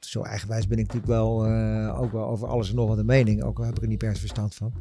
zo 0.00 0.22
eigenwijs 0.22 0.66
ben 0.66 0.78
ik 0.78 0.86
natuurlijk 0.86 1.12
wel, 1.12 1.46
eh, 1.46 2.00
ook 2.00 2.12
wel 2.12 2.24
over 2.24 2.48
alles 2.48 2.70
en 2.70 2.74
nog 2.74 2.88
wat 2.88 2.98
een 2.98 3.06
mening. 3.06 3.42
Ook 3.42 3.58
al 3.58 3.64
heb 3.64 3.76
ik 3.76 3.82
er 3.82 3.88
niet 3.88 3.98
per 3.98 4.14
se 4.14 4.20
verstand 4.20 4.54
van. 4.54 4.72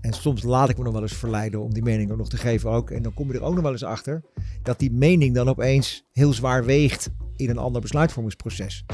En 0.00 0.12
soms 0.12 0.42
laat 0.42 0.68
ik 0.68 0.78
me 0.78 0.84
nog 0.84 0.92
wel 0.92 1.02
eens 1.02 1.16
verleiden 1.16 1.62
om 1.62 1.74
die 1.74 1.82
mening 1.82 2.10
ook 2.10 2.18
nog 2.18 2.28
te 2.28 2.36
geven 2.36 2.70
ook. 2.70 2.90
En 2.90 3.02
dan 3.02 3.14
kom 3.14 3.32
je 3.32 3.38
er 3.38 3.44
ook 3.44 3.54
nog 3.54 3.62
wel 3.62 3.72
eens 3.72 3.84
achter 3.84 4.22
dat 4.62 4.78
die 4.78 4.92
mening 4.92 5.34
dan 5.34 5.48
opeens 5.48 6.04
heel 6.12 6.32
zwaar 6.32 6.64
weegt 6.64 7.10
in 7.36 7.50
een 7.50 7.58
ander 7.58 7.80
besluitvormingsproces. 7.80 8.84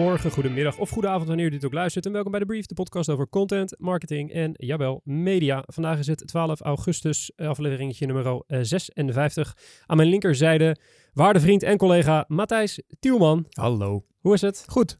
Goedemorgen, 0.00 0.30
goedemiddag 0.30 0.78
of 0.78 0.90
goedenavond 0.90 1.28
wanneer 1.28 1.46
u 1.46 1.50
dit 1.50 1.64
ook 1.64 1.72
luistert. 1.72 2.06
En 2.06 2.12
welkom 2.12 2.30
bij 2.30 2.40
de 2.40 2.46
Brief, 2.46 2.66
de 2.66 2.74
podcast 2.74 3.08
over 3.08 3.28
content, 3.28 3.74
marketing 3.78 4.32
en, 4.32 4.54
jawel, 4.56 5.00
media. 5.04 5.64
Vandaag 5.66 5.98
is 5.98 6.06
het 6.06 6.26
12 6.26 6.60
augustus, 6.60 7.32
eh, 7.36 7.48
afleveringetje 7.48 8.06
nummer 8.06 8.42
56. 8.46 9.56
Aan 9.86 9.96
mijn 9.96 10.08
linkerzijde, 10.08 10.76
waarde 11.12 11.40
vriend 11.40 11.62
en 11.62 11.76
collega 11.76 12.24
Matthijs 12.28 12.82
Tielman. 13.00 13.46
Hallo. 13.50 14.04
Hoe 14.20 14.34
is 14.34 14.40
het? 14.40 14.64
Goed. 14.66 14.96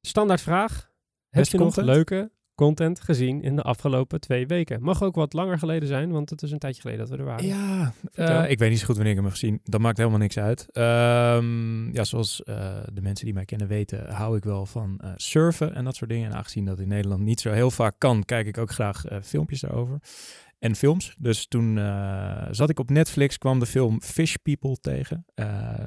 Standaard 0.00 0.40
vraag. 0.40 0.90
Heb 1.28 1.44
je 1.44 1.58
nog 1.58 1.76
leuke 1.76 2.30
content 2.62 3.00
gezien 3.00 3.42
in 3.42 3.56
de 3.56 3.62
afgelopen 3.62 4.20
twee 4.20 4.46
weken? 4.46 4.82
Mag 4.82 5.02
ook 5.02 5.14
wat 5.14 5.32
langer 5.32 5.58
geleden 5.58 5.88
zijn, 5.88 6.10
want 6.10 6.30
het 6.30 6.42
is 6.42 6.50
een 6.50 6.58
tijdje 6.58 6.80
geleden 6.80 7.00
dat 7.00 7.10
we 7.10 7.16
er 7.16 7.24
waren. 7.24 7.46
Ja, 7.46 7.92
eh, 8.14 8.50
ik 8.50 8.58
weet 8.58 8.70
niet 8.70 8.78
zo 8.78 8.86
goed 8.86 8.94
wanneer 8.94 9.12
ik 9.12 9.18
hem 9.18 9.28
heb 9.28 9.38
gezien. 9.38 9.60
Dat 9.64 9.80
maakt 9.80 9.96
helemaal 9.96 10.18
niks 10.18 10.38
uit. 10.38 10.66
Ehm, 10.72 11.92
ja, 11.92 12.04
zoals 12.04 12.42
eh, 12.42 12.76
de 12.92 13.02
mensen 13.02 13.24
die 13.24 13.34
mij 13.34 13.44
kennen 13.44 13.68
weten, 13.68 14.12
hou 14.12 14.36
ik 14.36 14.44
wel 14.44 14.66
van 14.66 14.98
eh, 15.00 15.10
surfen 15.16 15.74
en 15.74 15.84
dat 15.84 15.96
soort 15.96 16.10
dingen. 16.10 16.30
En 16.30 16.36
aangezien 16.36 16.64
dat 16.64 16.80
in 16.80 16.88
Nederland 16.88 17.22
niet 17.22 17.40
zo 17.40 17.50
heel 17.50 17.70
vaak 17.70 17.94
kan, 17.98 18.24
kijk 18.24 18.46
ik 18.46 18.58
ook 18.58 18.70
graag 18.70 19.04
filmpjes 19.22 19.60
daarover. 19.60 19.98
En 20.58 20.76
films. 20.76 21.14
Dus 21.18 21.46
toen 21.46 21.76
zat 22.50 22.70
ik 22.70 22.78
op 22.78 22.90
Netflix, 22.90 23.38
kwam 23.38 23.58
de 23.58 23.66
film 23.66 24.02
Fish 24.02 24.34
People 24.42 24.76
tegen. 24.80 25.24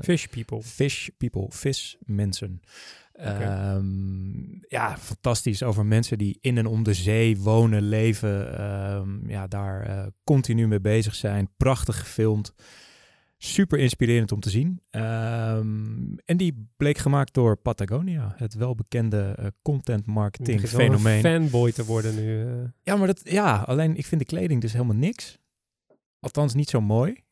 Fish 0.02 0.26
people. 0.26 0.62
Fish 0.62 1.08
People, 1.18 1.48
Ehm, 3.16 4.54
ja, 4.68 4.98
fantastisch 4.98 5.64
over 5.64 5.86
mensen 5.86 6.18
die 6.18 6.38
in 6.42 6.58
en 6.58 6.66
om 6.66 6.84
de 6.84 6.94
zee 6.94 7.38
wonen, 7.40 7.82
leven, 7.82 8.58
ehm, 8.58 9.30
ja, 9.30 9.48
daar 9.48 9.82
eh, 9.82 10.06
continu 10.24 10.68
mee 10.68 10.82
bezig 10.82 11.16
zijn. 11.16 11.50
Prachtig 11.58 12.00
gefilmd. 12.00 12.54
Super 13.38 13.80
inspirerend 13.80 14.32
om 14.32 14.40
te 14.40 14.50
zien. 14.50 14.82
Ehm, 14.90 16.16
en 16.26 16.38
die 16.38 16.68
bleek 16.78 16.98
gemaakt 16.98 17.34
door 17.34 17.58
Patagonia, 17.58 18.34
het 18.38 18.54
welbekende 18.54 19.34
eh, 19.38 19.46
content 19.62 20.06
marketing 20.06 20.62
Het 20.62 20.72
wel 20.72 20.80
een 20.82 20.86
fenomeen. 21.00 21.22
fanboy 21.22 21.72
te 21.72 21.86
worden 21.86 22.16
nu. 22.16 22.42
eh. 22.46 22.54
Ja, 22.84 22.96
maar 22.96 23.08
dat, 23.08 23.22
ja, 23.24 23.58
alleen 23.58 23.96
ik 23.96 24.06
vind 24.06 24.22
de 24.22 24.28
kleding 24.28 24.62
dus 24.62 24.74
helemaal 24.74 24.96
niks. 24.96 25.38
Althans, 26.20 26.54
niet 26.54 26.70
zo 26.70 26.82
mooi. 26.82 27.24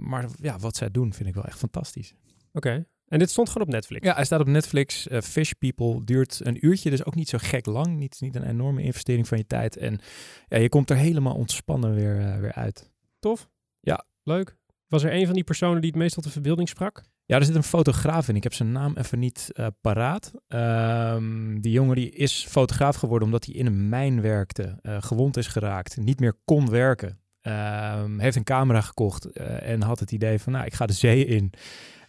Maar 0.00 0.26
ja, 0.40 0.58
wat 0.58 0.76
zij 0.76 0.90
doen 0.90 1.12
vind 1.14 1.28
ik 1.28 1.34
wel 1.34 1.44
echt 1.44 1.58
fantastisch. 1.58 2.14
Oké. 2.52 2.86
En 3.14 3.20
dit 3.20 3.30
stond 3.30 3.48
gewoon 3.48 3.66
op 3.66 3.72
Netflix. 3.72 4.06
Ja, 4.06 4.14
hij 4.14 4.24
staat 4.24 4.40
op 4.40 4.46
Netflix. 4.46 5.08
eh, 5.08 5.20
Fish 5.20 5.50
People 5.50 6.04
duurt 6.04 6.40
een 6.42 6.66
uurtje, 6.66 6.90
dus 6.90 7.04
ook 7.04 7.14
niet 7.14 7.28
zo 7.28 7.38
gek 7.40 7.66
lang. 7.66 7.96
Niet, 7.96 8.16
niet 8.20 8.34
een 8.34 8.48
enorme 8.48 8.82
investering 8.82 9.28
van 9.28 9.38
je 9.38 9.46
tijd. 9.46 9.76
En 9.76 10.00
ja, 10.48 10.58
je 10.58 10.68
komt 10.68 10.90
er 10.90 10.96
helemaal 10.96 11.34
ontspannen 11.34 11.94
weer, 11.94 12.20
eh, 12.20 12.38
weer 12.38 12.52
uit. 12.52 12.90
Tof? 13.18 13.48
Ja. 13.80 14.04
Leuk. 14.22 14.56
Was 14.88 15.02
er 15.02 15.12
een 15.12 15.24
van 15.24 15.34
die 15.34 15.44
personen 15.44 15.80
die 15.80 15.90
het 15.90 15.98
meest 15.98 16.14
tot 16.14 16.24
de 16.24 16.30
verbeelding 16.30 16.68
sprak? 16.68 17.02
Ja, 17.24 17.36
er 17.36 17.44
zit 17.44 17.54
een 17.54 17.62
fotograaf 17.62 18.28
in. 18.28 18.36
Ik 18.36 18.42
heb 18.42 18.54
zijn 18.54 18.72
naam 18.72 18.96
even 18.96 19.18
niet 19.18 19.50
eh, 19.52 19.66
paraat. 19.80 20.32
Ehm, 20.48 21.60
die 21.60 21.72
jongen 21.72 21.96
die 21.96 22.10
is 22.10 22.46
fotograaf 22.48 22.96
geworden 22.96 23.26
omdat 23.26 23.44
hij 23.44 23.54
in 23.54 23.66
een 23.66 23.88
mijn 23.88 24.20
werkte, 24.20 24.78
gewond 24.82 25.36
is 25.36 25.46
geraakt, 25.46 25.96
niet 25.96 26.20
meer 26.20 26.34
kon 26.44 26.70
werken. 26.70 27.18
Ehm, 27.40 28.18
heeft 28.18 28.36
een 28.36 28.44
camera 28.44 28.80
gekocht 28.80 29.32
en 29.32 29.82
had 29.82 30.00
het 30.00 30.12
idee 30.12 30.38
van, 30.38 30.52
nou, 30.52 30.64
ik 30.64 30.74
ga 30.74 30.86
de 30.86 30.92
zee 30.92 31.24
in. 31.24 31.52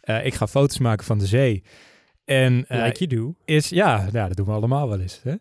Eh, 0.05 0.25
ik 0.25 0.33
ga 0.33 0.47
foto's 0.47 0.77
maken 0.79 1.05
van 1.05 1.17
de 1.17 1.25
zee. 1.25 1.63
En 2.25 2.65
eh, 2.67 2.83
like 2.85 3.05
you 3.05 3.21
do. 3.23 3.35
is, 3.45 3.69
ja, 3.69 4.09
dat 4.11 4.35
doen 4.37 4.45
we 4.45 4.51
allemaal 4.51 4.89
wel 4.89 4.99
eens. 4.99 5.19
Hè? 5.23 5.33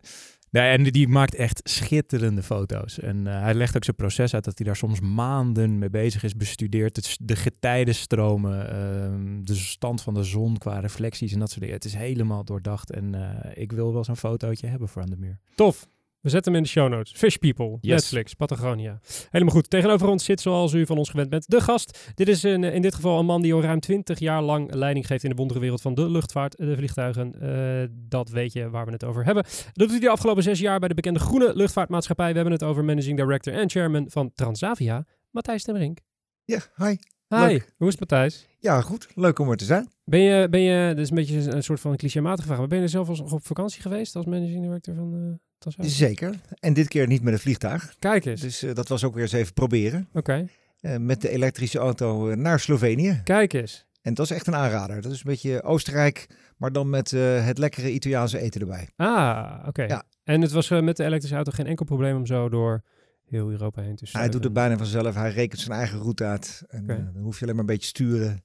Nee, 0.49 0.71
en 0.71 0.83
die 0.83 1.07
maakt 1.07 1.35
echt 1.35 1.61
schitterende 1.63 2.43
foto's. 2.43 2.99
En 2.99 3.27
eh, 3.27 3.41
hij 3.41 3.53
legt 3.53 3.75
ook 3.75 3.83
zijn 3.83 3.95
proces 3.95 4.33
uit 4.33 4.43
dat 4.43 4.57
hij 4.57 4.67
daar 4.67 4.75
soms 4.75 4.99
maanden 4.99 5.77
mee 5.77 5.89
bezig 5.89 6.23
is. 6.23 6.33
Het, 6.67 7.05
s- 7.05 7.17
de 7.21 7.35
getijdenstromen, 7.35 8.69
ehm, 8.69 9.43
de 9.43 9.55
stand 9.55 10.01
van 10.01 10.13
de 10.13 10.23
zon 10.23 10.57
qua 10.57 10.79
reflecties 10.79 11.33
en 11.33 11.39
dat 11.39 11.47
soort 11.49 11.59
dingen. 11.61 11.75
Het 11.75 11.85
is 11.85 11.93
helemaal 11.93 12.43
doordacht 12.43 12.91
en 12.91 13.15
ik 13.53 13.71
wil 13.71 13.93
wel 13.93 14.03
zo'n 14.03 14.17
fotootje 14.17 14.67
hebben 14.67 14.87
voor 14.87 15.01
aan 15.01 15.09
de 15.09 15.17
muur. 15.17 15.39
Tof. 15.55 15.87
We 16.25 16.31
zetten 16.31 16.51
hem 16.51 16.61
in 16.61 16.67
de 16.67 16.73
show 16.73 16.89
notes. 16.89 17.11
Fish 17.11 17.35
People, 17.35 17.77
Yes. 17.81 17.93
Netflix, 18.01 18.33
Patagonia. 18.33 18.99
Helemaal 19.29 19.53
goed. 19.53 19.69
Tegenover 19.69 20.07
ons 20.07 20.23
zit, 20.23 20.41
zoals 20.41 20.73
u 20.73 20.85
van 20.85 20.97
ons 20.97 21.09
gewend 21.09 21.29
bent, 21.29 21.49
de 21.49 21.61
gast. 21.61 22.11
Dit 22.15 22.27
is 22.27 22.43
een, 22.43 22.63
in 22.63 22.81
dit 22.81 22.95
geval 22.95 23.19
een 23.19 23.25
man 23.25 23.41
die 23.41 23.53
al 23.53 23.61
ruim 23.61 23.79
20 23.79 24.19
jaar 24.19 24.41
lang 24.41 24.73
leiding 24.73 25.07
geeft 25.07 25.23
in 25.23 25.29
de 25.29 25.35
wondere 25.35 25.59
wereld 25.59 25.81
van 25.81 25.93
de 25.93 26.09
luchtvaart, 26.09 26.57
de 26.57 26.75
vliegtuigen. 26.75 27.41
Eh, 27.41 27.87
dat 27.91 28.29
weet 28.29 28.53
je 28.53 28.69
waar 28.69 28.85
we 28.85 28.91
het 28.91 29.03
over 29.03 29.25
hebben. 29.25 29.43
Dat 29.43 29.73
doet 29.73 29.89
hij 29.89 29.99
de 29.99 30.09
afgelopen 30.09 30.43
zes 30.43 30.59
jaar 30.59 30.79
bij 30.79 30.87
de 30.87 30.93
bekende 30.93 31.19
groene 31.19 31.55
luchtvaartmaatschappij. 31.55 32.29
We 32.29 32.35
hebben 32.35 32.53
het 32.53 32.63
over 32.63 32.83
managing 32.83 33.17
director 33.17 33.53
en 33.53 33.69
chairman 33.69 34.05
van 34.09 34.31
Transavia, 34.35 35.05
Matthijs 35.31 35.63
Temmerink. 35.63 35.99
Ja, 36.45 36.59
hi. 36.75 36.95
Hi, 37.27 37.37
Leuk. 37.39 37.73
hoe 37.77 37.87
is 37.87 37.99
het 37.99 38.09
Matthijs? 38.09 38.47
Ja, 38.59 38.81
goed. 38.81 39.07
Leuk 39.15 39.39
om 39.39 39.49
er 39.49 39.57
te 39.57 39.65
zijn. 39.65 39.89
Ben 40.03 40.19
je, 40.19 40.49
ben 40.49 40.59
je, 40.61 40.87
dit 40.89 41.03
is 41.03 41.09
een 41.09 41.15
beetje 41.15 41.51
een 41.51 41.63
soort 41.63 41.79
van 41.79 41.91
een 41.91 41.97
clichématige 41.97 42.47
vraag, 42.47 42.57
maar 42.59 42.67
ben 42.67 42.77
je 42.77 42.83
er 42.83 42.89
zelf 42.89 43.09
als, 43.09 43.19
op 43.19 43.45
vakantie 43.45 43.81
geweest 43.81 44.15
als 44.15 44.25
managing 44.25 44.61
director 44.63 44.95
van 44.95 45.39
Transavia? 45.57 45.89
Zeker. 45.91 46.35
En 46.59 46.73
dit 46.73 46.87
keer 46.87 47.07
niet 47.07 47.21
met 47.21 47.33
een 47.33 47.39
vliegtuig. 47.39 47.95
Kijk 47.99 48.25
eens. 48.25 48.41
Dus 48.41 48.63
eh, 48.63 48.73
dat 48.73 48.87
was 48.87 49.03
ook 49.03 49.13
weer 49.13 49.23
eens 49.23 49.31
even 49.31 49.53
proberen. 49.53 50.07
Oké, 50.13 50.45
Eh, 50.79 50.97
met 50.97 51.21
de 51.21 51.29
elektrische 51.29 51.79
auto 51.79 52.35
naar 52.35 52.59
Slovenië. 52.59 53.21
kijk 53.23 53.53
eens. 53.53 53.85
En 54.01 54.13
dat 54.13 54.25
is 54.25 54.31
echt 54.31 54.47
een 54.47 54.55
aanrader. 54.55 55.01
Dat 55.01 55.11
is 55.11 55.17
een 55.17 55.23
beetje 55.31 55.63
Oostenrijk, 55.63 56.27
maar 56.57 56.71
dan 56.71 56.89
met 56.89 57.11
het 57.11 57.57
lekkere 57.57 57.91
Italiaanse 57.91 58.39
eten 58.39 58.61
erbij. 58.61 58.89
Ah, 58.95 59.63
oké. 59.67 59.83
Ja. 59.83 60.03
En 60.23 60.41
het 60.41 60.51
was 60.51 60.69
met 60.69 60.97
de 60.97 61.03
elektrische 61.03 61.35
auto 61.35 61.51
geen 61.51 61.65
enkel 61.67 61.85
probleem 61.85 62.15
om 62.15 62.25
zo 62.25 62.49
door 62.49 62.81
heel 63.25 63.49
Europa 63.49 63.81
heen 63.81 63.95
te 63.95 64.05
Hij 64.11 64.29
doet 64.29 64.43
het 64.43 64.53
bijna 64.53 64.77
vanzelf. 64.77 65.15
Hij 65.15 65.31
rekent 65.31 65.61
zijn 65.61 65.77
eigen 65.77 65.99
route 65.99 66.23
uit. 66.23 66.63
En 66.67 66.89
eh, 66.89 67.13
dan 67.13 67.23
hoef 67.23 67.35
je 67.35 67.41
alleen 67.43 67.55
maar 67.55 67.63
een 67.65 67.71
beetje 67.73 67.87
sturen. 67.87 68.43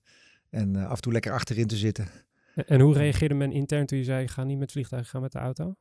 En 0.51 0.77
eh, 0.77 0.87
af 0.89 0.97
en 0.97 1.03
toe 1.03 1.13
lekker 1.13 1.33
achterin 1.33 1.67
te 1.67 1.77
zitten. 1.77 2.07
En- 2.55 2.67
En 2.67 2.81
hoe 2.81 2.95
reageerde 2.95 3.35
men 3.35 3.53
intern 3.53 3.87
toen 3.87 3.99
je 3.99 4.05
zei, 4.05 4.29
ga 4.29 4.45
niet 4.45 4.59
met 4.59 4.73
vliegtuig, 4.73 5.09
ga 5.09 5.21
met 5.21 5.33
de 5.33 5.39
auto? 5.39 5.75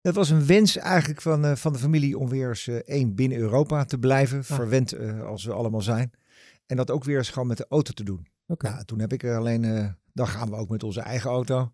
Het 0.00 0.14
was 0.14 0.30
een 0.30 0.46
wens 0.46 0.76
eigenlijk 0.76 1.20
van, 1.22 1.44
eh, 1.44 1.54
van 1.56 1.72
de 1.72 1.78
familie 1.78 2.18
om 2.18 2.28
weer 2.28 2.48
eens 2.48 2.66
één 2.68 3.14
binnen 3.14 3.38
Europa 3.38 3.84
te 3.84 3.98
blijven. 3.98 4.44
Verwend 4.44 4.92
eh, 4.92 5.22
als 5.22 5.44
we 5.44 5.52
allemaal 5.52 5.82
zijn. 5.82 6.10
En 6.66 6.76
dat 6.76 6.90
ook 6.90 7.04
weer 7.04 7.16
eens 7.18 7.30
gewoon 7.30 7.48
met 7.48 7.56
de 7.56 7.66
auto 7.68 7.92
te 7.92 8.04
doen. 8.04 8.26
Ja, 8.58 8.82
toen 8.84 8.98
heb 8.98 9.12
ik 9.12 9.22
er 9.22 9.36
alleen, 9.36 9.94
dan 10.12 10.26
gaan 10.28 10.50
we 10.50 10.56
ook 10.56 10.68
met 10.68 10.82
onze 10.82 11.00
eigen 11.00 11.30
auto. 11.30 11.72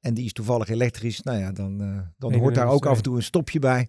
En 0.00 0.14
die 0.14 0.24
is 0.24 0.32
toevallig 0.32 0.68
elektrisch. 0.68 1.22
Nou 1.22 1.38
ja, 1.38 1.52
dan, 1.52 1.78
dan 2.18 2.30
hoort 2.34 2.54
daar 2.54 2.66
ook 2.68 2.86
af 2.86 2.96
en 2.96 3.02
toe 3.02 3.16
een 3.16 3.22
stopje 3.22 3.58
bij. 3.58 3.88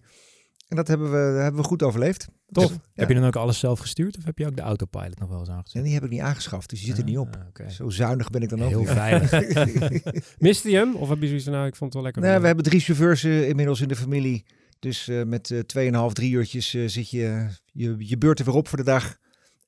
En 0.70 0.76
dat 0.76 0.88
hebben 0.88 1.10
we, 1.10 1.16
hebben 1.16 1.60
we 1.60 1.66
goed 1.66 1.82
overleefd. 1.82 2.28
Tof. 2.50 2.66
Dus, 2.66 2.72
ja. 2.72 2.80
Heb 2.94 3.08
je 3.08 3.14
dan 3.14 3.24
ook 3.24 3.36
alles 3.36 3.58
zelf 3.58 3.78
gestuurd 3.78 4.16
of 4.16 4.24
heb 4.24 4.38
je 4.38 4.46
ook 4.46 4.56
de 4.56 4.62
autopilot 4.62 5.18
nog 5.18 5.28
wel 5.28 5.38
eens 5.38 5.48
En 5.48 5.54
aangezet? 5.54 5.84
die 5.84 5.94
heb 5.94 6.04
ik 6.04 6.10
niet 6.10 6.20
aangeschaft, 6.20 6.70
dus 6.70 6.78
die 6.78 6.88
zit 6.88 6.98
er 6.98 7.04
niet 7.04 7.18
op. 7.18 7.36
Ah, 7.36 7.46
oké. 7.48 7.70
Zo 7.70 7.88
zuinig 7.88 8.30
ben 8.30 8.42
ik 8.42 8.48
dan 8.48 8.62
ook 8.62 8.68
Heel 8.68 8.84
weer. 8.84 8.94
veilig. 8.94 9.30
Miste 10.38 10.70
je 10.70 10.76
hem? 10.76 10.94
Of 10.94 11.08
heb 11.08 11.20
je 11.20 11.26
zoiets 11.26 11.44
van, 11.44 11.52
nou, 11.52 11.66
ik 11.66 11.76
vond 11.76 11.92
het 11.94 12.02
wel 12.02 12.02
lekker. 12.02 12.22
Nee, 12.22 12.40
we 12.40 12.46
hebben 12.46 12.64
drie 12.64 12.80
chauffeurs 12.80 13.24
eh, 13.24 13.48
inmiddels 13.48 13.80
in 13.80 13.88
de 13.88 13.96
familie. 13.96 14.44
Dus 14.78 15.08
eh, 15.08 15.22
met 15.22 15.50
eh 15.50 16.08
2,5, 16.08 16.12
drie 16.12 16.30
uurtjes 16.32 16.74
eh, 16.74 16.82
zit 16.86 17.10
je, 17.10 17.46
je 17.72 17.94
je 17.98 18.18
beurt 18.18 18.38
er 18.38 18.44
weer 18.44 18.54
op 18.54 18.68
voor 18.68 18.78
de 18.78 18.84
dag. 18.84 19.16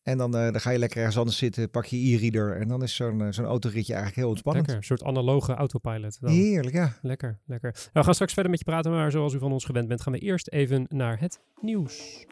En 0.02 0.18
dan, 0.18 0.36
eh, 0.36 0.42
dan 0.42 0.60
ga 0.60 0.70
je 0.70 0.78
lekker 0.78 0.98
ergens 0.98 1.18
anders 1.18 1.36
zitten, 1.36 1.70
pak 1.70 1.84
je 1.84 1.96
e-reader. 1.96 2.56
En 2.56 2.68
dan 2.68 2.82
is 2.82 2.94
zo'n 2.94 3.22
eh, 3.22 3.26
zo'n 3.30 3.44
autoritje 3.44 3.92
eigenlijk 3.92 4.22
heel 4.22 4.28
ontspannend. 4.28 4.66
Lekker, 4.66 4.90
een 4.90 4.96
soort 4.96 5.08
analoge 5.10 5.54
autopilot. 5.54 6.20
Dan. 6.20 6.30
Heerlijk, 6.30 6.74
ja. 6.74 6.92
Lekker, 7.02 7.38
lekker. 7.46 7.70
Nou, 7.72 7.90
we 7.92 8.02
gaan 8.02 8.14
straks 8.14 8.32
verder 8.32 8.50
met 8.50 8.60
je 8.60 8.66
praten, 8.66 8.90
maar 8.90 9.10
zoals 9.10 9.34
u 9.34 9.38
van 9.38 9.52
ons 9.52 9.64
gewend 9.64 9.88
bent, 9.88 10.00
gaan 10.00 10.12
we 10.12 10.18
eerst 10.18 10.48
even 10.48 10.86
naar 10.88 11.20
het 11.20 11.40
nieuws. 11.60 12.26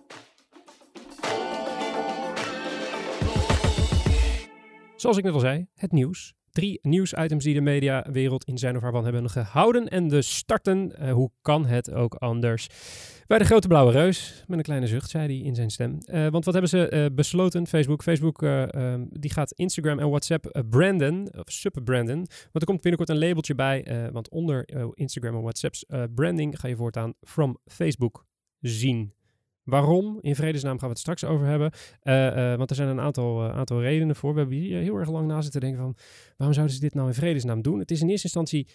Zoals 4.97 5.17
ik 5.17 5.25
net 5.25 5.33
al 5.33 5.41
zei, 5.41 5.67
het 5.75 5.93
nieuws. 5.93 6.35
Drie 6.51 6.79
nieuwsitems 6.83 7.45
die 7.45 7.55
de 7.55 7.61
mediawereld 7.61 8.45
in 8.45 8.59
zijn 8.59 8.77
of 8.77 8.83
haar 8.83 8.93
van 8.93 9.05
hebben 9.05 9.31
gehouden. 9.31 9.89
En 9.89 10.09
de 10.09 10.23
starten, 10.23 10.97
eh, 10.97 11.13
hoe 11.13 11.31
kan 11.43 11.67
het 11.67 11.93
ook 11.93 12.15
anders? 12.15 12.69
Bij 13.31 13.39
de 13.39 13.45
grote 13.45 13.69
blauwe 13.69 13.93
reus, 13.93 14.45
met 14.47 14.59
een 14.59 14.65
kleine 14.65 14.87
zucht, 14.87 15.11
zei 15.11 15.27
hij 15.27 15.47
in 15.47 15.55
zijn 15.55 15.71
stem. 15.71 15.99
Eh, 15.99 16.29
want 16.29 16.45
wat 16.45 16.53
hebben 16.53 16.71
ze 16.71 16.89
eh, 16.89 17.07
besloten, 17.13 17.67
Facebook? 17.67 18.03
Facebook 18.03 18.43
eh, 18.43 18.75
ehm, 18.75 19.05
die 19.11 19.33
gaat 19.33 19.53
Instagram 19.53 19.99
en 19.99 20.09
WhatsApp 20.09 20.65
branden, 20.71 21.39
of 21.39 21.53
subbranden. 21.53 22.17
Want 22.17 22.51
er 22.53 22.65
komt 22.65 22.81
binnenkort 22.81 23.09
een 23.09 23.19
labeltje 23.19 23.55
bij, 23.55 24.09
want 24.13 24.29
onder 24.29 24.69
Instagram 24.95 25.35
en 25.35 25.41
WhatsApp's 25.41 25.85
branding 26.15 26.61
ga 26.61 26.69
je 26.69 26.77
voortaan 26.77 27.15
from 27.23 27.59
Facebook 27.67 28.27
zien. 28.61 29.15
Waarom? 29.63 30.19
In 30.21 30.35
vredesnaam 30.35 30.79
gaan 30.79 30.89
we 30.89 30.95
het 30.95 30.99
straks 30.99 31.25
over 31.25 31.47
hebben. 31.47 31.71
Want 32.59 32.71
er 32.71 32.77
zijn 32.77 32.89
een 32.89 33.01
aantal, 33.01 33.43
aantal 33.43 33.81
redenen 33.81 34.17
voor. 34.17 34.33
We 34.33 34.39
hebben 34.39 34.57
hier 34.57 34.81
heel 34.81 34.97
erg 34.97 35.11
lang 35.11 35.27
na 35.27 35.41
zitten 35.41 35.61
denken 35.61 35.81
van... 35.81 35.97
waarom 36.37 36.55
zouden 36.55 36.77
ze 36.77 36.81
dit 36.83 36.95
nou 36.95 37.09
in 37.09 37.15
vredesnaam 37.15 37.63
doen? 37.63 37.79
Het 37.79 37.91
is 37.91 38.01
in 38.01 38.09
eerste 38.09 38.27
instantie 38.27 38.69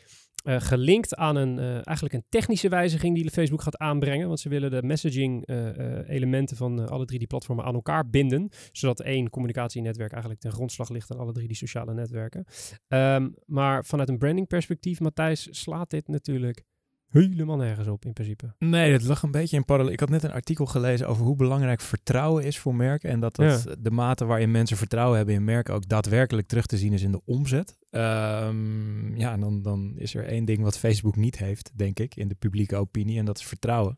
gelinkt 0.45 1.15
aan 1.15 1.35
een, 1.35 1.59
eigenlijk 1.59 2.13
een 2.13 2.25
technische 2.29 2.69
wijziging 2.69 3.15
die 3.15 3.31
Facebook 3.31 3.61
gaat 3.61 3.77
aanbrengen. 3.77 4.27
Want 4.27 4.39
ze 4.39 4.49
willen 4.49 4.71
de 4.71 4.83
messaging 4.83 5.47
elementen 6.07 6.57
van 6.57 6.89
alle 6.89 7.05
drie 7.05 7.19
die 7.19 7.27
platformen 7.27 7.65
aan 7.65 7.73
elkaar 7.73 8.09
binden. 8.09 8.49
Zodat 8.71 9.01
één 9.01 9.29
communicatienetwerk 9.29 10.11
eigenlijk 10.11 10.41
ten 10.41 10.51
grondslag 10.51 10.89
ligt 10.89 11.11
aan 11.11 11.19
alle 11.19 11.31
drie 11.31 11.47
die 11.47 11.55
sociale 11.55 11.93
netwerken. 11.93 12.45
Um, 12.87 13.35
maar 13.45 13.85
vanuit 13.85 14.09
een 14.09 14.17
branding 14.17 14.47
perspectief, 14.47 14.99
Matthijs, 14.99 15.47
slaat 15.51 15.89
dit 15.89 16.07
natuurlijk 16.07 16.63
helemaal 17.09 17.57
nergens 17.57 17.87
op 17.87 18.05
in 18.05 18.13
principe. 18.13 18.53
Nee, 18.59 18.91
het 18.91 19.03
lag 19.03 19.23
een 19.23 19.31
beetje 19.31 19.57
in 19.57 19.65
parallel. 19.65 19.93
Ik 19.93 19.99
had 19.99 20.09
net 20.09 20.23
een 20.23 20.31
artikel 20.31 20.65
gelezen 20.65 21.07
over 21.07 21.25
hoe 21.25 21.35
belangrijk 21.35 21.81
vertrouwen 21.81 22.43
is 22.43 22.59
voor 22.59 22.75
merken. 22.75 23.09
En 23.09 23.19
dat, 23.19 23.35
dat 23.35 23.75
de 23.79 23.91
mate 23.91 24.25
waarin 24.25 24.51
mensen 24.51 24.77
vertrouwen 24.77 25.17
hebben 25.17 25.35
in 25.35 25.43
merken 25.43 25.73
ook 25.73 25.87
daadwerkelijk 25.87 26.47
terug 26.47 26.65
te 26.65 26.77
zien 26.77 26.93
is 26.93 27.01
in 27.01 27.11
de 27.11 27.21
omzet. 27.25 27.77
Um, 27.91 29.17
ja, 29.17 29.31
en 29.31 29.39
dan, 29.39 29.61
dan 29.61 29.93
is 29.97 30.15
er 30.15 30.25
één 30.25 30.45
ding 30.45 30.61
wat 30.61 30.77
Facebook 30.77 31.15
niet 31.15 31.37
heeft, 31.37 31.71
denk 31.75 31.99
ik, 31.99 32.15
in 32.15 32.27
de 32.27 32.35
publieke 32.35 32.75
opinie. 32.75 33.19
En 33.19 33.25
dat 33.25 33.37
is 33.37 33.45
vertrouwen. 33.45 33.97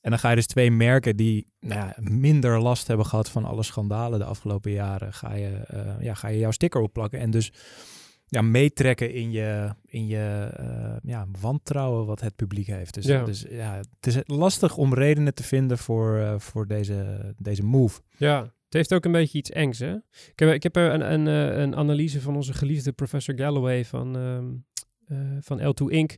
En 0.00 0.10
dan 0.10 0.18
ga 0.18 0.30
je 0.30 0.36
dus 0.36 0.46
twee 0.46 0.70
merken 0.70 1.16
die 1.16 1.52
nou 1.60 1.80
ja, 1.80 1.96
minder 2.00 2.60
last 2.60 2.86
hebben 2.86 3.06
gehad 3.06 3.28
van 3.28 3.44
alle 3.44 3.62
schandalen 3.62 4.18
de 4.18 4.24
afgelopen 4.24 4.70
jaren, 4.70 5.12
ga 5.12 5.34
je, 5.34 5.68
uh, 5.74 6.04
ja, 6.04 6.14
ga 6.14 6.28
je 6.28 6.38
jouw 6.38 6.50
sticker 6.50 6.80
opplakken. 6.80 7.18
En 7.18 7.30
dus 7.30 7.52
ja, 8.34 8.42
meetrekken 8.42 9.12
in 9.12 9.30
je, 9.30 9.74
in 9.84 10.06
je 10.06 10.50
uh, 10.60 10.96
ja, 11.02 11.26
wantrouwen 11.40 12.06
wat 12.06 12.20
het 12.20 12.36
publiek 12.36 12.66
heeft. 12.66 12.94
Dus 12.94 13.04
ja. 13.04 13.24
dus 13.24 13.44
ja, 13.48 13.76
het 13.76 14.06
is 14.06 14.18
lastig 14.24 14.76
om 14.76 14.94
redenen 14.94 15.34
te 15.34 15.42
vinden 15.42 15.78
voor, 15.78 16.16
uh, 16.16 16.38
voor 16.38 16.66
deze, 16.66 17.34
deze 17.38 17.62
move. 17.62 18.00
Ja, 18.16 18.40
het 18.42 18.72
heeft 18.72 18.94
ook 18.94 19.04
een 19.04 19.12
beetje 19.12 19.38
iets 19.38 19.50
engs, 19.50 19.78
hè? 19.78 19.94
Ik 20.32 20.38
heb, 20.38 20.52
ik 20.52 20.62
heb 20.62 20.76
een, 20.76 21.12
een, 21.12 21.26
een 21.60 21.76
analyse 21.76 22.20
van 22.20 22.36
onze 22.36 22.52
geliefde 22.52 22.92
professor 22.92 23.34
Galloway 23.36 23.84
van, 23.84 24.16
um, 24.16 24.64
uh, 25.08 25.18
van 25.40 25.60
L2 25.60 25.84
Inc., 25.86 26.16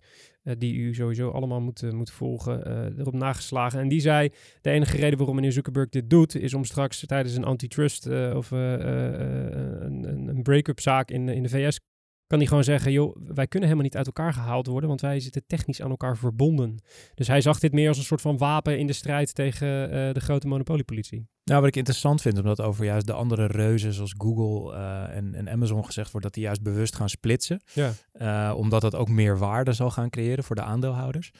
die 0.58 0.74
u 0.74 0.94
sowieso 0.94 1.30
allemaal 1.30 1.60
moet, 1.60 1.92
moet 1.92 2.10
volgen, 2.10 2.66
erop 2.98 3.14
nageslagen. 3.14 3.80
En 3.80 3.88
die 3.88 4.00
zei, 4.00 4.30
de 4.60 4.70
enige 4.70 4.96
reden 4.96 5.18
waarom 5.18 5.34
meneer 5.34 5.52
Zuckerberg 5.52 5.88
dit 5.88 6.10
doet, 6.10 6.36
is 6.36 6.54
om 6.54 6.64
straks 6.64 7.06
tijdens 7.06 7.36
een 7.36 7.44
antitrust 7.44 8.06
of 8.34 8.50
een, 8.50 10.28
een 10.28 10.42
break-up 10.42 10.80
zaak 10.80 11.10
in, 11.10 11.28
in 11.28 11.42
de 11.42 11.48
VS 11.48 11.80
kan 12.26 12.38
hij 12.38 12.46
gewoon 12.46 12.64
zeggen, 12.64 12.92
joh, 12.92 13.16
wij 13.16 13.46
kunnen 13.46 13.68
helemaal 13.68 13.88
niet 13.88 13.96
uit 13.96 14.06
elkaar 14.06 14.32
gehaald 14.32 14.66
worden, 14.66 14.88
want 14.88 15.00
wij 15.00 15.20
zitten 15.20 15.46
technisch 15.46 15.82
aan 15.82 15.90
elkaar 15.90 16.16
verbonden. 16.16 16.78
Dus 17.14 17.26
hij 17.26 17.40
zag 17.40 17.58
dit 17.58 17.72
meer 17.72 17.88
als 17.88 17.98
een 17.98 18.04
soort 18.04 18.20
van 18.20 18.38
wapen 18.38 18.78
in 18.78 18.86
de 18.86 18.92
strijd 18.92 19.34
tegen 19.34 19.68
uh, 19.68 20.12
de 20.12 20.20
grote 20.20 20.46
monopoliepolitie. 20.46 21.26
Nou, 21.44 21.60
wat 21.60 21.68
ik 21.68 21.76
interessant 21.76 22.22
vind, 22.22 22.38
omdat 22.38 22.60
over 22.60 22.84
juist 22.84 23.06
de 23.06 23.12
andere 23.12 23.46
reuzen 23.46 23.92
zoals 23.92 24.14
Google 24.18 24.76
uh, 24.76 25.16
en, 25.16 25.34
en, 25.34 25.48
Amazon 25.48 25.84
gezegd 25.84 26.10
wordt 26.10 26.26
dat 26.26 26.34
die 26.34 26.44
juist 26.44 26.62
bewust 26.62 26.96
gaan 26.96 27.08
splitsen. 27.08 27.60
Ja. 27.72 27.92
Uh, 28.12 28.56
omdat 28.56 28.80
dat 28.80 28.94
ook 28.94 29.08
meer 29.08 29.38
waarde 29.38 29.72
zal 29.72 29.90
gaan 29.90 30.10
creëren 30.10 30.44
voor 30.44 30.56
de 30.56 30.62
aandeelhouders 30.62 31.32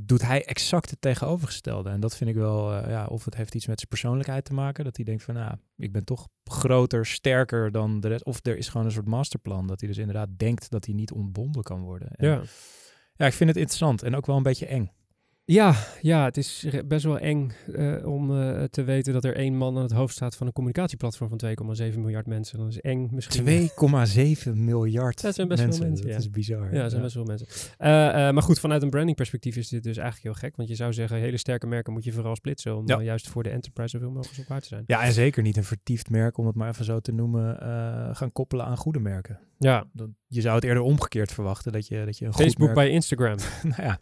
doet 0.00 0.22
hij 0.22 0.44
exact 0.44 0.90
het 0.90 1.00
tegenovergestelde. 1.00 1.90
En 1.90 2.00
dat 2.00 2.16
vind 2.16 2.30
ik 2.30 2.36
wel, 2.36 2.72
uh, 2.72 2.88
ja, 2.88 3.06
of 3.06 3.24
het 3.24 3.34
heeft 3.34 3.54
iets 3.54 3.66
met 3.66 3.78
zijn 3.78 3.90
persoonlijkheid 3.90 4.44
te 4.44 4.54
maken. 4.54 4.84
Dat 4.84 4.96
hij 4.96 5.04
denkt 5.04 5.22
van, 5.22 5.34
nou, 5.34 5.54
ik 5.76 5.92
ben 5.92 6.04
toch 6.04 6.28
groter, 6.44 7.06
sterker 7.06 7.72
dan 7.72 8.00
de 8.00 8.08
rest. 8.08 8.24
Of 8.24 8.46
er 8.46 8.56
is 8.56 8.68
gewoon 8.68 8.86
een 8.86 8.92
soort 8.92 9.06
masterplan. 9.06 9.66
Dat 9.66 9.80
hij 9.80 9.88
dus 9.88 9.98
inderdaad 9.98 10.28
denkt 10.36 10.70
dat 10.70 10.84
hij 10.84 10.94
niet 10.94 11.12
ontbonden 11.12 11.62
kan 11.62 11.80
worden. 11.80 12.08
En, 12.10 12.28
ja. 12.28 12.42
ja, 13.14 13.26
ik 13.26 13.32
vind 13.32 13.48
het 13.48 13.58
interessant 13.58 14.02
en 14.02 14.16
ook 14.16 14.26
wel 14.26 14.36
een 14.36 14.42
beetje 14.42 14.66
eng. 14.66 14.90
Ja, 15.50 15.74
ja, 16.02 16.24
het 16.24 16.36
is 16.36 16.66
best 16.86 17.04
wel 17.04 17.18
eng 17.18 17.52
uh, 17.68 18.06
om 18.06 18.30
uh, 18.30 18.62
te 18.62 18.82
weten 18.82 19.12
dat 19.12 19.24
er 19.24 19.36
één 19.36 19.56
man 19.56 19.76
aan 19.76 19.82
het 19.82 19.92
hoofd 19.92 20.14
staat 20.14 20.36
van 20.36 20.46
een 20.46 20.52
communicatieplatform 20.52 21.28
van 21.28 21.40
2,7 21.92 21.98
miljard 21.98 22.26
mensen. 22.26 22.58
Dat 22.58 22.68
is 22.68 22.80
eng 22.80 23.08
misschien. 23.12 23.68
2,7 24.46 24.52
miljard 24.54 25.22
Dat 25.22 25.34
zijn 25.34 25.48
best 25.48 25.62
mensen. 25.62 25.80
veel 25.80 25.88
mensen. 25.88 26.06
Dat 26.06 26.14
ja. 26.14 26.20
is 26.20 26.30
bizar. 26.30 26.74
Ja, 26.74 26.80
dat 26.80 26.90
zijn 26.90 27.02
best 27.02 27.14
veel 27.14 27.24
mensen. 27.24 27.46
Uh, 27.78 27.86
maar 28.30 28.42
goed, 28.42 28.60
vanuit 28.60 28.82
een 28.82 28.90
branding 28.90 29.16
perspectief 29.16 29.56
is 29.56 29.68
dit 29.68 29.82
dus 29.82 29.96
eigenlijk 29.96 30.26
heel 30.26 30.48
gek. 30.48 30.56
Want 30.56 30.68
je 30.68 30.74
zou 30.74 30.92
zeggen, 30.92 31.18
hele 31.18 31.36
sterke 31.36 31.66
merken 31.66 31.92
moet 31.92 32.04
je 32.04 32.12
vooral 32.12 32.36
splitsen. 32.36 32.76
Om 32.76 32.88
ja. 32.88 33.02
juist 33.02 33.28
voor 33.28 33.42
de 33.42 33.50
enterprise 33.50 33.98
zoveel 33.98 34.12
mogelijk 34.12 34.50
op 34.50 34.58
te 34.58 34.66
zijn. 34.66 34.84
Ja, 34.86 35.02
en 35.02 35.12
zeker 35.12 35.42
niet 35.42 35.56
een 35.56 35.64
vertiefd 35.64 36.10
merk, 36.10 36.38
om 36.38 36.46
het 36.46 36.54
maar 36.54 36.68
even 36.68 36.84
zo 36.84 37.00
te 37.00 37.12
noemen, 37.12 37.56
gaan 38.16 38.32
koppelen 38.32 38.66
aan 38.66 38.76
goede 38.76 39.00
merken. 39.00 39.38
Ja. 39.58 39.84
Dat, 39.92 40.08
je 40.26 40.40
zou 40.40 40.54
het 40.54 40.64
eerder 40.64 40.82
omgekeerd 40.82 41.32
verwachten. 41.32 41.72
Dat 41.72 41.86
je, 41.86 42.04
dat 42.04 42.18
je 42.18 42.26
een 42.26 42.34
Facebook 42.34 42.74
merk... 42.74 42.74
bij 42.74 42.90
Instagram. 42.90 43.36
nou 43.76 43.82
ja, 43.82 43.98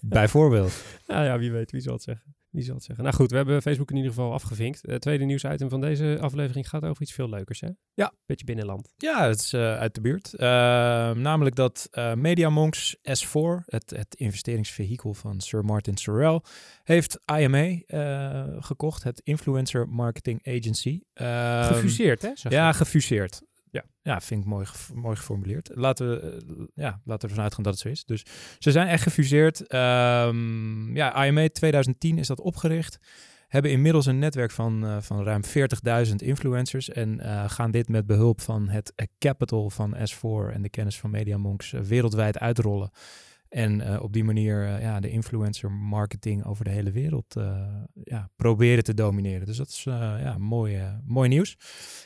bijvoorbeeld. 0.00 0.82
Nou 1.06 1.24
ja, 1.24 1.38
wie 1.38 1.52
weet, 1.52 1.70
wie 1.70 1.80
zal 1.80 1.92
het 1.92 2.02
zeggen. 2.02 2.34
Wie 2.50 2.62
zal 2.62 2.74
het 2.74 2.84
zeggen. 2.84 3.04
Nou 3.04 3.16
goed, 3.16 3.30
we 3.30 3.36
hebben 3.36 3.62
Facebook 3.62 3.90
in 3.90 3.96
ieder 3.96 4.12
geval 4.12 4.32
afgevinkt. 4.32 4.82
Het 4.82 5.00
tweede 5.00 5.24
nieuwsitem 5.24 5.68
van 5.68 5.80
deze 5.80 6.18
aflevering 6.20 6.68
gaat 6.68 6.84
over 6.84 7.02
iets 7.02 7.12
veel 7.12 7.28
leukers, 7.28 7.60
hè? 7.60 7.68
Ja. 7.94 8.12
Beetje 8.26 8.44
binnenland. 8.44 8.92
Ja, 8.96 9.28
het 9.28 9.40
is 9.40 9.52
uh, 9.52 9.78
uit 9.78 9.94
de 9.94 10.00
buurt. 10.00 10.32
Uh, 10.34 10.40
namelijk 11.10 11.56
dat 11.56 11.88
uh, 11.92 12.14
MediaMonks 12.14 12.96
S4, 12.96 13.64
het, 13.64 13.90
het 13.90 14.14
investeringsvehikel 14.14 15.14
van 15.14 15.40
Sir 15.40 15.64
Martin 15.64 15.96
Sorrell, 15.96 16.40
heeft 16.82 17.20
IMA 17.38 17.78
gekocht, 18.60 19.02
het 19.02 19.20
Influencer 19.24 19.88
Marketing 19.88 20.46
Agency. 20.46 21.00
gefuseerd, 21.14 22.22
hè? 22.22 22.30
Ja, 22.48 22.72
gefuseerd. 22.72 23.42
Ja, 23.70 23.84
ja, 24.02 24.20
vind 24.20 24.40
ik 24.40 24.46
mooi, 24.48 24.66
mooi 24.94 25.16
geformuleerd. 25.16 25.70
Laten 25.74 26.10
we, 26.10 26.42
uh, 26.48 26.66
ja, 26.74 27.00
laten 27.04 27.22
we 27.22 27.28
ervan 27.28 27.42
uitgaan 27.42 27.64
dat 27.64 27.72
het 27.72 27.82
zo 27.82 27.88
is. 27.88 28.04
Dus 28.04 28.24
ze 28.58 28.70
zijn 28.70 28.88
echt 28.88 29.02
gefuseerd. 29.02 29.60
Um, 29.74 30.96
ja, 30.96 31.24
IMA 31.24 31.48
2010 31.48 32.18
is 32.18 32.26
dat 32.26 32.40
opgericht. 32.40 32.98
Hebben 33.48 33.70
inmiddels 33.70 34.06
een 34.06 34.18
netwerk 34.18 34.50
van, 34.50 34.84
uh, 34.84 34.96
van 35.00 35.24
ruim 35.24 35.42
40.000 36.06 36.14
influencers. 36.16 36.88
En 36.88 37.20
uh, 37.20 37.44
gaan 37.50 37.70
dit 37.70 37.88
met 37.88 38.06
behulp 38.06 38.40
van 38.40 38.68
het 38.68 39.08
capital 39.18 39.70
van 39.70 39.96
S4 39.96 40.52
en 40.52 40.62
de 40.62 40.70
kennis 40.70 40.98
van 40.98 41.10
MediaMonks 41.10 41.70
wereldwijd 41.70 42.38
uitrollen. 42.38 42.90
En 43.50 43.80
uh, 43.80 44.02
op 44.02 44.12
die 44.12 44.24
manier 44.24 44.62
uh, 44.62 44.80
ja, 44.80 45.00
de 45.00 45.10
influencer 45.10 45.70
marketing 45.70 46.44
over 46.44 46.64
de 46.64 46.70
hele 46.70 46.90
wereld 46.90 47.36
uh, 47.36 47.66
ja, 48.04 48.30
proberen 48.36 48.84
te 48.84 48.94
domineren. 48.94 49.46
Dus 49.46 49.56
dat 49.56 49.68
is 49.68 49.82
ja, 49.82 50.38
mooi, 50.38 50.82
mooi 51.04 51.28
nieuws. 51.28 51.56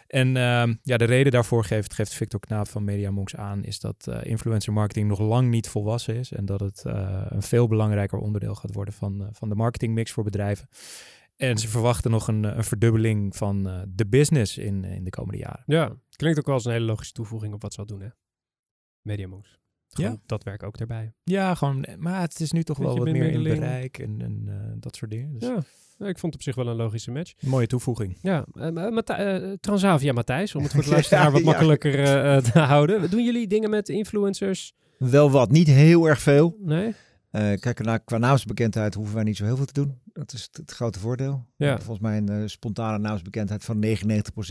En 0.06 0.36
ehm, 0.36 0.74
ja, 0.82 0.96
de 0.96 1.04
reden 1.04 1.32
daarvoor 1.32 1.64
geeft, 1.64 1.94
geeft 1.94 2.14
Victor 2.14 2.40
Knaap 2.40 2.68
van 2.68 2.84
MediaMonks 2.84 3.36
aan, 3.36 3.64
is 3.64 3.80
dat 3.80 4.10
influencer 4.22 4.72
marketing 4.72 5.08
nog 5.08 5.18
lang 5.18 5.50
niet 5.50 5.68
volwassen 5.68 6.14
is. 6.14 6.32
En 6.32 6.44
dat 6.44 6.60
het 6.60 6.82
een 7.28 7.42
veel 7.42 7.68
belangrijker 7.68 8.18
onderdeel 8.18 8.54
gaat 8.54 8.74
worden 8.74 8.94
van, 8.94 9.28
van 9.32 9.48
de 9.48 9.54
marketingmix 9.54 10.12
voor 10.12 10.24
bedrijven. 10.24 10.68
En 11.36 11.58
ze 11.58 11.68
verwachten 11.68 12.10
nog 12.10 12.28
een, 12.28 12.44
een 12.44 12.64
verdubbeling 12.64 13.36
van 13.36 13.84
de 13.88 14.06
business 14.06 14.58
in, 14.58 14.84
in 14.84 15.04
de 15.04 15.10
komende 15.10 15.38
jaren. 15.38 15.62
Ja, 15.66 15.96
klinkt 16.16 16.38
ook 16.38 16.46
wel 16.46 16.54
als 16.54 16.64
een 16.64 16.72
hele 16.72 16.84
logische 16.84 17.12
toevoeging 17.12 17.54
op 17.54 17.62
wat 17.62 17.72
ze 17.72 17.80
al 17.80 17.86
doen, 17.86 18.00
hè? 18.00 18.08
MediaMonks. 19.02 19.63
Gewoon 19.94 20.10
ja. 20.10 20.20
dat 20.26 20.42
werk 20.42 20.62
ook 20.62 20.76
erbij. 20.76 21.12
Ja, 21.24 21.54
gewoon, 21.54 21.86
maar 21.98 22.20
het 22.20 22.40
is 22.40 22.52
nu 22.52 22.62
toch 22.62 22.78
wel 22.78 22.98
wat 22.98 23.10
meer 23.10 23.30
in 23.30 23.42
bereik 23.42 23.98
en, 23.98 24.20
en 24.20 24.44
uh, 24.48 24.54
dat 24.74 24.96
soort 24.96 25.10
dingen. 25.10 25.38
Dus. 25.38 25.48
Ja. 25.48 26.06
ik 26.06 26.18
vond 26.18 26.32
het 26.32 26.34
op 26.34 26.42
zich 26.42 26.54
wel 26.54 26.66
een 26.66 26.76
logische 26.76 27.10
match. 27.10 27.32
Mooie 27.40 27.66
toevoeging. 27.66 28.18
Ja, 28.22 28.46
uh, 28.54 28.66
uh, 28.66 29.52
Transavia 29.60 30.12
Matthijs, 30.12 30.54
om 30.54 30.62
het 30.62 30.72
voor 30.72 30.82
de 30.82 30.90
luisteraar 30.98 31.32
wat 31.32 31.42
makkelijker 31.42 31.94
te 32.42 32.58
houden. 32.58 33.10
Doen 33.10 33.24
jullie 33.24 33.46
dingen 33.46 33.70
met 33.70 33.88
influencers? 33.88 34.74
Wel 34.98 35.30
wat, 35.30 35.50
niet 35.50 35.68
heel 35.68 36.08
erg 36.08 36.20
veel. 36.20 36.56
Nee? 36.60 36.94
Uh, 37.36 37.52
kijk, 37.60 37.84
naar, 37.84 38.00
qua 38.00 38.18
naamsbekendheid 38.18 38.94
hoeven 38.94 39.14
wij 39.14 39.24
niet 39.24 39.36
zo 39.36 39.44
heel 39.44 39.56
veel 39.56 39.64
te 39.64 39.72
doen. 39.72 39.98
Dat 40.04 40.32
is 40.32 40.42
het, 40.42 40.56
het 40.56 40.70
grote 40.70 40.98
voordeel. 40.98 41.46
Ja. 41.56 41.76
Volgens 41.76 41.98
mij 41.98 42.16
een 42.16 42.30
uh, 42.30 42.42
spontane 42.46 42.98
naamsbekendheid 42.98 43.64
van 43.64 43.84
99% 43.84 43.88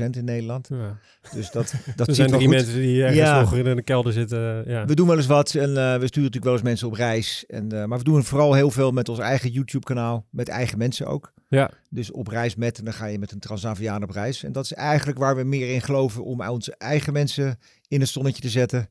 in 0.10 0.25
Nederland. 0.25 0.68
Ja. 0.68 0.98
Dus 1.34 1.52
dat, 1.52 1.74
dat 1.96 2.08
er 2.08 2.16
zijn 2.16 2.28
drie 2.30 2.42
goed. 2.42 2.50
mensen 2.50 2.75
die 2.75 3.02
ergens 3.02 3.20
ja. 3.20 3.40
nog 3.40 3.56
in 3.56 3.66
een 3.66 3.84
kelder 3.84 4.13
zitten. 4.13 4.70
Ja. 4.70 4.86
We 4.86 4.96
doen 4.96 5.08
wel 5.08 5.18
eens 5.18 5.25
wat 5.25 5.56
en 5.56 5.74
we 5.74 5.80
sturen 5.80 6.00
natuurlijk 6.00 6.44
wel 6.44 6.54
eens 6.54 6.62
mensen 6.62 6.88
op 6.88 6.94
reis. 6.94 7.46
En, 7.48 7.68
maar 7.68 7.98
we 7.98 8.04
doen 8.04 8.24
vooral 8.24 8.54
heel 8.54 8.72
veel 8.72 8.92
met 8.92 9.10
ons 9.10 9.20
eigen 9.20 9.50
YouTube-kanaal. 9.50 10.25
Met 10.30 10.50
eigen 10.50 10.78
mensen 10.78 11.06
ook. 11.06 11.34
Ja. 11.48 11.72
Dus 11.90 12.12
op 12.12 12.28
reis 12.28 12.56
met 12.56 12.78
en 12.78 12.86
dan 12.86 12.94
ga 12.94 13.06
je 13.06 13.20
met 13.20 13.32
een 13.32 13.40
Transaviaan 13.40 14.04
op 14.04 14.10
reis. 14.10 14.44
En 14.44 14.52
dat 14.52 14.63
is 14.63 14.74
eigenlijk 14.74 15.20
waar 15.20 15.36
we 15.36 15.44
meer 15.44 15.74
in 15.74 15.82
geloven 15.82 16.24
om 16.24 16.42
onze 16.42 16.75
eigen 16.78 17.13
mensen 17.13 17.60
in 17.88 18.00
het 18.00 18.10
zonnetje 18.10 18.42
te 18.42 18.50
zetten. 18.50 18.90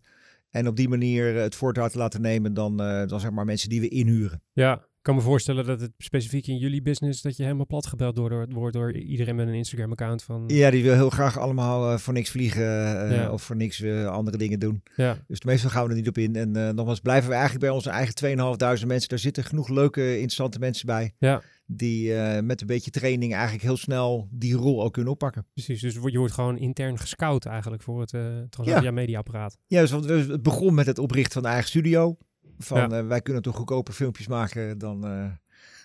En 0.53 0.69
op 0.69 0.77
die 0.77 0.89
manier 0.89 1.35
het 1.35 1.55
voortouw 1.55 1.89
te 1.89 1.99
laten 1.99 2.21
nemen 2.21 2.55
dan, 2.55 2.83
uh, 2.83 3.07
dan 3.07 3.21
zeg 3.21 3.31
maar 3.31 3.45
mensen 3.45 3.69
die 3.69 3.81
we 3.81 3.89
inhuren. 3.89 4.43
Ja, 4.53 4.75
ik 4.75 5.09
kan 5.09 5.15
me 5.15 5.21
voorstellen 5.21 5.67
dat 5.67 5.81
het 5.81 5.93
specifiek 5.99 6.47
in 6.47 6.57
jullie 6.57 6.83
business 6.83 7.23
dat 7.23 7.37
je 7.37 7.43
helemaal 7.43 7.67
plat 7.67 7.87
gebeld 7.87 8.17
door, 8.17 8.47
wordt 8.49 8.75
door 8.75 8.93
iedereen 8.93 9.37
met 9.37 9.49
een 9.49 9.55
Instagram 9.55 9.91
account 9.91 10.23
van. 10.23 10.45
Ja, 10.47 10.71
die 10.71 10.83
wil 10.83 10.95
heel 10.95 11.11
graag 11.11 11.39
allemaal 11.39 11.93
uh, 11.93 11.99
voor 11.99 12.13
niks 12.13 12.31
vliegen 12.31 12.63
uh, 12.63 13.17
ja. 13.17 13.31
of 13.31 13.43
voor 13.43 13.57
niks 13.57 13.85
andere 14.07 14.37
dingen 14.37 14.59
doen. 14.59 14.83
Ja. 14.97 15.17
Dus 15.27 15.43
meestal 15.43 15.71
gaan 15.71 15.85
we 15.85 15.91
er 15.91 15.97
niet 15.97 16.09
op 16.09 16.19
in. 16.19 16.37
En 16.37 16.75
nogmaals 16.75 17.01
blijven 17.01 17.29
we 17.29 17.35
eigenlijk 17.35 17.65
bij 17.65 17.75
onze 17.75 17.91
eigen 17.91 18.83
2.500 18.83 18.87
mensen. 18.87 19.09
Daar 19.09 19.19
zitten 19.19 19.45
genoeg 19.45 19.69
leuke, 19.69 20.13
interessante 20.13 20.59
mensen 20.59 20.87
bij. 20.87 21.15
Ja. 21.19 21.43
Die 21.75 22.15
met 22.43 22.61
een 22.61 22.67
beetje 22.67 22.91
training 22.91 23.33
eigenlijk 23.33 23.63
heel 23.63 23.77
snel 23.77 24.29
die 24.31 24.55
rol 24.55 24.83
ook 24.83 24.93
kunnen 24.93 25.13
oppakken. 25.13 25.47
Precies, 25.53 25.81
dus 25.81 25.95
je 25.95 26.19
wordt 26.19 26.35
gewoon 26.35 26.59
intern 26.59 26.99
gescout 26.99 27.45
eigenlijk 27.45 27.83
voor 27.83 28.01
het 28.01 28.13
uh, 28.13 28.23
Transavia 28.51 28.83
ja. 28.83 28.91
mediaapparaat. 28.91 29.57
Ja, 29.67 29.81
dus 29.81 29.91
want 29.91 30.05
het 30.05 30.43
begon 30.43 30.75
met 30.75 30.87
het 30.87 30.99
oprichten 30.99 31.33
van 31.33 31.43
de 31.43 31.49
eigen 31.49 31.69
studio. 31.69 32.17
Van 32.59 32.91
ja. 32.91 33.01
uh, 33.01 33.07
wij 33.07 33.21
kunnen 33.21 33.43
toch 33.43 33.57
goedkoper 33.57 33.95
filmpjes 33.95 34.27
maken 34.27 34.79
dan, 34.79 35.07
uh, 35.07 35.31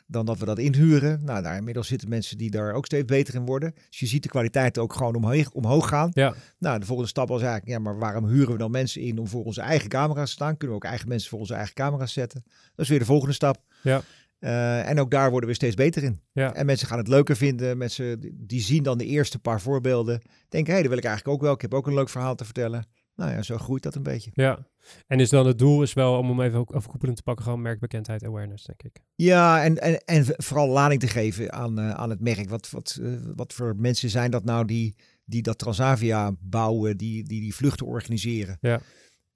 dan 0.08 0.26
dat 0.26 0.38
we 0.38 0.46
dat 0.46 0.60
inhuren. 0.60 1.24
Nou, 1.24 1.44
daar 1.44 1.58
inmiddels 1.58 1.88
zitten 1.88 2.10
mensen 2.10 2.38
die 2.38 2.52
daar 2.52 2.74
ook 2.74 2.86
steeds 2.86 3.06
beter 3.06 3.36
in 3.36 3.46
worden. 3.46 3.74
Dus 3.90 4.00
je 4.00 4.06
ziet 4.06 4.24
de 4.24 4.30
kwaliteit 4.30 4.78
ook 4.78 4.94
gewoon 4.94 5.16
omhoog, 5.16 5.52
omhoog 5.52 5.88
gaan. 5.88 6.10
Ja. 6.14 6.34
Nou, 6.60 6.80
de 6.80 6.86
volgende 6.86 7.10
stap 7.10 7.28
was 7.28 7.42
eigenlijk, 7.42 7.72
ja, 7.72 7.80
maar 7.80 8.00
waarom 8.00 8.28
huren 8.28 8.52
we 8.52 8.58
dan 8.58 8.72
mensen 8.72 9.02
in 9.02 9.20
om 9.20 9.28
voor 9.28 9.44
onze 9.44 9.62
eigen 9.62 9.90
camera's 9.90 10.28
te 10.28 10.32
staan? 10.32 10.58
Kunnen 10.58 10.78
we 10.78 10.84
ook 10.84 10.90
eigen 10.90 11.08
mensen 11.08 11.30
voor 11.30 11.40
onze 11.40 11.54
eigen 11.54 11.74
camera's 11.74 12.14
zetten? 12.14 12.44
Dat 12.46 12.86
is 12.86 12.90
weer 12.90 13.00
de 13.00 13.06
volgende 13.06 13.34
stap. 13.34 13.64
Ja. 13.84 14.02
Eh, 14.40 14.90
en 14.90 15.00
ook 15.00 15.12
daar 15.12 15.32
worden 15.32 15.50
we 15.50 15.56
steeds 15.56 15.76
beter 15.76 16.04
in. 16.04 16.22
Ja. 16.32 16.54
En 16.54 16.66
mensen 16.66 16.88
gaan 16.88 16.98
het 16.98 17.08
leuker 17.08 17.36
vinden. 17.36 17.78
Mensen 17.78 18.20
die- 18.48 18.62
zien 18.62 18.84
dan 18.84 18.98
de 18.98 19.06
eerste 19.06 19.40
paar 19.40 19.62
voorbeelden. 19.62 20.22
Denken, 20.50 20.66
hé, 20.66 20.72
hey, 20.74 20.82
dat 20.82 20.90
wil 20.90 20.98
ik 20.98 21.06
eigenlijk 21.06 21.36
ook 21.38 21.44
wel. 21.44 21.54
Ik 21.54 21.62
heb 21.62 21.74
ook 21.74 21.88
een 21.88 21.94
leuk 21.94 22.10
verhaal 22.10 22.36
te 22.36 22.46
vertellen. 22.46 22.86
Nou 23.16 23.32
ja, 23.32 23.42
zo 23.42 23.58
groeit 23.58 23.84
dat 23.84 23.96
een 23.96 24.04
beetje. 24.04 24.32
Ja. 24.34 24.68
En 25.08 25.20
is 25.20 25.30
dan 25.30 25.48
het 25.48 25.58
doel 25.58 25.82
is 25.82 25.94
wel 25.94 26.18
om 26.18 26.28
hem 26.30 26.42
even 26.42 26.60
ook 26.60 26.76
overkoepelend 26.76 27.18
te 27.18 27.24
pakken, 27.24 27.44
gewoon 27.46 27.62
merkbekendheid, 27.62 28.24
awareness, 28.24 28.66
denk 28.66 28.84
ik. 28.84 29.02
Ja, 29.16 29.64
en, 29.64 29.78
en, 29.78 30.04
en 30.06 30.26
vooral 30.26 30.68
lading 30.68 31.00
te 31.02 31.08
geven 31.08 31.54
aan, 31.54 31.80
eh, 31.80 31.90
aan 31.90 32.10
het 32.10 32.20
merk. 32.20 32.50
Wat, 32.50 32.70
wat, 32.70 32.98
eh, 33.02 33.10
wat 33.36 33.54
voor 33.54 33.76
mensen 33.78 34.10
zijn 34.10 34.32
dat 34.32 34.44
nou 34.44 34.66
die, 34.66 34.96
die 35.26 35.42
dat 35.42 35.58
Transavia 35.58 36.32
bouwen, 36.40 36.98
die, 36.98 37.24
die 37.24 37.42
die 37.42 37.56
vluchten 37.56 37.86
organiseren. 37.86 38.58
Ja. 38.62 38.80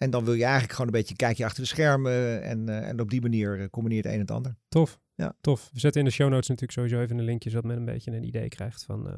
En 0.01 0.09
dan 0.09 0.25
wil 0.25 0.33
je 0.33 0.43
eigenlijk 0.43 0.71
gewoon 0.71 0.87
een 0.87 0.93
beetje 0.93 1.11
een 1.11 1.25
kijkje 1.25 1.45
achter 1.45 1.61
de 1.61 1.67
schermen. 1.67 2.43
En, 2.43 2.69
eh, 2.69 2.87
en 2.87 2.99
op 2.99 3.09
die 3.09 3.21
manier 3.21 3.59
eh, 3.59 3.69
combineert 3.69 4.03
het 4.03 4.13
een 4.13 4.19
en 4.19 4.25
het 4.25 4.35
ander. 4.35 4.55
Tof. 4.69 4.99
Ja. 5.15 5.35
Tof. 5.41 5.69
We 5.73 5.79
zetten 5.79 6.01
in 6.01 6.07
de 6.07 6.13
show 6.13 6.29
notes 6.29 6.47
natuurlijk 6.47 6.77
sowieso 6.77 7.01
even 7.01 7.17
een 7.17 7.23
linkje, 7.23 7.49
zodat 7.49 7.65
men 7.65 7.77
een 7.77 7.85
beetje 7.85 8.11
een 8.11 8.23
idee 8.23 8.47
krijgt 8.47 8.83
van, 8.83 9.09
eh, 9.09 9.17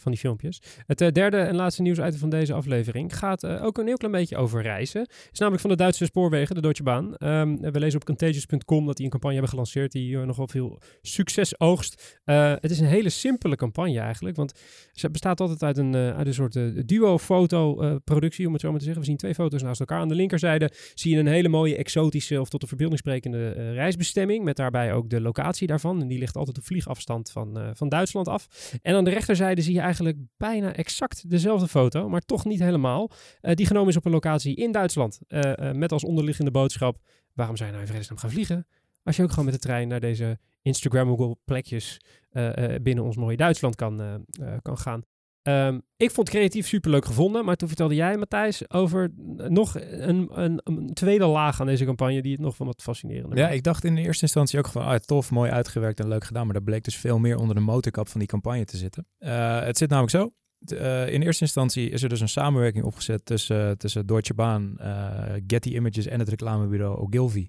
van 0.00 0.12
die 0.12 0.20
filmpjes. 0.20 0.62
Het 0.86 1.00
eh, 1.00 1.12
derde 1.12 1.36
en 1.36 1.54
laatste 1.54 1.82
nieuwsitem 1.82 2.18
van 2.18 2.30
deze 2.30 2.52
aflevering 2.52 3.16
gaat 3.16 3.42
eh, 3.42 3.64
ook 3.64 3.78
een 3.78 3.86
heel 3.86 3.96
klein 3.96 4.12
beetje 4.12 4.36
over 4.36 4.62
reizen. 4.62 5.06
is 5.32 5.38
namelijk 5.38 5.62
van 5.62 5.70
de 5.70 5.76
Duitse 5.76 6.04
spoorwegen, 6.04 6.54
de 6.54 6.60
Deutsche 6.60 6.82
Bahn. 6.82 7.14
Ehm, 7.14 7.56
we 7.56 7.78
lezen 7.78 8.00
op 8.00 8.04
contagious.com 8.04 8.86
dat 8.86 8.96
die 8.96 9.04
een 9.04 9.10
campagne 9.10 9.34
hebben 9.34 9.50
gelanceerd 9.50 9.92
die 9.92 10.18
eh, 10.18 10.26
nogal 10.26 10.48
veel 10.48 10.80
succes 11.02 11.60
oogst. 11.60 12.20
Het 12.24 12.70
is 12.70 12.80
een 12.80 12.86
hele 12.86 13.08
simpele 13.08 13.56
campagne 13.56 14.00
eigenlijk, 14.00 14.36
want 14.36 14.52
ze 14.92 15.10
bestaat 15.10 15.40
altijd 15.40 15.62
uit 15.62 15.76
een, 15.76 15.94
uit 15.94 16.26
een 16.26 16.34
soort 16.34 16.88
duo-foto-productie, 16.88 18.46
om 18.46 18.52
het 18.52 18.60
zo 18.60 18.70
maar 18.70 18.78
te 18.78 18.84
zeggen. 18.84 19.02
We 19.02 19.08
zien 19.08 19.18
twee 19.18 19.34
foto's 19.34 19.62
naast 19.62 19.80
elkaar. 19.80 20.00
Aan 20.00 20.08
de 20.08 20.14
linkerzijde 20.14 20.70
zie 20.94 21.14
je 21.14 21.18
een 21.18 21.26
hele 21.26 21.48
mooie 21.48 21.76
exotische 21.76 22.40
of 22.40 22.48
tot 22.48 22.60
de 22.60 22.66
verbeelding 22.66 22.98
sprekende 22.98 23.72
reisbestemming. 23.72 24.44
Met 24.44 24.56
daarbij 24.56 24.92
ook 24.92 25.10
de 25.10 25.20
locatie 25.20 25.66
daarvan. 25.66 26.00
En 26.00 26.08
die 26.08 26.18
ligt 26.18 26.36
altijd 26.36 26.58
op 26.58 26.64
vliegafstand 26.64 27.30
van, 27.30 27.72
van 27.74 27.88
Duitsland 27.88 28.28
af. 28.28 28.48
En 28.82 28.94
aan 28.94 29.04
de 29.04 29.10
rechterzijde 29.10 29.62
zie 29.62 29.74
je 29.74 29.80
eigenlijk 29.88 30.18
bijna 30.36 30.74
exact 30.74 31.30
dezelfde 31.30 31.68
foto, 31.68 32.08
maar 32.08 32.20
toch 32.20 32.44
niet 32.44 32.60
helemaal. 32.60 33.10
eh, 33.40 33.54
die 33.54 33.66
genomen 33.66 33.88
is 33.88 33.96
op 33.96 34.04
een 34.04 34.12
locatie 34.12 34.54
in 34.56 34.72
Duitsland. 34.72 35.20
eh, 35.28 35.68
eh, 35.68 35.74
met 35.76 35.92
als 35.92 36.04
onderliggende 36.04 36.50
boodschap: 36.50 36.98
waarom 37.32 37.56
je 37.56 37.64
nou 37.64 37.80
in 37.80 37.86
vredesnaam 37.86 38.18
gaan 38.18 38.30
vliegen? 38.30 38.66
Als 39.02 39.16
je 39.16 39.22
ook 39.22 39.30
gewoon 39.30 39.44
met 39.44 39.54
de 39.54 39.60
trein 39.60 39.88
naar 39.88 40.00
deze 40.00 40.38
Instagrammable 40.62 41.36
plekjes 41.44 42.00
eh, 42.30 42.74
eh, 42.74 42.82
binnen 42.82 43.04
ons 43.04 43.16
mooie 43.16 43.36
Duitsland 43.36 43.74
kan, 43.74 44.24
kan 44.62 44.78
gaan. 44.78 45.02
Ehm, 45.48 45.78
ik 45.96 46.10
vond 46.10 46.28
creatief 46.28 46.66
superleuk 46.66 47.04
gevonden, 47.04 47.44
maar 47.44 47.56
toen 47.56 47.68
vertelde 47.68 47.94
jij, 47.94 48.16
Matthijs, 48.16 48.70
over 48.70 49.10
nog 49.48 49.74
een, 49.80 50.28
een, 50.32 50.60
een 50.64 50.90
tweede 50.94 51.26
laag 51.26 51.60
aan 51.60 51.66
deze 51.66 51.84
campagne 51.84 52.22
die 52.22 52.32
het 52.32 52.40
nog 52.40 52.56
van 52.56 52.66
wat 52.66 52.82
fascinerender 52.82 53.36
Ja, 53.38 53.42
maakt. 53.44 53.54
ik 53.56 53.62
dacht 53.62 53.84
in 53.84 53.94
de 53.94 54.00
eerste 54.02 54.22
instantie 54.22 54.58
ook 54.58 54.68
van, 54.68 54.82
ah, 54.82 54.94
tof, 54.94 55.30
mooi 55.30 55.50
uitgewerkt 55.50 56.00
en 56.00 56.08
leuk 56.08 56.24
gedaan. 56.24 56.46
Maar 56.46 56.56
er 56.56 56.62
bleek 56.62 56.84
dus 56.84 56.96
veel 56.96 57.18
meer 57.18 57.36
onder 57.36 57.54
de 57.54 57.60
motorkap 57.60 58.08
van 58.08 58.20
die 58.20 58.28
campagne 58.28 58.64
te 58.64 58.76
zitten. 58.76 59.06
Eh, 59.18 59.60
het 59.60 59.78
zit 59.78 59.88
namelijk 59.88 60.14
zo. 60.16 60.32
eh, 60.76 61.12
in 61.12 61.22
eerste 61.22 61.42
instantie 61.42 61.90
is 61.90 62.02
er 62.02 62.08
dus 62.08 62.20
een 62.20 62.28
samenwerking 62.28 62.84
opgezet 62.84 63.24
tussen, 63.24 63.78
tussen 63.78 64.06
Deutsche 64.06 64.34
Bahn, 64.34 64.74
eh, 64.78 65.32
Getty 65.46 65.68
Images 65.68 66.06
en 66.06 66.18
het 66.18 66.28
reclamebureau 66.28 66.96
Ogilvy. 66.98 67.48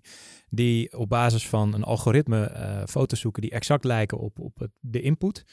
Die 0.50 0.98
op 0.98 1.10
basis 1.10 1.48
van 1.48 1.74
een 1.74 1.84
algoritme 1.84 2.44
eh, 2.46 2.82
foto's 2.86 3.20
zoeken 3.20 3.42
die 3.42 3.52
exact 3.52 3.84
lijken 3.84 4.18
op, 4.18 4.40
op 4.40 4.60
het, 4.60 4.72
de 4.80 5.02
input. 5.02 5.44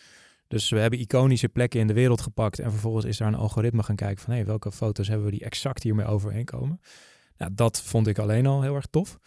Dus 0.49 0.69
we 0.69 0.79
hebben 0.79 0.99
iconische 0.99 1.49
plekken 1.49 1.81
in 1.81 1.87
de 1.87 1.93
wereld 1.93 2.21
gepakt 2.21 2.59
en 2.59 2.71
vervolgens 2.71 3.05
is 3.05 3.17
daar 3.17 3.29
een 3.29 3.35
algoritme 3.35 3.83
gaan 3.83 3.97
kijken 3.97 4.25
van 4.25 4.35
hé, 4.35 4.45
welke 4.45 4.73
foto's 4.73 5.09
hebben 5.09 5.27
we 5.27 5.33
die 5.33 5.45
exact 5.45 5.83
hiermee 5.83 6.07
overeenkomen. 6.07 6.81
Nou, 7.37 7.51
dat 7.55 7.83
vond 7.83 8.07
ik 8.07 8.19
alleen 8.19 8.47
al 8.47 8.63
heel 8.63 8.75
erg 8.75 8.87
tof. 8.91 9.19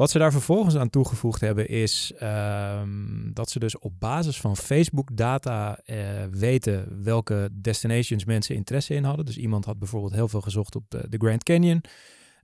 Wat 0.00 0.10
ze 0.10 0.18
daar 0.18 0.32
vervolgens 0.32 0.76
aan 0.76 0.90
toegevoegd 0.90 1.40
hebben 1.40 1.68
is 1.68 2.12
ehm, 2.18 3.32
dat 3.32 3.50
ze 3.50 3.58
dus 3.58 3.78
op 3.78 4.00
basis 4.00 4.40
van 4.40 4.56
Facebook 4.56 5.16
data 5.16 5.78
eh, 5.84 6.24
weten 6.30 7.02
welke 7.02 7.48
destinations 7.52 8.24
mensen 8.24 8.54
interesse 8.54 8.94
in 8.94 9.04
hadden. 9.04 9.24
Dus 9.24 9.36
iemand 9.36 9.64
had 9.64 9.78
bijvoorbeeld 9.78 10.12
heel 10.12 10.28
veel 10.28 10.40
gezocht 10.40 10.74
op 10.74 10.84
de, 10.88 11.08
de 11.08 11.16
Grand 11.16 11.42
Canyon. 11.42 11.80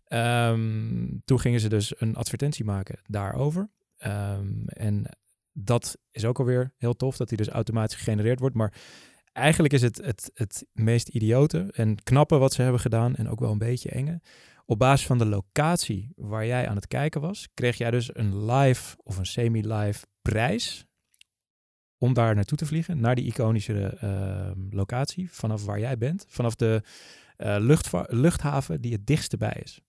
Ehm, 0.05 1.07
toen 1.25 1.41
gingen 1.41 1.61
ze 1.61 1.69
dus 1.69 2.01
een 2.01 2.17
advertentie 2.17 2.65
maken 2.65 2.99
daarover. 3.07 3.71
Ehm, 3.97 4.67
en 4.67 5.07
dat 5.59 5.97
is 6.11 6.25
ook 6.25 6.39
alweer 6.39 6.73
heel 6.77 6.95
tof, 6.95 7.17
dat 7.17 7.29
die 7.29 7.37
dus 7.37 7.49
automatisch 7.49 7.97
gegenereerd 7.97 8.41
wordt. 8.41 8.55
Maar 8.55 8.73
eigenlijk 9.33 9.75
is 9.75 9.83
het, 9.83 9.97
het 9.97 10.31
het 10.35 10.67
meest 10.73 11.09
idiote 11.09 11.69
en 11.73 12.03
knappe 12.03 12.37
wat 12.37 12.53
ze 12.53 12.63
hebben 12.63 12.81
gedaan 12.81 13.15
en 13.15 13.29
ook 13.29 13.41
wel 13.41 13.51
een 13.51 13.59
beetje 13.59 13.91
enge. 13.91 14.21
Op 14.65 14.79
basis 14.79 15.07
van 15.07 15.19
de 15.19 15.27
locatie 15.27 16.13
waar 16.17 16.47
jij 16.47 16.69
aan 16.69 16.77
het 16.77 16.87
kijken 16.87 17.21
was, 17.21 17.49
kreeg 17.55 17.79
jij 17.79 17.91
dus 17.91 18.17
een 18.17 18.45
live 18.45 18.97
of 19.03 19.17
een 19.17 19.27
semi-live 19.27 20.07
prijs 20.23 20.87
om 21.99 22.15
daar 22.15 22.35
naartoe 22.35 22.59
te 22.59 22.67
vliegen, 22.67 23.01
naar 23.01 23.15
die 23.15 23.27
iconische 23.27 23.97
ehm, 24.01 24.61
locatie, 24.71 25.33
vanaf 25.33 25.65
waar 25.65 25.81
jij 25.81 25.99
bent, 25.99 26.27
vanaf 26.29 26.55
de 26.55 26.83
eh, 27.37 27.57
luchthaven 28.09 28.81
die 28.81 28.93
het 28.93 29.07
dichtst 29.07 29.39
bij 29.39 29.61
is. 29.63 29.81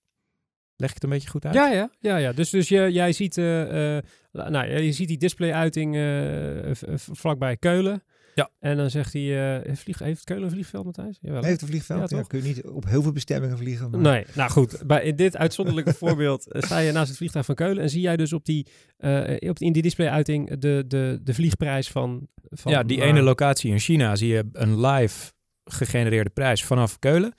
Leg 0.80 0.88
ik 0.88 0.94
het 0.94 1.04
een 1.04 1.10
beetje 1.10 1.28
goed 1.28 1.44
uit? 1.44 1.54
Ja, 1.54 1.68
ja, 1.68 1.90
ja, 2.00 2.16
ja. 2.16 2.32
Dus, 2.32 2.50
dus 2.50 2.68
je, 2.68 2.92
jij 2.92 3.12
ziet, 3.12 3.38
eh, 3.38 3.96
eh, 3.96 4.04
nou, 4.32 4.52
ja, 4.52 4.78
je 4.78 4.92
ziet 4.92 5.08
die 5.08 5.18
display-uiting 5.18 5.96
eh, 5.96 6.94
vlakbij 6.94 7.56
Keulen. 7.56 8.02
Ja. 8.38 8.50
En 8.60 8.76
dan 8.76 8.90
zegt 8.90 9.12
hij, 9.12 9.60
eh, 9.62 9.74
vlieg, 9.76 9.98
heeft 9.98 10.24
Keulen 10.24 10.44
een 10.44 10.50
vliegveld, 10.50 10.84
Matthijs? 10.84 11.18
Jawel? 11.20 11.42
Heeft 11.42 11.62
een 11.62 11.68
vliegveld? 11.68 12.10
Ja, 12.10 12.22
kun 12.22 12.38
je 12.42 12.44
niet 12.44 12.66
op 12.66 12.84
heel 12.84 13.02
veel 13.02 13.12
bestemmingen 13.12 13.58
vliegen. 13.58 13.90
Maar... 13.90 14.00
Nee, 14.00 14.24
nou 14.34 14.50
goed. 14.50 14.86
Bij, 14.86 15.02
in 15.02 15.16
dit 15.16 15.36
uitzonderlijke 15.36 15.94
voorbeeld 16.04 16.44
sta 16.48 16.78
je 16.78 16.92
naast 16.92 17.08
het 17.08 17.16
vliegtuig 17.16 17.44
van 17.44 17.54
Keulen 17.54 17.82
en 17.82 17.90
zie 17.90 18.00
jij 18.00 18.16
dus 18.16 18.32
op 18.32 18.44
die, 18.44 18.66
eh, 18.96 19.50
op, 19.50 19.58
in 19.58 19.72
die 19.72 19.82
display-uiting 19.82 20.58
de, 20.58 20.84
de, 20.86 21.20
de 21.22 21.34
vliegprijs 21.34 21.88
van... 21.90 22.28
van 22.50 22.72
ja, 22.72 22.82
die 22.82 22.98
waar- 22.98 23.06
ene 23.06 23.22
locatie 23.22 23.70
in 23.70 23.78
China 23.78 24.16
zie 24.16 24.28
je 24.28 24.48
een 24.52 24.80
live 24.86 25.32
gegenereerde 25.64 26.30
prijs 26.30 26.64
vanaf 26.64 26.98
Keulen. 26.98 27.34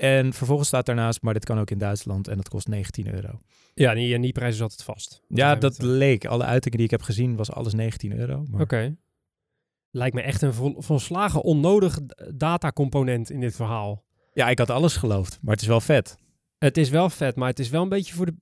En 0.00 0.32
vervolgens 0.32 0.68
staat 0.68 0.86
daarnaast, 0.86 1.22
maar 1.22 1.34
dit 1.34 1.44
kan 1.44 1.58
ook 1.58 1.70
in 1.70 1.78
Duitsland 1.78 2.28
en 2.28 2.36
dat 2.36 2.48
kost 2.48 2.68
19 2.68 3.14
euro. 3.14 3.40
Ja, 3.74 3.94
die, 3.94 4.14
en 4.14 4.20
die 4.20 4.32
prijs 4.32 4.54
is 4.54 4.62
altijd 4.62 4.82
vast. 4.82 5.22
Ja, 5.28 5.54
dat 5.54 5.72
het, 5.76 5.82
leek. 5.82 6.24
Alle 6.26 6.44
uitingen 6.44 6.76
die 6.76 6.86
ik 6.86 6.92
heb 6.92 7.02
gezien 7.02 7.36
was 7.36 7.52
alles 7.52 7.74
19 7.74 8.18
euro. 8.18 8.36
Maar... 8.50 8.54
eh, 8.54 8.60
Oké. 8.60 8.96
Lijkt 9.90 10.14
me 10.14 10.20
echt 10.22 10.42
een 10.42 10.54
vol, 10.54 10.74
volslagen 10.78 11.42
onnodig 11.42 11.98
datacomponent 12.34 13.30
in 13.30 13.40
dit 13.40 13.56
verhaal. 13.56 14.04
Ja, 14.32 14.48
ik 14.48 14.58
had 14.58 14.70
alles 14.70 14.96
geloofd, 14.96 15.38
maar 15.42 15.52
het 15.52 15.62
is 15.62 15.68
wel 15.68 15.80
vet. 15.80 16.16
Het 16.60 16.76
is 16.76 16.90
wel 16.90 17.10
vet, 17.10 17.36
maar 17.36 17.48
het 17.48 17.58
is 17.58 17.68
wel 17.68 17.82
een 17.82 17.88
beetje 17.88 18.14
voor 18.14 18.26
de... 18.26 18.34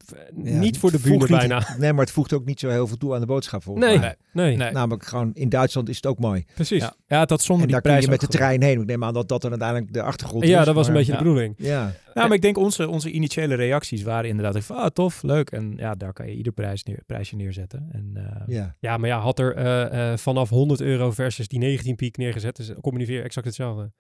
Ja, 0.43 0.59
niet 0.59 0.79
voor 0.79 0.91
de 0.91 0.99
niet- 1.05 1.27
bijna. 1.29 1.67
Nee, 1.79 1.93
maar 1.93 2.05
het 2.05 2.15
voegt 2.15 2.33
ook 2.33 2.45
niet 2.45 2.61
zo 2.61 2.69
heel 2.69 2.87
veel 2.87 2.97
toe 2.97 3.15
aan 3.15 3.21
de 3.21 3.27
boodschap 3.27 3.63
volgens 3.63 3.87
Nee, 3.87 3.99
mij. 3.99 4.17
nee, 4.33 4.57
Nee. 4.57 4.73
Namelijk 4.73 5.05
gewoon 5.07 5.31
in 5.35 5.49
Duitsland 5.49 5.89
is 5.89 5.97
het 5.97 6.07
ook 6.07 6.19
mooi. 6.19 6.45
precies. 6.55 6.91
Ja, 7.07 7.19
had 7.27 7.43
zonder 7.43 7.67
En 7.67 7.73
die 7.73 7.73
daar 7.73 7.81
kun 7.81 7.91
je 7.91 8.07
prijs 8.07 8.07
met 8.07 8.21
de 8.21 8.27
trein 8.39 8.63
heen. 8.63 8.81
Ik 8.81 8.87
neem 8.87 9.05
aan 9.05 9.15
dat 9.15 9.29
dat 9.29 9.41
dan 9.43 9.51
uiteindelijk 9.51 9.93
de 9.93 10.03
achtergrond 10.03 10.43
is. 10.45 10.49
Ja, 10.51 10.65
dat 10.65 10.75
was 10.75 10.87
een 10.89 10.93
beetje 10.93 11.13
de 11.13 11.19
bedoeling. 11.19 11.55
Ja, 11.57 11.95
Ja, 12.15 12.27
maar 12.27 12.33
ik 12.37 12.43
denk 12.43 12.57
onze, 12.59 12.89
onze 12.89 13.11
initiële 13.11 13.55
reacties 13.55 14.03
waren 14.03 14.29
inderdaad 14.29 14.65
van, 14.65 14.77
ah, 14.77 14.87
tof, 14.87 15.23
leuk. 15.23 15.51
En 15.51 15.73
ja, 15.77 15.95
daar 15.95 16.13
kan 16.13 16.27
je 16.27 16.35
ieder 16.35 16.53
prijs 16.53 16.83
neer, 16.83 17.03
prijsje 17.07 17.37
neerzetten. 17.37 17.89
En, 17.93 18.11
eh, 18.15 18.43
ja. 18.47 18.77
Ja, 18.81 18.97
maar 18.97 19.09
ja, 19.09 19.19
had 19.21 19.39
er 19.39 19.55
eh, 19.55 20.13
eh, 20.13 20.19
vanaf 20.19 20.49
100 20.49 20.81
euro 20.81 21.11
versus 21.11 21.49
die 21.49 21.59
19 21.59 21.97
piek 21.97 22.17
neergezet, 22.17 22.57
dus 22.57 22.67
kom 22.81 22.93
je 22.93 22.99
ongeveer 22.99 23.23
exact 23.25 23.47
hetzelfde. 23.47 23.91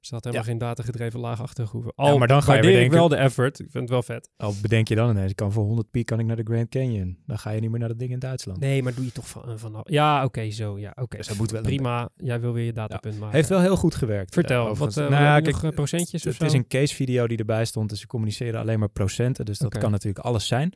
Dus 0.00 0.08
dat 0.08 0.24
helemaal 0.24 0.44
Ja. 0.46 0.50
geen 0.50 0.60
datagedreven 0.60 1.20
laag 1.20 1.42
achtergroeven. 1.42 1.92
Al 1.94 2.12
Ja, 2.12 2.18
maar 2.18 2.28
dan 2.28 2.42
ga 2.42 2.54
je 2.54 2.60
weer 2.60 2.70
ik 2.70 2.76
denken- 2.76 2.98
wel 2.98 3.08
de 3.08 3.16
effort. 3.16 3.58
Ik 3.58 3.66
vind 3.70 3.82
het 3.82 3.90
wel 3.92 4.02
vet. 4.02 4.30
Al 4.36 4.54
bedenk 4.62 4.88
je 4.88 4.94
dan 4.94 5.10
ineens, 5.10 5.30
ik 5.30 5.36
kan 5.36 5.52
voor 5.52 5.64
100 5.64 5.90
piek 5.90 6.06
kan 6.06 6.18
ik 6.20 6.26
naar 6.26 6.36
de 6.36 6.42
Grand 6.42 6.68
Canyon. 6.68 7.18
Dan 7.26 7.38
ga 7.38 7.50
je 7.50 7.60
niet 7.60 7.70
meer 7.70 7.78
naar 7.78 7.88
dat 7.88 7.98
ding 7.98 8.10
in 8.10 8.18
Duitsland. 8.18 8.60
Nee, 8.60 8.82
maar 8.82 8.94
doe 8.94 9.04
je 9.04 9.12
toch 9.12 9.28
van, 9.28 9.48
eh, 9.48 9.52
vanaf... 9.56 9.82
Ja, 9.84 10.24
oké, 10.24 10.50
zo. 10.50 10.78
Ja, 10.78 10.92
oké. 11.00 11.16
Dus 11.16 11.26
dat 11.26 11.36
moet 11.36 11.50
wel 11.50 11.62
Prima. 11.62 12.08
Jij 12.16 12.40
wil 12.40 12.52
weer 12.52 12.64
je 12.64 12.72
datapunt 12.72 13.18
maken. 13.18 13.34
Heeft 13.36 13.48
wel 13.48 13.60
heel 13.60 13.76
goed 13.76 13.94
gewerkt. 13.94 14.34
Vertel, 14.34 14.68
eh, 14.70 14.76
wat 14.76 14.96
eh 14.96 15.08
Nou 15.08 15.42
nog, 15.42 15.52
kijk, 15.52 15.62
eh, 15.62 15.70
procentjes 15.70 16.26
of 16.26 16.32
Het 16.32 16.42
is 16.42 16.52
een 16.52 16.66
case 16.66 16.94
video 16.94 17.26
die 17.26 17.38
erbij 17.38 17.64
stond, 17.64 17.88
dus 17.88 18.00
ze 18.00 18.06
communiceren 18.06 18.60
alleen 18.60 18.78
maar 18.78 18.88
procenten. 18.90 19.44
Dus 19.44 19.58
dat 19.58 19.78
kan 19.78 19.90
natuurlijk 19.90 20.24
alles 20.24 20.46
zijn. 20.46 20.72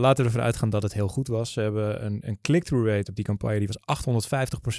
Laten 0.00 0.16
we 0.16 0.30
ervan 0.30 0.40
uitgaan 0.44 0.70
dat 0.70 0.82
het 0.82 0.92
heel 0.92 1.08
goed 1.08 1.28
was. 1.28 1.52
Ze 1.52 1.60
hebben 1.60 2.04
een, 2.04 2.18
een 2.26 2.38
click-through 2.40 2.88
rate 2.88 3.10
op 3.10 3.16
die 3.16 3.24
campagne, 3.24 3.58
die 3.58 3.68
was 3.68 3.78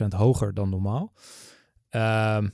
850% 0.03 0.13
hoger 0.13 0.53
dan 0.53 0.69
normaal. 0.69 1.13
Ehm, 1.89 2.47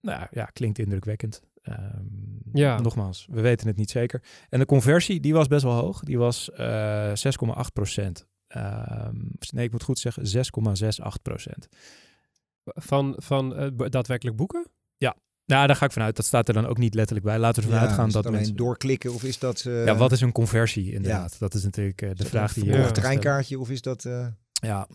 nou 0.00 0.20
ja, 0.20 0.28
ja, 0.30 0.44
klinkt 0.44 0.78
indrukwekkend. 0.78 1.42
Ehm, 1.62 2.04
Ja. 2.52 2.80
Nogmaals, 2.80 3.26
we 3.30 3.40
weten 3.40 3.66
het 3.66 3.76
niet 3.76 3.90
zeker. 3.90 4.22
En 4.48 4.58
de 4.58 4.66
conversie, 4.66 5.20
die 5.20 5.32
was 5.32 5.46
best 5.46 5.62
wel 5.62 5.72
hoog. 5.74 6.00
Die 6.00 6.18
was 6.18 6.50
eh 6.50 7.12
6,8%. 7.14 8.26
Ehm, 8.46 9.16
nee, 9.50 9.64
ik 9.64 9.72
moet 9.72 9.82
goed 9.82 9.98
zeggen, 9.98 10.26
6,68%. 10.26 11.68
Van, 12.64 13.14
van 13.16 13.56
eh, 13.56 13.66
daadwerkelijk 13.88 14.36
boeken? 14.36 14.66
Nou, 15.44 15.66
daar 15.66 15.76
ga 15.76 15.84
ik 15.84 15.92
vanuit. 15.92 16.16
Dat 16.16 16.24
staat 16.24 16.48
er 16.48 16.54
dan 16.54 16.66
ook 16.66 16.78
niet 16.78 16.94
letterlijk 16.94 17.26
bij. 17.26 17.38
Laten 17.38 17.62
we 17.62 17.68
ervan 17.68 17.82
Ja, 17.82 17.86
uitgaan 17.88 18.06
is 18.06 18.12
dat 18.12 18.24
het 18.24 18.32
alleen 18.32 18.46
mensen... 18.46 18.64
doorklikken 18.64 19.12
of 19.14 19.24
is 19.24 19.38
dat... 19.38 19.64
eh, 19.66 19.84
Ja, 19.84 19.96
wat 19.96 20.12
is 20.12 20.20
een 20.20 20.32
conversie 20.32 20.92
inderdaad? 20.92 21.38
Dat 21.38 21.54
is 21.54 21.64
natuurlijk 21.64 22.02
eh, 22.02 22.08
de 22.08 22.14
is 22.14 22.18
dat 22.20 22.28
vraag 22.28 22.52
die 22.52 22.64
een 22.64 22.70
je... 22.70 22.76
Ja. 22.78 22.90
treinkaartje 22.90 23.58
of 23.58 23.70
is 23.70 23.82
dat... 23.82 24.04
eh, 24.04 24.26
Ja, 24.52 24.88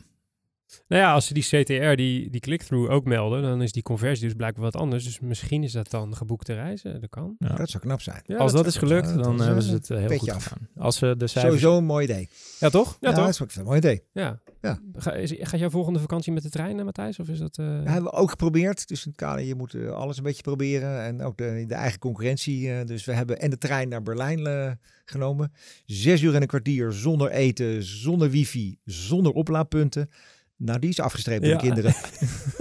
Nou 0.87 1.01
ja, 1.01 1.13
als 1.13 1.25
ze 1.27 1.33
die 1.33 1.43
CTR, 1.43 1.95
die, 1.95 2.29
die 2.29 2.39
click-through 2.41 2.91
ook 2.91 3.05
melden, 3.05 3.41
dan 3.41 3.61
is 3.61 3.71
die 3.71 3.83
conversie 3.83 4.25
dus 4.25 4.33
blijkbaar 4.35 4.63
wat 4.63 4.75
anders. 4.75 5.03
Dus 5.03 5.19
misschien 5.19 5.63
is 5.63 5.71
dat 5.71 5.89
dan 5.91 6.15
geboekte 6.15 6.53
reizen. 6.53 7.01
Dat 7.01 7.09
kan. 7.09 7.35
ja. 7.39 7.55
Dat 7.55 7.69
zou 7.69 7.83
knap 7.83 8.01
zijn. 8.01 8.21
Ja, 8.25 8.37
Als 8.37 8.51
dat, 8.51 8.65
is 8.65 8.77
gelukt, 8.77 9.07
zijn. 9.07 9.21
dan 9.21 9.35
is, 9.39 9.45
hebben 9.45 9.63
eh, 9.63 9.69
ze 9.69 9.73
het 9.75 9.89
eh, 9.89 9.97
heel 9.97 10.17
goed 10.17 10.29
af. 10.31 10.43
gedaan. 10.43 10.67
Als 10.77 10.97
ze 10.97 11.15
de 11.17 11.27
cijfers... 11.27 11.53
Sowieso 11.55 11.77
een 11.77 11.85
mooi 11.85 12.03
idee. 12.03 12.29
Ja, 12.59 12.69
toch? 12.69 12.97
Ja, 12.99 13.09
Ja, 13.09 13.15
toch? 13.15 13.25
dat 13.25 13.33
is 13.33 13.41
ook 13.41 13.51
een 13.55 13.63
mooi 13.63 13.77
idee. 13.77 14.03
Ja. 14.13 14.39
Ja. 14.61 14.79
Ga, 14.95 15.13
is, 15.13 15.33
gaat 15.39 15.59
jouw 15.59 15.69
volgende 15.69 15.99
vakantie 15.99 16.31
met 16.33 16.43
de 16.43 16.49
trein, 16.49 16.79
eh, 16.79 16.85
Matthijs? 16.85 17.19
Of 17.19 17.27
is 17.29 17.39
dat... 17.39 17.57
eh, 17.57 17.65
Dat 17.65 17.85
hebben 17.85 18.03
we 18.03 18.11
ook 18.17 18.29
geprobeerd. 18.29 18.87
Dus 18.87 19.05
in 19.05 19.11
het 19.11 19.19
kader, 19.19 19.43
je 19.45 19.55
moet 19.55 19.73
eh, 19.73 19.89
alles 19.91 20.17
een 20.17 20.23
beetje 20.23 20.41
proberen. 20.41 21.01
En 21.03 21.21
ook 21.21 21.37
de, 21.37 21.63
de 21.67 21.73
eigen 21.75 21.99
concurrentie. 21.99 22.71
eh, 22.71 22.85
dus 22.85 23.05
we 23.05 23.13
hebben 23.13 23.39
en 23.39 23.49
de 23.49 23.57
trein 23.57 23.89
naar 23.89 24.03
Berlijn 24.03 24.45
eh, 24.47 24.71
genomen. 25.05 25.51
Zes 25.85 26.21
uur 26.21 26.35
en 26.35 26.41
een 26.41 26.47
kwartier 26.47 26.91
zonder 26.91 27.31
eten, 27.31 27.83
zonder 27.83 28.29
wifi, 28.29 28.77
zonder 28.85 29.31
oplaadpunten. 29.31 30.09
Nou, 30.57 30.79
die 30.79 30.89
is 30.89 30.99
afgestreept 30.99 31.41
door 31.41 31.51
Ja. 31.51 31.57
de 31.57 31.63
kinderen. 31.63 31.93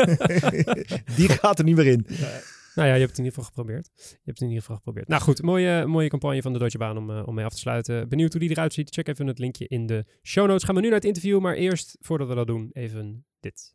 die 1.16 1.28
gaat 1.28 1.58
er 1.58 1.64
niet 1.64 1.76
meer 1.76 1.86
in. 1.86 2.06
Nou 2.74 2.88
ja, 2.88 2.94
je 2.94 3.00
hebt 3.00 3.10
het 3.10 3.18
in 3.18 3.24
ieder 3.24 3.38
geval 3.38 3.44
geprobeerd. 3.44 3.90
Je 3.94 4.02
hebt 4.10 4.18
het 4.24 4.40
in 4.40 4.46
ieder 4.46 4.60
geval 4.60 4.76
geprobeerd. 4.76 5.08
Nou 5.08 5.22
goed, 5.22 5.42
mooie, 5.42 5.86
mooie 5.86 6.08
campagne 6.08 6.42
van 6.42 6.52
de 6.52 6.58
Deutsche 6.58 6.78
Bahn 6.78 6.96
om, 6.96 7.10
eh, 7.10 7.26
om 7.26 7.34
mee 7.34 7.44
af 7.44 7.52
te 7.52 7.58
sluiten. 7.58 8.08
Benieuwd 8.08 8.32
hoe 8.32 8.40
die 8.40 8.50
eruit 8.50 8.72
ziet? 8.72 8.94
Check 8.94 9.08
even 9.08 9.26
het 9.26 9.38
linkje 9.38 9.68
in 9.68 9.86
de 9.86 10.04
show 10.22 10.46
notes. 10.46 10.64
Gaan 10.64 10.74
we 10.74 10.80
nu 10.80 10.86
naar 10.86 10.96
het 10.96 11.04
interview, 11.06 11.40
maar 11.40 11.54
eerst, 11.54 11.96
voordat 12.00 12.28
we 12.28 12.34
dat 12.34 12.46
doen, 12.46 12.70
even 12.72 13.24
dit. 13.40 13.74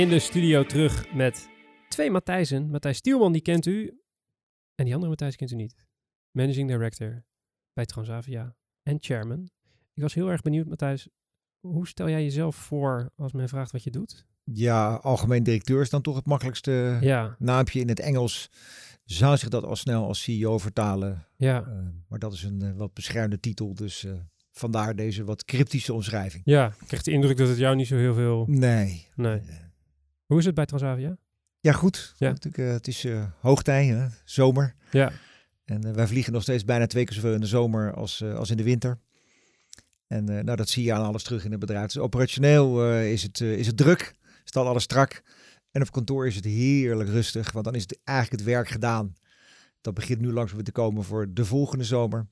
In 0.00 0.08
de 0.08 0.18
studio 0.18 0.64
terug 0.64 1.12
met 1.12 1.48
twee 1.88 2.10
Matthijsen. 2.10 2.70
Matthijs 2.70 2.96
Stielman, 2.96 3.32
die 3.32 3.42
kent 3.42 3.66
u. 3.66 4.00
En 4.74 4.84
die 4.84 4.92
andere 4.94 5.08
Matthijs 5.08 5.36
kent 5.36 5.50
u 5.50 5.54
niet. 5.54 5.86
Managing 6.30 6.68
Director 6.68 7.24
bij 7.72 7.84
Transavia 7.84 8.56
en 8.82 8.96
Chairman. 9.00 9.50
Ik 9.94 10.02
was 10.02 10.14
heel 10.14 10.30
erg 10.30 10.42
benieuwd, 10.42 10.66
Matthijs. 10.66 11.08
Hoe 11.60 11.88
stel 11.88 12.08
jij 12.08 12.22
jezelf 12.22 12.56
voor 12.56 13.10
als 13.16 13.32
men 13.32 13.48
vraagt 13.48 13.72
wat 13.72 13.82
je 13.82 13.90
doet? 13.90 14.26
Ja, 14.44 14.94
algemeen 14.94 15.42
directeur 15.42 15.80
is 15.80 15.90
dan 15.90 16.02
toch 16.02 16.16
het 16.16 16.26
makkelijkste 16.26 16.98
Ja, 17.00 17.36
naampje 17.38 17.80
in 17.80 17.88
het 17.88 18.00
Engels. 18.00 18.50
Zou 19.04 19.36
zich 19.36 19.48
dat 19.48 19.64
al 19.64 19.76
snel 19.76 20.06
als 20.06 20.22
CEO 20.22 20.58
vertalen. 20.58 21.26
ja, 21.36 21.62
Eh, 21.62 21.88
maar 22.08 22.18
dat 22.18 22.32
is 22.32 22.42
een 22.42 22.62
eh, 22.62 22.72
wat 22.76 22.94
beschermde 22.94 23.40
titel. 23.40 23.74
Dus 23.74 24.04
eh, 24.04 24.12
vandaar 24.50 24.96
deze 24.96 25.24
wat 25.24 25.44
cryptische 25.44 25.92
omschrijving. 25.92 26.42
ja. 26.44 26.66
Ik 26.80 26.86
kreeg 26.86 27.02
de 27.02 27.10
indruk 27.10 27.36
dat 27.36 27.48
het 27.48 27.58
jou 27.58 27.76
niet 27.76 27.86
zo 27.86 27.96
heel 27.96 28.14
veel... 28.14 28.44
Nee. 28.48 29.08
Nee. 29.14 29.40
Hoe 30.30 30.38
is 30.38 30.44
het 30.44 30.54
bij 30.54 30.66
Transavia? 30.66 31.16
Ja, 31.60 31.72
goed. 31.72 32.14
Ja. 32.16 32.28
Natuurlijk, 32.28 32.58
eh, 32.58 32.72
het 32.72 32.88
is 32.88 33.04
eh 33.04 33.24
hoogtij, 33.40 33.86
hè? 33.86 34.06
zomer. 34.24 34.74
Ja, 34.90 35.12
En 35.64 35.84
eh, 35.84 35.92
wij 35.92 36.06
vliegen 36.06 36.32
nog 36.32 36.42
steeds 36.42 36.64
bijna 36.64 36.86
twee 36.86 37.04
keer 37.04 37.14
zoveel 37.14 37.34
in 37.34 37.40
de 37.40 37.46
zomer 37.46 37.94
als, 37.94 38.22
als 38.22 38.50
in 38.50 38.56
de 38.56 38.62
winter. 38.62 38.98
En 40.06 40.24
nou, 40.24 40.56
dat 40.56 40.68
zie 40.68 40.84
je 40.84 40.92
aan 40.92 41.04
alles 41.04 41.22
terug 41.22 41.44
in 41.44 41.50
het 41.50 41.60
bedrijf. 41.60 41.92
Dus 41.92 42.02
operationeel 42.02 42.94
is, 43.00 43.22
het, 43.22 43.40
is 43.40 43.66
het 43.66 43.76
druk, 43.76 44.14
staat 44.44 44.66
alles 44.66 44.82
strak. 44.82 45.22
En 45.70 45.82
op 45.82 45.90
kantoor 45.90 46.26
is 46.26 46.36
het 46.36 46.44
heerlijk 46.44 47.08
rustig, 47.08 47.52
want 47.52 47.64
dan 47.64 47.74
is 47.74 47.82
het 47.82 47.98
eigenlijk 48.04 48.40
het 48.40 48.52
werk 48.52 48.68
gedaan. 48.68 49.14
Dat 49.80 49.94
begint 49.94 50.20
nu 50.20 50.32
langzaam 50.32 50.56
weer 50.56 50.64
te 50.64 50.72
komen 50.72 51.04
voor 51.04 51.32
de 51.32 51.44
volgende 51.44 51.84
zomer. 51.84 52.26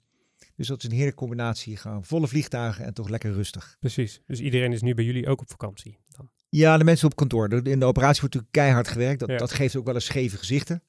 Dus 0.56 0.66
dat 0.66 0.78
is 0.78 0.84
een 0.84 0.94
heerlijke 0.94 1.18
combinatie. 1.18 1.76
Gaan 1.76 2.04
volle 2.04 2.28
vliegtuigen 2.28 2.84
en 2.84 2.94
toch 2.94 3.08
lekker 3.08 3.32
rustig. 3.32 3.76
precies. 3.80 4.20
Dus 4.26 4.40
iedereen 4.40 4.72
is 4.72 4.82
nu 4.82 4.94
bij 4.94 5.04
jullie 5.04 5.28
ook 5.28 5.40
op 5.40 5.50
vakantie. 5.50 5.98
Dan. 6.08 6.30
Ja, 6.48 6.78
de 6.78 6.84
mensen 6.84 7.06
op 7.06 7.16
kantoor. 7.16 7.52
In 7.52 7.78
de 7.78 7.84
operatie 7.84 8.20
wordt 8.20 8.34
natuurlijk 8.34 8.52
keihard 8.52 8.88
gewerkt. 8.88 9.20
Dat, 9.20 9.28
Ja. 9.28 9.36
dat 9.36 9.52
geeft 9.52 9.76
ook 9.76 9.84
wel 9.84 9.94
eens 9.94 10.04
scheve 10.04 10.36
gezichten. 10.36 10.82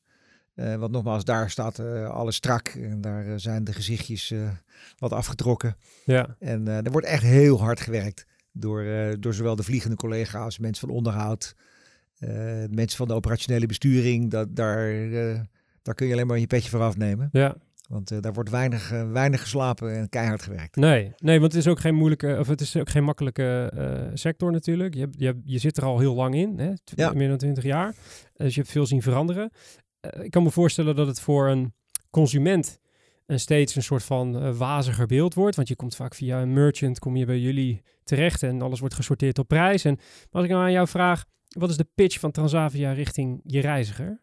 Eh, 0.55 0.75
want 0.75 0.91
nogmaals, 0.91 1.23
daar 1.23 1.49
staat 1.49 1.79
eh, 1.79 2.09
alles 2.09 2.35
strak. 2.35 2.67
En 2.67 3.01
daar 3.01 3.25
eh, 3.27 3.33
zijn 3.35 3.63
de 3.63 3.73
gezichtjes 3.73 4.33
wat 4.97 5.11
afgetrokken. 5.13 5.77
Ja, 6.05 6.35
En 6.39 6.67
er 6.67 6.91
wordt 6.91 7.07
echt 7.07 7.23
heel 7.23 7.59
hard 7.61 7.79
gewerkt. 7.79 8.25
Door, 8.51 8.85
door 9.19 9.33
zowel 9.33 9.55
de 9.55 9.63
vliegende 9.63 9.95
collega's, 9.95 10.57
mensen 10.57 10.87
van 10.87 10.95
onderhoud, 10.95 11.55
mensen 12.69 12.97
van 12.97 13.07
de 13.07 13.13
operationele 13.13 13.65
besturing. 13.65 14.31
Dat, 14.31 14.55
daar, 14.55 14.91
daar 15.81 15.95
kun 15.95 16.07
je 16.07 16.13
alleen 16.13 16.27
maar 16.27 16.39
je 16.39 16.47
petje 16.47 16.69
voor 16.69 16.81
afnemen. 16.81 17.29
ja. 17.31 17.55
Want 17.89 18.11
eh, 18.11 18.19
daar 18.19 18.33
wordt 18.33 18.49
weinig, 18.49 18.91
eh, 18.91 19.11
weinig 19.11 19.41
geslapen 19.41 19.95
en 19.95 20.09
keihard 20.09 20.41
gewerkt. 20.41 20.75
Nee, 20.75 21.11
nee, 21.17 21.39
want 21.39 21.53
het 21.53 21.61
is 21.61 21.67
ook 21.67 21.79
geen 21.79 21.95
moeilijke, 21.95 22.35
of 22.39 22.47
het 22.47 22.61
is 22.61 22.75
ook 22.75 22.89
geen 22.89 23.03
makkelijke 23.03 23.71
eh, 23.75 24.11
sector 24.13 24.51
natuurlijk. 24.51 24.93
Je, 24.93 25.39
je, 25.43 25.57
zit 25.57 25.77
er 25.77 25.83
al 25.83 25.99
heel 25.99 26.15
lang 26.15 26.35
in, 26.35 26.59
hè? 26.59 26.73
Tw- 26.83 26.99
Ja. 26.99 27.11
meer 27.13 27.27
dan 27.27 27.37
twintig 27.37 27.63
jaar. 27.63 27.93
Dus 28.33 28.53
je 28.53 28.59
hebt 28.59 28.71
veel 28.71 28.85
zien 28.85 29.01
veranderen. 29.01 29.51
Ik 30.21 30.31
kan 30.31 30.43
me 30.43 30.51
voorstellen 30.51 30.95
dat 30.95 31.07
het 31.07 31.19
voor 31.19 31.49
een 31.49 31.73
consument 32.09 32.79
een 33.25 33.39
steeds 33.39 33.75
een 33.75 33.83
soort 33.83 34.03
van 34.03 34.57
waziger 34.57 35.05
beeld 35.05 35.33
wordt. 35.33 35.55
Want 35.55 35.67
je 35.67 35.75
komt 35.75 35.95
vaak 35.95 36.15
via 36.15 36.41
een 36.41 36.53
merchant, 36.53 36.99
kom 36.99 37.15
je 37.15 37.25
bij 37.25 37.39
jullie 37.39 37.81
terecht 38.03 38.43
en 38.43 38.61
alles 38.61 38.79
wordt 38.79 38.95
gesorteerd 38.95 39.39
op 39.39 39.47
prijs. 39.47 39.85
En 39.85 39.95
maar 39.95 40.27
als 40.31 40.43
ik 40.43 40.49
nou 40.49 40.63
aan 40.63 40.71
jou 40.71 40.87
vraag, 40.87 41.25
wat 41.47 41.69
is 41.69 41.77
de 41.77 41.87
pitch 41.95 42.19
van 42.19 42.31
Transavia 42.31 42.91
richting 42.91 43.39
je 43.43 43.59
reiziger? 43.59 44.21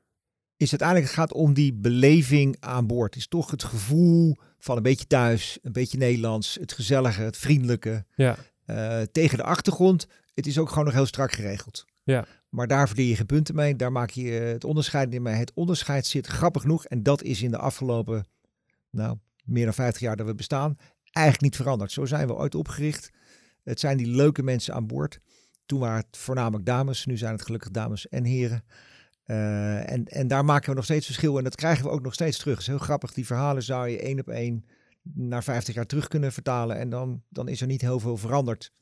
Is 0.57 0.71
uiteindelijk 0.71 1.09
het 1.09 1.19
gaat 1.19 1.33
om 1.33 1.55
die 1.55 1.75
beleving 1.75 2.57
aan 2.61 2.87
boord. 2.87 3.15
Het 3.15 3.23
is 3.23 3.29
toch 3.29 3.51
het 3.51 3.65
gevoel 3.65 4.37
van 4.59 4.77
een 4.77 4.83
beetje 4.83 5.07
thuis, 5.07 5.59
een 5.63 5.73
beetje 5.73 5.99
Nederlands, 5.99 6.57
het 6.61 6.73
gezellige, 6.73 7.23
het 7.23 7.37
vriendelijke. 7.37 8.05
Ja, 8.15 8.37
Eh, 8.65 9.01
tegen 9.13 9.37
de 9.39 9.45
achtergrond, 9.45 10.07
het 10.35 10.47
is 10.47 10.59
ook 10.59 10.69
gewoon 10.69 10.85
nog 10.85 10.95
heel 10.95 11.07
strak 11.07 11.33
geregeld. 11.33 11.85
Ja. 12.03 12.25
Maar 12.49 12.67
daar 12.67 12.87
verdien 12.87 13.07
je 13.07 13.17
geen 13.17 13.27
punten 13.27 13.55
mee. 13.55 13.77
Daar 13.77 13.93
maak 13.93 14.11
je 14.11 14.39
eh, 14.39 14.53
het 14.53 14.65
onderscheid 14.65 15.11
niet 15.11 15.21
mee. 15.21 15.35
Het 15.35 15.53
onderscheid 15.55 16.07
zit 16.07 16.27
grappig 16.27 16.63
genoeg. 16.63 16.85
En 16.85 17.03
dat 17.03 17.23
is 17.23 17.43
in 17.43 17.51
de 17.51 17.57
afgelopen, 17.59 18.27
nou, 18.91 19.17
meer 19.45 19.65
dan 19.65 19.75
50 19.75 20.03
jaar 20.03 20.17
dat 20.17 20.27
we 20.27 20.35
bestaan, 20.35 20.79
eigenlijk 21.13 21.45
niet 21.47 21.57
veranderd. 21.57 21.93
Zo 21.93 22.05
zijn 22.05 22.27
we 22.27 22.35
ooit 22.35 22.55
opgericht. 22.55 23.11
Het 23.65 23.81
zijn 23.81 23.97
die 23.97 24.07
leuke 24.07 24.43
mensen 24.43 24.75
aan 24.75 24.87
boord. 24.87 25.19
Toen 25.67 25.79
waren 25.81 26.05
het 26.09 26.17
voornamelijk 26.17 26.67
dames. 26.67 27.07
Nu 27.07 27.17
zijn 27.17 27.33
het 27.33 27.43
gelukkig 27.43 27.71
dames 27.71 28.09
en 28.09 28.25
heren. 28.25 28.65
Eh, 29.27 29.93
en, 29.93 30.05
en 30.05 30.27
daar 30.29 30.45
maken 30.45 30.69
we 30.69 30.75
nog 30.75 30.85
steeds 30.85 31.07
verschil. 31.07 31.39
En 31.39 31.45
dat 31.45 31.55
krijgen 31.55 31.85
we 31.85 31.91
ook 31.91 32.03
nog 32.03 32.15
steeds 32.15 32.39
terug. 32.39 32.53
Het 32.55 32.63
is 32.63 32.67
heel 32.69 32.79
grappig. 32.79 33.13
Die 33.13 33.27
verhalen 33.27 33.63
zou 33.63 33.89
je 33.89 33.99
één 34.01 34.21
op 34.21 34.29
één 34.29 34.65
naar 35.03 35.45
50 35.45 35.75
jaar 35.75 35.87
terug 35.87 36.09
kunnen 36.09 36.33
vertalen. 36.33 36.77
En 36.79 36.91
dan, 36.91 37.23
dan 37.29 37.49
is 37.49 37.61
er 37.61 37.67
niet 37.67 37.81
heel 37.81 38.01
veel 38.01 38.17
veranderd. 38.17 38.73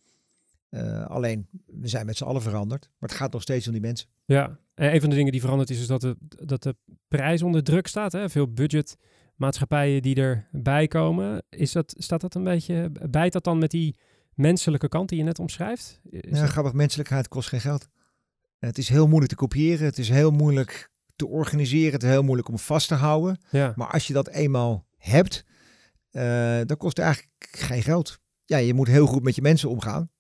Eh, 0.69 1.07
alleen, 1.07 1.49
we 1.67 1.89
zijn 1.89 2.07
met 2.07 2.17
z'n 2.17 2.25
allen 2.25 2.43
veranderd. 2.43 2.91
Maar 2.99 3.09
het 3.09 3.19
gaat 3.19 3.33
nog 3.33 3.43
steeds 3.43 3.67
om 3.67 3.73
die 3.73 3.81
mensen. 3.83 4.09
Ja, 4.25 4.59
en 4.75 4.95
een 4.95 5.01
van 5.01 5.11
de 5.11 5.17
dingen 5.17 5.33
die 5.33 5.41
veranderd 5.41 5.71
is, 5.71 5.81
is 5.81 5.87
dat 5.87 6.01
de, 6.01 6.17
dat 6.45 6.63
de 6.63 6.77
prijs 7.09 7.43
onder 7.43 7.63
druk 7.63 7.87
staat. 7.87 8.13
Hè? 8.13 8.29
Veel 8.29 8.53
budgetmaatschappijen 8.53 10.03
die 10.03 10.15
erbij 10.17 10.87
komen. 10.89 11.43
Is 11.49 11.73
dat, 11.73 11.95
staat 11.99 12.21
dat 12.21 12.35
een 12.35 12.45
beetje, 12.45 12.91
bijt 13.11 13.33
dat 13.33 13.45
dan 13.45 13.59
met 13.59 13.71
die 13.71 13.97
menselijke 14.35 14.89
kant 14.89 15.09
die 15.09 15.19
je 15.19 15.25
net 15.25 15.39
omschrijft? 15.39 16.01
Is 16.11 16.21
Ja, 16.31 16.41
dat- 16.41 16.51
grappig, 16.51 16.73
menselijkheid 16.73 17.29
kost 17.29 17.49
geen 17.49 17.61
geld. 17.61 17.89
Het 18.67 18.79
is 18.79 18.89
heel 18.89 19.07
moeilijk 19.07 19.31
te 19.31 19.37
kopiëren. 19.37 19.85
Het 19.85 19.99
is 19.99 20.09
heel 20.09 20.31
moeilijk 20.31 20.91
te 21.17 21.27
organiseren. 21.27 21.93
Het 21.93 22.03
is 22.03 22.09
heel 22.09 22.23
moeilijk 22.23 22.49
om 22.49 22.59
vast 22.59 22.89
te 22.89 22.95
houden. 22.95 23.39
ja, 23.51 23.73
Maar 23.77 23.91
als 23.91 24.07
je 24.07 24.13
dat 24.13 24.29
eenmaal 24.29 24.87
hebt, 24.97 25.45
eh, 26.11 26.61
dan 26.65 26.77
kost 26.77 26.97
het 26.97 27.07
eigenlijk 27.07 27.49
geen 27.51 27.83
geld. 27.83 28.19
Ja, 28.45 28.57
je 28.57 28.75
moet 28.75 28.89
heel 28.89 29.07
goed 29.07 29.23
met 29.23 29.35
je 29.35 29.43
mensen 29.43 29.71
omgaan. 29.71 30.11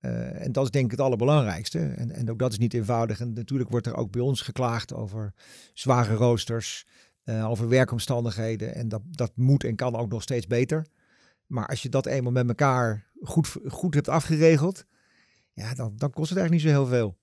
Eh, 0.00 0.44
en 0.44 0.52
dat 0.52 0.64
is 0.64 0.70
denk 0.70 0.84
ik 0.84 0.90
het 0.90 1.00
allerbelangrijkste. 1.00 1.78
En, 1.78 2.10
en 2.10 2.30
ook 2.30 2.38
dat 2.38 2.52
is 2.52 2.58
niet 2.58 2.74
eenvoudig. 2.74 3.20
En 3.20 3.32
natuurlijk 3.32 3.70
wordt 3.70 3.86
er 3.86 3.96
ook 3.96 4.10
bij 4.10 4.20
ons 4.20 4.40
geklaagd 4.40 4.94
over 4.94 5.34
zware 5.74 6.14
roosters, 6.14 6.86
eh, 7.24 7.50
over 7.50 7.68
werkomstandigheden. 7.68 8.74
En 8.74 8.88
dat, 8.88 9.02
dat 9.04 9.32
moet 9.34 9.64
en 9.64 9.76
kan 9.76 9.96
ook 9.96 10.10
nog 10.10 10.22
steeds 10.22 10.46
beter. 10.46 10.86
Maar 11.46 11.66
als 11.66 11.82
je 11.82 11.88
dat 11.88 12.06
eenmaal 12.06 12.32
met 12.32 12.48
elkaar 12.48 13.10
goed, 13.22 13.56
goed 13.66 13.94
hebt 13.94 14.08
afgeregeld, 14.08 14.84
ja, 15.52 15.74
dan, 15.74 15.92
dan 15.96 16.10
kost 16.10 16.28
het 16.30 16.38
eigenlijk 16.38 16.50
niet 16.50 16.74
zo 16.74 16.82
heel 16.82 16.98
veel. 16.98 17.18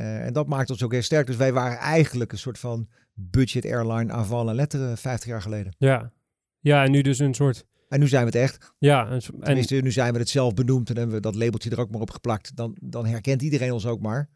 Eh, 0.00 0.26
en 0.26 0.32
dat 0.32 0.46
maakt 0.46 0.70
ons 0.70 0.82
ook 0.82 0.92
heel 0.92 1.02
sterk. 1.02 1.26
Dus 1.26 1.36
wij 1.36 1.52
waren 1.52 1.78
eigenlijk 1.78 2.32
een 2.32 2.38
soort 2.38 2.58
van 2.58 2.88
budget 3.14 3.64
airline 3.64 4.12
aanvallen 4.12 4.50
en 4.50 4.54
letteren 4.54 4.98
50 4.98 5.28
jaar 5.28 5.42
geleden. 5.42 5.74
ja. 5.78 6.12
ja, 6.60 6.84
en 6.84 6.90
nu 6.90 7.02
dus 7.02 7.18
een 7.18 7.34
soort, 7.34 7.66
En 7.88 8.00
nu 8.00 8.08
zijn 8.08 8.20
we 8.24 8.38
het 8.38 8.50
echt. 8.50 8.72
ja, 8.78 9.08
en, 9.08 9.20
Tenminste, 9.40 9.74
nu 9.74 9.90
zijn 9.90 10.12
we 10.12 10.18
het 10.18 10.28
zelf 10.28 10.54
benoemd 10.54 10.90
en 10.90 10.96
hebben 10.96 11.14
we 11.14 11.20
dat 11.20 11.34
labeltje 11.34 11.70
er 11.70 11.80
ook 11.80 11.90
maar 11.90 12.00
op 12.00 12.10
geplakt. 12.10 12.56
Dan, 12.56 12.76
dan 12.80 13.06
herkent 13.06 13.42
iedereen 13.42 13.72
ons 13.72 13.86
ook 13.86 14.00
maar. 14.00 14.28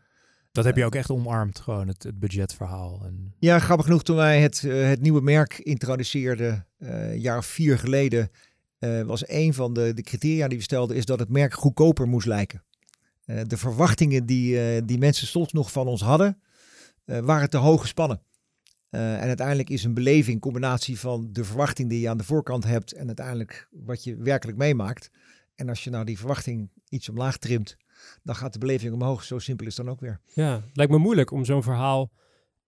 Dat 0.52 0.64
heb 0.64 0.76
je 0.76 0.84
ook 0.84 0.94
echt 0.94 1.10
omarmd, 1.10 1.60
gewoon 1.60 1.88
het, 1.88 2.02
het 2.02 2.18
budgetverhaal. 2.18 3.02
En... 3.04 3.34
Ja, 3.38 3.58
grappig 3.58 3.86
genoeg, 3.86 4.02
toen 4.02 4.16
wij 4.16 4.40
het, 4.40 4.64
eh, 4.64 4.88
het 4.88 5.00
nieuwe 5.00 5.20
merk 5.20 5.58
introduceerden, 5.58 6.66
eh, 6.78 7.10
een 7.10 7.20
jaar 7.20 7.38
of 7.38 7.46
vier 7.46 7.78
geleden, 7.78 8.30
eh, 8.78 9.02
was 9.02 9.28
een 9.28 9.54
van 9.54 9.74
de, 9.74 9.94
de 9.94 10.02
criteria 10.02 10.48
die 10.48 10.58
we 10.58 10.64
stelden, 10.64 10.96
is 10.96 11.04
dat 11.04 11.18
het 11.18 11.28
merk 11.28 11.54
goedkoper 11.54 12.08
moest 12.08 12.26
lijken. 12.26 12.64
Eh, 13.24 13.40
de 13.46 13.56
verwachtingen 13.56 14.26
die, 14.26 14.60
eh, 14.60 14.82
die 14.84 14.98
mensen 14.98 15.26
soms 15.26 15.52
nog 15.52 15.72
van 15.72 15.86
ons 15.86 16.00
hadden, 16.00 16.40
eh, 17.04 17.18
waren 17.18 17.50
te 17.50 17.56
hoog 17.56 17.80
gespannen. 17.80 18.22
En 18.90 19.20
uiteindelijk 19.20 19.70
is 19.70 19.84
een 19.84 19.94
beleving, 19.94 20.40
combinatie 20.40 20.98
van 20.98 21.28
de 21.32 21.44
verwachting 21.44 21.88
die 21.88 22.00
je 22.00 22.08
aan 22.08 22.16
de 22.16 22.24
voorkant 22.24 22.64
hebt 22.64 22.92
en 22.92 23.06
uiteindelijk 23.06 23.68
wat 23.70 24.04
je 24.04 24.16
werkelijk 24.16 24.58
meemaakt. 24.58 25.10
En 25.54 25.68
als 25.68 25.84
je 25.84 25.90
nou 25.90 26.04
die 26.04 26.18
verwachting 26.18 26.70
iets 26.88 27.08
omlaag 27.08 27.36
trimt, 27.36 27.76
dan 28.22 28.34
gaat 28.34 28.52
de 28.52 28.58
beleving 28.58 28.94
omhoog. 28.94 29.24
Zo 29.24 29.38
simpel 29.38 29.66
is 29.66 29.76
het 29.76 29.86
dan 29.86 29.94
ook 29.94 30.00
weer. 30.00 30.20
Ja, 30.34 30.62
lijkt 30.72 30.92
me 30.92 30.98
moeilijk 30.98 31.30
om 31.30 31.44
zo'n 31.44 31.62
verhaal, 31.62 32.10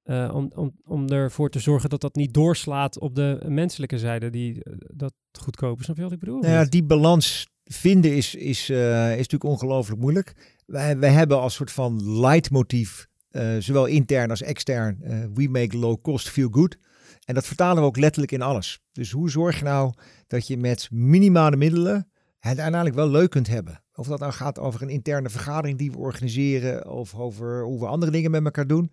om, 0.04 0.50
om, 0.54 0.76
om 0.84 1.08
ervoor 1.08 1.50
te 1.50 1.58
zorgen 1.58 1.90
dat 1.90 2.00
dat 2.00 2.14
niet 2.14 2.34
doorslaat 2.34 2.98
op 2.98 3.14
de 3.14 3.42
menselijke 3.48 3.98
zijde, 3.98 4.30
die 4.30 4.62
dat 4.94 5.14
goedkoop 5.32 5.78
is. 5.78 5.84
Snap 5.84 5.96
je 5.96 6.02
wat 6.02 6.12
ik 6.12 6.18
bedoel? 6.18 6.40
Nou 6.40 6.52
ja, 6.52 6.64
die 6.64 6.84
balans 6.84 7.46
vinden 7.66 8.16
is, 8.16 8.34
is, 8.34 8.70
eh, 8.70 9.10
is 9.10 9.16
natuurlijk 9.16 9.44
ongelooflijk 9.44 10.00
moeilijk. 10.00 10.34
Wij 10.66 11.12
hebben 11.12 11.40
als 11.40 11.54
soort 11.54 11.72
van 11.72 12.20
leidmotief, 12.20 13.06
eh, 13.30 13.56
zowel 13.58 13.86
intern 13.86 14.30
als 14.30 14.42
extern, 14.42 15.02
eh, 15.02 15.18
we 15.34 15.48
make 15.48 15.78
low 15.78 16.00
cost 16.02 16.28
feel 16.28 16.48
good. 16.50 16.76
En 17.24 17.34
dat 17.34 17.46
vertalen 17.46 17.82
we 17.82 17.88
ook 17.88 17.96
letterlijk 17.96 18.32
in 18.32 18.42
alles. 18.42 18.80
Dus 18.92 19.10
hoe 19.10 19.30
zorg 19.30 19.58
je 19.58 19.64
nou 19.64 19.92
dat 20.26 20.46
je 20.46 20.56
met 20.56 20.88
minimale 20.90 21.56
middelen 21.56 22.08
het 22.38 22.58
uiteindelijk 22.58 22.94
wel 22.94 23.10
leuk 23.10 23.30
kunt 23.30 23.46
hebben? 23.46 23.82
Of 23.94 24.06
dat 24.06 24.20
nou 24.20 24.32
gaat 24.32 24.58
over 24.58 24.82
een 24.82 24.88
interne 24.88 25.28
vergadering 25.28 25.78
die 25.78 25.90
we 25.90 25.98
organiseren, 25.98 26.90
of 26.90 27.14
over 27.14 27.62
hoe 27.62 27.80
we 27.80 27.86
andere 27.86 28.12
dingen 28.12 28.30
met 28.30 28.44
elkaar 28.44 28.66
doen. 28.66 28.90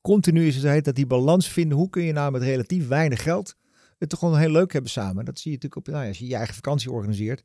Continu 0.00 0.46
is 0.46 0.62
het 0.62 0.84
dat 0.84 0.94
die 0.94 1.06
balans 1.06 1.48
vinden. 1.48 1.78
Hoe 1.78 1.90
kun 1.90 2.02
je 2.02 2.12
nou 2.12 2.32
met 2.32 2.42
relatief 2.42 2.88
weinig 2.88 3.22
geld 3.22 3.56
het 3.98 4.08
toch 4.08 4.18
gewoon 4.18 4.38
heel 4.38 4.50
leuk 4.50 4.72
hebben 4.72 4.90
samen? 4.90 5.24
Dat 5.24 5.38
zie 5.38 5.50
je 5.50 5.56
natuurlijk 5.56 5.88
op, 5.88 5.94
nou 5.94 6.08
als 6.08 6.18
je 6.18 6.26
je 6.26 6.34
eigen 6.34 6.54
vakantie 6.54 6.90
organiseert, 6.90 7.42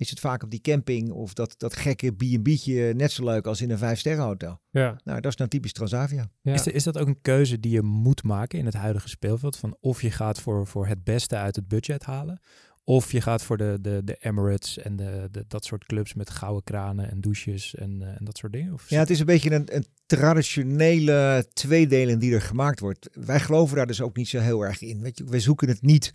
is 0.00 0.10
het 0.10 0.20
vaak 0.20 0.42
op 0.42 0.50
die 0.50 0.60
camping 0.60 1.10
of 1.10 1.34
dat, 1.34 1.54
dat 1.58 1.76
gekke 1.76 2.10
B&B'tje 2.10 2.94
net 2.94 3.12
zo 3.12 3.24
leuk 3.24 3.46
als 3.46 3.60
in 3.60 3.70
een 3.70 3.78
vijfsterrenhotel. 3.78 4.60
Ja, 4.70 5.00
Nou, 5.04 5.20
dat 5.20 5.30
is 5.32 5.36
nou 5.38 5.50
typisch 5.50 5.72
Transavia. 5.72 6.30
ja. 6.42 6.52
Is, 6.52 6.66
is 6.66 6.84
dat 6.84 6.98
ook 6.98 7.06
een 7.06 7.20
keuze 7.20 7.60
die 7.60 7.72
je 7.72 7.82
moet 7.82 8.22
maken 8.22 8.58
in 8.58 8.64
het 8.64 8.74
huidige 8.74 9.08
speelveld? 9.08 9.56
Van 9.56 9.76
of 9.80 10.02
je 10.02 10.10
gaat 10.10 10.40
voor, 10.40 10.66
voor 10.66 10.86
het 10.86 11.04
beste 11.04 11.36
uit 11.36 11.56
het 11.56 11.68
budget 11.68 12.04
halen, 12.04 12.40
of 12.84 13.12
je 13.12 13.20
gaat 13.20 13.42
voor 13.42 13.56
de, 13.56 13.78
de, 13.80 14.00
de 14.04 14.16
Emirates 14.20 14.78
en 14.78 14.96
de, 14.96 15.28
de, 15.30 15.44
dat 15.48 15.64
soort 15.64 15.84
clubs 15.84 16.14
met 16.14 16.30
gouden 16.30 16.64
kranen 16.64 17.10
en 17.10 17.20
douches 17.20 17.74
en, 17.74 18.02
eh, 18.02 18.08
en 18.08 18.24
dat 18.24 18.38
soort 18.38 18.52
dingen? 18.52 18.72
Of 18.72 18.90
Ja, 18.90 18.98
het 18.98 19.10
is 19.10 19.20
een 19.20 19.26
beetje 19.26 19.54
een, 19.54 19.74
een 19.74 19.86
traditionele 20.06 21.46
tweedeling 21.52 22.20
die 22.20 22.34
er 22.34 22.42
gemaakt 22.42 22.80
wordt. 22.80 23.08
Wij 23.12 23.40
geloven 23.40 23.76
daar 23.76 23.86
dus 23.86 24.00
ook 24.00 24.16
niet 24.16 24.28
zo 24.28 24.38
heel 24.38 24.62
erg 24.64 24.80
in. 24.80 25.00
Weet 25.00 25.18
je, 25.18 25.24
wij 25.24 25.40
zoeken 25.40 25.68
het 25.68 25.82
niet 25.82 26.12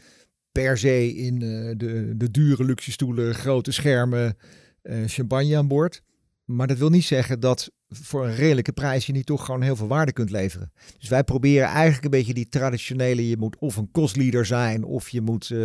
per 0.61 0.77
se 0.77 1.15
in 1.15 1.41
eh, 1.41 1.73
de, 1.77 2.13
de 2.17 2.31
dure 2.31 2.63
luxe 2.63 2.91
stoelen, 2.91 3.33
grote 3.35 3.71
schermen, 3.71 4.37
eh, 4.81 4.97
champagne 5.05 5.57
aan 5.57 5.67
boord. 5.67 6.01
Maar 6.45 6.67
dat 6.67 6.77
wil 6.77 6.89
niet 6.89 7.03
zeggen 7.05 7.39
dat 7.39 7.71
voor 7.89 8.25
een 8.25 8.35
redelijke 8.35 8.71
prijs 8.71 9.05
je 9.05 9.11
niet 9.11 9.25
toch 9.25 9.45
gewoon 9.45 9.61
heel 9.61 9.75
veel 9.75 9.87
waarde 9.87 10.11
kunt 10.13 10.29
leveren. 10.31 10.71
Dus 10.99 11.09
wij 11.09 11.23
proberen 11.23 11.67
eigenlijk 11.67 12.03
een 12.03 12.09
beetje 12.19 12.33
die 12.33 12.49
traditionele, 12.49 13.29
je 13.29 13.37
moet 13.37 13.57
of 13.59 13.75
een 13.75 13.91
kostleader 13.91 14.45
zijn 14.45 14.83
of 14.83 15.09
je 15.09 15.21
moet, 15.21 15.51
eh, 15.51 15.57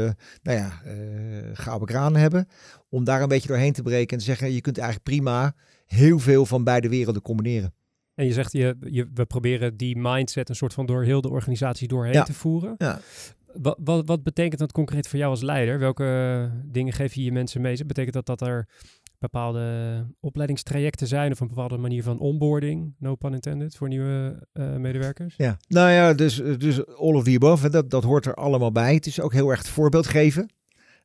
nou 0.42 0.58
ja, 0.58 0.80
eh 0.84 0.94
gouden 1.52 1.88
kraan 1.88 2.16
hebben. 2.16 2.46
Om 2.88 3.04
daar 3.04 3.22
een 3.22 3.28
beetje 3.28 3.48
doorheen 3.48 3.72
te 3.72 3.82
breken 3.82 4.12
en 4.12 4.18
te 4.18 4.24
zeggen, 4.24 4.52
je 4.52 4.60
kunt 4.60 4.78
eigenlijk 4.78 5.08
prima 5.08 5.54
heel 5.86 6.18
veel 6.18 6.46
van 6.46 6.64
beide 6.64 6.88
werelden 6.88 7.22
combineren. 7.22 7.74
En 8.14 8.26
je 8.26 8.32
zegt, 8.32 8.52
je, 8.52 8.76
je, 8.80 9.08
we 9.14 9.24
proberen 9.26 9.76
die 9.76 9.96
mindset 9.98 10.48
een 10.48 10.54
soort 10.54 10.74
van 10.74 10.86
door 10.86 11.04
heel 11.04 11.20
de 11.20 11.30
organisatie 11.30 11.88
doorheen 11.88 12.12
Ja. 12.12 12.22
te 12.22 12.32
voeren. 12.32 12.74
Ja. 12.78 13.00
Wat, 13.52 13.78
wat, 13.84 14.06
wat 14.06 14.22
betekent 14.22 14.60
dat 14.60 14.72
concreet 14.72 15.08
voor 15.08 15.18
jou 15.18 15.30
als 15.30 15.42
leider? 15.42 15.78
Welke 15.78 16.50
dingen 16.64 16.92
geef 16.92 17.14
je 17.14 17.22
je 17.22 17.32
mensen 17.32 17.60
mee? 17.60 17.84
Betekent 17.84 18.14
dat 18.14 18.26
dat 18.26 18.40
er 18.40 18.68
bepaalde 19.18 20.06
opleidingstrajecten 20.20 21.06
zijn 21.06 21.32
of 21.32 21.40
een 21.40 21.48
bepaalde 21.48 21.76
manier 21.76 22.02
van 22.02 22.18
onboarding, 22.18 22.94
no 22.98 23.14
pun 23.14 23.32
intended, 23.32 23.76
voor 23.76 23.88
nieuwe 23.88 24.46
eh, 24.52 24.76
medewerkers? 24.76 25.34
Ja, 25.36 25.58
nou 25.68 25.90
ja, 25.90 26.14
dus, 26.14 26.36
dus 26.36 26.86
all 26.86 27.14
of 27.14 27.24
the 27.24 27.34
above, 27.34 27.70
dat, 27.70 27.90
dat 27.90 28.04
hoort 28.04 28.26
er 28.26 28.34
allemaal 28.34 28.72
bij. 28.72 28.94
Het 28.94 29.06
is 29.06 29.20
ook 29.20 29.32
heel 29.32 29.50
erg 29.50 29.58
het 29.58 29.68
voorbeeld 29.68 30.06
geven. 30.06 30.50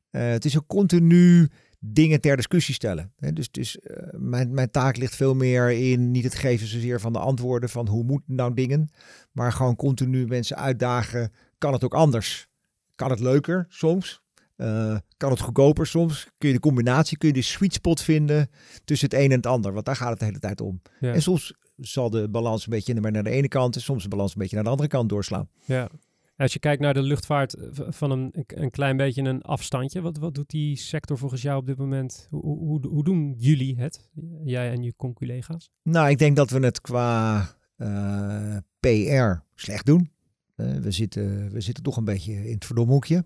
Eh, 0.10 0.30
het 0.30 0.46
is 0.46 0.58
ook 0.58 0.68
continu 0.68 1.50
dingen 1.80 2.22
ter 2.22 2.36
discussie 2.36 2.74
stellen. 2.74 3.14
Dus, 3.34 3.52
dus 3.52 3.80
eh, 3.80 4.08
mijn, 4.12 4.54
mijn 4.54 4.72
taak 4.72 4.98
ligt 4.98 5.16
veel 5.16 5.36
meer 5.36 5.72
in 5.72 6.12
niet 6.12 6.24
het 6.24 6.36
geven 6.36 6.68
zozeer 6.68 7.00
van 7.00 7.14
de 7.14 7.20
antwoorden 7.20 7.70
van 7.70 7.88
hoe 7.88 8.04
moeten 8.04 8.36
nou 8.36 8.54
dingen, 8.54 8.90
maar 9.32 9.52
gewoon 9.52 9.76
continu 9.76 10.28
mensen 10.28 10.58
uitdagen. 10.58 11.32
Kan 11.66 11.74
het 11.74 11.84
ook 11.84 11.94
anders? 11.94 12.48
Kan 12.96 13.10
het 13.10 13.20
leuker 13.20 13.66
soms? 13.70 14.22
Eh, 14.56 14.98
kan 15.18 15.32
het 15.32 15.40
goedkoper 15.40 15.88
soms? 15.88 16.28
Kun 16.38 16.48
je 16.48 16.56
de 16.56 16.62
combinatie, 16.62 17.18
kun 17.18 17.28
je 17.28 17.34
de 17.34 17.42
sweet 17.42 17.74
spot 17.74 18.02
vinden 18.02 18.50
tussen 18.84 19.10
het 19.10 19.20
een 19.20 19.32
en 19.32 19.36
het 19.36 19.46
ander? 19.46 19.74
Want 19.74 19.86
daar 19.86 19.96
gaat 19.96 20.10
het 20.10 20.20
de 20.20 20.26
hele 20.26 20.40
tijd 20.40 20.62
om. 20.62 20.82
Ja. 21.00 21.14
En 21.14 21.22
soms 21.22 21.54
zal 21.78 22.10
de 22.10 22.30
balans 22.30 22.64
een 22.64 22.70
beetje 22.70 22.94
naar 22.94 23.24
de 23.24 23.30
ene 23.30 23.48
kant 23.48 23.76
en 23.76 23.82
soms 23.82 24.04
de 24.04 24.10
balans 24.10 24.32
een 24.32 24.40
beetje 24.40 24.56
naar 24.56 24.64
de 24.64 24.70
andere 24.70 24.90
kant 24.90 25.10
doorslaan. 25.10 25.50
Ja. 25.66 25.90
Als 26.38 26.54
je 26.54 26.60
kijkt 26.60 26.82
naar 26.82 26.94
de 26.94 27.02
luchtvaart 27.02 27.54
eh, 27.54 27.70
van 27.90 28.12
een, 28.12 28.34
een 28.48 28.72
klein 28.72 28.98
beetje 28.98 29.22
een 29.22 29.42
afstandje, 29.42 30.02
wat, 30.02 30.18
wat 30.18 30.36
doet 30.36 30.50
die 30.50 30.76
sector 30.76 31.18
volgens 31.18 31.42
jou 31.42 31.60
op 31.60 31.66
dit 31.66 31.78
moment? 31.78 32.28
Hoe, 32.30 32.42
hoe, 32.42 32.88
hoe, 32.88 33.04
doen 33.04 33.36
jullie 33.38 33.76
het, 33.78 34.10
jij 34.44 34.72
en 34.72 34.84
je 34.84 34.94
conculega's? 34.96 35.70
Nou, 35.84 36.10
ik 36.10 36.18
denk 36.18 36.36
dat 36.36 36.50
we 36.50 36.60
het 36.60 36.82
qua 36.82 37.42
eh, 37.76 38.58
PR 38.80 39.44
slecht 39.56 39.86
doen. 39.86 40.14
Eh, 40.56 40.76
we, 40.76 40.92
zitten, 40.92 41.52
we 41.52 41.62
zitten 41.62 41.84
toch 41.84 41.98
een 41.98 42.06
beetje 42.06 42.48
in 42.48 42.54
het 42.54 42.66
verdomhoekje. 42.66 43.26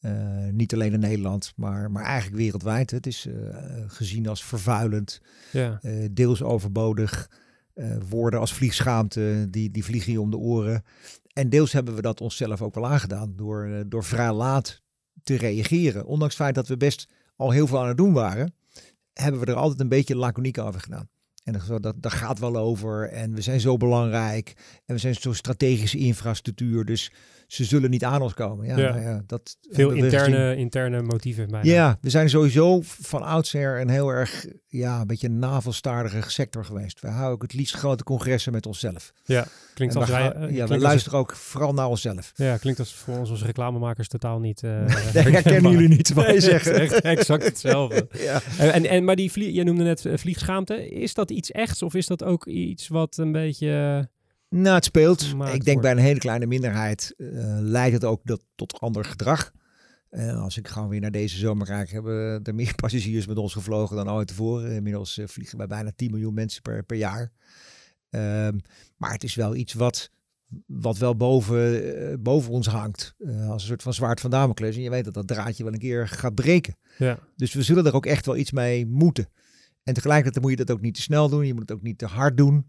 Eh, 0.00 0.46
niet 0.50 0.74
alleen 0.74 0.92
in 0.92 1.00
Nederland, 1.00 1.52
maar, 1.56 1.90
maar 1.90 2.04
eigenlijk 2.04 2.36
wereldwijd. 2.36 2.90
Het 2.90 3.06
is 3.06 3.26
eh, 3.26 3.34
gezien 3.86 4.28
als 4.28 4.44
vervuilend, 4.44 5.20
Ja, 5.52 5.80
deels 6.10 6.42
overbodig. 6.42 7.30
woorden 8.08 8.40
als 8.40 8.52
vliegschaamte, 8.52 9.46
die, 9.50 9.70
die 9.70 9.84
vliegen 9.84 10.12
je 10.12 10.20
om 10.20 10.30
de 10.30 10.36
oren. 10.36 10.82
En 11.32 11.48
deels 11.48 11.72
hebben 11.72 11.94
we 11.94 12.02
dat 12.02 12.20
onszelf 12.20 12.62
ook 12.62 12.74
wel 12.74 12.86
aangedaan 12.86 13.32
door, 13.36 13.84
door 13.88 14.04
vrij 14.04 14.32
laat 14.32 14.82
te 15.22 15.36
reageren. 15.36 16.06
Ondanks 16.06 16.34
het 16.34 16.42
feit 16.42 16.54
dat 16.54 16.68
we 16.68 16.76
best 16.76 17.08
al 17.36 17.50
heel 17.50 17.66
veel 17.66 17.80
aan 17.80 17.88
het 17.88 17.96
doen 17.96 18.12
waren, 18.12 18.54
hebben 19.12 19.40
we 19.40 19.46
er 19.46 19.54
altijd 19.54 19.80
een 19.80 19.88
beetje 19.88 20.16
laconiek 20.16 20.58
over 20.58 20.80
gedaan. 20.80 21.08
En 21.42 21.60
dat, 21.80 21.94
dat 21.96 22.12
gaat 22.12 22.38
wel 22.38 22.56
over. 22.56 23.08
En 23.08 23.34
we 23.34 23.40
zijn 23.40 23.60
zo 23.60 23.76
belangrijk. 23.76 24.52
En 24.84 24.94
we 24.94 25.00
zijn 25.00 25.14
zo'n 25.14 25.34
strategische 25.34 25.98
infrastructuur, 25.98 26.84
dus 26.84 27.12
ze 27.52 27.64
zullen 27.64 27.90
niet 27.90 28.04
aan 28.04 28.22
ons 28.22 28.34
komen. 28.34 28.66
Ja, 28.66 28.76
Ja. 28.78 28.90
Nou 28.90 29.00
ja 29.02 29.22
dat 29.26 29.56
veel 29.70 29.88
gezien. 29.90 30.04
interne, 30.04 30.56
interne 30.56 31.02
motieven 31.02 31.48
bijna. 31.50 31.70
Ja, 31.70 31.98
we 32.00 32.10
zijn 32.10 32.28
sowieso 32.30 32.80
van 32.82 33.22
oudsher 33.22 33.80
een 33.80 33.88
heel 33.88 34.08
erg, 34.08 34.46
ja, 34.68 35.00
een 35.00 35.06
beetje 35.06 35.26
een 35.28 35.38
navelstaardige 35.38 36.30
sector 36.30 36.64
geweest. 36.64 37.00
We 37.00 37.08
houden 37.08 37.32
ook 37.32 37.42
het 37.42 37.52
liefst 37.54 37.74
grote 37.74 38.04
congressen 38.04 38.52
met 38.52 38.66
onszelf. 38.66 39.12
Klinkt 39.74 39.94
En 39.94 40.00
als 40.00 40.10
wij, 40.10 40.20
gaan- 40.22 40.32
eh, 40.34 40.40
ja, 40.40 40.46
klinkt 40.48 40.68
we 40.68 40.78
luisteren 40.78 41.18
ook 41.18 41.36
vooral 41.36 41.72
naar 41.74 41.86
onszelf. 41.88 42.32
Ja, 42.34 42.56
klinkt 42.56 42.78
als 42.78 42.94
voor 42.94 43.18
ons 43.18 43.30
als 43.30 43.42
reclamemakers 43.44 44.08
totaal 44.08 44.38
niet. 44.40 44.62
eh 44.62 44.70
Daar 45.12 45.30
herkennen 45.30 45.70
jullie 45.70 45.88
niet 45.88 46.12
wat 46.12 46.26
Nee, 46.26 46.40
zegt. 46.40 46.66
echt 46.66 47.00
exact 47.00 47.44
hetzelfde. 47.44 48.08
Ja. 48.18 48.40
En, 48.58 48.72
en, 48.72 48.86
en, 48.86 49.04
maar 49.04 49.16
die 49.16 49.30
vlie, 49.32 49.52
jij 49.52 49.64
noemde 49.64 49.82
net 49.84 50.06
eh, 50.06 50.16
vliegschaamte. 50.16 50.88
Is 50.88 51.14
dat 51.14 51.30
iets 51.30 51.50
echts 51.50 51.82
of 51.82 51.94
is 51.94 52.06
dat 52.06 52.24
ook 52.24 52.46
iets 52.46 52.88
wat 52.88 53.16
een 53.16 53.32
beetje... 53.32 54.08
Nou, 54.50 54.74
het 54.74 54.84
speelt. 54.84 55.22
Ik 55.22 55.36
denk 55.36 55.64
wordt. 55.64 55.80
bij 55.80 55.90
een 55.90 55.98
hele 55.98 56.18
kleine 56.18 56.46
minderheid 56.46 57.14
eh, 57.16 57.26
leidt 57.60 57.94
het 57.94 58.04
ook 58.04 58.20
dat, 58.24 58.44
tot 58.54 58.80
ander 58.80 59.04
gedrag. 59.04 59.52
Eh, 60.08 60.42
als 60.42 60.56
ik 60.56 60.68
gewoon 60.68 60.88
weer 60.88 61.00
naar 61.00 61.10
deze 61.10 61.36
zomer 61.36 61.66
kijk, 61.66 61.90
hebben 61.90 62.42
er 62.42 62.54
meer 62.54 62.74
passagiers 62.82 63.26
met 63.26 63.38
ons 63.38 63.52
gevlogen 63.52 63.96
dan 63.96 64.10
ooit 64.10 64.28
tevoren. 64.28 64.72
Inmiddels 64.72 65.18
eh, 65.18 65.26
vliegen 65.26 65.58
wij 65.58 65.66
bijna 65.66 65.92
10 65.96 66.10
miljoen 66.10 66.34
mensen 66.34 66.62
per, 66.62 66.82
per 66.82 66.96
jaar. 66.96 67.32
Ehm, 68.10 68.58
maar 68.96 69.12
het 69.12 69.24
is 69.24 69.34
wel 69.34 69.54
iets 69.54 69.72
wat, 69.72 70.10
wat 70.66 70.98
wel 70.98 71.16
boven, 71.16 72.22
boven 72.22 72.52
ons 72.52 72.66
hangt. 72.66 73.14
Als 73.48 73.62
een 73.62 73.68
soort 73.68 73.82
van 73.82 73.94
zwaard 73.94 74.20
van 74.20 74.30
Damocles. 74.30 74.76
En 74.76 74.82
je 74.82 74.90
weet 74.90 75.04
dat 75.04 75.14
dat 75.14 75.26
draadje 75.26 75.64
wel 75.64 75.72
een 75.72 75.78
keer 75.78 76.08
gaat 76.08 76.34
breken. 76.34 76.76
ja. 76.98 77.18
Dus 77.36 77.52
we 77.52 77.62
zullen 77.62 77.86
er 77.86 77.94
ook 77.94 78.06
echt 78.06 78.26
wel 78.26 78.36
iets 78.36 78.52
mee 78.52 78.86
moeten. 78.86 79.28
En 79.82 79.94
tegelijkertijd 79.94 80.42
moet 80.42 80.50
je 80.50 80.64
dat 80.64 80.70
ook 80.70 80.80
niet 80.80 80.94
te 80.94 81.02
snel 81.02 81.28
doen. 81.28 81.46
Je 81.46 81.52
moet 81.52 81.68
het 81.68 81.72
ook 81.72 81.82
niet 81.82 81.98
te 81.98 82.06
hard 82.06 82.36
doen. 82.36 82.66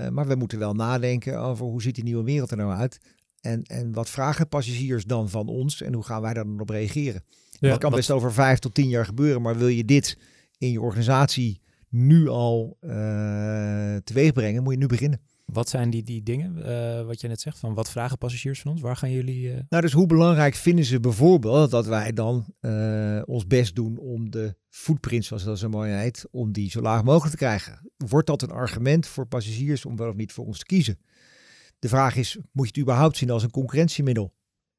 Eh, 0.00 0.08
maar 0.08 0.26
we 0.26 0.34
moeten 0.34 0.58
wel 0.58 0.74
nadenken 0.74 1.40
over 1.40 1.66
hoe 1.66 1.82
ziet 1.82 1.94
die 1.94 2.04
nieuwe 2.04 2.24
wereld 2.24 2.50
er 2.50 2.56
nou 2.56 2.72
uit. 2.72 3.00
En, 3.40 3.62
en 3.62 3.92
wat 3.92 4.10
vragen 4.10 4.48
passagiers 4.48 5.04
dan 5.04 5.28
van 5.28 5.48
ons 5.48 5.82
en 5.82 5.94
hoe 5.94 6.04
gaan 6.04 6.22
wij 6.22 6.34
daar 6.34 6.44
dan 6.44 6.60
op 6.60 6.68
reageren? 6.68 7.24
Ja, 7.50 7.68
dat 7.68 7.78
kan 7.78 7.90
best 7.90 8.10
over 8.10 8.32
vijf 8.32 8.58
tot 8.58 8.74
tien 8.74 8.88
jaar 8.88 9.04
gebeuren, 9.04 9.42
maar 9.42 9.58
wil 9.58 9.68
je 9.68 9.84
dit 9.84 10.18
in 10.58 10.70
je 10.70 10.80
organisatie 10.80 11.60
nu 11.88 12.28
al 12.28 12.76
eh 12.80 13.96
teweeg 14.04 14.32
brengen, 14.32 14.62
moet 14.62 14.72
je 14.72 14.78
nu 14.78 14.86
beginnen. 14.86 15.20
Wat 15.52 15.68
zijn 15.68 15.90
die, 15.90 16.02
die 16.02 16.22
dingen, 16.22 16.64
eh, 16.64 17.06
wat 17.06 17.20
je 17.20 17.28
net 17.28 17.40
zegt, 17.40 17.58
van 17.58 17.74
wat 17.74 17.90
vragen 17.90 18.18
passagiers 18.18 18.60
van 18.60 18.70
ons? 18.70 18.80
Waar 18.80 18.96
gaan 18.96 19.10
jullie... 19.10 19.52
eh, 19.52 19.60
Nou, 19.68 19.82
dus 19.82 19.92
hoe 19.92 20.06
belangrijk 20.06 20.54
vinden 20.54 20.84
ze 20.84 21.00
bijvoorbeeld 21.00 21.70
dat 21.70 21.86
wij 21.86 22.12
dan 22.12 22.54
eh, 22.60 23.22
ons 23.24 23.46
best 23.46 23.74
doen 23.74 23.98
om 23.98 24.30
de 24.30 24.54
footprint, 24.68 25.24
zoals 25.24 25.44
dat 25.44 25.58
zo 25.58 25.68
mooi 25.68 25.92
heet, 25.92 26.26
om 26.30 26.52
die 26.52 26.70
zo 26.70 26.80
laag 26.80 27.04
mogelijk 27.04 27.30
te 27.30 27.44
krijgen? 27.44 27.90
Wordt 27.96 28.26
dat 28.26 28.42
een 28.42 28.50
argument 28.50 29.06
voor 29.06 29.26
passagiers 29.26 29.84
om 29.84 29.96
wel 29.96 30.08
of 30.08 30.14
niet 30.14 30.32
voor 30.32 30.46
ons 30.46 30.58
te 30.58 30.64
kiezen? 30.64 30.98
De 31.78 31.88
vraag 31.88 32.16
is, 32.16 32.38
moet 32.52 32.66
je 32.66 32.72
het 32.72 32.80
überhaupt 32.80 33.16
zien 33.16 33.30
als 33.30 33.42
een 33.42 33.50
concurrentiemiddel? 33.50 34.34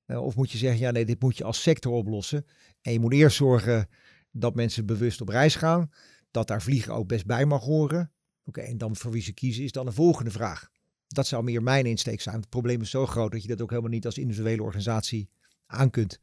Of 0.07 0.35
moet 0.35 0.51
je 0.51 0.57
zeggen, 0.57 0.79
ja 0.79 0.91
nee, 0.91 1.05
dit 1.05 1.21
moet 1.21 1.37
je 1.37 1.43
als 1.43 1.61
sector 1.61 1.93
oplossen. 1.93 2.45
En 2.81 2.91
je 2.93 2.99
moet 2.99 3.13
eerst 3.13 3.37
zorgen 3.37 3.87
dat 4.31 4.55
mensen 4.55 4.85
bewust 4.85 5.21
op 5.21 5.29
reis 5.29 5.55
gaan, 5.55 5.89
dat 6.31 6.47
daar 6.47 6.61
vliegen 6.61 6.93
ook 6.93 7.07
best 7.07 7.25
bij 7.25 7.45
mag 7.45 7.63
horen. 7.63 8.11
Oké, 8.51 8.61
en 8.61 8.77
dan 8.77 8.95
voor 8.95 9.11
wie 9.11 9.21
ze 9.21 9.33
kiezen 9.33 9.63
is 9.63 9.71
dan 9.71 9.87
een 9.87 9.93
volgende 9.93 10.31
vraag. 10.31 10.69
Dat 11.07 11.27
zou 11.27 11.43
meer 11.43 11.63
mijn 11.63 11.85
insteek 11.85 12.21
zijn. 12.21 12.35
Het 12.35 12.49
probleem 12.49 12.81
is 12.81 12.89
zo 12.89 13.05
groot 13.05 13.31
dat 13.31 13.41
je 13.41 13.47
dat 13.47 13.61
ook 13.61 13.69
helemaal 13.69 13.91
niet 13.91 14.05
als 14.05 14.17
individuele 14.17 14.63
organisatie 14.63 15.29
aan 15.65 15.89
kunt. 15.89 16.19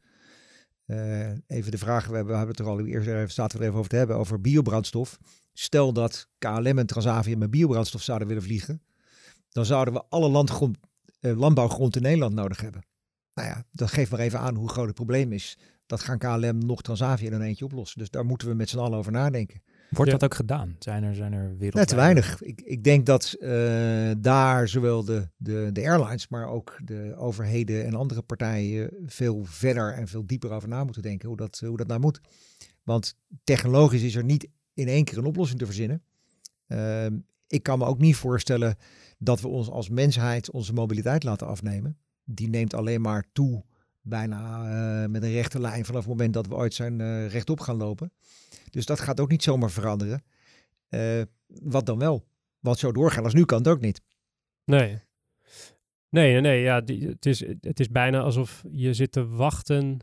Eh, 0.85 1.29
even 1.47 1.71
de 1.71 1.77
vraag, 1.77 2.07
we 2.07 2.15
hebben, 2.15 2.41
we 2.41 2.47
het 2.47 2.59
er 2.59 2.65
al 2.65 2.85
eerst 2.85 3.07
even, 3.07 3.43
er 3.43 3.61
even 3.61 3.73
over 3.73 3.89
te 3.89 3.95
hebben, 3.95 4.15
over 4.15 4.41
biobrandstof. 4.41 5.19
Stel 5.53 5.93
dat 5.93 6.29
KLM 6.37 6.77
en 6.77 6.85
Transavia 6.85 7.37
met 7.37 7.51
biobrandstof 7.51 8.01
zouden 8.01 8.27
willen 8.27 8.43
vliegen, 8.43 8.81
dan 9.49 9.65
zouden 9.65 9.93
we 9.93 10.03
alle 10.09 10.29
landgrond, 10.29 10.77
eh, 11.19 11.37
landbouwgrond 11.37 11.95
in 11.95 12.01
Nederland 12.01 12.33
nodig 12.33 12.61
hebben. 12.61 12.85
Nou 13.33 13.47
ja, 13.47 13.65
dat 13.71 13.91
geeft 13.91 14.11
maar 14.11 14.19
even 14.19 14.39
aan 14.39 14.55
hoe 14.55 14.69
groot 14.69 14.85
het 14.85 14.95
probleem 14.95 15.31
is. 15.31 15.57
Dat 15.85 16.01
gaan 16.01 16.17
KLM 16.17 16.65
nog 16.65 16.81
Transavia 16.81 17.27
in 17.27 17.33
een 17.33 17.41
eentje 17.41 17.65
oplossen. 17.65 17.99
Dus 17.99 18.09
daar 18.09 18.25
moeten 18.25 18.47
we 18.47 18.53
met 18.53 18.69
z'n 18.69 18.77
allen 18.77 18.97
over 18.97 19.11
nadenken. 19.11 19.61
Wordt 19.89 20.11
Ja. 20.11 20.17
dat 20.17 20.23
ook 20.31 20.35
gedaan? 20.35 20.75
Zijn 20.79 21.03
er, 21.03 21.15
zijn 21.15 21.33
er 21.33 21.39
wereldwijd... 21.41 21.73
Net 21.73 21.87
te 21.87 21.95
weinig. 21.95 22.41
Ik, 22.41 22.61
ik 22.61 22.83
denk 22.83 23.05
dat 23.05 23.33
eh, 23.39 24.11
daar 24.17 24.67
zowel 24.67 25.03
de, 25.05 25.27
de, 25.37 25.69
de 25.73 25.81
airlines, 25.81 26.27
maar 26.27 26.47
ook 26.47 26.79
de 26.83 27.13
overheden 27.17 27.85
en 27.85 27.93
andere 27.93 28.21
partijen 28.21 28.89
veel 29.05 29.43
verder 29.45 29.93
en 29.93 30.07
veel 30.07 30.25
dieper 30.25 30.51
over 30.51 30.69
na 30.69 30.83
moeten 30.83 31.01
denken 31.01 31.27
hoe 31.27 31.37
dat, 31.37 31.61
hoe 31.65 31.77
dat 31.77 31.87
nou 31.87 31.99
moet. 31.99 32.19
Want 32.83 33.15
technologisch 33.43 34.01
is 34.03 34.15
er 34.15 34.23
niet 34.23 34.47
in 34.73 34.87
één 34.87 35.03
keer 35.03 35.17
een 35.17 35.25
oplossing 35.25 35.59
te 35.59 35.65
verzinnen. 35.65 36.01
Ehm, 36.67 37.17
ik 37.47 37.63
kan 37.63 37.79
me 37.79 37.85
ook 37.85 37.99
niet 37.99 38.15
voorstellen 38.15 38.75
dat 39.17 39.41
we 39.41 39.47
ons 39.47 39.69
als 39.69 39.89
mensheid 39.89 40.51
onze 40.51 40.73
mobiliteit 40.73 41.23
laten 41.23 41.47
afnemen. 41.47 41.97
Die 42.23 42.49
neemt 42.49 42.73
alleen 42.73 43.01
maar 43.01 43.25
toe, 43.33 43.63
bijna 44.09 44.63
eh, 45.03 45.09
met 45.09 45.23
een 45.23 45.31
rechte 45.31 45.59
lijn 45.59 45.85
vanaf 45.85 46.01
het 46.01 46.09
moment 46.09 46.33
dat 46.33 46.47
we 46.47 46.55
ooit 46.55 46.73
zijn 46.73 47.01
eh, 47.01 47.27
rechtop 47.27 47.59
gaan 47.59 47.77
lopen. 47.77 48.11
Dus 48.69 48.85
dat 48.85 48.99
gaat 48.99 49.19
ook 49.19 49.29
niet 49.29 49.43
zomaar 49.43 49.71
veranderen. 49.71 50.23
Eh, 50.89 51.21
wat 51.47 51.85
dan 51.85 51.99
wel? 51.99 52.25
Want 52.59 52.79
zo 52.79 52.91
doorgaan 52.91 53.23
als 53.23 53.33
nu 53.33 53.45
kan 53.45 53.57
het 53.57 53.67
ook 53.67 53.81
niet. 53.81 54.01
Nee. 54.65 55.01
Nee, 56.09 56.31
nee, 56.31 56.41
nee. 56.41 56.61
Ja, 56.61 56.81
die, 56.81 57.07
het, 57.07 57.25
is, 57.25 57.39
het 57.61 57.79
is 57.79 57.89
bijna 57.89 58.19
alsof 58.19 58.63
je 58.71 58.93
zit 58.93 59.11
te 59.11 59.27
wachten. 59.27 59.99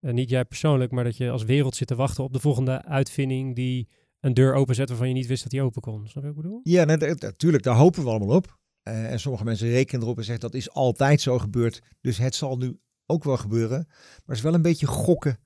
En 0.00 0.14
niet 0.14 0.30
jij 0.30 0.44
persoonlijk, 0.44 0.90
maar 0.90 1.04
dat 1.04 1.16
je 1.16 1.30
als 1.30 1.44
wereld 1.44 1.76
zit 1.76 1.88
te 1.88 1.94
wachten 1.94 2.24
op 2.24 2.32
de 2.32 2.40
volgende 2.40 2.84
uitvinding 2.84 3.54
die 3.54 3.88
een 4.20 4.34
deur 4.34 4.54
openzet 4.54 4.88
waarvan 4.88 5.08
je 5.08 5.14
niet 5.14 5.26
wist 5.26 5.42
dat 5.42 5.52
die 5.52 5.62
open 5.62 5.82
kon. 5.82 6.08
Snap 6.08 6.22
je 6.22 6.28
wat 6.28 6.38
ik 6.38 6.42
bedoel? 6.42 6.60
Ja, 6.62 6.84
nee, 6.84 6.96
natuurlijk, 6.96 7.62
daar 7.62 7.76
hopen 7.76 8.02
we 8.02 8.08
allemaal 8.08 8.36
op. 8.36 8.58
En 8.82 9.20
sommige 9.20 9.44
mensen 9.44 9.68
rekenen 9.68 10.02
erop 10.02 10.18
en 10.18 10.24
zeggen 10.24 10.50
dat 10.50 10.54
is 10.54 10.70
altijd 10.70 11.20
zo 11.20 11.38
gebeurd. 11.38 11.82
Dus 12.00 12.18
het 12.18 12.34
zal 12.34 12.56
nu 12.56 12.78
ook 13.06 13.24
wel 13.24 13.36
gebeuren. 13.36 13.84
Maar 13.88 14.22
het 14.26 14.36
is 14.36 14.42
wel 14.42 14.54
een 14.54 14.62
beetje 14.62 14.86
gokken 14.86 15.38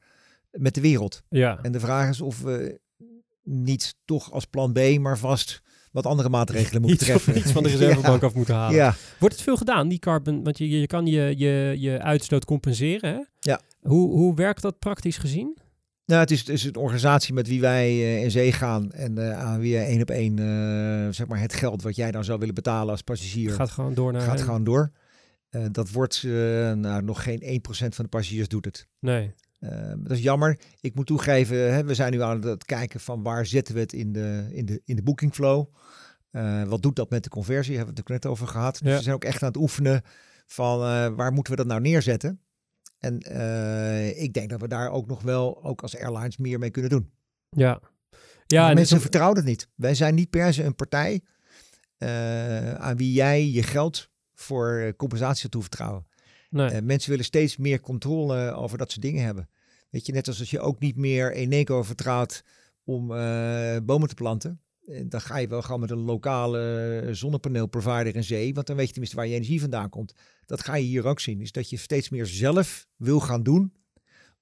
met 0.51 0.75
de 0.75 0.81
wereld. 0.81 1.23
Ja. 1.29 1.59
En 1.62 1.73
de 1.73 1.81
vraag 1.81 2.09
is 2.09 2.21
of 2.21 2.40
we 2.42 2.81
niet 3.42 3.94
toch 4.05 4.33
als 4.33 4.44
plan 4.44 4.73
B 4.73 4.99
maar 4.99 5.18
vast 5.18 5.62
wat 5.92 6.07
andere 6.07 6.29
maatregelen 6.29 6.81
moeten 6.81 6.99
treffen. 7.07 7.38
iets 7.38 7.53
van 7.53 7.62
de 7.62 7.68
reservebank 7.77 8.23
af 8.23 8.35
moeten 8.35 8.55
halen. 8.55 8.77
ja. 8.77 8.94
Wordt 9.18 9.35
het 9.35 9.44
veel 9.44 9.57
gedaan, 9.57 9.88
die 9.88 9.99
carbon? 9.99 10.42
Want 10.44 10.59
je, 10.59 10.68
je 10.81 10.87
kan 10.87 11.07
je, 11.07 11.35
je, 11.37 11.75
je 11.79 12.03
uitstoot 12.03 12.44
compenseren. 12.44 13.14
Hè? 13.14 13.21
Ja. 13.40 13.61
Hoe, 13.81 14.11
hoe 14.11 14.35
werkt 14.35 14.62
dat 14.62 14.79
praktisch 14.79 15.16
gezien? 15.18 15.57
Nou, 16.07 16.21
het 16.21 16.31
is, 16.31 16.38
het 16.38 16.49
is 16.49 16.64
een 16.64 16.77
organisatie 16.77 17.35
met 17.35 17.49
wie 17.49 17.61
wij 17.61 17.87
eh, 17.88 18.23
in 18.23 18.31
zee 18.31 18.53
gaan 18.53 18.92
en 18.92 19.18
eh, 19.18 19.38
aan 19.38 19.61
wie 19.61 19.73
je 19.73 19.79
één 19.79 20.01
op 20.01 20.11
één 20.11 20.38
eh, 20.38 21.12
zeg 21.14 21.27
maar 21.27 21.40
het 21.40 21.55
geld 21.55 21.83
wat 21.83 21.97
jij 21.97 22.11
dan 22.11 22.25
zou 22.25 22.38
willen 22.38 22.55
betalen 22.55 22.90
als 22.90 23.03
passagier 23.03 23.51
Gaat 23.51 23.71
gewoon 23.71 23.94
door 23.94 24.12
naar. 24.12 24.21
gaat 24.23 24.37
hen? 24.37 24.44
gewoon 24.44 24.64
door. 24.64 24.92
Eh, 25.48 25.64
dat 25.70 25.90
wordt, 25.90 26.22
eh, 26.24 26.30
nou, 26.72 27.02
nog 27.02 27.22
geen 27.22 27.40
1% 27.42 27.94
van 27.94 28.04
de 28.04 28.11
passagiers 28.11 28.48
doet 28.48 28.64
het. 28.64 28.87
Nee. 29.00 29.34
Eh, 29.58 29.92
dat 29.96 30.11
is 30.16 30.22
jammer. 30.22 30.58
Ik 30.80 30.94
moet 30.94 31.06
toegeven, 31.06 31.72
hè, 31.74 31.84
we 31.84 31.94
zijn 31.94 32.12
nu 32.12 32.22
aan 32.22 32.42
het 32.42 32.64
kijken 32.64 33.00
van 33.00 33.22
waar 33.22 33.46
zetten 33.46 33.74
we 33.74 33.80
het 33.80 33.92
in 33.92 34.12
de, 34.12 34.48
in 34.50 34.66
de, 34.66 34.80
in 34.84 34.96
de 34.96 35.02
booking 35.02 35.34
flow. 35.34 35.66
Eh, 36.30 36.62
wat 36.62 36.82
doet 36.82 36.96
dat 36.96 37.11
met 37.11 37.22
de 37.24 37.28
conversie? 37.30 37.76
Hebben 37.76 37.94
we 37.94 38.00
het 38.00 38.08
er 38.08 38.14
net 38.14 38.26
over 38.26 38.46
gehad. 38.46 38.78
Dus 38.82 38.90
Ja. 38.90 38.96
we 38.96 39.02
zijn 39.02 39.14
ook 39.14 39.24
echt 39.24 39.42
aan 39.42 39.48
het 39.48 39.56
oefenen 39.56 40.02
van 40.46 40.78
waar 41.16 41.32
moeten 41.32 41.52
we 41.52 41.58
dat 41.58 41.68
nou 41.68 41.80
neerzetten. 41.80 42.40
En 42.98 43.14
ik 44.22 44.32
denk 44.32 44.50
dat 44.50 44.61
we 44.61 44.68
daar 44.68 44.90
ook 44.90 45.06
nog 45.06 45.22
wel, 45.22 45.64
ook 45.64 45.82
als 45.82 45.96
airlines, 45.96 46.37
meer 46.37 46.58
mee 46.58 46.70
kunnen 46.70 46.90
doen. 46.90 47.11
Ja. 47.50 47.80
Ja, 48.46 48.68
en 48.68 48.74
mensen 48.74 49.00
vertrouwen 49.00 49.37
het 49.37 49.46
niet. 49.46 49.68
Wij 49.74 49.94
zijn 49.94 50.14
niet 50.14 50.30
per 50.30 50.54
se 50.54 50.62
een 50.64 50.74
partij 50.74 51.20
aan 52.78 52.96
wie 52.96 53.12
jij 53.12 53.48
je 53.48 53.62
geld 53.62 54.11
voor 54.40 54.79
eh, 54.79 54.92
compensatie 54.96 55.48
toevertrouwen. 55.48 56.07
nee. 56.51 56.68
Eh, 56.70 56.83
mensen 56.83 57.11
willen 57.11 57.24
steeds 57.24 57.57
meer 57.57 57.81
controle 57.81 58.53
over 58.53 58.79
dat 58.79 58.90
soort 58.90 59.03
dingen 59.03 59.24
hebben. 59.24 59.48
Weet 59.90 60.07
je, 60.07 60.12
net 60.12 60.29
als 60.29 60.38
als 60.38 60.51
je 60.51 60.61
ook 60.61 60.81
niet 60.81 60.96
meer 60.96 61.33
Eneco 61.33 61.83
vertrouwt 61.83 62.44
om 62.85 63.14
eh, 63.14 63.77
bomen 63.83 64.09
te 64.09 64.14
planten. 64.14 64.61
Dan 65.05 65.20
ga 65.20 65.37
je 65.37 65.48
wel 65.48 65.62
gewoon 65.62 65.81
met 65.81 65.90
een 65.90 65.98
lokale 65.98 67.09
zonnepaneelprovider 67.11 68.16
in 68.16 68.24
zee. 68.24 68.55
Want 68.55 68.66
dan 68.66 68.77
weet 68.77 68.87
je 68.87 68.92
tenminste 68.92 69.16
waar 69.16 69.27
je 69.27 69.35
energie 69.35 69.61
vandaan 69.61 69.88
komt. 69.88 70.14
Dat 70.46 70.64
ga 70.64 70.77
je 70.77 70.85
hier 70.85 71.07
ook 71.07 71.20
zien. 71.20 71.40
Is 71.40 71.53
dat 71.53 71.70
je 71.70 71.77
steeds 71.77 72.09
meer 72.09 72.27
zelf 72.27 72.87
wil 72.96 73.20
gaan 73.20 73.42
doen. 73.42 73.72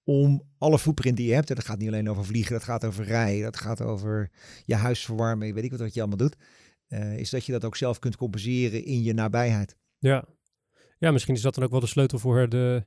Om 0.04 0.42
alle 0.59 0.78
footprint 0.78 1.16
die 1.16 1.26
je 1.26 1.35
hebt. 1.35 1.48
En 1.48 1.54
dat 1.54 1.64
gaat 1.64 1.78
niet 1.78 1.88
alleen 1.88 2.11
over 2.11 2.24
vliegen. 2.24 2.52
Dat 2.52 2.64
gaat 2.64 2.85
over 2.85 3.04
rijden. 3.04 3.42
Dat 3.42 3.56
gaat 3.56 3.80
over 3.80 4.30
je 4.64 4.74
huis 4.74 5.04
verwarmen. 5.04 5.54
Weet 5.54 5.64
ik 5.64 5.70
wat, 5.70 5.80
wat 5.80 5.94
je 5.94 6.00
allemaal 6.00 6.18
doet. 6.18 6.37
is 7.16 7.30
dat 7.30 7.46
je 7.46 7.52
dat 7.52 7.64
ook 7.64 7.76
zelf 7.76 7.98
kunt 7.98 8.16
compenseren 8.16 8.85
in 8.85 9.02
je 9.02 9.12
nabijheid. 9.12 9.76
Ja. 9.98 10.24
ja, 10.98 11.11
misschien 11.11 11.35
is 11.35 11.40
dat 11.42 11.54
dan 11.54 11.64
ook 11.64 11.70
wel 11.70 11.80
de 11.80 11.87
sleutel 11.87 12.18
voor 12.18 12.48
de, 12.48 12.87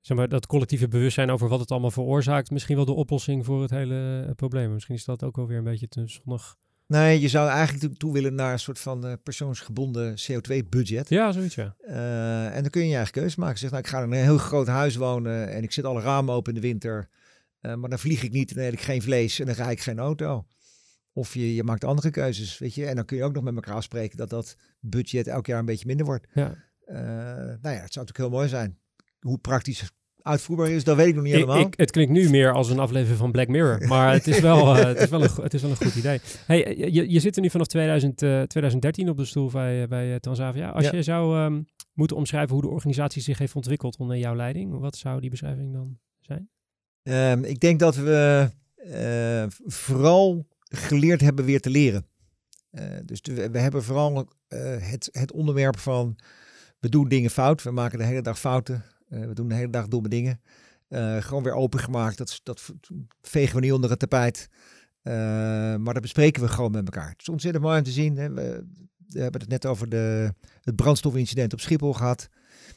zeg 0.00 0.16
maar, 0.16 0.28
dat 0.28 0.46
collectieve 0.46 0.88
bewustzijn 0.88 1.30
over 1.30 1.48
wat 1.48 1.60
het 1.60 1.70
allemaal 1.70 1.90
veroorzaakt. 1.90 2.50
Misschien 2.50 2.76
wel 2.76 2.84
de 2.84 2.92
oplossing 2.92 3.44
voor 3.44 3.62
het 3.62 3.70
hele 3.70 4.24
eh, 4.26 4.34
probleem. 4.34 4.72
Misschien 4.72 4.94
is 4.94 5.04
dat 5.04 5.22
ook 5.22 5.36
wel 5.36 5.46
weer 5.46 5.58
een 5.58 5.64
beetje 5.64 5.88
te 5.88 6.06
zonnig. 6.06 6.56
Nee, 6.86 7.20
je 7.20 7.28
zou 7.28 7.48
eigenlijk 7.48 7.98
toe- 7.98 8.12
willen 8.12 8.34
naar 8.34 8.52
een 8.52 8.58
soort 8.58 8.78
van 8.78 9.06
eh, 9.06 9.12
persoonsgebonden 9.22 10.14
CO2-budget. 10.20 11.08
Ja, 11.08 11.32
zoiets 11.32 11.54
ja. 11.54 11.74
Eh, 11.80 12.56
en 12.56 12.60
dan 12.62 12.70
kun 12.70 12.80
je 12.82 12.88
je 12.88 12.94
eigen 12.94 13.12
keuze 13.12 13.40
maken. 13.40 13.58
Zeg, 13.58 13.70
nou, 13.70 13.82
ik 13.82 13.88
ga 13.88 14.02
in 14.02 14.12
een 14.12 14.18
heel 14.24 14.38
groot 14.38 14.66
huis 14.66 14.96
wonen 14.96 15.48
en 15.52 15.62
ik 15.62 15.72
zet 15.72 15.84
alle 15.84 16.00
ramen 16.00 16.34
open 16.34 16.54
in 16.54 16.60
de 16.60 16.66
winter. 16.66 17.08
Maar 17.60 17.88
dan 17.90 17.98
vlieg 17.98 18.22
ik 18.22 18.32
niet 18.32 18.50
en 18.50 18.56
dan 18.56 18.64
eet 18.64 18.72
ik 18.72 18.80
geen 18.80 19.02
vlees 19.02 19.38
en 19.38 19.46
dan 19.46 19.54
rijd 19.54 19.70
ik 19.70 19.80
geen 19.80 19.98
auto. 19.98 20.44
Of 21.12 21.34
je, 21.34 21.54
je 21.54 21.62
maakt 21.64 21.84
andere 21.84 22.10
keuzes, 22.10 22.58
weet 22.58 22.74
je. 22.74 22.86
En 22.86 22.96
dan 22.96 23.04
kun 23.04 23.16
je 23.16 23.24
ook 23.24 23.32
nog 23.34 23.42
met 23.44 23.54
elkaar 23.54 23.74
afspreken 23.74 24.16
dat 24.16 24.30
dat 24.30 24.56
budget 24.80 25.26
elk 25.26 25.46
jaar 25.46 25.58
een 25.58 25.64
beetje 25.64 25.86
minder 25.86 26.06
wordt. 26.06 26.26
ja. 26.34 26.54
Eh, 26.84 26.96
nou 26.96 27.74
ja, 27.74 27.80
het 27.82 27.92
zou 27.92 28.06
natuurlijk 28.06 28.18
heel 28.18 28.30
mooi 28.30 28.48
zijn. 28.48 28.78
Hoe 29.20 29.38
praktisch 29.38 29.90
uitvoerbaar 30.22 30.70
is, 30.70 30.84
dat 30.84 30.96
weet 30.96 31.06
ik 31.08 31.14
nog 31.14 31.24
niet 31.24 31.32
Ik, 31.32 31.38
helemaal. 31.40 31.60
ik, 31.66 31.74
het 31.76 31.90
klinkt 31.90 32.12
nu 32.12 32.30
meer 32.30 32.52
als 32.52 32.70
een 32.70 32.78
aflevering 32.78 33.18
van 33.18 33.32
Black 33.32 33.48
Mirror, 33.48 33.86
maar 33.86 34.12
het 34.12 34.26
is 34.26 34.40
wel, 34.40 34.76
eh, 34.76 34.84
het 34.84 35.00
is 35.00 35.08
wel, 35.08 35.22
een, 35.22 35.30
het 35.42 35.54
is 35.54 35.62
wel 35.62 35.70
een 35.70 35.76
goed 35.76 35.94
idee. 35.94 36.20
Hey, 36.46 36.64
eh, 36.76 36.92
je, 36.94 37.10
je 37.10 37.20
zit 37.20 37.36
er 37.36 37.42
nu 37.42 37.50
vanaf 37.50 37.66
2000, 37.66 38.22
eh, 38.22 38.42
2013 38.42 39.08
op 39.08 39.16
de 39.16 39.24
stoel 39.24 39.50
bij, 39.50 39.88
bij 39.88 40.20
Transavia. 40.20 40.68
Als 40.70 40.84
Ja. 40.84 40.92
je 40.94 41.02
zou 41.02 41.36
ehm, 41.36 41.62
moeten 41.92 42.16
omschrijven 42.16 42.52
hoe 42.52 42.62
de 42.62 42.68
organisatie 42.68 43.22
zich 43.22 43.38
heeft 43.38 43.54
ontwikkeld 43.54 43.96
onder 43.96 44.16
jouw 44.16 44.34
leiding, 44.36 44.78
wat 44.78 44.96
zou 44.96 45.20
die 45.20 45.30
beschrijving 45.30 45.72
dan 45.72 45.98
zijn? 46.20 46.50
Ehm, 47.02 47.44
ik 47.44 47.60
denk 47.60 47.78
dat 47.78 47.96
we 47.96 48.48
vooral 49.66 50.46
geleerd 50.72 51.20
hebben 51.20 51.44
weer 51.44 51.60
te 51.60 51.70
leren. 51.70 52.06
Eh, 52.72 52.84
dus 53.04 53.20
we 53.22 53.58
hebben 53.58 53.82
vooral 53.82 54.28
eh, 54.48 54.58
het, 54.78 55.08
het 55.12 55.32
onderwerp 55.32 55.78
van 55.78 56.18
we 56.78 56.88
doen 56.88 57.08
dingen 57.08 57.30
fout, 57.30 57.62
we 57.62 57.70
maken 57.70 57.98
de 57.98 58.04
hele 58.04 58.22
dag 58.22 58.38
fouten, 58.38 58.84
eh, 59.08 59.20
we 59.20 59.34
doen 59.34 59.48
de 59.48 59.54
hele 59.54 59.70
dag 59.70 59.88
domme 59.88 60.08
dingen. 60.08 60.40
Gewoon 61.18 61.42
weer 61.42 61.54
opengemaakt, 61.54 62.18
dat, 62.18 62.40
dat 62.42 62.72
vegen 63.22 63.54
we 63.54 63.60
niet 63.60 63.72
onder 63.72 63.90
het 63.90 63.98
tapijt. 63.98 64.48
Maar 65.82 65.94
dat 65.94 66.00
bespreken 66.00 66.42
we 66.42 66.48
gewoon 66.48 66.70
met 66.70 66.84
elkaar. 66.84 67.08
Het 67.08 67.20
is 67.20 67.28
ontzettend 67.28 67.64
mooi 67.64 67.78
om 67.78 67.84
te 67.84 67.90
zien. 67.90 68.16
Hè. 68.16 68.32
We, 68.32 68.64
hebben 69.12 69.40
het 69.40 69.50
net 69.50 69.66
over 69.66 69.88
de, 69.88 70.34
het 70.62 70.76
brandstofincident 70.76 71.52
op 71.52 71.60
Schiphol 71.60 71.92
gehad. 71.92 72.28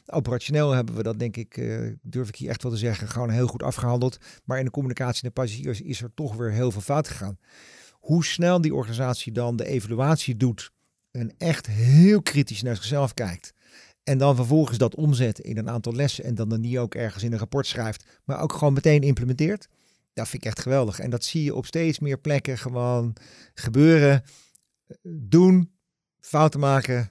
Operationeel 0.06 0.70
hebben 0.70 0.94
we 0.94 1.02
dat, 1.02 1.18
denk 1.18 1.36
ik, 1.36 1.54
durf 2.02 2.28
ik 2.28 2.36
hier 2.36 2.48
echt 2.48 2.62
wel 2.62 2.72
te 2.72 2.78
zeggen, 2.78 3.08
gewoon 3.08 3.30
heel 3.30 3.46
goed 3.46 3.62
afgehandeld. 3.62 4.18
Maar 4.44 4.58
in 4.58 4.64
de 4.64 4.70
communicatie 4.70 5.24
met 5.24 5.32
passagiers 5.32 5.80
is 5.80 6.02
er 6.02 6.14
toch 6.14 6.34
weer 6.34 6.50
heel 6.52 6.70
veel 6.70 6.80
fout 6.80 7.08
gegaan. 7.08 7.38
Hoe 8.06 8.24
snel 8.24 8.60
die 8.60 8.74
organisatie 8.74 9.32
dan 9.32 9.56
de 9.56 9.66
evaluatie 9.66 10.36
doet 10.36 10.70
en 11.10 11.34
echt 11.38 11.66
heel 11.66 12.22
kritisch 12.22 12.62
naar 12.62 12.76
zichzelf 12.76 13.14
kijkt. 13.14 13.52
En 14.02 14.18
dan 14.18 14.36
vervolgens 14.36 14.78
dat 14.78 14.94
omzet 14.94 15.38
in 15.38 15.58
een 15.58 15.70
aantal 15.70 15.94
lessen 15.94 16.24
en 16.24 16.34
dan 16.34 16.48
dan 16.48 16.60
niet 16.60 16.78
ook 16.78 16.94
ergens 16.94 17.22
in 17.22 17.32
een 17.32 17.38
rapport 17.38 17.66
schrijft, 17.66 18.20
maar 18.24 18.40
ook 18.40 18.52
gewoon 18.52 18.72
meteen 18.72 19.02
implementeert. 19.02 19.68
Dat 20.12 20.28
vind 20.28 20.42
ik 20.42 20.48
echt 20.48 20.60
geweldig. 20.60 20.98
En 20.98 21.10
dat 21.10 21.24
zie 21.24 21.42
je 21.42 21.54
op 21.54 21.66
steeds 21.66 21.98
meer 21.98 22.18
plekken 22.18 22.58
gewoon 22.58 23.16
gebeuren. 23.54 24.22
Doen, 25.02 25.72
fouten 26.20 26.60
maken, 26.60 27.10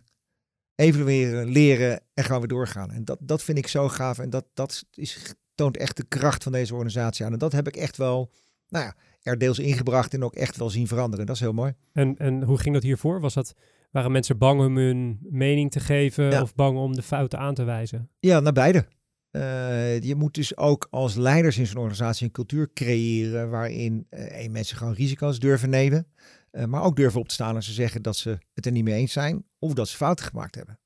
evalueren, 0.75 1.47
leren 1.47 2.01
en 2.13 2.23
gaan 2.23 2.41
we 2.41 2.47
doorgaan. 2.47 2.91
En 2.91 3.05
dat, 3.05 3.17
dat 3.21 3.43
vind 3.43 3.57
ik 3.57 3.67
zo 3.67 3.89
gaaf 3.89 4.19
en 4.19 4.29
dat, 4.29 4.45
dat 4.53 4.83
is, 4.93 5.35
toont 5.55 5.77
echt 5.77 5.97
de 5.97 6.05
kracht 6.07 6.43
van 6.43 6.51
deze 6.51 6.73
organisatie 6.73 7.25
aan. 7.25 7.33
En 7.33 7.39
dat 7.39 7.51
heb 7.51 7.67
ik 7.67 7.75
echt 7.75 7.97
wel, 7.97 8.31
nou 8.69 8.85
ja, 8.85 8.95
er 9.25 9.37
deels 9.37 9.59
ingebracht 9.59 10.13
en 10.13 10.23
ook 10.23 10.35
echt 10.35 10.57
wel 10.57 10.69
zien 10.69 10.87
veranderen. 10.87 11.25
Dat 11.25 11.35
is 11.35 11.41
heel 11.41 11.53
mooi. 11.53 11.73
En, 11.93 12.17
en 12.17 12.43
hoe 12.43 12.57
ging 12.59 12.73
dat 12.73 12.83
hiervoor? 12.83 13.19
Was 13.21 13.33
dat, 13.33 13.53
waren 13.91 14.11
mensen 14.11 14.37
bang 14.37 14.59
om 14.61 14.77
hun 14.77 15.19
mening 15.29 15.71
te 15.71 15.79
geven 15.79 16.25
Ja. 16.31 16.41
of 16.41 16.55
bang 16.55 16.77
om 16.77 16.95
de 16.95 17.01
fouten 17.01 17.39
aan 17.39 17.53
te 17.53 17.63
wijzen? 17.63 18.09
Ja, 18.19 18.39
naar 18.39 18.53
beide. 18.53 18.85
Eh, 19.31 20.01
je 20.01 20.15
moet 20.15 20.33
dus 20.33 20.57
ook 20.57 20.87
als 20.89 21.15
leiders 21.15 21.57
in 21.57 21.67
zo'n 21.67 21.77
organisatie 21.77 22.25
een 22.25 22.31
cultuur 22.31 22.69
creëren 22.73 23.49
waarin 23.49 24.05
één, 24.09 24.51
mensen 24.51 24.77
gewoon 24.77 24.93
risico's 24.93 25.39
durven 25.39 25.69
nemen. 25.69 26.07
eh, 26.51 26.65
maar 26.65 26.83
ook 26.83 26.95
durven 26.95 27.19
op 27.19 27.27
te 27.27 27.33
staan 27.33 27.55
als 27.55 27.65
ze 27.65 27.73
zeggen 27.73 28.01
dat 28.01 28.17
ze 28.17 28.37
het 28.53 28.65
er 28.65 28.71
niet 28.71 28.83
mee 28.83 28.95
eens 28.95 29.13
zijn 29.13 29.45
of 29.59 29.73
dat 29.73 29.87
ze 29.87 29.97
fouten 29.97 30.25
gemaakt 30.25 30.55
hebben. 30.55 30.79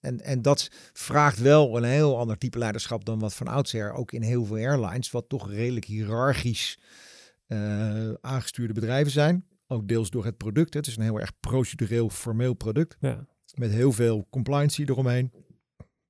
En, 0.00 0.20
en 0.20 0.42
dat 0.42 0.68
vraagt 0.92 1.38
wel 1.38 1.76
een 1.76 1.84
heel 1.84 2.18
ander 2.18 2.38
type 2.38 2.58
leiderschap 2.58 3.04
dan 3.04 3.18
wat 3.18 3.34
van 3.34 3.46
oudsher 3.46 3.92
ook 3.92 4.12
in 4.12 4.22
heel 4.22 4.44
veel 4.44 4.56
airlines, 4.56 5.10
wat 5.10 5.28
toch 5.28 5.50
redelijk 5.50 5.84
hiërarchisch 5.84 6.78
aangestuurde 8.20 8.72
bedrijven 8.72 9.12
zijn. 9.12 9.46
Ook 9.66 9.88
deels 9.88 10.10
door 10.10 10.24
het 10.24 10.36
product. 10.36 10.74
Het 10.74 10.86
is 10.86 10.96
een 10.96 11.02
heel 11.02 11.20
erg 11.20 11.32
procedureel, 11.40 12.10
formeel 12.10 12.54
product 12.54 12.96
Ja. 13.00 13.26
met 13.54 13.70
heel 13.70 13.92
veel 13.92 14.26
compliance 14.30 14.82
eromheen. 14.82 15.32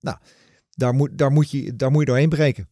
Nou, 0.00 0.16
daar 0.70 0.94
moet, 0.94 1.18
daar 1.18 1.32
moet, 1.32 1.50
je, 1.50 1.76
daar 1.76 1.90
moet 1.90 2.00
je 2.00 2.06
doorheen 2.06 2.28
breken. 2.28 2.68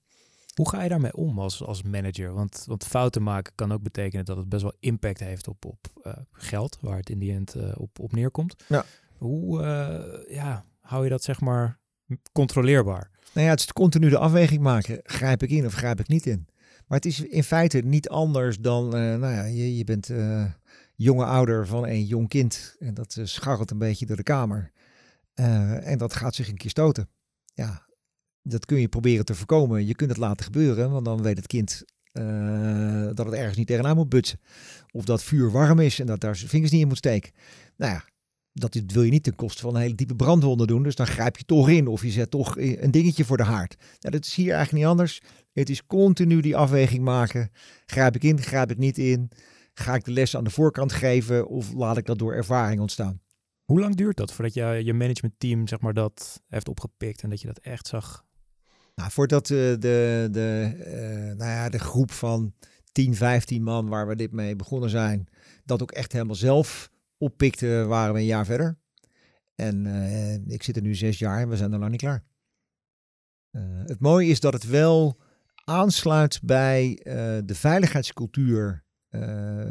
Hoe 0.55 0.69
ga 0.69 0.83
je 0.83 0.89
daarmee 0.89 1.15
om 1.15 1.39
als, 1.39 1.63
als 1.63 1.83
manager? 1.83 2.33
Want, 2.33 2.65
want 2.67 2.85
fouten 2.85 3.23
maken 3.23 3.53
kan 3.55 3.73
ook 3.73 3.83
betekenen 3.83 4.25
dat 4.25 4.37
het 4.37 4.49
best 4.49 4.63
wel 4.63 4.75
impact 4.81 5.21
heeft 5.21 5.49
op, 5.49 5.65
op 5.65 5.79
eh, 6.03 6.13
geld, 6.33 6.79
waar 6.81 6.97
het 6.97 7.11
in 7.11 7.19
die 7.19 7.33
end 7.33 7.55
eh, 7.55 7.73
op, 7.75 7.99
op 7.99 8.13
neerkomt. 8.13 8.65
Ja. 8.69 8.85
Hoe 9.17 9.63
eh, 9.63 10.35
ja, 10.35 10.65
hou 10.81 11.05
je 11.05 11.11
dat 11.11 11.23
zeg 11.23 11.41
maar 11.41 11.79
controleerbaar? 12.33 13.11
Nou 13.33 13.47
ja, 13.47 13.53
het 13.53 13.61
is 13.61 13.73
continu 13.73 14.09
de 14.09 14.19
afweging 14.19 14.61
maken. 14.61 15.01
Grijp 15.03 15.43
ik 15.43 15.51
in 15.51 15.67
of 15.67 15.73
grijp 15.75 16.01
ik 16.01 16.09
niet 16.09 16.27
in? 16.27 16.47
Maar 16.91 16.99
het 16.99 17.09
is 17.09 17.21
in 17.21 17.45
feite 17.45 17.79
niet 17.79 18.09
anders 18.09 18.59
dan, 18.59 18.85
eh, 18.97 19.01
nou 19.01 19.35
ja, 19.35 19.45
je, 19.45 19.77
je 19.77 19.85
bent 19.85 20.11
eh, 20.11 20.45
jonge 20.95 21.25
ouder 21.25 21.67
van 21.67 21.87
een 21.87 22.05
jong 22.05 22.29
kind. 22.29 22.77
En 22.79 22.95
dat 22.95 23.17
eh, 23.17 23.25
scharrelt 23.25 23.71
een 23.71 23.79
beetje 23.79 24.07
door 24.07 24.17
de 24.17 24.23
kamer. 24.23 24.73
En 25.35 25.99
dat 25.99 26.15
gaat 26.15 26.35
zich 26.35 26.49
een 26.49 26.57
keer 26.57 26.71
stoten. 26.71 27.09
Ja, 27.55 27.87
dat 28.43 28.67
kun 28.67 28.81
je 28.81 28.89
proberen 28.89 29.25
te 29.25 29.35
voorkomen. 29.35 29.87
Je 29.87 29.95
kunt 29.95 30.11
het 30.11 30.19
laten 30.19 30.45
gebeuren, 30.45 30.91
want 30.91 31.05
dan 31.05 31.23
weet 31.23 31.37
het 31.37 31.47
kind 31.47 31.85
dat 33.17 33.27
het 33.27 33.35
ergens 33.35 33.57
niet 33.57 33.67
tegenaan 33.67 33.97
moet 33.97 34.09
butsen. 34.09 34.41
Of 34.91 35.05
dat 35.05 35.23
vuur 35.23 35.51
warm 35.51 35.79
is 35.79 35.99
en 35.99 36.07
dat 36.07 36.21
daar 36.21 36.37
zijn 36.37 36.51
vingers 36.51 36.73
niet 36.73 36.81
in 36.81 36.89
moet 36.89 36.97
steken. 36.97 37.33
Nou 37.77 37.93
ja, 37.93 38.05
dat 38.53 38.81
wil 38.87 39.03
je 39.03 39.11
niet 39.11 39.23
ten 39.23 39.35
koste 39.35 39.63
van 39.63 39.75
een 39.75 39.81
hele 39.81 39.95
diepe 39.95 40.17
brandwonden 40.17 40.67
doen. 40.67 40.83
Dus 40.83 40.95
dan 40.95 41.07
grijp 41.07 41.37
je 41.37 41.45
toch 41.45 41.69
in 41.69 41.87
of 41.87 42.03
je 42.03 42.11
zet 42.11 42.31
toch 42.31 42.57
een 42.57 42.91
dingetje 42.91 43.25
voor 43.25 43.37
de 43.37 43.45
haard. 43.45 43.77
Nou, 43.79 44.15
dat 44.15 44.25
is 44.25 44.35
hier 44.35 44.53
eigenlijk 44.55 44.83
niet 44.83 44.93
anders. 44.93 45.21
Het 45.53 45.71
is 45.71 45.87
continu 45.87 46.41
die 46.41 46.57
afweging 46.57 47.05
maken. 47.05 47.51
Grijp 47.87 48.15
ik 48.15 48.25
in, 48.25 48.43
grijp 48.43 48.71
ik 48.71 48.79
niet 48.79 48.99
in? 48.99 49.31
Ga 49.75 49.95
ik 49.95 50.05
de 50.05 50.11
les 50.11 50.37
aan 50.37 50.45
de 50.45 50.51
voorkant 50.51 50.93
geven 50.93 51.49
of 51.49 51.73
laat 51.73 51.97
ik 51.97 52.07
dat 52.07 52.19
door 52.19 52.35
ervaring 52.35 52.81
ontstaan? 52.81 53.21
Hoe 53.65 53.81
lang 53.81 53.95
duurt 53.95 54.17
dat 54.17 54.33
voordat 54.33 54.55
je, 54.55 54.81
je 54.85 54.95
managementteam 54.95 55.69
zeg 55.69 55.81
maar, 55.81 55.95
dat 55.95 56.43
heeft 56.49 56.69
opgepikt 56.69 57.23
en 57.23 57.31
dat 57.31 57.41
je 57.41 57.47
dat 57.47 57.59
echt 57.59 57.87
zag? 57.87 58.25
Nou, 58.95 59.11
voordat 59.11 59.51
eh, 59.51 59.57
de, 59.57 60.29
de, 60.31 60.75
eh, 60.85 61.37
nou 61.37 61.51
ja, 61.51 61.69
de 61.69 61.79
groep 61.79 62.11
van 62.11 62.55
10, 62.93 63.15
15 63.15 63.63
man 63.63 63.89
waar 63.89 64.09
we 64.09 64.17
dit 64.17 64.33
mee 64.33 64.57
begonnen 64.57 64.91
zijn, 64.91 65.29
dat 65.65 65.83
ook 65.83 65.91
echt 65.91 66.13
helemaal 66.13 66.35
zelf 66.35 66.91
oppikte, 67.21 67.85
waren 67.89 68.15
we 68.15 68.21
een 68.21 68.27
jaar 68.27 68.47
verder. 68.47 68.79
En 69.61 69.87
eh, 69.87 70.35
ik 70.35 70.63
zit 70.63 70.77
er 70.77 70.83
nu 70.83 70.95
zes 70.95 71.19
jaar 71.19 71.41
en 71.41 71.49
we 71.49 71.57
zijn 71.57 71.73
er 71.73 71.79
nog 71.79 71.89
niet 71.89 72.01
klaar. 72.01 72.25
Eh, 73.51 73.63
het 73.85 74.01
mooie 74.01 74.29
is 74.29 74.41
dat 74.41 74.53
het 74.53 74.67
wel 74.67 75.21
aansluit 75.65 76.41
bij 76.43 77.01
eh, 77.03 77.15
de 77.45 77.55
veiligheidscultuur 77.55 78.85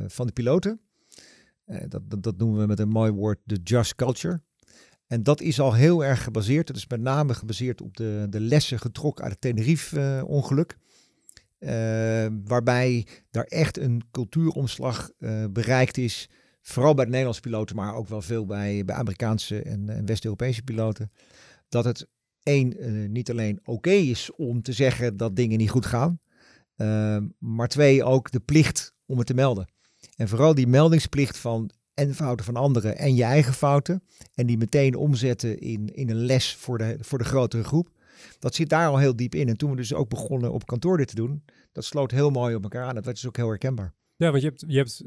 van 0.07 0.27
de 0.27 0.33
piloten. 0.33 0.81
Dat, 1.87 2.09
dat, 2.09 2.23
dat 2.23 2.37
noemen 2.37 2.59
we 2.59 2.67
met 2.67 2.79
een 2.79 2.89
mooi 2.89 3.11
woord 3.11 3.39
de 3.43 3.59
just 3.63 3.95
culture. 3.95 4.41
En 5.07 5.23
dat 5.23 5.41
is 5.41 5.59
al 5.59 5.73
heel 5.73 6.05
erg 6.05 6.23
gebaseerd. 6.23 6.67
Dat 6.67 6.75
is 6.75 6.87
met 6.87 7.01
name 7.01 7.33
gebaseerd 7.33 7.81
op 7.81 7.97
de, 7.97 8.25
de 8.29 8.39
lessen 8.39 8.79
getrokken 8.79 9.23
uit 9.23 9.31
het 9.31 9.41
Tenerife-ongeluk. 9.41 10.77
waarbij 12.43 13.07
daar 13.31 13.43
echt 13.43 13.77
een 13.77 14.01
cultuuromslag 14.11 15.11
bereikt 15.49 15.97
is. 15.97 16.29
Vooral 16.69 16.93
bij 16.93 17.03
de 17.03 17.09
Nederlandse 17.09 17.41
piloten, 17.41 17.75
maar 17.75 17.95
ook 17.95 18.07
wel 18.07 18.21
veel 18.21 18.45
bij, 18.45 18.85
bij 18.85 18.95
Amerikaanse 18.95 19.61
en, 19.61 19.89
en 19.89 20.05
West-Europese 20.05 20.63
piloten. 20.63 21.11
Dat 21.69 21.85
het 21.85 22.07
één, 22.43 22.77
eh, 22.77 23.09
niet 23.09 23.29
alleen 23.31 23.59
oké 23.63 23.89
is 23.89 24.31
om 24.35 24.61
te 24.61 24.73
zeggen 24.73 25.17
dat 25.17 25.35
dingen 25.35 25.57
niet 25.57 25.69
goed 25.69 25.85
gaan. 25.85 26.19
eh, 26.75 27.17
maar 27.37 27.67
twee, 27.67 28.03
ook 28.03 28.31
de 28.31 28.39
plicht 28.39 28.93
om 29.05 29.17
het 29.17 29.27
te 29.27 29.33
melden. 29.33 29.67
En 30.15 30.27
vooral 30.27 30.55
die 30.55 30.67
meldingsplicht 30.67 31.37
van 31.37 31.69
en 31.93 32.15
fouten 32.15 32.45
van 32.45 32.55
anderen 32.55 32.97
en 32.97 33.15
je 33.15 33.23
eigen 33.23 33.53
fouten. 33.53 34.03
En 34.33 34.45
die 34.45 34.57
meteen 34.57 34.95
omzetten 34.95 35.59
in, 35.59 35.95
in 35.95 36.09
een 36.09 36.25
les 36.25 36.55
voor 36.55 36.77
de, 36.77 36.97
voor 36.99 37.17
de 37.17 37.23
grotere 37.23 37.63
groep. 37.63 37.89
Dat 38.39 38.55
zit 38.55 38.69
daar 38.69 38.87
al 38.87 38.97
heel 38.97 39.15
diep 39.15 39.35
in. 39.35 39.47
En 39.47 39.57
toen 39.57 39.69
we 39.69 39.75
dus 39.75 39.93
ook 39.93 40.09
begonnen 40.09 40.51
op 40.51 40.65
kantoor 40.65 40.97
dit 40.97 41.07
te 41.07 41.15
doen, 41.15 41.43
dat 41.71 41.85
sloot 41.85 42.11
heel 42.11 42.29
mooi 42.29 42.55
op 42.55 42.63
elkaar 42.63 42.83
aan. 42.83 42.95
Dat 42.95 43.05
werd 43.05 43.15
dus 43.15 43.27
ook 43.27 43.37
heel 43.37 43.49
herkenbaar. 43.49 43.93
Ja, 44.15 44.29
want 44.31 44.41
je 44.41 44.47
hebt, 44.47 44.63
je 44.67 44.77
hebt 44.77 45.03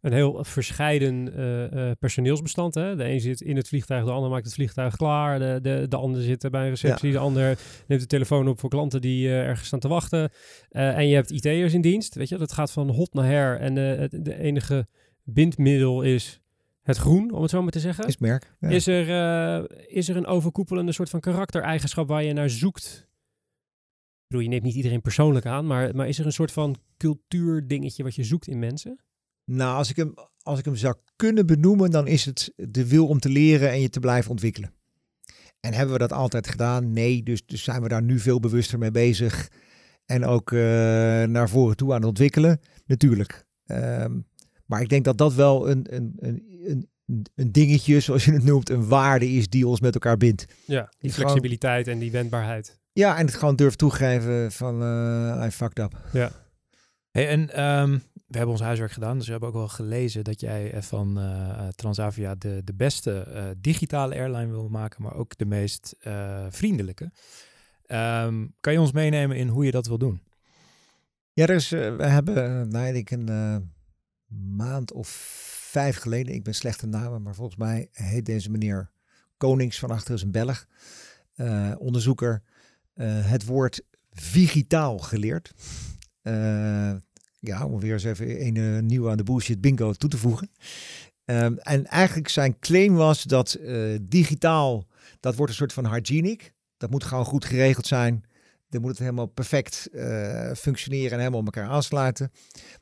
een 0.00 0.12
heel 0.12 0.44
verscheiden 0.44 1.34
eh, 1.34 1.90
eh, 1.90 1.96
personeelsbestand. 1.98 2.74
Hè? 2.74 2.96
De 2.96 3.04
een 3.04 3.20
zit 3.20 3.40
in 3.40 3.56
het 3.56 3.68
vliegtuig, 3.68 4.04
de 4.04 4.10
ander 4.10 4.30
maakt 4.30 4.44
het 4.44 4.54
vliegtuig 4.54 4.96
klaar. 4.96 5.38
De, 5.38 5.58
de, 5.62 5.86
de 5.88 5.96
ander 5.96 6.22
zit 6.22 6.50
bij 6.50 6.62
een 6.62 6.68
receptie, 6.68 7.12
de 7.12 7.18
ander 7.18 7.58
neemt 7.86 8.00
de 8.00 8.06
telefoon 8.06 8.48
op 8.48 8.60
voor 8.60 8.70
klanten 8.70 9.00
die 9.00 9.28
eh, 9.28 9.46
ergens 9.46 9.66
staan 9.66 9.80
te 9.80 9.88
wachten. 9.88 10.30
En 10.70 11.08
je 11.08 11.14
hebt 11.14 11.30
IT'ers 11.30 11.74
in 11.74 11.80
dienst. 11.80 12.14
Weet 12.14 12.28
je, 12.28 12.36
dat 12.36 12.52
gaat 12.52 12.72
van 12.72 12.90
hot 12.90 13.14
naar 13.14 13.24
her. 13.24 13.60
En 13.60 13.76
het, 13.76 14.24
de 14.24 14.38
enige 14.38 14.86
bindmiddel 15.22 16.02
is 16.02 16.40
het 16.82 16.96
groen, 16.96 17.30
om 17.30 17.42
het 17.42 17.50
zo 17.50 17.62
maar 17.62 17.72
te 17.72 17.80
zeggen. 17.80 18.06
Is 18.06 18.18
merk. 18.18 18.54
Ja. 18.60 18.68
Is, 18.68 18.86
er, 18.86 19.90
is 19.90 20.08
er 20.08 20.16
een 20.16 20.26
overkoepelende 20.26 20.92
soort 20.92 21.10
van 21.10 21.20
karaktereigenschap 21.20 22.08
waar 22.08 22.24
je 22.24 22.32
naar 22.32 22.50
zoekt? 22.50 23.06
Ik 24.20 24.34
bedoel, 24.34 24.42
je 24.42 24.48
neemt 24.48 24.62
niet 24.62 24.74
iedereen 24.74 25.00
persoonlijk 25.00 25.46
aan, 25.46 25.66
maar, 25.66 25.94
maar 25.94 26.08
is 26.08 26.18
er 26.18 26.26
een 26.26 26.32
soort 26.32 26.52
van 26.52 26.76
cultuurdingetje 26.96 28.02
wat 28.02 28.14
je 28.14 28.24
zoekt 28.24 28.46
in 28.46 28.58
mensen? 28.58 28.98
Nou, 29.48 29.76
als 29.76 29.90
ik, 29.90 29.96
hem, 29.96 30.14
als 30.42 30.58
ik 30.58 30.64
hem 30.64 30.76
zou 30.76 30.94
kunnen 31.16 31.46
benoemen, 31.46 31.90
dan 31.90 32.06
is 32.06 32.24
het 32.24 32.52
de 32.56 32.88
wil 32.88 33.06
om 33.06 33.18
te 33.18 33.28
leren 33.28 33.70
en 33.70 33.80
je 33.80 33.88
te 33.88 34.00
blijven 34.00 34.30
ontwikkelen. 34.30 34.72
En 35.60 35.72
hebben 35.72 35.92
we 35.92 35.98
dat 35.98 36.12
altijd 36.12 36.48
gedaan? 36.48 36.92
Nee, 36.92 37.22
dus, 37.22 37.46
dus 37.46 37.62
zijn 37.62 37.82
we 37.82 37.88
daar 37.88 38.02
nu 38.02 38.18
veel 38.18 38.40
bewuster 38.40 38.78
mee 38.78 38.90
bezig. 38.90 39.50
En 40.06 40.24
ook 40.24 40.52
eh, 40.52 40.58
naar 41.22 41.48
voren 41.48 41.76
toe 41.76 41.90
aan 41.90 41.98
het 41.98 42.08
ontwikkelen? 42.08 42.60
Natuurlijk. 42.86 43.44
Ehm, 43.66 44.18
maar 44.66 44.80
ik 44.80 44.88
denk 44.88 45.04
dat 45.04 45.18
dat 45.18 45.34
wel 45.34 45.70
een, 45.70 45.86
een, 45.94 46.14
een, 46.18 46.44
een, 47.06 47.26
een 47.34 47.52
dingetje, 47.52 48.00
zoals 48.00 48.24
je 48.24 48.32
het 48.32 48.44
noemt, 48.44 48.70
een 48.70 48.88
waarde 48.88 49.28
is 49.28 49.48
die 49.48 49.66
ons 49.66 49.80
met 49.80 49.94
elkaar 49.94 50.16
bindt. 50.16 50.46
Ja, 50.64 50.92
die 50.98 51.12
flexibiliteit 51.12 51.88
en 51.88 51.98
die 51.98 52.10
wendbaarheid. 52.10 52.80
Ja, 52.92 53.18
en 53.18 53.26
het 53.26 53.34
gewoon 53.34 53.56
durven 53.56 53.78
toegeven 53.78 54.52
van 54.52 54.82
eh 54.82 55.46
I 55.46 55.50
fucked 55.50 55.78
up. 55.78 56.00
Hey, 57.10 57.28
en 57.28 57.50
ehm, 57.50 57.98
we 58.28 58.36
hebben 58.36 58.54
ons 58.54 58.64
huiswerk 58.64 58.92
gedaan, 58.92 59.16
dus 59.16 59.24
we 59.24 59.30
hebben 59.30 59.48
ook 59.48 59.54
wel 59.54 59.68
gelezen 59.68 60.24
dat 60.24 60.40
jij 60.40 60.72
eh, 60.72 60.82
van 60.82 61.18
eh, 61.18 61.68
Transavia 61.68 62.34
de, 62.34 62.60
de 62.64 62.74
beste 62.74 63.20
eh, 63.20 63.44
digitale 63.58 64.14
airline 64.14 64.50
wil 64.50 64.68
maken, 64.68 65.02
maar 65.02 65.14
ook 65.14 65.36
de 65.36 65.46
meest 65.46 65.94
eh, 66.00 66.46
vriendelijke. 66.50 67.10
Ehm, 67.86 68.46
kan 68.60 68.72
je 68.72 68.80
ons 68.80 68.92
meenemen 68.92 69.36
in 69.36 69.48
hoe 69.48 69.64
je 69.64 69.70
dat 69.70 69.86
wil 69.86 69.98
doen? 69.98 70.22
Ja, 71.32 71.46
eh, 71.46 71.58
we 71.96 72.06
hebben, 72.06 72.60
eh, 72.60 72.66
nou, 72.66 72.94
ik 72.94 73.10
een 73.10 73.28
eh, 73.28 73.56
maand 74.56 74.92
of 74.92 75.08
vijf 75.70 75.96
geleden, 75.96 76.34
ik 76.34 76.44
ben 76.44 76.54
slecht 76.54 76.82
in 76.82 76.90
namen, 76.90 77.22
maar 77.22 77.34
volgens 77.34 77.56
mij 77.56 77.88
heet 77.92 78.26
deze 78.26 78.50
meneer 78.50 78.90
Konings 79.36 79.78
van 79.78 79.90
achter 79.90 80.14
is 80.14 80.22
een 80.22 80.30
Belg, 80.30 80.66
eh, 81.34 81.74
onderzoeker, 81.78 82.42
eh, 82.94 83.30
het 83.30 83.44
woord 83.44 83.82
digitaal 84.32 84.98
geleerd. 84.98 85.52
Ja, 87.40 87.66
om 87.66 87.80
weer 87.80 87.92
eens 87.92 88.04
even 88.04 88.46
een 88.46 88.56
eh, 88.56 88.82
nieuw 88.82 89.10
aan 89.10 89.16
de 89.16 89.22
bullshit 89.22 89.60
bingo 89.60 89.92
toe 89.92 90.10
te 90.10 90.18
voegen. 90.18 90.50
Ehm, 91.24 91.54
en 91.56 91.86
eigenlijk 91.86 92.28
zijn 92.28 92.58
claim 92.58 92.94
was 92.94 93.22
dat 93.22 93.54
eh, 93.54 93.96
digitaal, 94.02 94.86
dat 95.20 95.34
wordt 95.34 95.50
een 95.50 95.58
soort 95.58 95.72
van 95.72 95.94
hygienic. 95.94 96.52
Dat 96.76 96.90
moet 96.90 97.04
gewoon 97.04 97.24
goed 97.24 97.44
geregeld 97.44 97.86
zijn. 97.86 98.24
Dan 98.68 98.80
moet 98.80 98.90
het 98.90 98.98
helemaal 98.98 99.26
perfect 99.26 99.88
eh, 99.92 100.52
functioneren 100.52 101.10
en 101.10 101.18
helemaal 101.18 101.40
op 101.40 101.44
elkaar 101.44 101.68
aansluiten. 101.68 102.32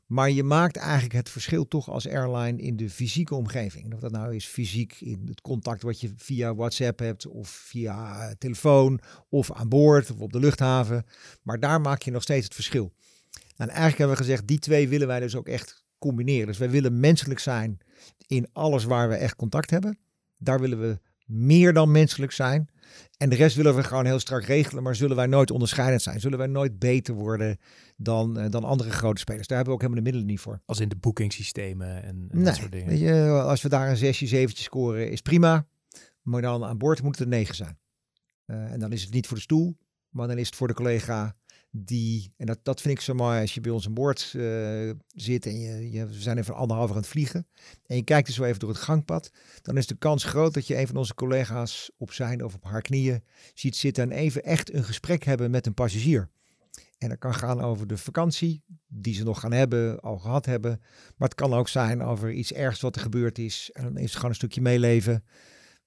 Maar 0.07 0.31
je 0.31 0.43
maakt 0.43 0.77
eigenlijk 0.77 1.15
het 1.15 1.29
verschil 1.29 1.69
toch 1.69 1.91
als 1.91 2.09
airline 2.09 2.63
in 2.63 2.77
de 2.77 2.91
fysieke 2.91 3.35
omgeving. 3.35 3.95
Of 3.95 4.01
dat 4.01 4.11
nou 4.11 4.35
is 4.35 4.47
fysiek 4.47 5.01
in 5.01 5.23
het 5.29 5.41
contact 5.41 5.83
wat 5.83 6.01
je 6.01 6.13
via 6.17 6.55
WhatsApp 6.55 6.99
hebt 6.99 7.27
of 7.27 7.49
via 7.49 8.35
telefoon 8.39 9.01
of 9.29 9.53
aan 9.53 9.69
boord 9.69 10.11
of 10.11 10.21
op 10.21 10.33
de 10.33 10.39
luchthaven. 10.39 11.05
Maar 11.43 11.61
daar 11.61 11.81
maak 11.81 12.03
je 12.03 12.11
nog 12.11 12.23
steeds 12.23 12.45
het 12.45 12.55
verschil. 12.55 12.93
Nou, 13.57 13.71
en 13.71 13.77
eigenlijk 13.77 13.99
hebben 13.99 14.17
we 14.17 14.23
gezegd, 14.23 14.47
die 14.47 14.59
twee 14.59 14.89
willen 14.89 15.07
wij 15.07 15.21
dus 15.21 15.37
ook 15.37 15.49
echt 15.49 15.85
combineren. 15.99 16.47
Dus 16.47 16.59
wij 16.59 16.71
willen 16.71 17.01
menselijk 17.01 17.41
zijn 17.41 17.79
in 18.27 18.49
alles 18.53 18.85
waar 18.85 19.09
we 19.09 19.15
echt 19.15 19.37
contact 19.37 19.71
hebben. 19.71 19.99
Daar 20.39 20.61
willen 20.61 20.81
we 20.81 20.99
meer 21.27 21.73
dan 21.73 21.91
menselijk 21.91 22.33
zijn. 22.33 22.69
En 23.17 23.29
de 23.29 23.37
rest 23.37 23.57
willen 23.57 23.77
we 23.77 23.83
gewoon 23.83 24.05
heel 24.05 24.19
strak 24.19 24.45
regelen, 24.45 24.83
maar 24.83 24.95
zullen 24.95 25.17
wij 25.17 25.27
nooit 25.27 25.51
onderscheidend 25.51 26.03
zijn? 26.03 26.21
Zullen 26.21 26.39
wij 26.39 26.47
nooit 26.47 26.79
beter 26.79 27.15
worden 27.15 27.59
dan, 27.97 28.39
eh, 28.39 28.51
dan 28.51 28.65
andere 28.65 28.91
grote 28.91 29.21
spelers? 29.21 29.47
Daar 29.47 29.57
hebben 29.57 29.77
we 29.77 29.83
ook 29.83 29.89
helemaal 29.89 30.05
de 30.05 30.11
middelen 30.11 30.35
niet 30.35 30.45
voor. 30.45 30.61
Als 30.65 30.81
in 30.81 30.89
de 30.89 30.97
boekingssystemen 30.97 32.03
en, 32.03 32.03
en 32.03 32.29
Nee, 32.31 32.45
dat 32.45 32.57
soort 32.57 32.73
dingen. 32.73 32.89
Weet 32.89 32.99
je, 32.99 33.31
als 33.31 33.63
we 33.63 33.69
daar 33.69 33.91
een 33.91 33.97
zesje, 33.97 34.27
zeventje 34.27 34.65
scoren, 34.65 35.11
is 35.11 35.21
prima. 35.21 35.67
Maar 36.23 36.43
dan 36.43 36.65
aan 36.65 36.79
boord 36.79 37.03
moet 37.03 37.19
het 37.19 37.25
een 37.25 37.33
negen 37.33 37.55
zijn. 37.55 37.79
Eh, 38.45 38.73
en 38.73 38.81
dan 38.81 38.93
is 38.93 39.03
het 39.03 39.13
niet 39.13 39.27
voor 39.27 39.37
de 39.37 39.43
stoel, 39.43 39.77
maar 40.09 40.29
dan 40.29 40.39
is 40.39 40.47
het 40.47 40.57
voor 40.57 40.69
de 40.69 40.75
collega 40.75 41.37
die... 41.85 42.33
En 42.37 42.47
dat, 42.47 42.59
dat 42.63 42.81
vind 42.81 42.95
ik 42.95 43.01
zo 43.01 43.15
mooi 43.15 43.41
als 43.41 43.55
je 43.55 43.61
bij 43.61 43.73
ons 43.73 43.87
aan 43.87 43.95
boord 43.95 44.33
eh, 44.37 44.91
zit 45.09 45.47
en 45.47 45.61
je, 45.61 45.91
je, 45.91 46.07
we 46.07 46.21
zijn 46.21 46.39
even 46.39 46.55
anderhalf 46.55 46.89
uur 46.89 46.97
aan 46.97 47.03
het 47.03 47.11
vliegen. 47.11 47.47
En 47.87 47.97
je 47.97 48.03
kijkt 48.03 48.27
dus 48.27 48.37
zo 48.37 48.45
even 48.45 48.59
door 48.61 48.69
het 48.69 48.79
gangpad. 48.79 49.31
Dan 49.63 49.77
is 49.77 49.87
de 49.87 49.97
kans 49.97 50.25
groot 50.25 50.55
dat 50.55 50.67
je 50.67 50.79
een 50.79 50.87
van 50.87 50.97
onze 50.97 51.15
collega's 51.15 51.91
op 51.97 52.13
zijn 52.13 52.45
of 52.45 52.55
op 52.55 52.65
haar 52.65 52.83
knieën 52.83 53.23
ziet 53.55 53.77
zitten 53.77 54.11
en 54.11 54.17
even 54.17 54.45
echt 54.45 54.73
een 54.73 54.85
gesprek 54.85 55.25
hebben 55.25 55.51
met 55.51 55.67
een 55.67 55.75
passagier. 55.75 56.29
En 56.99 57.09
dat 57.09 57.19
kan 57.19 57.35
gaan 57.35 57.61
over 57.61 57.87
de 57.87 57.97
vakantie 57.97 58.63
die 58.89 59.15
ze 59.15 59.25
nog 59.25 59.41
gaan 59.41 59.53
hebben, 59.53 60.01
al 60.01 60.19
gehad 60.19 60.47
hebben. 60.47 60.81
Maar 61.17 61.29
het 61.29 61.35
kan 61.35 61.55
ook 61.55 61.69
zijn 61.69 62.03
over 62.03 62.33
iets 62.33 62.53
ergs 62.53 62.81
wat 62.81 62.97
er 62.97 63.03
gebeurd 63.03 63.39
is. 63.39 63.71
En 63.73 63.83
dan 63.83 63.97
is 63.97 64.03
het 64.03 64.15
gewoon 64.15 64.31
een 64.31 64.37
stukje 64.37 64.61
meeleven. 64.61 65.25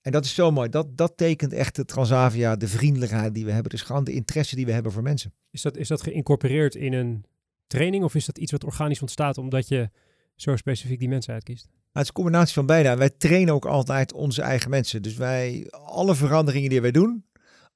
En 0.02 0.12
dat 0.12 0.26
is 0.26 0.34
zo 0.34 0.52
mooi. 0.52 0.70
Dat, 0.70 0.98
dat 0.98 1.18
tekent 1.18 1.54
echt 1.54 1.76
de 1.76 1.86
Transavia, 1.86 2.56
de 2.56 2.68
vriendelijkheid 2.68 3.34
die 3.34 3.46
we 3.46 3.52
hebben. 3.52 3.72
Dus 3.72 3.82
gewoon 3.82 4.04
de 4.04 4.14
interesse 4.14 4.56
die 4.56 4.66
we 4.66 4.72
hebben 4.72 4.92
voor 4.92 5.04
mensen. 5.04 5.34
Is 5.52 5.62
dat, 5.62 5.78
is 5.78 5.88
dat 5.88 6.02
geïncorporeerd 6.02 6.76
in 6.76 6.94
een 6.94 7.26
training 7.68 8.04
of 8.04 8.16
is 8.16 8.26
dat 8.26 8.38
iets 8.38 8.52
wat 8.52 8.64
organisch 8.64 9.02
ontstaat 9.02 9.38
omdat 9.38 9.68
je 9.68 9.90
zo 10.36 10.56
specifiek 10.56 11.00
die 11.00 11.10
mensen 11.10 11.34
uitkiest? 11.34 11.66
Maar 11.66 11.78
het 11.92 12.02
is 12.02 12.08
een 12.08 12.14
combinatie 12.14 12.54
van 12.54 12.66
beide. 12.66 12.96
Wij 12.96 13.10
trainen 13.10 13.54
ook 13.54 13.66
altijd 13.66 14.14
onze 14.14 14.42
eigen 14.42 14.70
mensen. 14.70 15.02
Dus 15.02 15.16
wij, 15.16 15.68
alle 15.70 16.16
veranderingen 16.16 16.70
die 16.70 16.82
wij 16.82 16.92
doen, 16.92 17.26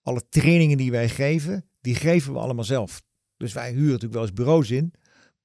alle 0.02 0.22
trainingen 0.30 0.78
die 0.78 0.92
wij 0.92 1.10
geven, 1.10 1.66
die 1.82 1.96
geven 1.96 2.34
we 2.34 2.40
allemaal 2.40 2.64
zelf. 2.64 3.02
Dus 3.38 3.54
wij 3.54 3.72
huren 3.72 3.86
natuurlijk 3.86 4.14
wel 4.14 4.22
eens 4.22 4.34
bureaus 4.34 4.72
in. 4.72 4.94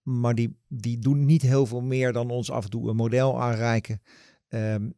Maar 0.02 0.34
die, 0.34 0.56
die 0.68 0.98
doen 0.98 1.24
niet 1.24 1.42
heel 1.42 1.66
veel 1.66 1.80
meer 1.80 2.12
dan 2.12 2.30
ons 2.30 2.50
af 2.50 2.64
en 2.64 2.70
toe 2.70 2.88
een 2.88 2.96
model 2.96 3.42
aanreiken. 3.42 4.02
Ehm, 4.48 4.88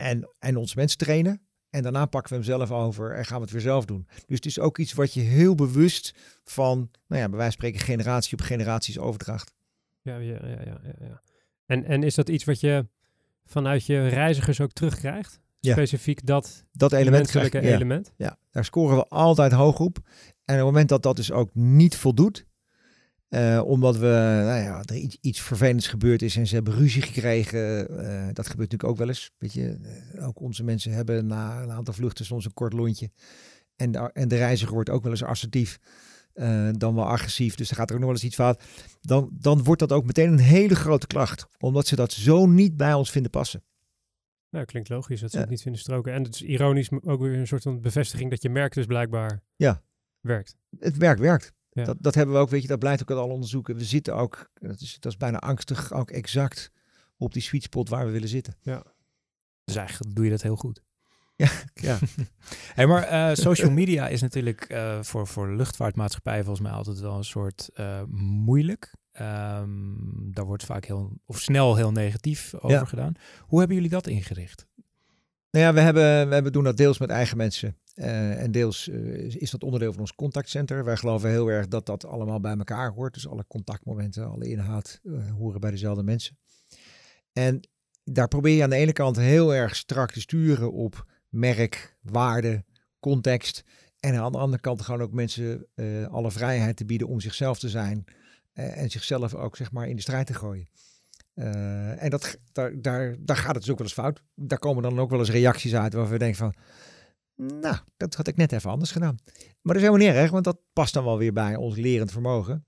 en, 0.00 0.30
en 0.38 0.56
onze 0.56 0.76
mensen 0.76 0.98
trainen. 0.98 1.40
En 1.70 1.82
daarna 1.82 2.06
pakken 2.06 2.30
we 2.30 2.36
hem 2.36 2.44
zelf 2.44 2.70
over 2.70 3.14
en 3.14 3.24
gaan 3.24 3.36
we 3.36 3.42
het 3.42 3.52
weer 3.52 3.60
zelf 3.60 3.84
doen. 3.84 4.06
Dus 4.26 4.36
het 4.36 4.46
is 4.46 4.58
ook 4.58 4.78
iets 4.78 4.92
wat 4.92 5.14
je 5.14 5.20
heel 5.20 5.54
bewust 5.54 6.14
van, 6.44 6.76
nou 7.06 7.22
ja, 7.22 7.28
bij 7.28 7.38
wijze 7.38 7.56
van 7.56 7.68
spreken 7.68 7.80
generatie 7.80 8.32
op 8.32 8.40
generaties 8.40 8.98
overdraagt. 8.98 9.54
Ja, 10.02 10.16
ja, 10.16 10.38
ja, 10.42 10.60
ja, 10.64 10.80
ja. 11.00 11.22
En, 11.66 11.84
en 11.84 12.02
is 12.02 12.14
dat 12.14 12.28
iets 12.28 12.44
wat 12.44 12.60
je 12.60 12.86
vanuit 13.44 13.86
je 13.86 14.08
reizigers 14.08 14.60
ook 14.60 14.72
terugkrijgt? 14.72 15.40
Ja. 15.60 15.72
Specifiek 15.72 16.26
dat 16.26 16.64
Dat 16.72 16.92
element 16.92 17.30
krijg 17.30 17.52
ja. 17.52 17.60
element? 17.60 18.12
Ja, 18.16 18.38
daar 18.50 18.64
scoren 18.64 18.96
we 18.96 19.06
altijd 19.06 19.52
hoog 19.52 19.78
op. 19.78 19.96
En 20.44 20.54
op 20.54 20.56
het 20.56 20.64
moment 20.64 20.88
dat 20.88 21.02
dat 21.02 21.16
dus 21.16 21.32
ook 21.32 21.50
niet 21.54 21.96
voldoet, 21.96 22.46
eh, 23.30 23.62
omdat 23.64 23.96
we, 23.96 24.06
nou 24.46 24.60
ja, 24.60 24.82
er 24.84 24.96
iets, 24.96 25.16
iets 25.20 25.40
vervelends 25.40 25.86
gebeurd 25.88 26.22
is 26.22 26.36
en 26.36 26.46
ze 26.46 26.54
hebben 26.54 26.74
ruzie 26.74 27.02
gekregen, 27.02 27.88
eh, 27.88 28.28
dat 28.32 28.46
gebeurt 28.48 28.70
natuurlijk 28.70 28.84
ook 28.84 28.96
wel 28.96 29.08
eens. 29.08 29.30
Weet 29.38 29.52
je, 29.52 29.78
eh, 30.14 30.26
ook 30.26 30.40
onze 30.40 30.64
mensen 30.64 30.92
hebben 30.92 31.26
na 31.26 31.62
een 31.62 31.70
aantal 31.70 31.94
vluchten 31.94 32.24
soms 32.24 32.44
een 32.44 32.52
kort 32.54 32.72
lontje. 32.72 33.10
En 33.76 33.90
de, 33.92 33.98
en 34.12 34.28
de 34.28 34.36
reiziger 34.36 34.74
wordt 34.74 34.90
ook 34.90 35.02
wel 35.02 35.12
eens 35.12 35.22
assertief, 35.22 35.78
dan 36.72 36.94
wel 36.94 37.06
agressief. 37.06 37.54
Dus 37.54 37.70
er 37.70 37.76
gaat 37.76 37.88
er 37.88 37.94
ook 37.94 38.00
nog 38.00 38.08
wel 38.10 38.18
eens 38.18 38.26
iets 38.26 38.34
fout. 38.34 38.62
Dan, 39.00 39.30
dan 39.32 39.62
wordt 39.64 39.80
dat 39.80 39.92
ook 39.92 40.04
meteen 40.04 40.32
een 40.32 40.38
hele 40.38 40.74
grote 40.74 41.06
klacht, 41.06 41.46
omdat 41.58 41.86
ze 41.86 41.96
dat 41.96 42.12
zo 42.12 42.46
niet 42.46 42.76
bij 42.76 42.94
ons 42.94 43.10
vinden 43.10 43.30
passen. 43.30 43.62
Nou, 44.50 44.64
klinkt 44.64 44.88
logisch 44.88 45.20
dat 45.20 45.30
ze 45.30 45.36
Ja. 45.36 45.42
het 45.42 45.50
niet 45.50 45.62
vinden 45.62 45.80
stroken. 45.80 46.12
En 46.12 46.22
het 46.22 46.34
is 46.34 46.42
ironisch 46.42 46.90
ook 47.04 47.20
weer 47.20 47.38
een 47.38 47.46
soort 47.46 47.62
van 47.62 47.80
bevestiging 47.80 48.30
dat 48.30 48.42
je 48.42 48.50
merk 48.50 48.74
dus 48.74 48.86
blijkbaar 48.86 49.42
Ja. 49.56 49.82
werkt. 50.20 50.56
het 50.78 50.96
werk 50.96 51.18
werkt. 51.18 51.52
Ja. 51.70 51.84
Dat, 51.84 51.96
dat 52.00 52.14
hebben 52.14 52.34
we 52.34 52.40
ook, 52.40 52.48
weet 52.50 52.62
je, 52.62 52.68
dat 52.68 52.78
blijkt 52.78 53.02
ook 53.02 53.10
uit 53.10 53.18
alle 53.18 53.32
onderzoeken. 53.32 53.76
We 53.76 53.84
zitten 53.84 54.14
ook, 54.16 54.50
dat 54.54 54.80
is, 54.80 54.96
dat 55.00 55.12
is 55.12 55.18
bijna 55.18 55.38
angstig, 55.38 55.92
ook 55.92 56.10
exact 56.10 56.70
op 57.16 57.32
die 57.32 57.42
sweet 57.42 57.62
spot 57.62 57.88
waar 57.88 58.06
we 58.06 58.12
willen 58.12 58.28
zitten. 58.28 58.54
Dus 59.64 59.76
eigenlijk 59.76 60.14
doe 60.14 60.24
je 60.24 60.30
dat 60.30 60.42
heel 60.42 60.56
goed. 60.56 60.82
Ja, 61.74 61.98
Hey, 62.74 62.86
maar 62.86 63.02
eh, 63.02 63.34
social 63.34 63.70
media 63.70 64.08
is 64.08 64.20
natuurlijk 64.20 64.60
eh, 64.62 65.02
voor, 65.02 65.26
voor 65.26 65.54
luchtvaartmaatschappijen 65.56 66.44
volgens 66.44 66.66
mij 66.66 66.76
altijd 66.76 67.00
wel 67.00 67.16
een 67.16 67.24
soort 67.24 67.70
eh, 67.74 68.02
moeilijk. 68.44 68.94
Ehm, 69.12 69.94
daar 70.30 70.44
wordt 70.44 70.64
vaak 70.64 70.84
heel, 70.84 71.18
of 71.26 71.38
snel 71.40 71.76
heel 71.76 71.92
negatief 71.92 72.54
over 72.54 72.70
Ja. 72.70 72.84
gedaan. 72.84 73.12
Hoe 73.40 73.58
hebben 73.58 73.76
jullie 73.76 73.90
dat 73.92 74.06
ingericht? 74.06 74.66
Nou 75.50 75.64
ja, 75.64 75.72
we, 75.74 75.80
hebben, 75.80 76.42
we 76.44 76.50
doen 76.50 76.64
dat 76.64 76.76
deels 76.76 76.98
met 76.98 77.10
eigen 77.10 77.36
mensen. 77.36 77.76
eh, 77.94 78.42
en 78.42 78.50
deels 78.50 78.88
eh, 78.88 79.14
is- 79.40 79.50
dat 79.50 79.62
onderdeel 79.62 79.90
van 79.92 80.00
ons 80.00 80.14
contactcenter. 80.14 80.84
Wij 80.84 80.96
geloven 80.96 81.30
heel 81.30 81.48
erg 81.48 81.68
dat 81.68 81.86
dat 81.86 82.04
allemaal 82.06 82.40
bij 82.40 82.56
elkaar 82.56 82.90
hoort. 82.92 83.14
Dus 83.14 83.28
alle 83.28 83.44
contactmomenten, 83.48 84.30
alle 84.30 84.48
inhoud 84.48 85.00
eh, 85.02 85.32
horen 85.32 85.60
bij 85.60 85.70
dezelfde 85.70 86.02
mensen. 86.02 86.38
En 87.32 87.68
daar 88.04 88.28
probeer 88.28 88.56
je 88.56 88.62
aan 88.62 88.70
de 88.70 88.76
ene 88.76 88.92
kant 88.92 89.16
heel 89.16 89.54
erg 89.54 89.76
strak 89.76 90.10
te 90.10 90.20
sturen 90.20 90.72
op 90.72 91.06
merk, 91.28 91.96
waarde, 92.00 92.64
context. 93.00 93.64
En 94.00 94.14
aan 94.14 94.32
de 94.32 94.38
andere 94.38 94.62
kant 94.62 94.82
gewoon 94.82 95.02
ook 95.02 95.12
mensen 95.12 95.66
alle 96.10 96.30
vrijheid 96.30 96.76
te 96.76 96.84
bieden 96.84 97.08
om 97.08 97.20
zichzelf 97.20 97.58
te 97.58 97.68
zijn. 97.68 98.04
en 98.52 98.90
zichzelf 98.90 99.34
ook 99.34 99.56
zeg 99.56 99.72
maar 99.72 99.88
in 99.88 99.96
de 99.96 100.02
strijd 100.02 100.26
te 100.26 100.34
gooien. 100.34 100.68
Eh, 101.40 102.02
en 102.02 102.10
dat, 102.10 102.38
daar, 102.52 102.80
daar, 102.80 103.16
daar 103.18 103.36
gaat 103.36 103.54
het 103.54 103.62
dus 103.62 103.70
ook 103.70 103.78
wel 103.78 103.86
eens 103.86 103.96
fout. 103.96 104.22
Daar 104.34 104.58
komen 104.58 104.82
dan 104.82 104.98
ook 104.98 105.10
wel 105.10 105.18
eens 105.18 105.30
reacties 105.30 105.74
uit 105.74 105.92
waarvan 105.92 106.12
we 106.12 106.18
denken 106.18 106.38
van... 106.38 106.54
Nou, 107.60 107.76
dat 107.96 108.14
had 108.14 108.26
ik 108.26 108.36
net 108.36 108.52
even 108.52 108.70
anders 108.70 108.90
gedaan. 108.90 109.18
Maar 109.34 109.74
dat 109.74 109.76
is 109.76 109.82
helemaal 109.82 110.06
niet 110.06 110.16
erg, 110.16 110.30
want 110.30 110.44
dat 110.44 110.60
past 110.72 110.94
dan 110.94 111.04
wel 111.04 111.18
weer 111.18 111.32
bij 111.32 111.56
ons 111.56 111.76
lerend 111.76 112.12
vermogen. 112.12 112.66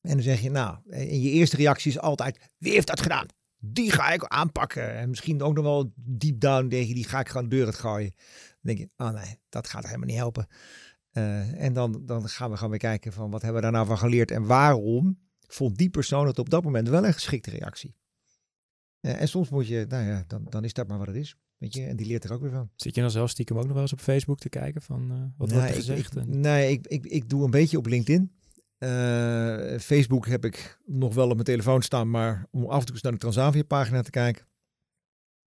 En 0.00 0.12
dan 0.12 0.22
zeg 0.22 0.40
je, 0.40 0.50
nou, 0.50 0.78
en 0.88 1.20
je 1.20 1.30
eerste 1.30 1.56
reactie 1.56 1.90
is 1.90 1.98
altijd, 1.98 2.50
wie 2.58 2.72
heeft 2.72 2.86
dat 2.86 3.00
gedaan? 3.00 3.26
Die 3.58 3.90
ga 3.90 4.12
ik 4.12 4.24
aanpakken. 4.24 4.94
En 4.94 5.08
misschien 5.08 5.42
ook 5.42 5.54
nog 5.54 5.64
wel 5.64 5.92
deep 5.94 6.40
down 6.40 6.68
denk 6.68 6.86
je, 6.86 6.94
die 6.94 7.08
ga 7.08 7.20
ik 7.20 7.28
gewoon 7.28 7.48
de 7.48 7.56
deur 7.56 7.66
uit 7.66 7.74
gooien. 7.74 8.10
Dan 8.10 8.74
denk 8.74 8.78
je, 8.78 8.90
oh 8.96 9.10
nee, 9.10 9.38
dat 9.48 9.68
gaat 9.68 9.84
helemaal 9.84 10.06
niet 10.06 10.16
helpen. 10.16 10.46
Eh, 11.10 11.62
en 11.62 11.72
dan, 11.72 12.02
dan 12.06 12.28
gaan 12.28 12.50
we 12.50 12.56
gewoon 12.56 12.70
weer 12.70 12.78
kijken 12.78 13.12
van, 13.12 13.30
wat 13.30 13.42
hebben 13.42 13.60
we 13.60 13.66
daar 13.66 13.76
nou 13.76 13.86
van 13.86 13.98
geleerd? 13.98 14.30
En 14.30 14.46
waarom 14.46 15.18
vond 15.52 15.76
die 15.76 15.90
persoon 15.90 16.26
het 16.26 16.38
op 16.38 16.50
dat 16.50 16.64
moment 16.64 16.88
wel 16.88 17.06
een 17.06 17.12
geschikte 17.12 17.50
reactie? 17.50 17.94
En 19.00 19.28
soms 19.28 19.48
moet 19.48 19.66
je, 19.66 19.86
nou 19.88 20.04
ja, 20.06 20.24
dan, 20.26 20.44
dan 20.48 20.64
is 20.64 20.72
dat 20.72 20.88
maar 20.88 20.98
wat 20.98 21.06
het 21.06 21.16
is. 21.16 21.36
Weet 21.56 21.74
je, 21.74 21.84
en 21.84 21.96
die 21.96 22.06
leert 22.06 22.24
er 22.24 22.32
ook 22.32 22.40
weer 22.40 22.50
van. 22.50 22.70
Zit 22.76 22.94
je 22.94 23.00
dan 23.00 23.10
zelf 23.10 23.30
stiekem 23.30 23.56
ook 23.56 23.64
nog 23.64 23.72
wel 23.72 23.82
eens 23.82 23.92
op 23.92 24.00
Facebook 24.00 24.38
te 24.38 24.48
kijken 24.48 24.82
van 24.82 25.10
eh, 25.10 25.16
wat 25.36 25.50
wordt 25.52 25.68
er 25.68 25.74
gezegd? 25.74 26.16
Ik, 26.16 26.26
nee, 26.26 26.70
ik, 26.70 26.86
ik, 26.86 27.06
ik 27.06 27.28
doe 27.28 27.44
een 27.44 27.50
beetje 27.50 27.78
op 27.78 27.86
LinkedIn. 27.86 28.32
Eh, 28.78 29.78
Facebook 29.78 30.26
heb 30.26 30.44
ik 30.44 30.80
nog 30.86 31.14
wel 31.14 31.24
op 31.24 31.32
mijn 31.32 31.44
telefoon 31.44 31.82
staan, 31.82 32.10
maar 32.10 32.46
om 32.50 32.64
af 32.64 32.80
en 32.80 32.84
toe 32.84 32.94
eens 32.94 33.02
naar 33.02 33.12
de 33.12 33.18
Transavia 33.18 33.62
pagina 33.62 34.02
te 34.02 34.10
kijken. 34.10 34.46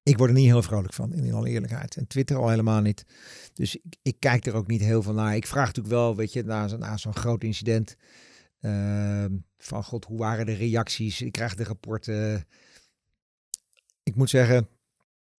Ik 0.03 0.18
word 0.18 0.30
er 0.30 0.36
niet 0.36 0.46
heel 0.46 0.62
vrolijk 0.62 0.94
van, 0.94 1.12
in 1.12 1.32
alle 1.32 1.48
eerlijkheid. 1.48 1.96
En 1.96 2.07
Twitter 2.07 2.36
al 2.36 2.48
helemaal 2.48 2.80
niet. 2.80 3.05
Dus 3.53 3.76
ik, 3.76 3.96
ik 4.03 4.16
kijk 4.18 4.46
er 4.46 4.55
ook 4.55 4.66
niet 4.66 4.80
heel 4.80 5.03
veel 5.03 5.14
naar. 5.14 5.36
Ik 5.36 5.46
vraag 5.46 5.66
natuurlijk 5.66 5.94
wel, 5.94 6.16
weet 6.16 6.32
je, 6.32 6.42
na 6.42 6.96
zo'n 6.96 7.14
groot 7.14 7.44
incident. 7.44 7.96
ehm, 8.61 9.36
van 9.65 9.85
god, 9.85 10.05
hoe 10.05 10.19
waren 10.19 10.47
de 10.47 10.53
reacties? 10.53 11.23
Ik 11.23 11.33
krijg 11.33 11.55
de 11.55 11.65
rapporten. 11.65 12.47
Ik 14.03 14.15
moet 14.17 14.31
zeggen, 14.31 14.69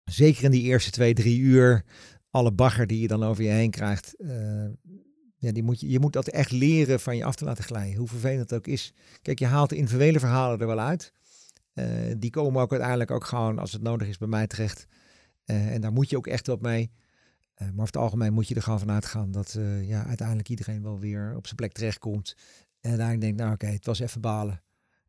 zeker 0.03 0.43
in 0.43 0.51
die 0.51 0.63
eerste 0.63 0.91
twee, 0.91 1.13
drie 1.13 1.39
uur, 1.39 1.83
alle 2.29 2.51
bagger 2.51 2.87
die 2.87 2.99
je 3.01 3.07
dan 3.07 3.23
over 3.23 3.43
je 3.43 3.49
heen 3.49 3.71
krijgt. 3.71 4.13
eh, 4.13 4.69
ja, 5.37 5.51
die 5.51 5.63
moet 5.63 5.79
je, 5.79 5.89
je 5.89 5.99
moet 5.99 6.13
dat 6.13 6.27
echt 6.27 6.51
leren 6.51 6.99
van 6.99 7.17
je 7.17 7.23
af 7.23 7.35
te 7.35 7.45
laten 7.45 7.63
glijden. 7.63 7.97
Hoe 7.97 8.07
vervelend 8.07 8.49
het 8.49 8.53
ook 8.53 8.67
is. 8.67 8.93
Kijk, 9.21 9.39
je 9.39 9.45
haalt 9.45 9.69
de 9.69 9.75
individuele 9.75 10.19
verhalen 10.19 10.59
er 10.59 10.67
wel 10.67 10.79
uit. 10.79 11.13
Eh, 11.73 11.85
die 12.17 12.29
komen 12.29 12.61
ook 12.61 12.71
uiteindelijk 12.71 13.11
ook 13.11 13.25
gewoon, 13.25 13.59
als 13.59 13.71
het 13.71 13.81
nodig 13.81 14.07
is, 14.07 14.17
bij 14.17 14.27
mij 14.27 14.47
terecht. 14.47 14.87
Eh, 15.45 15.73
en 15.73 15.81
daar 15.81 15.91
moet 15.91 16.09
je 16.09 16.17
ook 16.17 16.27
echt 16.27 16.47
wat 16.47 16.61
mee. 16.61 16.91
Maar 17.57 17.71
over 17.71 17.85
het 17.85 17.97
algemeen 17.97 18.33
moet 18.33 18.47
je 18.47 18.55
er 18.55 18.61
gewoon 18.61 18.79
vanuit 18.79 19.05
gaan 19.05 19.31
dat 19.31 19.57
ja, 19.81 20.05
uiteindelijk 20.05 20.49
iedereen 20.49 20.83
wel 20.83 20.99
weer 20.99 21.33
op 21.35 21.45
zijn 21.45 21.55
plek 21.55 21.71
terechtkomt. 21.71 22.35
En 22.83 22.89
uiteindelijk 22.89 23.21
denkt, 23.21 23.37
nou 23.37 23.53
oké, 23.53 23.65
het 23.65 23.85
was 23.85 23.99
even 23.99 24.21
balen. 24.21 24.61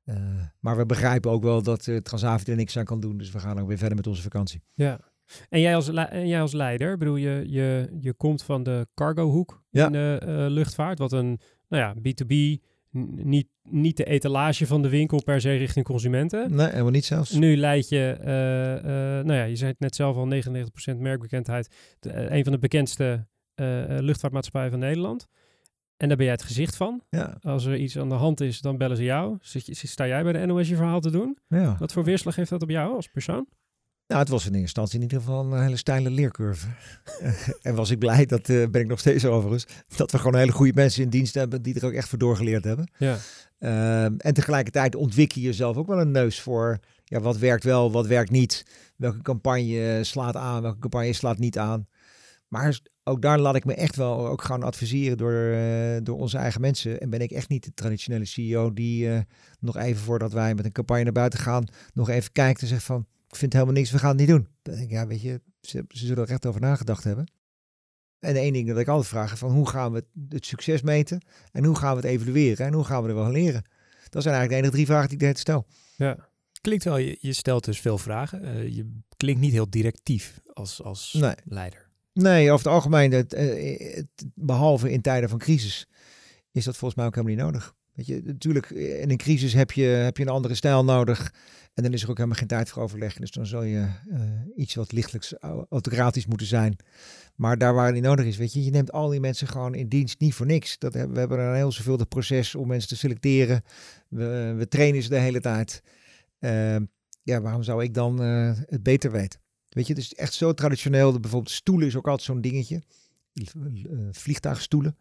Eh, 0.05 0.17
maar 0.61 0.77
we 0.77 0.87
begrijpen 0.87 1.31
ook 1.31 1.43
wel 1.43 1.63
dat 1.63 1.87
uh, 1.87 1.97
Transavia 1.97 2.51
er 2.53 2.57
niks 2.59 2.79
aan 2.79 2.85
kan 2.85 3.01
doen. 3.01 3.17
Dus 3.19 3.31
we 3.31 3.39
gaan 3.39 3.61
ook 3.61 3.69
weer 3.69 3.79
verder 3.79 3.97
met 3.97 4.07
onze 4.07 4.23
vakantie. 4.23 4.63
Ja. 4.75 5.01
En 5.49 5.61
jij 5.61 5.75
als, 5.75 5.89
en 5.89 6.29
jij 6.29 6.41
als 6.41 6.53
leider, 6.53 6.93
ik 6.93 6.99
bedoel, 6.99 7.17
je, 7.17 7.45
je, 7.47 7.97
je 8.01 8.13
komt 8.13 8.43
van 8.43 8.63
de 8.63 8.87
cargohoek 8.95 9.63
Ja. 9.71 9.87
in 9.87 9.93
de 9.93 10.19
eh, 10.23 10.29
luchtvaart, 10.49 10.99
wat 10.99 11.13
een, 11.13 11.41
nou 11.69 11.83
ja, 11.83 11.95
B2B, 11.95 12.33
n- 12.99 13.29
niet, 13.29 13.49
niet 13.63 13.97
de 13.97 14.05
etalage 14.05 14.67
van 14.67 14.83
de 14.83 14.89
winkel 14.89 15.23
per 15.23 15.41
se 15.41 15.57
richting 15.57 15.85
consumenten. 15.85 16.55
Nee, 16.55 16.69
helemaal 16.69 16.91
niet 16.91 17.05
zelfs. 17.05 17.31
Nu 17.31 17.57
leid 17.57 17.89
je, 17.89 18.17
nou 19.25 19.39
ja, 19.39 19.45
je 19.45 19.57
zei 19.57 19.71
het 19.71 19.81
net 19.81 19.95
zelf 19.95 20.17
al, 20.17 20.29
99% 20.95 20.99
merkbekendheid. 20.99 21.97
De, 22.01 22.31
een 22.31 22.43
van 22.45 22.53
de 22.53 22.59
bekendste 22.59 23.27
luchtvaartmaatschappijen 24.01 24.71
van 24.71 24.81
Nederland. 24.81 25.27
En 26.05 26.11
daar 26.11 26.19
ben 26.19 26.27
jij 26.27 26.37
het 26.37 26.45
gezicht 26.45 26.77
van. 26.77 27.03
Ja, 27.11 27.39
Als 27.41 27.65
er 27.65 27.77
iets 27.77 27.99
aan 27.99 28.09
de 28.09 28.15
hand 28.15 28.41
is, 28.41 28.61
dan 28.61 28.77
bellen 28.77 28.97
ze 28.97 29.03
jou. 29.03 29.37
Zit 29.41 29.67
je, 29.67 29.87
sta 29.87 30.07
jij 30.07 30.23
bij 30.23 30.33
de 30.33 30.47
NOS 30.47 30.69
je 30.69 30.77
verhaal 30.77 31.01
te 31.01 31.11
doen? 31.11 31.39
ja. 31.49 31.77
Wat 31.79 31.93
voor 31.93 32.05
weerslag 32.05 32.37
heeft 32.37 32.51
dat 32.51 32.63
op 32.63 32.71
jou 32.71 32.95
als 32.95 33.09
persoon? 33.09 33.47
Nou, 34.07 34.21
het 34.21 34.29
was 34.29 34.41
in 34.41 34.47
eerste 34.47 34.61
instantie 34.61 34.97
in 34.97 35.03
ieder 35.03 35.19
geval 35.19 35.53
een 35.53 35.63
hele 35.63 35.77
steile 35.77 36.11
leercurve. 36.11 36.67
en 37.63 37.75
was 37.75 37.91
ik 37.91 37.99
blij, 37.99 38.27
dat 38.27 38.49
eh, 38.49 38.69
ben 38.69 38.81
ik 38.81 38.87
nog 38.87 38.99
steeds 38.99 39.25
overigens, 39.25 39.67
dat 39.97 40.11
we 40.11 40.19
gewoon 40.19 40.37
hele 40.37 40.53
goede 40.53 40.73
mensen 40.75 41.03
in 41.03 41.09
dienst 41.09 41.35
hebben 41.35 41.63
die 41.63 41.75
er 41.75 41.87
ook 41.87 41.93
echt 41.93 42.09
voor 42.09 42.19
doorgeleerd 42.19 42.65
hebben. 42.65 42.91
Ja. 42.99 43.17
Ehm, 43.59 44.15
en 44.19 44.35
tegelijkertijd 44.35 44.95
ontwikkel 44.95 45.41
je 45.41 45.47
jezelf 45.47 45.77
ook 45.77 45.87
wel 45.87 46.01
een 46.01 46.11
neus 46.11 46.41
voor 46.41 46.79
ja, 47.05 47.21
wat 47.21 47.39
werkt 47.39 47.65
wel, 47.65 47.93
wat 47.93 48.07
werkt 48.07 48.31
niet. 48.31 48.67
Welke 48.97 49.23
campagne 49.23 50.05
slaat 50.05 50.37
aan, 50.37 50.63
welke 50.63 50.79
campagne 50.79 51.13
slaat 51.13 51.39
niet 51.39 51.59
aan. 51.59 51.87
Maar 52.49 52.81
ook 53.05 53.23
daar 53.23 53.39
laat 53.39 53.55
ik 53.55 53.65
me 53.65 53.75
echt 53.75 53.97
wel 53.97 54.27
ook 54.29 54.43
gaan 54.43 54.63
adviseren 54.63 55.17
door, 55.17 55.33
eh, 55.53 55.97
door 56.03 56.19
onze 56.19 56.39
eigen 56.39 56.61
mensen. 56.61 57.01
En 57.01 57.11
ben 57.11 57.21
ik 57.21 57.31
echt 57.31 57.49
niet 57.49 57.65
de 57.65 57.75
traditionele 57.75 58.25
CEO 58.25 58.73
die 58.73 59.11
eh, 59.11 59.21
nog 59.61 59.77
even 59.77 60.03
voordat 60.03 60.33
wij 60.33 60.55
met 60.55 60.65
een 60.65 60.73
campagne 60.73 61.03
naar 61.05 61.13
buiten 61.13 61.39
gaan, 61.39 61.65
nog 61.95 62.09
even 62.09 62.33
kijkt 62.33 62.61
en 62.61 62.67
zegt 62.67 62.83
van, 62.85 63.07
ik 63.29 63.37
vind 63.37 63.53
helemaal 63.53 63.75
niks, 63.75 63.91
we 63.91 63.99
gaan 63.99 64.09
het 64.09 64.19
niet 64.19 64.29
doen. 64.29 64.49
Dan 64.63 64.75
denk 64.75 64.87
ik, 64.87 64.91
ja, 64.91 65.07
weet 65.07 65.23
je, 65.23 65.41
ze, 65.61 65.85
ze 65.89 66.07
zullen 66.07 66.25
er 66.25 66.31
echt 66.31 66.47
over 66.47 66.61
nagedacht 66.61 67.05
hebben. 67.05 67.31
En 68.19 68.37
één 68.37 68.53
ding 68.53 68.69
dat 68.69 68.79
ik 68.79 68.89
altijd 68.89 69.09
vraag, 69.09 69.39
van 69.39 69.51
hoe 69.51 69.69
gaan 69.69 69.93
we 69.93 70.05
het 70.29 70.47
succes 70.47 70.83
meten 70.83 71.21
en 71.53 71.65
hoe 71.65 71.77
gaan 71.77 71.91
we 71.91 71.97
het 71.97 72.11
evalueren 72.11 72.67
en 72.67 72.73
hoe 72.73 72.85
gaan 72.85 73.03
we 73.03 73.09
er 73.09 73.15
wel 73.15 73.31
leren? 73.31 73.65
Dat 74.09 74.23
zijn 74.23 74.35
eigenlijk 74.35 74.49
de 74.49 74.57
enige 74.57 74.71
drie 74.73 74.87
vragen 74.87 75.09
die 75.09 75.19
ik 75.19 75.25
net 75.25 75.39
stel. 75.39 75.67
Ja. 75.97 76.29
Klinkt 76.61 76.85
wel, 76.85 76.97
je, 76.97 77.17
je 77.21 77.33
stelt 77.33 77.65
dus 77.65 77.81
veel 77.81 77.99
vragen. 77.99 78.45
Uh, 78.45 78.69
je 78.77 78.91
klinkt 79.17 79.41
niet 79.41 79.53
heel 79.53 79.71
directief 79.71 80.41
als, 80.53 80.83
als 80.83 81.13
Nee. 81.13 81.35
leider. 81.45 81.84
Nee, 82.15 82.51
over 82.53 82.65
het 82.65 82.75
algemeen, 82.75 83.13
eh, 83.13 83.95
het- 83.95 84.25
behalve 84.35 84.91
in 84.91 85.01
tijden 85.01 85.29
van 85.29 85.39
crisis, 85.39 85.87
is 86.53 86.65
dat 86.65 86.77
volgens 86.77 86.95
mij 86.95 87.07
ook 87.07 87.15
helemaal 87.15 87.37
niet 87.37 87.45
nodig. 87.45 87.75
Weet 87.93 88.07
je, 88.07 88.21
natuurlijk, 88.25 88.71
eh, 88.71 89.01
in 89.01 89.11
een 89.11 89.17
crisis 89.17 89.53
heb 89.53 89.71
je, 89.73 89.83
heb 89.85 90.17
je 90.17 90.23
een 90.23 90.29
andere 90.29 90.55
stijl 90.55 90.85
nodig. 90.85 91.35
En 91.75 91.83
dan 91.83 91.93
is 91.93 92.03
er 92.03 92.11
ook 92.11 92.17
helemaal 92.17 92.39
geen 92.39 92.47
tijd 92.49 92.69
voor 92.69 92.83
overleg. 92.83 93.15
Dus 93.17 93.31
dan 93.31 93.47
zal 93.47 93.63
je 93.63 93.87
eh, 94.11 94.21
iets 94.57 94.75
wat 94.75 94.93
lichtelijks 94.93 95.35
au- 95.39 95.67
autocratisch 95.69 96.27
moeten 96.27 96.47
zijn. 96.47 96.77
Maar 97.35 97.59
daar 97.59 97.75
waar 97.75 97.85
het 97.85 97.95
niet 97.95 98.03
nodig 98.03 98.25
is, 98.25 98.37
weet 98.37 98.53
je, 98.53 98.65
je 98.65 98.71
neemt 98.71 98.93
al 98.93 99.09
die 99.09 99.21
mensen 99.21 99.47
gewoon 99.49 99.75
in 99.75 99.89
dienst 99.89 100.21
niet 100.21 100.35
voor 100.35 100.47
niks. 100.47 100.79
Dat 100.79 100.95
hebben, 100.95 101.13
we 101.13 101.19
hebben 101.19 101.39
een 101.41 101.55
heel 101.55 101.73
zorgvuldig 101.73 102.09
proces 102.09 102.55
om 102.55 102.69
mensen 102.69 102.89
te 102.89 102.97
selecteren. 102.97 103.63
We, 104.09 104.55
we 104.57 104.69
trainen 104.69 105.03
ze 105.03 105.09
de 105.09 105.19
hele 105.19 105.41
tijd. 105.41 105.83
Ehm, 106.39 106.85
ja, 107.23 107.41
waarom 107.41 107.63
zou 107.63 107.83
ik 107.83 107.95
dan 107.95 108.19
het 108.21 108.83
beter 108.83 109.11
weten? 109.11 109.41
Weet 109.75 109.87
je, 109.87 109.93
het 109.93 110.03
is 110.03 110.15
echt 110.15 110.35
zo 110.35 110.53
traditioneel. 110.53 111.21
Bijvoorbeeld 111.21 111.55
stoelen 111.55 111.87
is 111.87 111.97
ook 111.97 112.09
altijd 112.09 112.27
zo'n 112.27 112.41
dingetje. 112.41 112.83
Eh, 113.35 114.09
vliegtuigstoelen. 114.11 114.97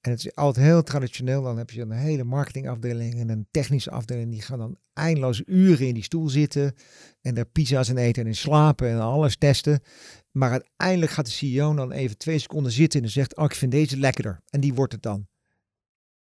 En 0.00 0.10
het 0.10 0.24
is 0.24 0.34
altijd 0.34 0.66
heel 0.66 0.82
traditioneel. 0.82 1.42
Dan 1.42 1.58
heb 1.58 1.70
je 1.70 1.80
een 1.80 1.90
hele 1.90 2.24
marketingafdeling 2.24 3.20
en 3.20 3.28
een 3.28 3.46
technische 3.50 3.90
afdeling. 3.90 4.30
Die 4.30 4.42
gaan 4.42 4.58
dan 4.58 4.78
eindeloos 4.92 5.42
uren 5.46 5.86
in 5.86 5.94
die 5.94 6.02
stoel 6.02 6.28
zitten. 6.28 6.74
En 7.20 7.34
daar 7.34 7.46
pizza's 7.46 7.88
in 7.88 7.96
eten 7.96 8.22
en 8.22 8.28
in 8.28 8.36
slapen 8.36 8.88
en 8.88 9.00
alles 9.00 9.36
testen. 9.36 9.80
Maar 10.30 10.50
uiteindelijk 10.50 11.12
gaat 11.12 11.26
de 11.26 11.32
CEO 11.32 11.74
dan 11.74 11.92
even 11.92 12.18
twee 12.18 12.38
seconden 12.38 12.72
zitten 12.72 13.02
en 13.02 13.10
zegt, 13.10 13.36
oh, 13.36 13.44
ik 13.44 13.54
vind 13.54 13.72
deze 13.72 13.96
lekkerder. 13.96 14.40
En 14.50 14.60
die 14.60 14.74
wordt 14.74 14.92
het 14.92 15.02
dan. 15.02 15.26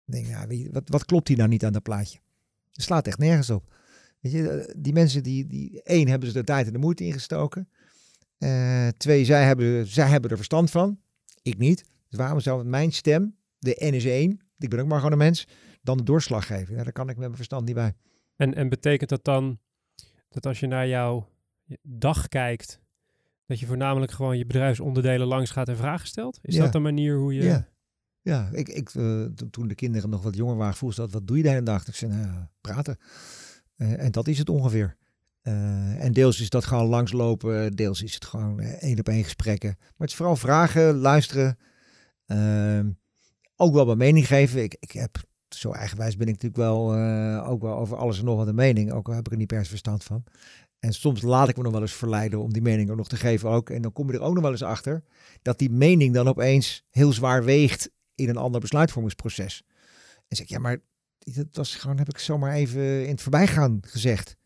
Dan 0.05 0.23
denk 0.23 0.27
ik, 0.27 0.33
ja, 0.33 0.71
wat, 0.73 0.89
wat 0.89 1.05
klopt 1.05 1.29
hier 1.29 1.37
nou 1.37 1.49
niet 1.49 1.65
aan 1.65 1.73
dat 1.73 1.83
plaatje? 1.83 2.19
Het 2.73 2.83
slaat 2.83 3.07
echt 3.07 3.19
nergens 3.19 3.51
op. 3.51 3.75
Weet 4.21 4.33
je, 4.33 4.49
eh, 4.51 4.75
die 4.77 4.93
mensen 4.93 5.23
die, 5.23 5.47
die 5.47 5.83
één 5.83 6.09
hebben 6.09 6.29
ze 6.29 6.35
de 6.35 6.45
tijd 6.45 6.67
en 6.67 6.73
de 6.73 6.79
moeite 6.79 7.05
ingestoken. 7.05 7.69
Eh, 8.39 8.89
twee, 8.97 9.25
zij 9.25 9.45
hebben, 9.45 9.87
zij 9.87 10.09
hebben 10.09 10.31
er 10.31 10.37
verstand 10.37 10.71
van. 10.71 10.99
Ik 11.43 11.59
niet. 11.59 11.85
Dus 12.09 12.19
waarom 12.19 12.41
zou 12.41 12.65
mijn 12.65 12.93
stem, 12.93 13.37
de 13.59 13.77
N 13.91 13.95
is 13.95 14.05
één, 14.05 14.41
ik 14.59 14.69
ben 14.71 14.79
ook 14.81 14.87
maar 14.87 14.97
gewoon 14.99 15.13
een 15.13 15.19
mens, 15.19 15.47
dan 15.83 15.97
de 15.97 16.03
doorslag 16.03 16.47
geven? 16.47 16.77
Ja, 16.77 16.83
daar 16.83 16.93
kan 16.93 17.05
ik 17.09 17.15
met 17.17 17.25
mijn 17.25 17.35
verstand 17.37 17.65
niet 17.67 17.75
bij. 17.75 17.95
En, 18.37 18.55
en 18.55 18.69
betekent 18.69 19.11
dat 19.11 19.25
dan 19.25 19.59
dat 20.29 20.47
als 20.47 20.61
je 20.61 20.67
naar 20.67 20.89
jouw 20.89 21.29
dag 21.83 22.29
kijkt, 22.29 22.81
dat 23.47 23.61
je 23.61 23.67
voornamelijk 23.67 24.13
gewoon 24.13 24.39
je 24.39 24.47
bedrijfsonderdelen 24.47 25.27
langs 25.27 25.51
gaat 25.51 25.69
en 25.69 25.77
vragen 25.77 26.07
stelt? 26.07 26.39
Is 26.43 26.55
Ja. 26.55 26.63
dat 26.63 26.73
de 26.73 26.79
manier 26.79 27.17
hoe 27.19 27.35
je... 27.35 27.43
Ja. 27.43 27.69
Ja, 28.23 28.49
ik, 28.53 28.69
ik, 28.69 28.89
eh, 28.95 29.25
to- 29.25 29.51
toen 29.51 29.69
de 29.69 29.75
kinderen 29.75 30.11
nog 30.11 30.23
wat 30.23 30.37
jonger 30.37 30.57
waren, 30.57 30.75
vroeg 30.77 30.95
ze 30.95 31.01
dat, 31.01 31.13
wat 31.13 31.27
doe 31.27 31.37
je 31.37 31.43
de 31.43 31.49
hele 31.49 31.63
dag? 31.63 31.89
Ik 31.89 31.95
zei, 31.95 32.13
nou, 32.13 32.45
praten. 32.61 32.97
Eh, 33.79 34.05
en 34.05 34.11
dat 34.11 34.29
is 34.29 34.39
het 34.39 34.49
ongeveer. 34.49 34.97
Eh, 35.43 36.05
en 36.05 36.13
deels 36.13 36.41
is 36.41 36.51
dat 36.51 36.65
gewoon 36.65 36.87
langslopen, 36.87 37.77
deels 37.77 38.03
is 38.03 38.15
het 38.15 38.25
gewoon 38.25 38.61
eh, 38.61 38.83
één 38.83 38.99
op 38.99 39.09
één 39.09 39.25
gesprekken. 39.25 39.75
Maar 39.79 39.95
het 39.99 40.11
is 40.11 40.17
vooral 40.17 40.37
vragen, 40.37 40.95
luisteren. 40.95 41.59
Ehm, 42.27 42.91
ook 43.57 43.75
wel 43.75 43.85
mijn 43.85 43.99
mening 43.99 44.27
geven. 44.27 44.63
Ik, 44.63 44.77
ik 44.81 44.91
heb, 44.91 45.17
zo 45.49 45.73
eigenwijs 45.73 46.17
ben 46.17 46.27
ik 46.27 46.33
natuurlijk 46.33 46.63
wel, 46.63 46.95
ook 47.45 47.63
wel 47.63 47.77
over 47.77 47.97
alles 47.97 48.19
en 48.19 48.25
nog 48.25 48.37
wat 48.37 48.47
een 48.47 48.55
mening. 48.55 48.93
Ook 48.93 49.09
al 49.09 49.15
heb 49.15 49.27
ik 49.27 49.33
er 49.33 49.39
niet 49.39 49.47
per 49.47 49.65
se 49.65 49.71
verstand 49.71 50.05
van. 50.05 50.25
En 50.79 50.93
soms 50.93 51.23
laat 51.23 51.49
ik 51.49 51.57
me 51.57 51.63
nog 51.63 51.73
wel 51.73 51.81
eens 51.81 51.93
verleiden 51.93 52.43
om 52.43 52.53
die 52.53 52.63
mening 52.63 52.91
ook 52.91 52.97
nog 52.97 53.09
te 53.09 53.17
geven 53.17 53.51
ook. 53.51 53.71
En 53.71 53.83
dan 53.83 53.93
kom 53.93 54.11
je 54.11 54.17
er 54.17 54.25
ook 54.25 54.35
nog 54.35 54.43
wel 54.43 54.53
eens 54.53 54.63
achter 54.63 55.03
dat 55.43 55.59
die 55.59 55.71
mening 55.71 56.15
dan 56.15 56.29
opeens 56.29 56.85
heel 56.91 57.13
zwaar 57.13 57.45
weegt 57.45 57.91
in 58.15 58.29
een 58.29 58.37
ander 58.37 58.61
besluitvormingsproces. 58.61 59.63
En 60.29 60.37
zeg 60.37 60.47
ik, 60.47 60.53
ja, 60.53 60.59
maar 60.59 60.79
dat 61.35 61.47
was 61.53 61.77
gewoon, 61.77 61.99
heb 61.99 62.09
ik 62.09 62.19
zomaar 62.19 62.53
even 62.53 63.05
in 63.05 63.11
het 63.11 63.23
voorbijgaan 63.23 63.79
gezegd. 63.81 64.37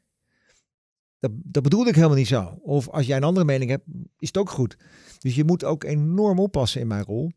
Dat, 1.19 1.31
dat 1.35 1.63
bedoelde 1.63 1.89
ik 1.89 1.95
helemaal 1.95 2.17
niet 2.17 2.27
zo. 2.27 2.59
Of 2.63 2.89
als 2.89 3.07
jij 3.07 3.17
een 3.17 3.25
andere 3.25 3.47
mening 3.47 3.71
hebt, 3.71 3.85
is 4.19 4.29
het 4.29 4.37
ook 4.37 4.51
goed. 4.51 4.77
Dus 5.19 5.35
je 5.35 5.45
moet 5.45 5.65
ook 5.65 5.85
enorm 5.85 6.39
oppassen 6.39 6.81
in 6.81 6.87
mijn 6.87 7.05
rol. 7.05 7.31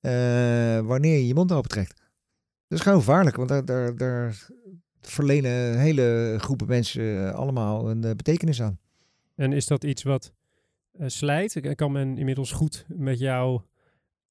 eh, 0.00 0.80
wanneer 0.80 1.16
je 1.16 1.26
je 1.26 1.34
mond 1.34 1.52
open 1.52 1.70
trekt. 1.70 2.02
Dat 2.68 2.78
is 2.78 2.84
gewoon 2.84 2.98
gevaarlijk, 2.98 3.36
want 3.36 3.48
daar, 3.48 3.64
daar, 3.64 3.96
daar 3.96 4.48
verlenen 5.00 5.78
hele 5.78 6.36
groepen 6.38 6.66
mensen 6.66 7.26
eh, 7.28 7.34
allemaal 7.34 7.90
een 7.90 8.04
eh, 8.04 8.10
betekenis 8.10 8.62
aan. 8.62 8.78
En 9.34 9.52
is 9.52 9.66
dat 9.66 9.84
iets 9.84 10.02
wat 10.02 10.32
eh, 10.92 11.08
slijt? 11.08 11.74
Kan 11.74 11.92
men 11.92 12.18
inmiddels 12.18 12.52
goed 12.52 12.84
met 12.88 13.18
jouw, 13.18 13.64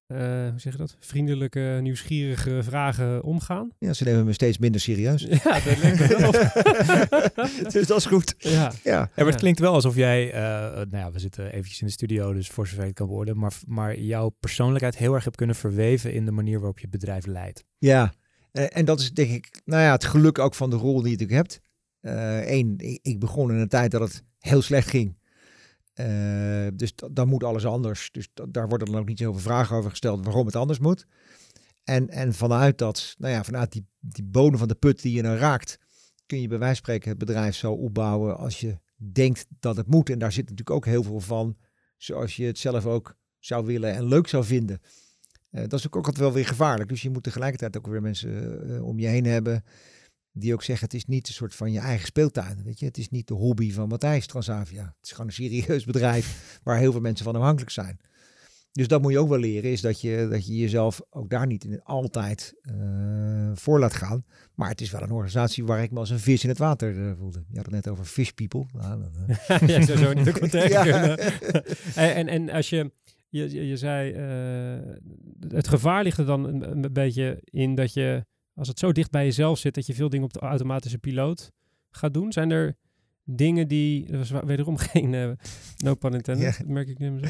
eh, 0.06 0.18
hoe 0.48 0.60
zeg 0.60 0.72
je 0.72 0.78
dat, 0.78 0.96
vriendelijke, 1.00 1.78
nieuwsgierige 1.82 2.62
vragen 2.62 3.22
omgaan? 3.22 3.70
Ja, 3.78 3.92
ze 3.92 4.04
nemen 4.04 4.24
me 4.24 4.32
steeds 4.32 4.58
minder 4.58 4.80
serieus. 4.80 5.22
Ja, 5.44 5.60
dat 5.60 5.78
lijkt 5.78 5.98
me 5.98 6.16
wel. 6.18 6.32
dus 7.72 7.86
dat 7.86 7.98
is 7.98 8.06
goed. 8.06 8.34
ja. 8.38 8.50
Ja. 8.50 8.72
Ja, 8.84 9.10
maar 9.16 9.26
het 9.26 9.36
klinkt 9.36 9.58
wel 9.58 9.72
alsof 9.72 9.94
jij, 9.94 10.32
eh, 10.32 10.40
nou 10.72 10.96
ja, 10.96 11.10
we 11.10 11.18
zitten 11.18 11.52
eventjes 11.52 11.80
in 11.80 11.86
de 11.86 11.92
studio, 11.92 12.32
dus 12.32 12.48
voor 12.48 12.66
zover 12.66 12.84
het 12.84 12.94
kan 12.94 13.06
worden, 13.06 13.38
maar, 13.38 13.52
maar 13.66 13.98
jouw 13.98 14.28
persoonlijkheid 14.40 14.96
heel 14.96 15.14
erg 15.14 15.24
hebt 15.24 15.36
kunnen 15.36 15.56
verweven 15.56 16.12
in 16.12 16.24
de 16.24 16.32
manier 16.32 16.58
waarop 16.58 16.78
je 16.78 16.88
bedrijf 16.88 17.26
leidt. 17.26 17.64
Ja, 17.78 18.14
eh, 18.52 18.66
en 18.68 18.84
dat 18.84 19.00
is 19.00 19.12
denk 19.12 19.30
ik, 19.30 19.60
nou 19.64 19.82
ja, 19.82 19.92
het 19.92 20.04
geluk 20.04 20.38
ook 20.38 20.54
van 20.54 20.70
de 20.70 20.76
rol 20.76 21.02
die 21.02 21.10
je 21.10 21.16
natuurlijk 21.18 21.38
hebt. 21.38 21.60
Eén, 22.48 22.74
ik 23.02 23.18
begon 23.18 23.50
in 23.50 23.56
een 23.56 23.68
tijd 23.68 23.90
dat 23.90 24.00
het 24.00 24.22
heel 24.38 24.62
slecht 24.62 24.88
ging. 24.88 25.16
Eh, 25.94 26.66
dus 26.74 26.94
da- 26.94 27.08
dan 27.12 27.28
moet 27.28 27.44
alles 27.44 27.66
anders. 27.66 28.08
Dus 28.12 28.28
da- 28.34 28.46
daar 28.48 28.68
worden 28.68 28.90
dan 28.90 29.00
ook 29.00 29.08
niet 29.08 29.18
zoveel 29.18 29.40
vragen 29.40 29.76
over 29.76 29.90
gesteld 29.90 30.24
waarom 30.24 30.46
het 30.46 30.56
anders 30.56 30.78
moet. 30.78 31.06
En, 31.84 32.08
en 32.08 32.34
vanuit 32.34 32.78
dat, 32.78 33.14
nou 33.18 33.32
ja, 33.32 33.44
vanuit 33.44 33.72
die, 33.72 33.86
die 34.00 34.24
bodem 34.24 34.58
van 34.58 34.68
de 34.68 34.74
put 34.74 35.02
die 35.02 35.14
je 35.16 35.22
dan 35.22 35.36
raakt, 35.36 35.78
kun 36.26 36.40
je 36.40 36.48
bij 36.48 36.58
wijze 36.58 36.74
van 36.74 36.84
spreken 36.84 37.08
het 37.10 37.18
bedrijf 37.18 37.54
zo 37.54 37.72
opbouwen 37.72 38.36
als 38.36 38.60
je 38.60 38.78
denkt 38.96 39.46
dat 39.58 39.76
het 39.76 39.86
moet. 39.86 40.10
En 40.10 40.18
daar 40.18 40.32
zit 40.32 40.42
natuurlijk 40.42 40.76
ook 40.76 40.84
heel 40.84 41.02
veel 41.02 41.20
van, 41.20 41.56
zoals 41.96 42.36
je 42.36 42.44
het 42.44 42.58
zelf 42.58 42.86
ook 42.86 43.16
zou 43.38 43.66
willen 43.66 43.94
en 43.94 44.04
leuk 44.04 44.26
zou 44.26 44.44
vinden. 44.44 44.80
Eh, 45.50 45.60
dat 45.62 45.78
is 45.78 45.86
ook 45.86 45.96
altijd 45.96 46.16
wel 46.16 46.32
weer 46.32 46.46
gevaarlijk. 46.46 46.88
Dus 46.88 47.02
je 47.02 47.10
moet 47.10 47.22
tegelijkertijd 47.22 47.76
ook 47.76 47.86
weer 47.86 48.02
mensen 48.02 48.60
eh, 48.74 48.84
om 48.84 48.98
je 48.98 49.06
heen 49.06 49.24
hebben 49.24 49.64
die 50.34 50.52
ook 50.52 50.62
zeggen: 50.62 50.84
het 50.84 50.94
is 50.94 51.06
niet 51.06 51.28
een 51.28 51.34
soort 51.34 51.54
van 51.54 51.72
je 51.72 51.78
eigen 51.78 52.06
speeltuin. 52.06 52.62
Weet 52.64 52.78
je, 52.78 52.86
het 52.86 52.98
is 52.98 53.10
niet 53.10 53.28
de 53.28 53.34
hobby 53.34 53.72
van 53.72 53.88
Matthijs 53.88 54.26
Transavia. 54.26 54.82
Het 54.82 55.04
is 55.06 55.10
gewoon 55.10 55.26
een 55.26 55.32
serieus 55.32 55.84
bedrijf 55.92 56.58
waar 56.62 56.78
heel 56.78 56.92
veel 56.92 57.00
mensen 57.00 57.24
van 57.24 57.36
afhankelijk 57.36 57.70
zijn. 57.70 58.00
Dus 58.72 58.88
dat 58.88 59.02
moet 59.02 59.12
je 59.12 59.18
ook 59.18 59.28
wel 59.28 59.38
leren, 59.38 59.70
is 59.70 59.80
dat 59.80 60.00
je, 60.00 60.28
dat 60.30 60.46
je 60.46 60.56
jezelf 60.56 61.00
ook 61.10 61.30
daar 61.30 61.46
niet 61.46 61.64
in, 61.64 61.82
altijd 61.82 62.54
eh, 62.60 63.50
voor 63.54 63.78
laat 63.78 63.94
gaan. 63.94 64.24
Maar 64.54 64.68
het 64.68 64.80
is 64.80 64.90
wel 64.90 65.02
een 65.02 65.10
organisatie 65.10 65.64
waar 65.64 65.82
ik 65.82 65.90
me 65.90 65.98
als 65.98 66.10
een 66.10 66.18
vis 66.18 66.42
in 66.42 66.48
het 66.48 66.58
water 66.58 67.06
eh, 67.08 67.12
voelde. 67.18 67.44
Je 67.48 67.56
had 67.56 67.64
het 67.64 67.74
net 67.74 67.88
over 67.88 68.04
fish 68.04 68.30
people. 68.30 68.66
Nou, 68.72 69.00
dat, 69.00 69.38
eh, 69.48 69.68
ja, 69.68 69.82
zou 69.82 69.98
zo 69.98 70.12
niet 70.12 70.28
ook 70.28 70.50
Ja. 70.68 70.82
kunnen. 70.82 71.18
En, 71.94 72.28
en, 72.28 72.50
als 72.50 72.68
je, 72.70 72.92
je, 73.28 73.50
je, 73.50 73.66
je 73.66 73.76
zei, 73.76 74.12
het 75.48 75.68
gevaar 75.68 76.02
ligt 76.02 76.18
er 76.18 76.26
dan 76.26 76.44
een, 76.44 76.84
een 76.84 76.92
beetje 76.92 77.40
in 77.44 77.74
dat 77.74 77.92
je, 77.92 78.26
als 78.54 78.68
het 78.68 78.78
zo 78.78 78.92
dicht 78.92 79.10
bij 79.10 79.24
jezelf 79.24 79.58
zit, 79.58 79.74
dat 79.74 79.86
je 79.86 79.94
veel 79.94 80.08
dingen 80.08 80.24
op 80.26 80.32
de 80.32 80.40
automatische 80.40 80.98
piloot 80.98 81.50
gaat 81.90 82.14
doen. 82.14 82.32
Zijn 82.32 82.50
er 82.50 82.76
dingen 83.26 83.68
die, 83.68 84.06
dat 84.06 84.16
was 84.18 84.30
wa- 84.30 84.44
wederom 84.46 84.76
geen, 84.92 85.14
eh, 85.14 85.30
no 85.76 85.94
pun 85.94 86.14
intended, 86.14 86.58
dat 86.58 86.66
merk 86.66 86.88
ik 86.88 86.98
nu 86.98 87.18
zo. 87.18 87.24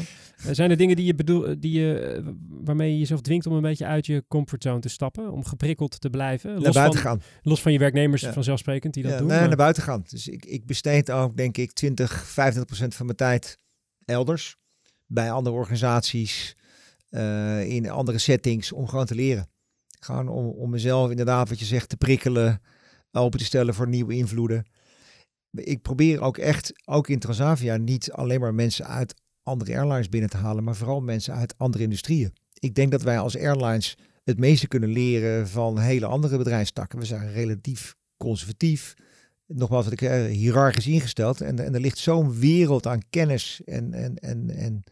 Eh, 0.49 0.55
zijn 0.55 0.71
er 0.71 0.77
dingen 0.77 0.97
die 0.97 1.05
je 1.05 1.15
bedoel, 1.15 1.55
die 1.61 1.73
je, 1.81 1.99
eh, 1.99 2.27
waarmee 2.49 2.93
je 2.93 2.99
jezelf 2.99 3.21
dwingt 3.21 3.47
om 3.47 3.53
een 3.55 3.63
beetje 3.63 3.87
uit 3.87 4.07
je 4.07 4.25
comfortzone 4.29 4.81
te 4.81 4.89
stappen, 4.89 5.33
om 5.33 5.45
geprikkeld 5.45 6.01
te 6.01 6.11
blijven? 6.11 6.51
naar 6.53 6.61
Los 6.61 6.75
buiten 6.75 7.01
van, 7.01 7.11
gaan. 7.11 7.23
los 7.43 7.63
van 7.63 7.73
je 7.73 7.79
werknemers 7.79 8.23
Ja. 8.23 8.33
vanzelfsprekend 8.33 8.95
die 8.95 9.03
dat 9.03 9.13
ja, 9.13 9.19
doen. 9.19 9.27
nee, 9.27 9.39
maar- 9.39 9.49
naar 9.49 9.57
buiten 9.57 9.83
gaan. 9.83 10.05
Dus 10.09 10.29
ik, 10.29 10.45
ik 10.45 10.67
besteed 10.67 11.11
ook, 11.11 11.37
denk 11.37 11.57
ik, 11.57 11.73
20, 11.73 12.13
25 12.27 12.65
procent 12.65 12.95
van 12.95 13.05
mijn 13.07 13.17
tijd 13.19 13.59
elders. 14.05 14.57
Bij 15.07 15.31
andere 15.33 15.57
organisaties, 15.57 16.57
eh, 17.09 17.69
in 17.69 17.91
andere 17.91 18.19
settings, 18.19 18.73
om 18.73 18.89
gewoon 18.89 19.07
te 19.07 19.15
leren. 19.15 19.49
Gewoon 20.05 20.29
om, 20.29 20.47
om 20.47 20.71
mezelf 20.71 21.11
inderdaad, 21.11 21.49
wat 21.49 21.59
je 21.59 21.65
zegt, 21.65 21.89
te 21.89 21.97
prikkelen, 21.97 22.61
open 23.13 23.39
te 23.39 23.45
stellen 23.45 23.75
voor 23.75 23.89
nieuwe 23.89 24.15
invloeden. 24.15 24.67
ik 25.51 25.83
probeer 25.83 26.21
ook 26.21 26.39
echt, 26.39 26.73
ook 26.85 27.09
in 27.09 27.19
Transavia, 27.19 27.77
niet 27.77 28.13
alleen 28.13 28.41
maar 28.41 28.55
mensen 28.55 28.87
uit 28.87 29.15
andere 29.43 29.77
airlines 29.77 30.09
binnen 30.09 30.31
te 30.31 30.37
halen, 30.37 30.65
maar 30.65 30.77
vooral 30.77 31.01
mensen 31.01 31.35
uit 31.35 31.55
andere 31.59 31.83
industrieën. 31.83 32.33
Ik 32.59 32.75
denk 32.75 32.91
dat 32.91 33.03
wij 33.03 33.19
als 33.19 33.39
airlines 33.39 33.99
het 34.25 34.39
meeste 34.39 34.69
kunnen 34.69 34.89
leren 34.89 35.49
van 35.49 35.79
hele 35.79 36.07
andere 36.07 36.39
bedrijfstakken. 36.39 36.99
We 36.99 37.05
zijn 37.05 37.33
relatief 37.33 37.95
conservatief. 38.17 38.95
Nogmaals, 39.47 39.85
wat 39.85 39.93
ik 39.93 40.01
uh, 40.01 40.25
hiërarchisch 40.25 40.87
ingesteld. 40.87 41.41
En, 41.41 41.59
en 41.59 41.75
er 41.75 41.81
ligt 41.81 41.99
zo'n 41.99 42.39
wereld 42.39 42.87
aan 42.87 43.09
kennis 43.11 43.61
en, 43.65 43.93
en, 43.93 44.19
en, 44.19 44.51
en 44.51 44.83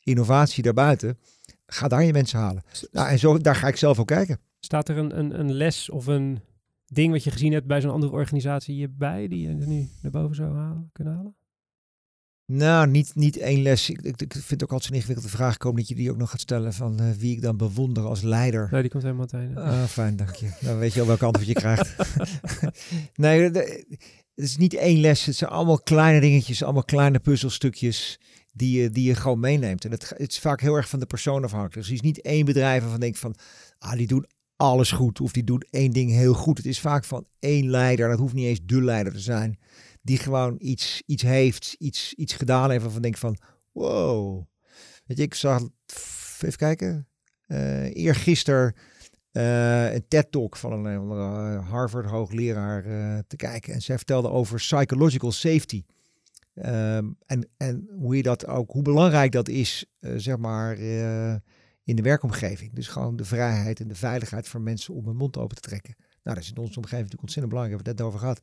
innovatie 0.00 0.62
daarbuiten. 0.62 1.18
Ga 1.66 1.88
daar 1.88 2.04
je 2.04 2.12
mensen 2.12 2.38
halen. 2.38 2.62
Nou, 2.90 3.08
en 3.08 3.18
zo, 3.18 3.38
daar 3.38 3.56
ga 3.56 3.68
ik 3.68 3.76
zelf 3.76 3.98
ook 3.98 4.06
kijken. 4.06 4.38
Staat 4.60 4.88
er 4.88 4.96
een, 4.96 5.18
een, 5.18 5.40
een 5.40 5.52
les 5.52 5.90
of 5.90 6.06
een 6.06 6.40
ding 6.86 7.12
wat 7.12 7.24
je 7.24 7.30
gezien 7.30 7.52
hebt 7.52 7.66
bij 7.66 7.80
zo'n 7.80 7.90
andere 7.90 8.12
organisatie 8.12 8.74
hierbij, 8.74 9.28
die 9.28 9.40
je 9.40 9.54
nu 9.54 9.88
naar 10.02 10.12
boven 10.12 10.36
zou 10.36 10.56
halen, 10.56 10.90
kunnen 10.92 11.14
halen? 11.14 11.34
Nou, 12.52 12.88
niet, 12.88 13.14
niet 13.14 13.36
één 13.36 13.62
les. 13.62 13.90
Ik, 13.90 14.02
ik, 14.02 14.22
ik 14.22 14.32
vind 14.32 14.50
het 14.50 14.62
ook 14.62 14.72
altijd 14.72 14.84
zo'n 14.84 14.94
ingewikkelde 14.94 15.30
vraag 15.30 15.56
komen 15.56 15.78
dat 15.78 15.88
je 15.88 15.94
die 15.94 16.10
ook 16.10 16.16
nog 16.16 16.30
gaat 16.30 16.40
stellen 16.40 16.72
van 16.72 17.02
uh, 17.02 17.10
wie 17.10 17.36
ik 17.36 17.42
dan 17.42 17.56
bewonder 17.56 18.04
als 18.04 18.22
leider. 18.22 18.68
Nee, 18.70 18.80
die 18.80 18.90
komt 18.90 19.02
helemaal 19.02 19.26
meteen. 19.32 19.56
Ah, 19.56 19.84
fijn, 19.84 20.16
dank 20.16 20.34
je. 20.34 20.50
Dan 20.60 20.78
weet 20.78 20.92
je 20.92 21.00
al 21.00 21.06
welke 21.06 21.24
antwoord 21.24 21.48
je 21.48 21.54
krijgt. 21.54 21.96
nee, 23.14 23.42
het 23.42 23.84
is 24.34 24.56
niet 24.56 24.74
één 24.74 25.00
les. 25.00 25.24
Het 25.24 25.36
zijn 25.36 25.50
allemaal 25.50 25.80
kleine 25.80 26.20
dingetjes, 26.20 26.62
allemaal 26.62 26.84
kleine 26.84 27.18
puzzelstukjes 27.18 28.20
die 28.52 28.82
je, 28.82 28.90
die 28.90 29.06
je 29.06 29.14
gewoon 29.14 29.40
meeneemt. 29.40 29.84
En 29.84 29.90
het, 29.90 30.08
het 30.16 30.30
is 30.30 30.38
vaak 30.38 30.60
heel 30.60 30.74
erg 30.74 30.88
van 30.88 31.00
de 31.00 31.06
persoon 31.06 31.44
afhankelijk. 31.44 31.74
Dus 31.74 31.86
er 31.86 31.94
is 31.94 32.00
niet 32.00 32.20
één 32.20 32.44
bedrijf 32.44 32.82
waarvan 32.82 33.00
denkt 33.00 33.18
van, 33.18 33.34
ah, 33.78 33.92
die 33.92 34.06
doen 34.06 34.26
alles 34.60 34.92
goed 34.92 35.20
of 35.20 35.32
die 35.32 35.44
doet 35.44 35.66
één 35.70 35.90
ding 35.90 36.10
heel 36.10 36.34
goed. 36.34 36.56
Het 36.56 36.66
is 36.66 36.80
vaak 36.80 37.04
van 37.04 37.26
één 37.38 37.70
leider, 37.70 38.08
dat 38.08 38.18
hoeft 38.18 38.34
niet 38.34 38.46
eens 38.46 38.60
de 38.64 38.82
leider 38.82 39.12
te 39.12 39.18
zijn, 39.18 39.58
die 40.02 40.18
gewoon 40.18 40.56
iets, 40.58 41.02
iets 41.06 41.22
heeft, 41.22 41.76
iets, 41.78 42.14
iets 42.14 42.32
gedaan 42.34 42.70
heeft 42.70 42.82
waarvan 42.82 43.02
denk 43.02 43.16
van, 43.16 43.36
wow. 43.72 44.44
Weet 45.06 45.16
je, 45.16 45.22
ik 45.22 45.34
zag, 45.34 45.68
even 46.40 46.56
kijken, 46.56 47.08
uh, 47.46 47.96
eergisteren 47.96 48.74
uh, 49.32 49.92
een 49.92 50.08
TED-talk 50.08 50.56
van 50.56 50.72
een, 50.72 51.10
een 51.10 51.62
Harvard-hoogleraar 51.62 52.82
te 53.26 53.36
kijken. 53.36 53.72
En 53.72 53.82
zij 53.82 53.96
vertelde 53.96 54.30
over 54.30 54.56
psychological 54.56 55.32
safety. 55.32 55.84
Um, 56.54 57.16
en, 57.26 57.48
en 57.56 57.88
hoe 57.98 58.16
je 58.16 58.22
dat 58.22 58.46
ook, 58.46 58.70
hoe 58.70 58.82
belangrijk 58.82 59.32
dat 59.32 59.48
is, 59.48 59.86
zeg 60.00 60.38
maar, 60.38 60.76
in 61.90 61.96
de 61.96 62.02
werkomgeving. 62.02 62.72
Dus 62.72 62.88
gewoon 62.88 63.16
de 63.16 63.24
vrijheid 63.24 63.80
en 63.80 63.88
de 63.88 63.94
veiligheid 63.94 64.48
voor 64.48 64.60
mensen 64.60 64.94
om 64.94 65.06
hun 65.06 65.16
mond 65.16 65.36
open 65.36 65.56
te 65.56 65.68
trekken. 65.68 65.94
Nou, 65.98 66.36
dat 66.36 66.44
is 66.44 66.50
in 66.50 66.56
onze 66.56 66.76
omgeving 66.76 67.02
natuurlijk 67.02 67.22
ontzettend 67.22 67.52
belangrijk. 67.52 67.84
Hebben 67.84 67.84
we 67.84 67.90
het 67.90 67.98
net 67.98 68.06
over 68.06 68.18
gehad. 68.18 68.40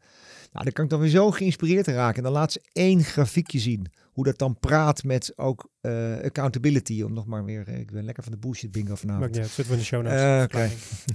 Nou, 0.52 0.64
dan 0.64 0.74
kan 0.74 0.84
ik 0.84 0.90
dan 0.90 1.00
weer 1.00 1.10
zo 1.10 1.32
geïnspireerd 1.32 1.88
raken. 1.88 2.18
En 2.18 2.24
dan 2.24 2.32
laat 2.32 2.52
ze 2.52 2.62
één 2.74 3.04
grafiekje 3.04 3.60
zien. 3.60 3.88
Hoe 4.04 4.24
dat 4.24 4.38
dan 4.38 4.60
praat 4.60 5.04
met 5.04 5.38
ook 5.38 5.70
uh, 5.82 6.18
accountability. 6.24 7.02
Om 7.02 7.14
nog 7.14 7.26
maar 7.26 7.46
weer, 7.46 7.68
ik 7.68 7.92
ben 7.92 8.06
lekker 8.06 8.24
van 8.24 8.32
de 8.32 8.38
bullshit 8.38 8.72
bingo 8.72 8.96
vanavond. 8.96 9.36
Ja, 9.36 9.42
het 9.42 9.52
zit 9.52 9.70
in 9.70 9.78
de 9.78 9.84
show 9.84 10.04
notes. 10.04 10.44
Oké. 10.44 10.70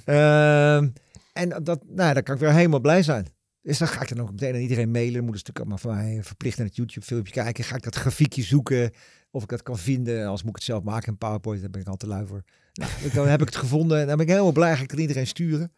Okay. 0.05 0.93
en 1.33 1.49
dat, 1.49 1.85
nou, 1.89 2.15
dan 2.15 2.23
kan 2.23 2.35
ik 2.35 2.41
weer 2.41 2.53
helemaal 2.53 2.81
blij 2.81 3.03
zijn. 3.03 3.27
Dus 3.63 3.79
dan 3.79 3.89
ga 3.89 4.01
ik 4.03 4.09
dan 4.09 4.21
ook 4.21 4.31
meteen 4.31 4.55
aan 4.55 4.61
iedereen 4.61 4.91
mailen. 4.91 5.25
Moet 5.25 5.33
een 5.33 5.39
stuk 5.39 5.59
allemaal 5.59 5.79
van 5.79 5.95
mij 5.95 6.23
verplicht 6.23 6.57
naar 6.59 6.67
het 6.67 6.77
YouTube 6.77 7.07
filmpje 7.07 7.33
kijken. 7.33 7.65
Ga 7.65 7.77
ik 7.77 7.83
dat 7.83 7.95
grafiekje 7.95 8.43
zoeken. 8.43 8.91
Of 9.31 9.43
ik 9.43 9.49
dat 9.49 9.63
kan 9.63 9.79
vinden. 9.79 10.27
Als 10.27 10.41
moet 10.43 10.51
ik 10.51 10.57
het 10.57 10.65
zelf 10.65 10.83
maken 10.83 11.09
in 11.09 11.19
PowerPoint. 11.19 11.61
Daar 11.61 11.71
ben 11.71 11.81
ik 11.81 11.87
al 11.87 11.97
te 11.97 12.07
lui 12.07 12.27
voor. 12.27 12.43
Nou, 12.73 12.91
dan 13.15 13.29
heb 13.29 13.41
ik 13.41 13.47
het 13.47 13.57
gevonden. 13.57 14.01
En 14.01 14.07
dan 14.07 14.17
ben 14.17 14.27
ik 14.27 14.33
helemaal 14.33 14.53
blij. 14.53 14.77
Ga 14.77 14.83
ik 14.83 14.91
het 14.91 15.01
iedereen 15.01 15.27
sturen. 15.27 15.73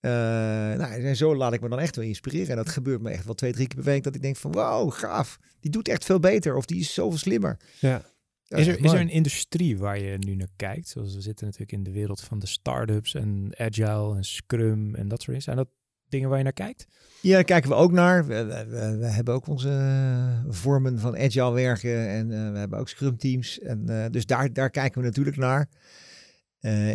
Uh, 0.00 0.10
nou, 0.10 0.82
en 0.82 1.16
zo 1.16 1.36
laat 1.36 1.52
ik 1.52 1.60
me 1.60 1.68
dan 1.68 1.78
echt 1.78 1.96
wel 1.96 2.04
inspireren. 2.04 2.48
En 2.48 2.56
dat 2.56 2.68
gebeurt 2.68 3.02
me 3.02 3.10
echt 3.10 3.24
wel 3.24 3.34
twee, 3.34 3.52
drie 3.52 3.66
keer 3.66 3.76
per 3.76 3.84
week. 3.84 4.02
Dat 4.02 4.14
ik 4.14 4.22
denk 4.22 4.36
van, 4.36 4.52
wow, 4.52 4.92
gaaf. 4.92 5.38
Die 5.60 5.70
doet 5.70 5.88
echt 5.88 6.04
veel 6.04 6.20
beter. 6.20 6.56
Of 6.56 6.64
die 6.64 6.80
is 6.80 6.94
zoveel 6.94 7.18
slimmer. 7.18 7.56
Ja. 7.78 8.10
Is 8.48 8.66
er, 8.66 8.84
is 8.84 8.92
er 8.92 9.00
een 9.00 9.08
industrie 9.08 9.78
waar 9.78 9.98
je 9.98 10.18
nu 10.18 10.34
naar 10.34 10.48
kijkt? 10.56 10.88
Zoals 10.88 11.14
we 11.14 11.20
zitten 11.20 11.44
natuurlijk 11.44 11.72
in 11.72 11.82
de 11.82 11.92
wereld 11.92 12.20
van 12.20 12.38
de 12.38 12.46
startups 12.46 13.14
en 13.14 13.52
agile 13.56 14.16
en 14.16 14.24
scrum 14.24 14.94
en 14.94 15.08
dat 15.08 15.22
soort 15.22 15.26
dingen. 15.26 15.42
Zijn 15.42 15.56
dat 15.56 15.68
dingen 16.12 16.28
waar 16.28 16.38
je 16.38 16.44
naar 16.44 16.52
kijkt? 16.52 16.86
Ja, 17.22 17.34
daar 17.34 17.44
kijken 17.44 17.70
we 17.70 17.76
ook 17.76 17.92
naar. 17.92 18.26
We, 18.26 18.44
we, 18.44 18.96
we 18.98 19.06
hebben 19.06 19.34
ook 19.34 19.46
onze 19.46 19.68
uh, 19.68 20.52
vormen 20.54 20.98
van 20.98 21.16
agile 21.16 21.52
werken 21.52 22.08
en 22.08 22.30
uh, 22.30 22.50
we 22.50 22.58
hebben 22.58 22.78
ook 22.78 22.88
scrum 22.88 23.16
teams. 23.16 23.60
En, 23.60 23.86
uh, 23.90 24.04
dus 24.10 24.26
daar, 24.26 24.52
daar 24.52 24.70
kijken 24.70 25.00
we 25.00 25.06
natuurlijk 25.06 25.36
naar. 25.36 25.68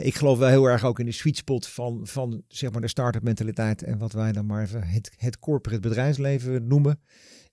ik 0.01 0.15
geloof 0.15 0.37
wel 0.37 0.49
heel 0.49 0.65
erg 0.65 0.83
ook 0.83 0.99
in 0.99 1.05
de 1.05 1.11
sweet 1.11 1.37
spot 1.37 1.67
van, 1.67 2.07
van 2.07 2.43
zeg 2.47 2.71
maar 2.71 2.81
de 2.81 2.87
start-up 2.87 3.23
mentaliteit 3.23 3.83
en 3.83 3.97
wat 3.97 4.11
wij 4.11 4.31
dan 4.31 4.45
maar 4.45 4.63
even 4.63 4.83
het, 4.83 5.11
het 5.17 5.39
corporate 5.39 5.81
bedrijfsleven 5.81 6.67
noemen. 6.67 6.99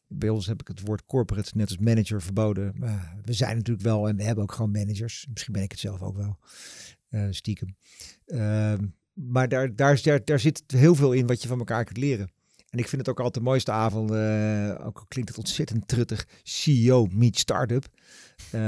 Bij 0.06 0.28
ons 0.28 0.46
heb 0.46 0.60
ik 0.60 0.68
het 0.68 0.80
woord 0.80 1.06
corporate 1.06 1.50
net 1.54 1.68
als 1.68 1.78
manager 1.78 2.22
verboden. 2.22 2.74
We 3.24 3.32
zijn 3.32 3.56
natuurlijk 3.56 3.86
wel 3.86 4.08
en 4.08 4.16
we 4.16 4.22
hebben 4.22 4.44
ook 4.44 4.52
gewoon 4.52 4.70
managers. 4.70 5.26
Misschien 5.30 5.52
ben 5.52 5.62
ik 5.62 5.70
het 5.70 5.80
zelf 5.80 6.02
ook 6.02 6.16
wel. 6.16 6.38
stiekem. 7.30 7.76
Ehm, 8.26 8.84
maar 9.14 9.48
daar, 9.48 9.76
daar, 9.76 10.02
daar, 10.02 10.24
daar 10.24 10.40
zit 10.40 10.62
heel 10.66 10.94
veel 10.94 11.12
in 11.12 11.26
wat 11.26 11.42
je 11.42 11.48
van 11.48 11.58
elkaar 11.58 11.84
kunt 11.84 11.98
leren. 11.98 12.30
En 12.74 12.78
ik 12.78 12.88
vind 12.88 13.00
het 13.00 13.10
ook 13.10 13.18
altijd 13.18 13.44
de 13.44 13.50
mooiste 13.50 13.70
avond, 13.70 14.10
uh, 14.10 14.86
ook 14.86 15.04
klinkt 15.08 15.30
het 15.30 15.38
ontzettend 15.38 15.88
truttig, 15.88 16.26
CEO 16.42 17.06
meet 17.10 17.38
startup. 17.38 17.84
Uh, 18.54 18.60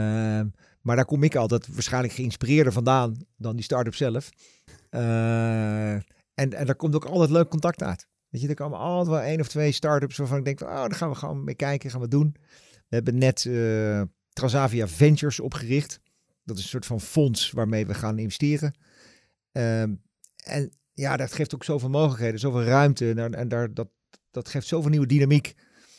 maar 0.81 0.97
daar 0.97 1.05
kom 1.05 1.23
ik 1.23 1.35
altijd 1.35 1.69
waarschijnlijk 1.69 2.15
geïnspireerder 2.15 2.73
vandaan 2.73 3.17
dan 3.37 3.57
die 3.57 3.65
start-up 3.65 3.95
zelf. 3.95 4.31
Uh, 4.91 5.93
en, 5.93 6.05
en 6.35 6.67
daar 6.67 6.77
komt 6.77 6.95
ook 6.95 7.05
altijd 7.05 7.31
leuk 7.31 7.49
contact 7.49 7.83
uit. 7.83 8.07
Weet 8.29 8.41
je, 8.41 8.49
er 8.49 8.55
komen 8.55 8.79
altijd 8.79 9.09
wel 9.09 9.21
één 9.21 9.41
of 9.41 9.49
twee 9.49 9.73
start-ups 9.73 10.17
waarvan 10.17 10.39
ik 10.39 10.45
denk, 10.45 10.61
oh, 10.61 10.69
daar 10.69 10.95
gaan 10.95 11.11
we 11.11 11.15
gewoon 11.15 11.45
mee 11.45 11.55
kijken, 11.55 11.91
gaan 11.91 12.01
we 12.01 12.09
doen. 12.09 12.37
We 12.89 12.95
hebben 12.95 13.19
net 13.19 13.45
uh, 13.45 14.03
Transavia 14.33 14.89
Ventures 14.89 15.41
opgericht. 15.41 16.01
Dat 16.45 16.57
is 16.57 16.63
een 16.63 16.69
soort 16.69 16.87
van 16.87 17.01
fonds 17.01 17.51
waarmee 17.51 17.87
we 17.87 17.95
gaan 17.95 18.19
investeren. 18.19 18.75
En 20.47 20.73
ja, 20.93 21.17
dat 21.17 21.33
geeft 21.33 21.55
ook 21.55 21.65
zoveel 21.65 21.89
mogelijkheden, 21.89 22.41
zoveel 22.41 22.63
ruimte. 22.63 23.11
En, 23.11 23.35
en 23.35 23.49
daar, 23.49 23.75
dat, 23.75 23.89
dat 24.31 24.49
geeft 24.49 24.67
zoveel 24.67 24.91
nieuwe 24.91 25.07
dynamiek. 25.07 25.55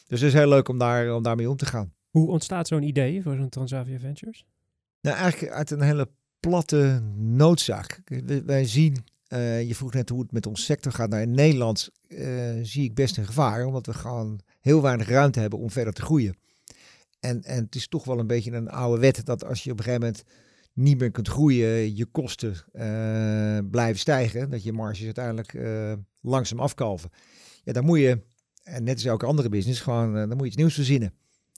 Dus 0.07 0.21
het 0.21 0.29
is 0.29 0.39
heel 0.39 0.47
leuk 0.47 0.67
om, 0.67 0.77
daar, 0.77 1.13
om 1.13 1.23
daarmee 1.23 1.49
om 1.49 1.57
te 1.57 1.65
gaan. 1.65 1.93
Hoe 2.09 2.29
ontstaat 2.29 2.67
zo'n 2.67 2.83
idee 2.83 3.21
voor 3.21 3.35
zo'n 3.35 3.49
Transavia 3.49 3.99
Ventures? 3.99 4.45
Nou, 5.01 5.17
eigenlijk 5.17 5.53
uit 5.53 5.71
een 5.71 5.81
hele 5.81 6.09
platte 6.39 7.01
noodzaak. 7.15 8.01
Wij 8.45 8.65
zien, 8.65 9.05
uh, 9.29 9.67
je 9.67 9.75
vroeg 9.75 9.93
net 9.93 10.09
hoe 10.09 10.21
het 10.21 10.31
met 10.31 10.45
onze 10.45 10.63
sector 10.63 10.91
gaat. 10.91 11.09
Nou, 11.09 11.21
in 11.21 11.31
Nederland 11.31 11.89
uh, 12.07 12.53
zie 12.61 12.83
ik 12.83 12.95
best 12.95 13.17
een 13.17 13.25
gevaar, 13.25 13.65
omdat 13.65 13.85
we 13.85 13.93
gewoon 13.93 14.39
heel 14.59 14.81
weinig 14.81 15.07
ruimte 15.07 15.39
hebben 15.39 15.59
om 15.59 15.71
verder 15.71 15.93
te 15.93 16.01
groeien. 16.01 16.37
En, 17.19 17.43
en 17.43 17.63
het 17.63 17.75
is 17.75 17.87
toch 17.87 18.03
wel 18.03 18.19
een 18.19 18.27
beetje 18.27 18.51
een 18.51 18.69
oude 18.69 19.01
wet 19.01 19.25
dat 19.25 19.45
als 19.45 19.63
je 19.63 19.71
op 19.71 19.77
een 19.77 19.83
gegeven 19.83 20.05
moment 20.05 20.23
niet 20.77 20.99
meer 20.99 21.11
kunt 21.11 21.27
groeien, 21.27 21.95
je 21.95 22.05
kosten 22.05 22.49
uh, 22.73 23.69
blijven 23.71 23.99
stijgen, 23.99 24.49
dat 24.49 24.63
je 24.63 24.73
marges 24.73 25.05
uiteindelijk 25.05 25.53
uh, 25.53 25.93
langzaam 26.21 26.59
afkalven. 26.59 27.09
Ja, 27.63 27.73
dan 27.73 27.85
moet 27.85 27.99
je, 27.99 28.21
en 28.63 28.83
net 28.83 28.93
als 28.93 29.05
elke 29.05 29.25
andere 29.25 29.49
business, 29.49 29.81
gewoon, 29.81 30.09
uh, 30.09 30.19
dan 30.19 30.29
moet 30.29 30.39
je 30.39 30.45
iets 30.45 30.55
nieuws 30.55 30.73
verzinnen. 30.73 31.13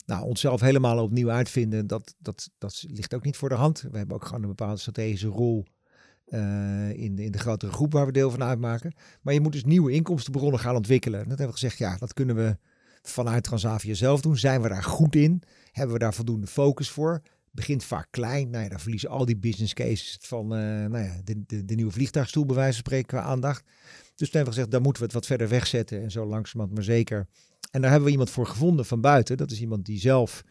Nou, 0.06 0.26
onszelf 0.26 0.62
helemaal 0.62 1.04
opnieuw 1.04 1.30
uitvinden, 1.30 1.88
dat, 1.88 2.16
dat, 2.20 2.50
dat 2.58 2.86
ligt 2.88 3.14
ook 3.14 3.24
niet 3.24 3.38
voor 3.38 3.50
de 3.50 3.56
hand. 3.56 3.82
We 3.92 3.98
hebben 3.98 4.16
ook 4.16 4.26
gewoon 4.26 4.42
een 4.42 4.48
bepaalde 4.48 4.80
strategische 4.80 5.28
rol 5.28 5.66
in, 6.94 7.16
de, 7.16 7.24
in 7.24 7.32
de 7.32 7.38
grotere 7.38 7.72
groep 7.72 7.94
waar 7.94 8.06
we 8.06 8.12
deel 8.12 8.32
van 8.32 8.44
uitmaken. 8.44 8.94
Maar 9.22 9.34
je 9.34 9.42
moet 9.42 9.52
dus 9.52 9.64
nieuwe 9.64 9.92
inkomstenbronnen 9.92 10.60
gaan 10.60 10.76
ontwikkelen. 10.76 11.20
Dat 11.20 11.28
hebben 11.28 11.48
we 11.48 11.54
gezegd, 11.54 11.78
ja, 11.78 11.98
dat 11.98 12.14
kunnen 12.14 12.36
we 12.36 12.58
vanuit 13.02 13.44
Transavia 13.44 13.94
zelf 13.94 14.22
doen. 14.22 14.38
Zijn 14.38 14.62
we 14.62 14.70
daar 14.70 14.84
goed 14.84 15.16
in? 15.16 15.42
Hebben 15.72 15.94
we 15.94 16.00
daar 16.00 16.14
voldoende 16.14 16.48
focus 16.48 16.90
voor? 16.90 17.22
Begint 17.60 17.84
vaak 17.84 18.08
klein. 18.10 18.50
Nou 18.50 18.64
ja, 18.64 18.70
dan 18.70 18.80
verliezen 18.80 19.10
al 19.10 19.26
die 19.26 19.38
business 19.38 19.74
cases 19.74 20.18
van 20.22 20.44
uh, 20.44 20.60
nou 20.86 21.04
ja, 21.04 21.22
de, 21.24 21.44
de, 21.46 21.66
de, 21.66 21.76
nieuwe 21.76 21.92
vliegtuigstoel 21.92 22.46
bij 22.46 22.56
wijze 22.56 22.74
van 22.74 22.80
spreken 22.80 23.08
qua 23.08 23.22
aandacht. 23.22 23.64
Dus 24.16 24.30
toen 24.30 24.42
hebben 24.42 24.44
we 24.44 24.50
gezegd, 24.50 24.72
daar 24.72 24.82
moeten 24.82 25.02
we 25.02 25.08
het 25.08 25.18
wat 25.18 25.26
verder 25.26 25.50
wegzetten 25.50 26.02
en 26.02 26.12
zo 26.12 26.26
langzamerhand 26.26 26.76
maar 26.76 26.96
zeker. 26.96 27.28
En 27.72 27.82
daar 27.82 27.90
hebben 27.90 28.06
we 28.06 28.12
iemand 28.12 28.30
voor 28.30 28.48
gevonden 28.48 28.86
van 28.86 29.02
buiten. 29.02 29.38
Dat 29.38 29.52
is 29.52 29.62
iemand 29.62 29.86
die 29.86 30.00
zelf 30.00 30.44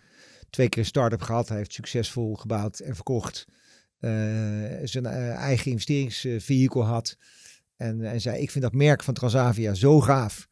twee 0.50 0.68
keer 0.68 0.82
een 0.82 0.88
start-up 0.88 1.22
gehad 1.22 1.48
heeft, 1.48 1.72
succesvol 1.72 2.34
gebouwd 2.34 2.78
en 2.78 2.94
verkocht. 2.94 3.44
Uh, 4.00 4.10
zijn 4.82 5.04
uh, 5.04 5.30
eigen 5.30 5.70
investeringsvehikel 5.70 6.84
had. 6.84 7.16
En, 7.76 8.02
en 8.02 8.20
zei, 8.20 8.40
ik 8.40 8.50
vind 8.50 8.64
dat 8.64 8.72
merk 8.72 9.02
van 9.02 9.14
Transavia 9.14 9.74
zo 9.74 10.00
gaaf. 10.00 10.48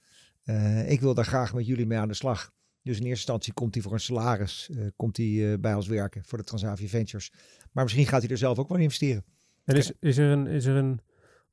ik 0.87 1.01
wil 1.01 1.15
daar 1.15 1.25
graag 1.25 1.55
met 1.55 1.67
jullie 1.67 1.87
mee 1.87 1.99
aan 1.99 2.09
de 2.09 2.15
slag. 2.15 2.55
Dus 2.87 2.97
in 2.97 3.03
eerste 3.03 3.19
instantie 3.19 3.53
komt 3.53 3.75
hij 3.75 3.83
voor 3.83 3.93
een 3.93 4.01
salaris 4.01 4.69
uh, 4.71 4.87
komt 4.97 5.17
hij, 5.17 5.27
uh, 5.27 5.55
bij 5.61 5.75
ons 5.75 5.87
werken 5.87 6.23
voor 6.25 6.39
de 6.39 6.45
Transavia 6.45 6.89
Ventures. 6.89 7.33
Maar 7.73 7.85
misschien 7.85 8.07
gaat 8.07 8.23
hij 8.23 8.31
er 8.31 8.39
zelf 8.39 8.59
ook 8.59 8.69
wel 8.69 8.79
investeren. 8.79 9.25
En 9.65 9.77
is, 9.77 9.93
is, 10.01 10.19
er 10.19 10.31
een, 10.31 10.47
is 10.47 10.65
er 10.65 10.77
een 10.77 11.01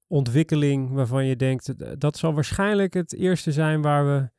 ontwikkeling 0.07 0.89
waarvan 0.89 1.25
je 1.25 1.36
denkt, 1.36 1.99
dat 1.99 2.17
zal 2.17 2.34
waarschijnlijk 2.34 2.93
het 2.93 3.13
eerste 3.13 3.51
zijn 3.51 3.81
waar 3.81 4.05
we 4.05 4.29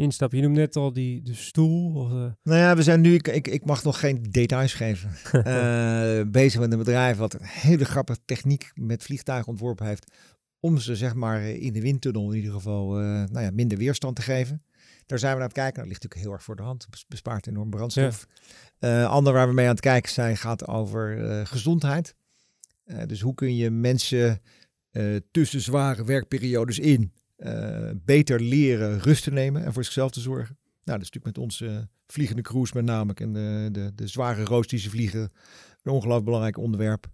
instappen? 0.00 0.38
Je 0.38 0.44
noemt 0.44 0.56
net 0.56 0.76
al 0.76 0.92
die 0.92 1.22
de 1.22 1.34
stoel. 1.34 1.94
Of 1.94 2.08
de... 2.08 2.36
Nou 2.42 2.58
ja, 2.58 2.76
we 2.76 2.82
zijn 2.82 3.00
nu, 3.00 3.14
ik, 3.14 3.28
ik, 3.28 3.48
ik 3.48 3.64
mag 3.64 3.84
nog 3.84 4.00
geen 4.00 4.22
details 4.30 4.74
geven, 4.74 5.10
uh, 5.32 6.30
bezig 6.40 6.60
met 6.60 6.72
een 6.72 6.78
bedrijf 6.78 7.16
wat 7.16 7.34
een 7.34 7.44
hele 7.44 7.84
grappige 7.84 8.20
techniek 8.24 8.70
met 8.74 9.02
vliegtuigen 9.02 9.48
ontworpen 9.48 9.86
heeft. 9.86 10.12
Om 10.60 10.78
ze 10.78 10.96
zeg 10.96 11.14
maar 11.14 11.42
in 11.42 11.72
de 11.72 11.80
windtunnel 11.80 12.30
in 12.30 12.36
ieder 12.36 12.52
geval 12.52 12.90
nou 12.94 13.40
ja, 13.40 13.50
minder 13.50 13.78
weerstand 13.78 14.16
te 14.16 14.22
geven. 14.22 14.62
Daar 15.06 15.18
zijn 15.18 15.32
we 15.32 15.38
naar 15.38 15.48
het 15.48 15.56
kijken. 15.56 15.78
Dat 15.78 15.88
ligt 15.88 16.02
natuurlijk 16.02 16.28
heel 16.28 16.32
erg 16.32 16.42
voor 16.42 16.56
de 16.56 16.62
hand. 16.62 16.86
Bes- 16.90 17.06
Bespaart 17.08 17.46
enorm 17.46 17.70
brandstof. 17.70 18.26
Eh 18.78 19.10
ander 19.10 19.32
waar 19.32 19.48
we 19.48 19.54
mee 19.54 19.64
aan 19.66 19.70
het 19.70 19.80
kijken 19.80 20.12
zijn 20.12 20.36
gaat 20.36 20.66
over 20.68 21.30
eh, 21.30 21.46
gezondheid. 21.46 22.14
Eh, 22.84 23.06
dus 23.06 23.20
hoe 23.20 23.34
kun 23.34 23.56
je 23.56 23.70
mensen 23.70 24.42
tussen 25.30 25.60
zware 25.60 26.04
werkperiodes 26.04 26.78
in 26.78 27.12
beter 27.94 28.40
leren 28.40 28.98
rust 29.00 29.22
te 29.24 29.30
nemen 29.32 29.64
en 29.64 29.72
voor 29.72 29.84
zichzelf 29.84 30.10
te 30.10 30.20
zorgen. 30.20 30.58
Nou, 30.84 30.98
dat 30.98 31.00
is 31.08 31.10
natuurlijk 31.12 31.36
met 31.36 31.38
onze 31.38 31.88
vliegende 32.06 32.42
crews 32.42 32.72
met 32.72 32.84
name 32.84 33.14
en 33.14 33.32
de, 33.32 33.68
de, 33.72 33.92
de 33.94 34.06
zware 34.06 34.44
roos 34.44 34.66
die 34.66 34.78
ze 34.78 34.90
vliegen 34.90 35.32
een 35.82 35.92
ongelooflijk 35.92 36.24
belangrijk 36.24 36.56
onderwerp. 36.58 37.06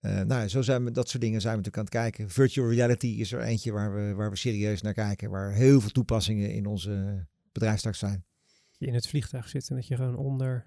Eh, 0.00 0.20
nou, 0.20 0.48
zo 0.48 0.62
zijn 0.62 0.84
we, 0.84 0.90
dat 0.90 1.08
soort 1.08 1.22
dingen 1.22 1.40
zijn 1.40 1.56
we 1.56 1.62
natuurlijk 1.62 1.94
aan 1.94 2.00
het 2.00 2.12
kijken. 2.12 2.30
Virtual 2.30 2.70
reality 2.70 3.06
is 3.06 3.32
er 3.32 3.40
eentje 3.40 3.72
waar 3.72 3.94
we, 3.94 4.14
waar 4.14 4.30
we 4.30 4.36
serieus 4.36 4.82
naar 4.82 4.94
kijken. 4.94 5.30
Waar 5.30 5.52
heel 5.52 5.80
veel 5.80 5.90
toepassingen 5.90 6.52
in 6.52 6.66
onze 6.66 7.26
bedrijfstak 7.52 7.94
zijn. 7.94 8.24
Je 8.78 8.86
in 8.86 8.94
het 8.94 9.08
vliegtuig 9.08 9.48
zit 9.48 9.68
en 9.68 9.76
dat 9.76 9.86
je 9.86 9.96
gewoon 9.96 10.16
onder 10.16 10.66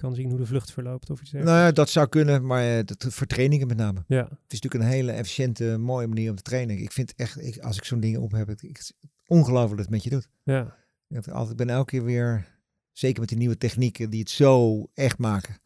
kan 0.00 0.14
zien 0.14 0.28
hoe 0.28 0.38
de 0.38 0.46
vlucht 0.46 0.72
verloopt 0.72 1.10
of 1.10 1.20
iets 1.20 1.32
Nou 1.32 1.44
dergelijks. 1.44 1.68
ja, 1.68 1.84
dat 1.84 1.90
zou 1.90 2.08
kunnen, 2.08 2.46
maar 2.46 2.78
eh, 2.78 2.84
dat, 2.84 3.06
voor 3.08 3.26
trainingen 3.26 3.66
met 3.66 3.76
name. 3.76 4.04
Ja, 4.06 4.22
Het 4.22 4.52
is 4.52 4.60
natuurlijk 4.60 4.84
een 4.84 4.96
hele 4.96 5.12
efficiënte, 5.12 5.76
mooie 5.78 6.06
manier 6.06 6.30
om 6.30 6.36
te 6.36 6.42
trainen. 6.42 6.78
Ik 6.78 6.92
vind 6.92 7.14
echt, 7.14 7.42
ik, 7.42 7.58
als 7.58 7.76
ik 7.76 7.84
zo'n 7.84 8.00
dingen 8.00 8.20
op 8.20 8.32
heb, 8.32 8.48
het, 8.48 8.94
ongelooflijk 9.26 9.70
wat 9.70 9.78
het 9.78 9.90
met 9.90 10.04
je 10.04 10.10
doet. 10.10 10.28
ja. 10.42 10.78
Ik, 11.08 11.56
ben 11.56 11.70
elke 11.70 11.90
keer 11.90 12.04
weer, 12.04 12.46
zeker 12.92 13.20
met 13.20 13.28
die 13.28 13.38
nieuwe 13.38 13.56
technieken 13.56 14.10
die 14.10 14.20
het 14.20 14.30
zo 14.30 14.84
echt 14.94 15.18
maken, 15.18 15.58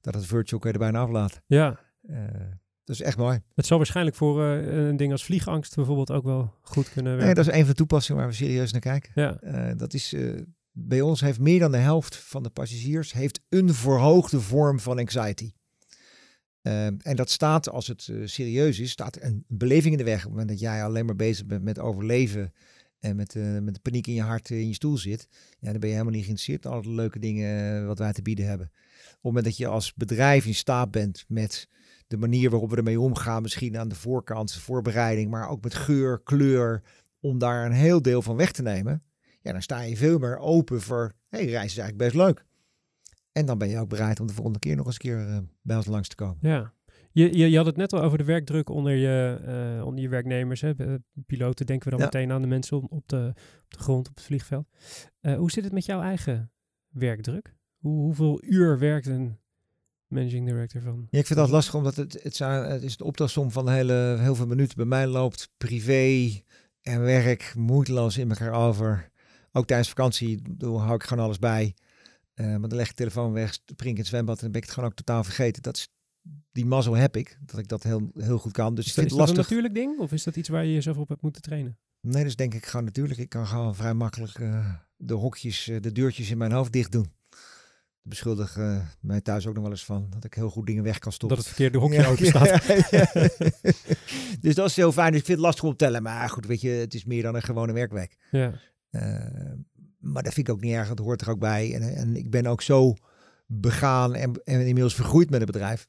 dat 0.00 0.14
het 0.14 0.26
virtual 0.26 0.60
kun 0.60 0.70
je 0.70 0.78
er 0.78 0.82
bijna 0.82 1.00
aflaten. 1.00 1.42
ja. 1.46 1.80
Dat 2.84 2.96
is 2.96 3.02
echt 3.02 3.16
mooi. 3.16 3.40
Het 3.54 3.66
zal 3.66 3.76
waarschijnlijk 3.76 4.16
voor 4.16 4.44
eh, 4.44 4.86
een 4.86 4.96
ding 4.96 5.12
als 5.12 5.24
vliegangst 5.24 5.74
bijvoorbeeld 5.74 6.10
ook 6.10 6.24
wel 6.24 6.54
goed 6.60 6.92
kunnen 6.92 7.12
werken. 7.12 7.26
Nee, 7.26 7.34
dat 7.34 7.46
is 7.46 7.52
een 7.52 7.60
van 7.60 7.68
de 7.68 7.74
toepassingen 7.74 8.20
waar 8.20 8.30
we 8.30 8.36
serieus 8.36 8.72
naar 8.72 8.80
kijken. 8.80 9.12
Ja, 9.14 9.40
Eh, 9.40 9.76
dat 9.76 9.94
is, 9.94 10.14
bij 10.70 11.00
ons 11.00 11.20
heeft 11.20 11.38
meer 11.38 11.58
dan 11.58 11.70
de 11.70 11.76
helft 11.76 12.16
van 12.16 12.42
de 12.42 12.50
passagiers 12.50 13.12
heeft 13.12 13.40
een 13.48 13.74
verhoogde 13.74 14.40
vorm 14.40 14.80
van 14.80 14.98
anxiety. 14.98 15.52
En 16.62 17.16
dat 17.16 17.30
staat, 17.30 17.68
als 17.70 17.86
het 17.86 18.12
serieus 18.24 18.78
is, 18.78 18.90
staat 18.90 19.22
een 19.22 19.44
beleving 19.48 19.92
in 19.92 19.98
de 19.98 20.04
weg. 20.04 20.16
Op 20.16 20.22
het 20.22 20.30
moment 20.30 20.48
dat 20.48 20.60
jij 20.60 20.84
alleen 20.84 21.06
maar 21.06 21.16
bezig 21.16 21.46
bent 21.46 21.62
met 21.62 21.78
overleven 21.78 22.52
en 23.00 23.16
met, 23.16 23.34
met 23.62 23.74
de 23.74 23.80
paniek 23.82 24.06
in 24.06 24.14
je 24.14 24.22
hart 24.22 24.50
in 24.50 24.68
je 24.68 24.74
stoel 24.74 24.96
zit, 24.98 25.28
ja, 25.58 25.70
dan 25.70 25.80
ben 25.80 25.88
je 25.88 25.94
helemaal 25.94 26.14
niet 26.14 26.24
geïnteresseerd 26.24 26.64
in 26.64 26.70
alle 26.70 26.88
leuke 26.94 27.18
dingen 27.18 27.86
wat 27.86 27.98
wij 27.98 28.12
te 28.12 28.22
bieden 28.22 28.46
hebben. 28.46 28.66
Op 28.66 29.12
het 29.12 29.22
moment 29.22 29.44
dat 29.44 29.56
je 29.56 29.66
als 29.66 29.94
bedrijf 29.94 30.46
in 30.46 30.54
staat 30.54 30.90
bent 30.90 31.24
met 31.28 31.68
de 32.06 32.16
manier 32.16 32.50
waarop 32.50 32.70
we 32.70 32.76
ermee 32.76 33.00
omgaan, 33.00 33.42
misschien 33.42 33.78
aan 33.78 33.88
de 33.88 33.94
voorkant, 33.94 34.52
voorbereiding, 34.54 35.30
maar 35.30 35.48
ook 35.48 35.62
met 35.62 35.74
geur, 35.74 36.20
kleur, 36.22 36.82
om 37.20 37.38
daar 37.38 37.66
een 37.66 37.72
heel 37.72 38.02
deel 38.02 38.22
van 38.22 38.36
weg 38.36 38.52
te 38.52 38.62
nemen, 38.62 39.02
ja, 39.40 39.52
dan 39.52 39.62
sta 39.62 39.80
je 39.80 39.96
veel 39.96 40.18
meer 40.18 40.38
open 40.38 40.80
voor, 40.80 41.14
hé, 41.28 41.38
hey, 41.38 41.46
reis 41.48 41.70
is 41.72 41.78
eigenlijk 41.78 42.12
best 42.12 42.24
leuk. 42.26 42.44
En 43.32 43.46
dan 43.46 43.58
ben 43.58 43.68
je 43.68 43.78
ook 43.78 43.88
bereid 43.88 44.20
om 44.20 44.26
de 44.26 44.32
volgende 44.32 44.58
keer 44.58 44.76
nog 44.76 44.86
eens 44.86 44.94
een 44.94 45.00
keer 45.00 45.28
eh, 45.28 45.38
bij 45.62 45.76
ons 45.76 45.86
langs 45.86 46.08
te 46.08 46.14
komen. 46.16 46.38
ja. 46.40 46.72
Je, 47.12 47.36
je, 47.38 47.50
je 47.50 47.56
had 47.56 47.66
het 47.66 47.76
net 47.76 47.92
al 47.92 48.02
over 48.02 48.18
de 48.18 48.24
werkdruk 48.24 48.68
onder 48.68 48.92
je, 48.94 49.40
eh, 49.78 49.86
onder 49.86 50.02
je 50.02 50.08
werknemers. 50.08 50.60
Hè? 50.60 50.72
Piloten 51.26 51.66
denken 51.66 51.84
we 51.84 51.90
dan 51.96 51.98
Ja. 51.98 52.04
meteen 52.12 52.32
aan 52.32 52.40
de 52.42 52.46
mensen 52.48 52.76
op- 52.76 52.92
op 52.92 53.08
de, 53.08 53.32
op 53.64 53.70
de 53.72 53.78
grond, 53.78 54.08
op 54.08 54.14
het 54.14 54.24
vliegveld. 54.24 54.66
Eh, 55.20 55.36
hoe 55.36 55.50
zit 55.50 55.64
het 55.64 55.72
met 55.72 55.84
jouw 55.84 56.00
eigen 56.02 56.52
werkdruk? 56.88 57.54
Hoe, 57.78 57.98
hoeveel 58.02 58.42
uur 58.44 58.78
werkt 58.78 59.06
een 59.06 59.38
managing 60.14 60.46
director 60.46 60.80
van? 60.80 61.06
Ja, 61.10 61.18
ik 61.18 61.26
vind 61.26 61.38
dat 61.38 61.50
lastig, 61.50 61.74
omdat 61.74 61.96
het, 61.96 62.22
het, 62.22 62.36
zijn, 62.36 62.70
het 62.70 62.82
is 62.82 62.96
de 62.96 63.04
optelsom 63.04 63.50
van 63.50 63.68
hele, 63.68 64.16
heel 64.20 64.34
veel 64.34 64.46
minuten. 64.46 64.76
Bij 64.76 64.86
mij 64.86 65.06
loopt 65.06 65.50
privé 65.56 66.30
en 66.82 67.00
werk 67.00 67.52
moeiteloos 67.56 68.18
in 68.18 68.30
elkaar 68.30 68.52
over. 68.52 69.10
Ook 69.52 69.66
tijdens 69.66 69.88
vakantie 69.88 70.42
doe, 70.50 70.78
hou 70.78 70.94
ik 70.94 71.02
gewoon 71.02 71.24
alles 71.24 71.38
bij. 71.38 71.74
Eh, 72.34 72.46
maar 72.46 72.68
dan 72.68 72.74
leg 72.74 72.90
ik 72.90 72.96
de 72.96 73.02
telefoon 73.02 73.32
weg, 73.32 73.52
spring 73.52 73.90
in 73.94 73.96
het 73.96 74.06
zwembad 74.06 74.36
en 74.36 74.42
dan 74.42 74.50
ben 74.50 74.60
ik 74.60 74.66
het 74.66 74.74
gewoon 74.74 74.90
ook 74.90 74.96
totaal 74.96 75.24
vergeten. 75.24 75.62
Dat 75.62 75.76
is, 75.76 75.88
die 76.52 76.66
mazzel 76.66 76.94
heb 76.94 77.16
ik, 77.16 77.38
dat 77.40 77.58
ik 77.58 77.68
dat 77.68 77.82
heel, 77.82 78.10
heel 78.14 78.38
goed 78.38 78.52
kan. 78.52 78.74
Dus 78.74 78.84
Is 78.84 78.90
ik 78.90 78.96
dat, 78.96 79.04
vind 79.04 79.20
is 79.20 79.26
het 79.26 79.26
dat 79.26 79.28
een 79.28 79.36
lastig. 79.36 79.56
natuurlijk 79.56 79.74
ding? 79.74 79.98
Of 79.98 80.12
is 80.12 80.24
dat 80.24 80.36
iets 80.36 80.48
waar 80.48 80.64
je 80.64 80.72
jezelf 80.72 80.96
op 80.96 81.08
hebt 81.08 81.22
moeten 81.22 81.42
trainen? 81.42 81.78
Nee, 82.00 82.12
dat 82.12 82.24
is 82.24 82.36
denk 82.36 82.54
ik 82.54 82.66
gewoon 82.66 82.84
natuurlijk. 82.84 83.18
Ik 83.18 83.28
kan 83.28 83.46
gewoon 83.46 83.74
vrij 83.74 83.94
makkelijk 83.94 84.38
eh, 84.38 84.74
de 84.96 85.14
hokjes, 85.14 85.68
eh, 85.68 85.80
de 85.80 85.92
deurtjes 85.92 86.30
in 86.30 86.38
mijn 86.38 86.52
hoofd 86.52 86.72
dicht 86.72 86.92
doen. 86.92 87.12
Beschuldigen 88.06 88.88
mij 89.00 89.20
thuis 89.20 89.46
ook 89.46 89.54
nog 89.54 89.62
wel 89.62 89.72
eens 89.72 89.84
van. 89.84 90.06
Dat 90.10 90.24
ik 90.24 90.34
heel 90.34 90.50
goed 90.50 90.66
dingen 90.66 90.82
weg 90.82 90.98
kan 90.98 91.12
stoppen. 91.12 91.36
Dat 91.36 91.46
het 91.46 91.54
verkeerde 91.56 91.78
hokje 91.78 92.00
Ja, 92.00 92.08
open 92.08 92.26
staat. 92.26 92.64
ja, 92.66 93.06
ja. 93.12 93.28
dus 94.40 94.54
dat 94.54 94.68
is 94.68 94.76
heel 94.76 94.92
fijn. 94.92 95.10
Dus 95.10 95.20
ik 95.20 95.26
vind 95.26 95.38
het 95.38 95.46
lastig 95.46 95.64
om 95.64 95.70
te 95.70 95.76
tellen. 95.76 96.02
Maar 96.02 96.30
goed, 96.30 96.46
weet 96.46 96.60
je, 96.60 96.68
het 96.68 96.94
is 96.94 97.04
meer 97.04 97.22
dan 97.22 97.34
een 97.34 97.42
gewone 97.42 97.72
werkweek. 97.72 98.16
Ja. 98.30 98.60
Eh, 98.90 99.52
maar 99.98 100.22
dat 100.22 100.32
vind 100.34 100.48
ik 100.48 100.54
ook 100.54 100.60
niet 100.60 100.72
erg. 100.72 100.88
Dat 100.88 100.98
hoort 100.98 101.20
er 101.20 101.30
ook 101.30 101.38
bij. 101.38 101.74
En, 101.74 101.82
en 101.96 102.16
ik 102.16 102.30
ben 102.30 102.46
ook 102.46 102.62
zo 102.62 102.94
begaan 103.46 104.14
en, 104.14 104.32
en 104.44 104.60
inmiddels 104.60 104.94
vergroeid 104.94 105.30
met 105.30 105.40
het 105.40 105.50
bedrijf. 105.50 105.88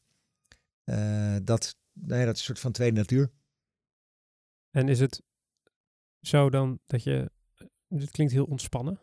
eh, 0.84 1.36
dat, 1.44 1.76
nee, 1.94 2.26
dat 2.26 2.34
is 2.34 2.40
een 2.40 2.46
soort 2.46 2.60
van 2.60 2.72
tweede 2.72 2.98
natuur. 2.98 3.32
En 4.72 4.90
is 4.90 5.00
het 5.00 5.22
zo 6.22 6.50
dan 6.50 6.80
dat 6.88 7.04
je... 7.04 7.32
Dit 7.88 8.12
klinkt 8.12 8.34
heel 8.34 8.46
ontspannen. 8.46 9.00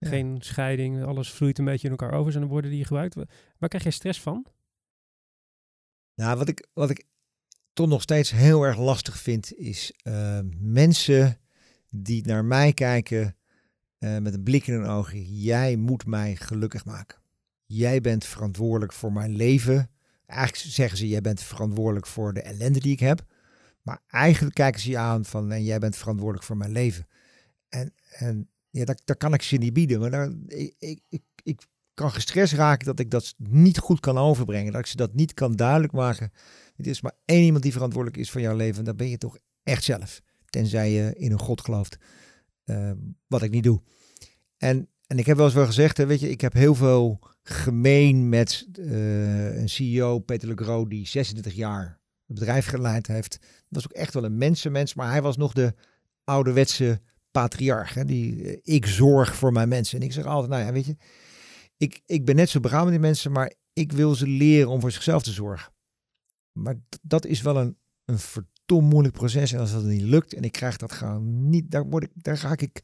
Ja. 0.00 0.08
Geen 0.08 0.36
scheiding, 0.40 1.04
alles 1.04 1.30
vloeit 1.32 1.58
een 1.58 1.64
beetje 1.64 1.84
in 1.88 1.96
elkaar 1.96 2.12
over. 2.18 2.32
Zijn 2.32 2.44
de 2.44 2.50
woorden 2.50 2.70
die 2.70 2.78
je 2.78 2.84
gebruikt. 2.86 3.14
Wa- 3.14 3.24
Waar 3.58 3.68
krijg 3.68 3.84
je 3.84 3.90
stress 3.90 4.20
van? 4.20 4.46
Nou, 6.14 6.38
wat 6.38 6.48
ik, 6.48 6.66
wat 6.72 6.90
ik 6.90 7.04
toch 7.72 7.88
nog 7.88 8.02
steeds 8.02 8.30
heel 8.30 8.62
erg 8.62 8.78
lastig 8.78 9.18
vind, 9.18 9.54
is 9.54 9.92
eh, 10.02 10.38
mensen 10.58 11.38
die 11.88 12.26
naar 12.26 12.44
mij 12.44 12.72
kijken 12.72 13.36
eh, 13.98 14.18
met 14.18 14.34
een 14.34 14.42
blik 14.42 14.66
in 14.66 14.74
hun 14.74 14.86
ogen. 14.86 15.22
Jij 15.22 15.76
moet 15.76 16.06
mij 16.06 16.36
gelukkig 16.36 16.84
maken. 16.84 17.18
Jij 17.66 18.00
bent 18.00 18.24
verantwoordelijk 18.24 18.92
voor 18.92 19.12
mijn 19.12 19.36
leven. 19.36 19.90
Eigenlijk 20.26 20.72
zeggen 20.72 20.98
ze, 20.98 21.08
jij 21.08 21.20
bent 21.20 21.42
verantwoordelijk 21.42 22.06
voor 22.06 22.32
de 22.32 22.42
ellende 22.42 22.80
die 22.80 22.92
ik 22.92 23.00
heb. 23.00 23.24
Maar 23.82 24.00
eigenlijk 24.06 24.54
kijken 24.54 24.80
ze 24.80 24.90
je 24.90 24.98
aan 24.98 25.24
van, 25.24 25.52
en 25.52 25.64
jij 25.64 25.78
bent 25.78 25.96
verantwoordelijk 25.96 26.44
voor 26.46 26.56
mijn 26.56 26.72
leven. 26.72 27.06
En, 27.68 27.94
en 28.10 28.48
ja, 28.70 28.84
dat, 28.84 29.02
dat 29.04 29.16
kan 29.16 29.34
ik 29.34 29.42
ze 29.42 29.56
niet 29.56 29.72
bieden. 29.72 30.00
Maar 30.00 30.10
daar, 30.10 30.32
ik, 30.46 31.00
ik, 31.08 31.22
ik, 31.42 31.68
kan 31.94 32.12
gestrest 32.12 32.52
raken 32.52 32.86
dat 32.86 32.98
ik 32.98 33.10
dat 33.10 33.34
niet 33.38 33.78
goed 33.78 34.00
kan 34.00 34.18
overbrengen. 34.18 34.72
Dat 34.72 34.80
ik 34.80 34.86
ze 34.86 34.96
dat 34.96 35.14
niet 35.14 35.34
kan 35.34 35.56
duidelijk 35.56 35.92
maken. 35.92 36.32
Het 36.76 36.86
is 36.86 37.00
maar 37.00 37.12
één 37.24 37.44
iemand 37.44 37.62
die 37.62 37.72
verantwoordelijk 37.72 38.20
is 38.20 38.30
voor 38.30 38.40
jouw 38.40 38.56
leven. 38.56 38.78
En 38.78 38.84
dat 38.84 38.96
ben 38.96 39.08
je 39.08 39.18
toch 39.18 39.38
echt 39.62 39.84
zelf. 39.84 40.20
Tenzij 40.44 40.90
je 40.90 41.14
in 41.16 41.32
een 41.32 41.38
God 41.38 41.60
gelooft. 41.60 41.96
Eh, 42.64 42.90
wat 43.26 43.42
ik 43.42 43.50
niet 43.50 43.64
doe. 43.64 43.80
En, 44.56 44.88
en 45.06 45.18
ik 45.18 45.26
heb 45.26 45.36
wel 45.36 45.46
eens 45.46 45.54
wel 45.54 45.66
gezegd, 45.66 45.96
hè, 45.96 46.06
weet 46.06 46.20
je, 46.20 46.30
ik 46.30 46.40
heb 46.40 46.52
heel 46.52 46.74
veel 46.74 47.18
gemeen 47.42 48.28
met 48.28 48.66
eh, 48.72 49.56
een 49.60 49.68
CEO, 49.68 50.18
Peter 50.18 50.48
Le 50.48 50.54
Gros, 50.56 50.88
die 50.88 51.06
26 51.06 51.54
jaar 51.54 52.00
het 52.26 52.38
bedrijf 52.38 52.66
geleid 52.66 53.06
heeft. 53.06 53.38
Dat 53.40 53.82
was 53.82 53.84
ook 53.84 53.92
echt 53.92 54.14
wel 54.14 54.24
een 54.24 54.38
mensenmens, 54.38 54.94
maar 54.94 55.10
hij 55.10 55.22
was 55.22 55.36
nog 55.36 55.52
de 55.52 55.74
ouderwetse 56.24 57.00
patriarch. 57.30 57.94
Hè, 57.94 58.04
die, 58.04 58.44
eh, 58.44 58.58
ik 58.62 58.86
zorg 58.86 59.34
voor 59.36 59.52
mijn 59.52 59.68
mensen. 59.68 59.98
En 60.00 60.04
ik 60.04 60.12
zeg 60.12 60.24
altijd, 60.24 60.50
nou 60.50 60.64
ja, 60.64 60.72
weet 60.72 60.86
je, 60.86 60.96
ik, 61.76 62.00
ik 62.06 62.24
ben 62.24 62.36
net 62.36 62.48
zo 62.48 62.60
begaan 62.60 62.82
met 62.82 62.90
die 62.92 63.00
mensen, 63.00 63.32
maar 63.32 63.52
ik 63.72 63.92
wil 63.92 64.14
ze 64.14 64.26
leren 64.26 64.68
om 64.70 64.80
voor 64.80 64.92
zichzelf 64.92 65.22
te 65.22 65.32
zorgen. 65.32 65.72
Maar 66.52 66.76
dat 67.02 67.26
is 67.26 67.42
wel 67.42 67.56
een, 67.56 67.76
een 68.04 68.18
vertom 68.18 68.84
moeilijk 68.84 69.14
proces. 69.14 69.52
En 69.52 69.60
als 69.60 69.72
dat 69.72 69.84
niet 69.84 70.02
lukt 70.02 70.32
en 70.34 70.42
ik 70.42 70.52
krijg 70.52 70.76
dat 70.76 70.92
gewoon 70.92 71.48
niet, 71.48 71.70
daar, 71.70 71.84
word 71.86 72.02
ik, 72.04 72.10
daar 72.14 72.40
raak 72.40 72.60
ik 72.60 72.82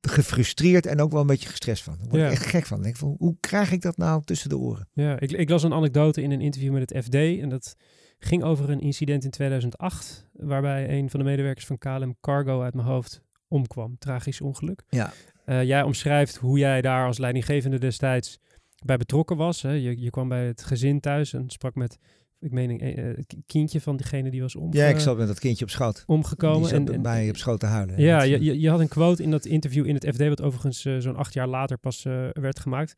gefrustreerd 0.00 0.86
en 0.86 1.00
ook 1.00 1.10
wel 1.10 1.20
een 1.20 1.26
beetje 1.26 1.48
gestrest 1.48 1.82
van. 1.82 1.96
Daar 1.98 2.08
word 2.08 2.20
Ja. 2.20 2.26
ik 2.26 2.32
echt 2.32 2.46
gek 2.46 2.66
van. 2.66 2.76
Ik 2.78 2.82
denk 2.84 2.96
van, 2.96 3.14
hoe 3.18 3.36
krijg 3.40 3.72
ik 3.72 3.80
dat 3.82 3.96
nou 3.96 4.22
tussen 4.24 4.48
de 4.48 4.58
oren? 4.58 4.88
Ja, 4.92 5.20
ik, 5.20 5.30
ik 5.32 5.48
las 5.48 5.62
een 5.62 5.72
anekdote 5.72 6.22
in 6.22 6.30
een 6.30 6.40
interview 6.40 6.72
met 6.72 6.90
het 6.90 7.04
FD. 7.04 7.14
En 7.14 7.48
dat 7.48 7.76
ging 8.18 8.42
over 8.42 8.70
een 8.70 8.80
incident 8.80 9.24
in 9.24 9.30
2008. 9.30 10.28
Waarbij 10.32 10.98
een 10.98 11.10
van 11.10 11.20
de 11.20 11.26
medewerkers 11.26 11.66
van 11.66 11.78
KLM 11.78 12.16
Cargo 12.20 12.62
uit 12.62 12.74
mijn 12.74 12.86
hoofd 12.86 13.22
omkwam. 13.48 13.98
Tragisch 13.98 14.40
ongeluk. 14.40 14.82
Ja. 14.88 15.12
Eh, 15.44 15.62
jij 15.64 15.82
omschrijft 15.82 16.36
hoe 16.36 16.58
jij 16.58 16.80
daar 16.80 17.06
als 17.06 17.18
leidinggevende 17.18 17.78
destijds 17.78 18.38
bij 18.84 18.96
betrokken 18.96 19.36
was. 19.36 19.62
Hè? 19.62 19.70
Je, 19.70 20.00
je 20.00 20.10
kwam 20.10 20.28
bij 20.28 20.46
het 20.46 20.64
gezin 20.64 21.00
thuis 21.00 21.32
en 21.32 21.50
sprak 21.50 21.74
met, 21.74 21.98
ik 22.40 22.52
meen, 22.52 22.70
een, 22.70 22.80
eh, 22.80 23.04
het 23.16 23.34
kindje 23.46 23.80
van 23.80 23.96
diegene 23.96 24.30
die 24.30 24.40
was 24.40 24.56
omge- 24.56 24.76
Ja, 24.78 24.86
ik 24.86 24.98
zat 24.98 25.16
met 25.18 25.26
dat 25.26 25.38
kindje 25.38 25.64
op 25.64 25.70
schoot. 25.70 26.02
omgekomen. 26.06 26.70
En, 26.72 26.84
bij 26.84 26.94
en- 26.94 27.00
mij 27.00 27.28
op 27.28 27.36
schoot 27.36 27.60
te 27.60 27.66
huilen. 27.66 28.00
ja, 28.00 28.22
je, 28.22 28.34
eh, 28.36 28.42
je, 28.42 28.60
je 28.60 28.70
had 28.70 28.80
een 28.80 28.88
quote 28.88 29.22
in 29.22 29.30
dat 29.30 29.44
interview 29.44 29.86
in 29.86 29.94
het 29.94 30.06
FD, 30.14 30.28
wat 30.28 30.42
overigens 30.42 30.84
eh, 30.84 30.96
zo'n 30.98 31.16
acht 31.16 31.34
jaar 31.34 31.48
later 31.48 31.78
pas 31.78 32.04
eh, 32.04 32.28
werd 32.32 32.58
gemaakt. 32.60 32.94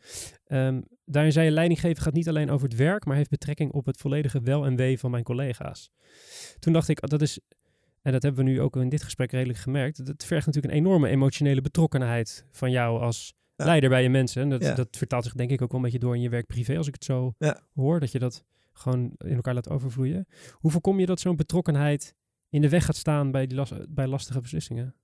Ehm, 0.46 0.80
daarin 1.05 1.32
zei 1.32 1.44
je, 1.46 1.53
leidinggeven 1.53 2.03
gaat 2.03 2.12
niet 2.14 2.28
alleen 2.28 2.51
over 2.51 2.68
het 2.68 2.76
werk, 2.76 3.05
maar 3.05 3.16
heeft 3.16 3.30
betrekking 3.30 3.72
op 3.72 3.86
het 3.86 3.96
volledige 3.96 4.40
wel 4.40 4.64
en 4.66 4.76
wee 4.76 4.98
van 4.98 5.11
mijn 5.11 5.24
collega's. 5.24 5.90
Toen 6.59 6.72
dacht 6.72 6.88
ik, 6.88 7.01
dat 7.09 7.22
is, 7.22 7.38
en 8.03 8.12
dat 8.12 8.22
hebben 8.22 8.44
we 8.44 8.51
nu 8.51 8.61
ook 8.61 8.76
in 8.76 8.88
dit 8.88 9.03
gesprek 9.03 9.30
redelijk 9.32 9.59
gemerkt, 9.59 10.07
dat 10.07 10.24
vergt 10.24 10.46
natuurlijk 10.46 10.74
een 10.74 10.80
enorme 10.80 11.09
emotionele 11.09 11.61
betrokkenheid 11.61 12.46
van 12.51 12.70
jou 12.70 13.01
als 13.01 13.34
Ja. 13.57 13.64
leider 13.66 13.88
bij 13.90 14.03
je 14.03 14.09
mensen. 14.11 14.42
En 14.42 14.48
dat, 14.51 14.62
Ja. 14.62 14.74
dat 14.74 14.96
vertaalt 14.96 15.24
zich 15.24 15.32
denk 15.34 15.51
ik 15.51 15.62
ook 15.62 15.68
wel 15.68 15.76
een 15.76 15.84
beetje 15.84 15.98
door 15.98 16.14
in 16.14 16.20
je 16.22 16.28
werk 16.28 16.46
privé, 16.46 16.76
als 16.76 16.86
ik 16.86 16.94
het 16.94 17.05
zo 17.05 17.34
Ja. 17.38 17.61
hoor, 17.74 18.01
dat 18.01 18.12
je 18.12 18.18
dat 18.18 18.44
gewoon 18.72 19.12
in 19.18 19.34
elkaar 19.34 19.55
laat 19.55 19.68
overvloeien. 19.70 20.26
Hoe 20.53 20.70
voorkom 20.70 21.01
je 21.01 21.07
dat 21.07 21.20
zo'n 21.20 21.36
betrokkenheid 21.36 22.14
in 22.48 22.61
de 22.61 22.68
weg 22.68 22.84
gaat 22.84 22.96
staan 22.96 23.30
bij, 23.30 23.46
die 23.46 23.57
las- 23.57 23.72
bij 23.88 24.07
lastige 24.07 24.40
beslissingen? 24.40 24.94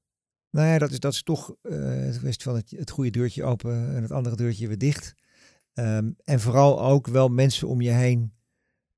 Nou 0.51 0.67
ja, 0.69 0.79
dat 0.79 0.91
is, 0.91 1.01
dat 1.01 1.13
is 1.13 1.23
toch 1.23 1.55
uh, 1.63 1.79
het 2.05 2.19
kwestie 2.19 2.43
van 2.45 2.55
het, 2.57 2.71
het 2.71 2.91
goede 2.91 3.11
deurtje 3.11 3.45
open 3.45 3.95
en 3.97 4.03
het 4.03 4.11
andere 4.13 4.37
deurtje 4.37 4.67
weer 4.69 4.79
dicht. 4.79 5.15
Ehm, 5.75 6.11
en 6.25 6.41
vooral 6.41 6.83
ook 6.83 7.07
wel 7.07 7.29
mensen 7.29 7.69
om 7.69 7.81
je 7.81 7.91
heen 7.91 8.33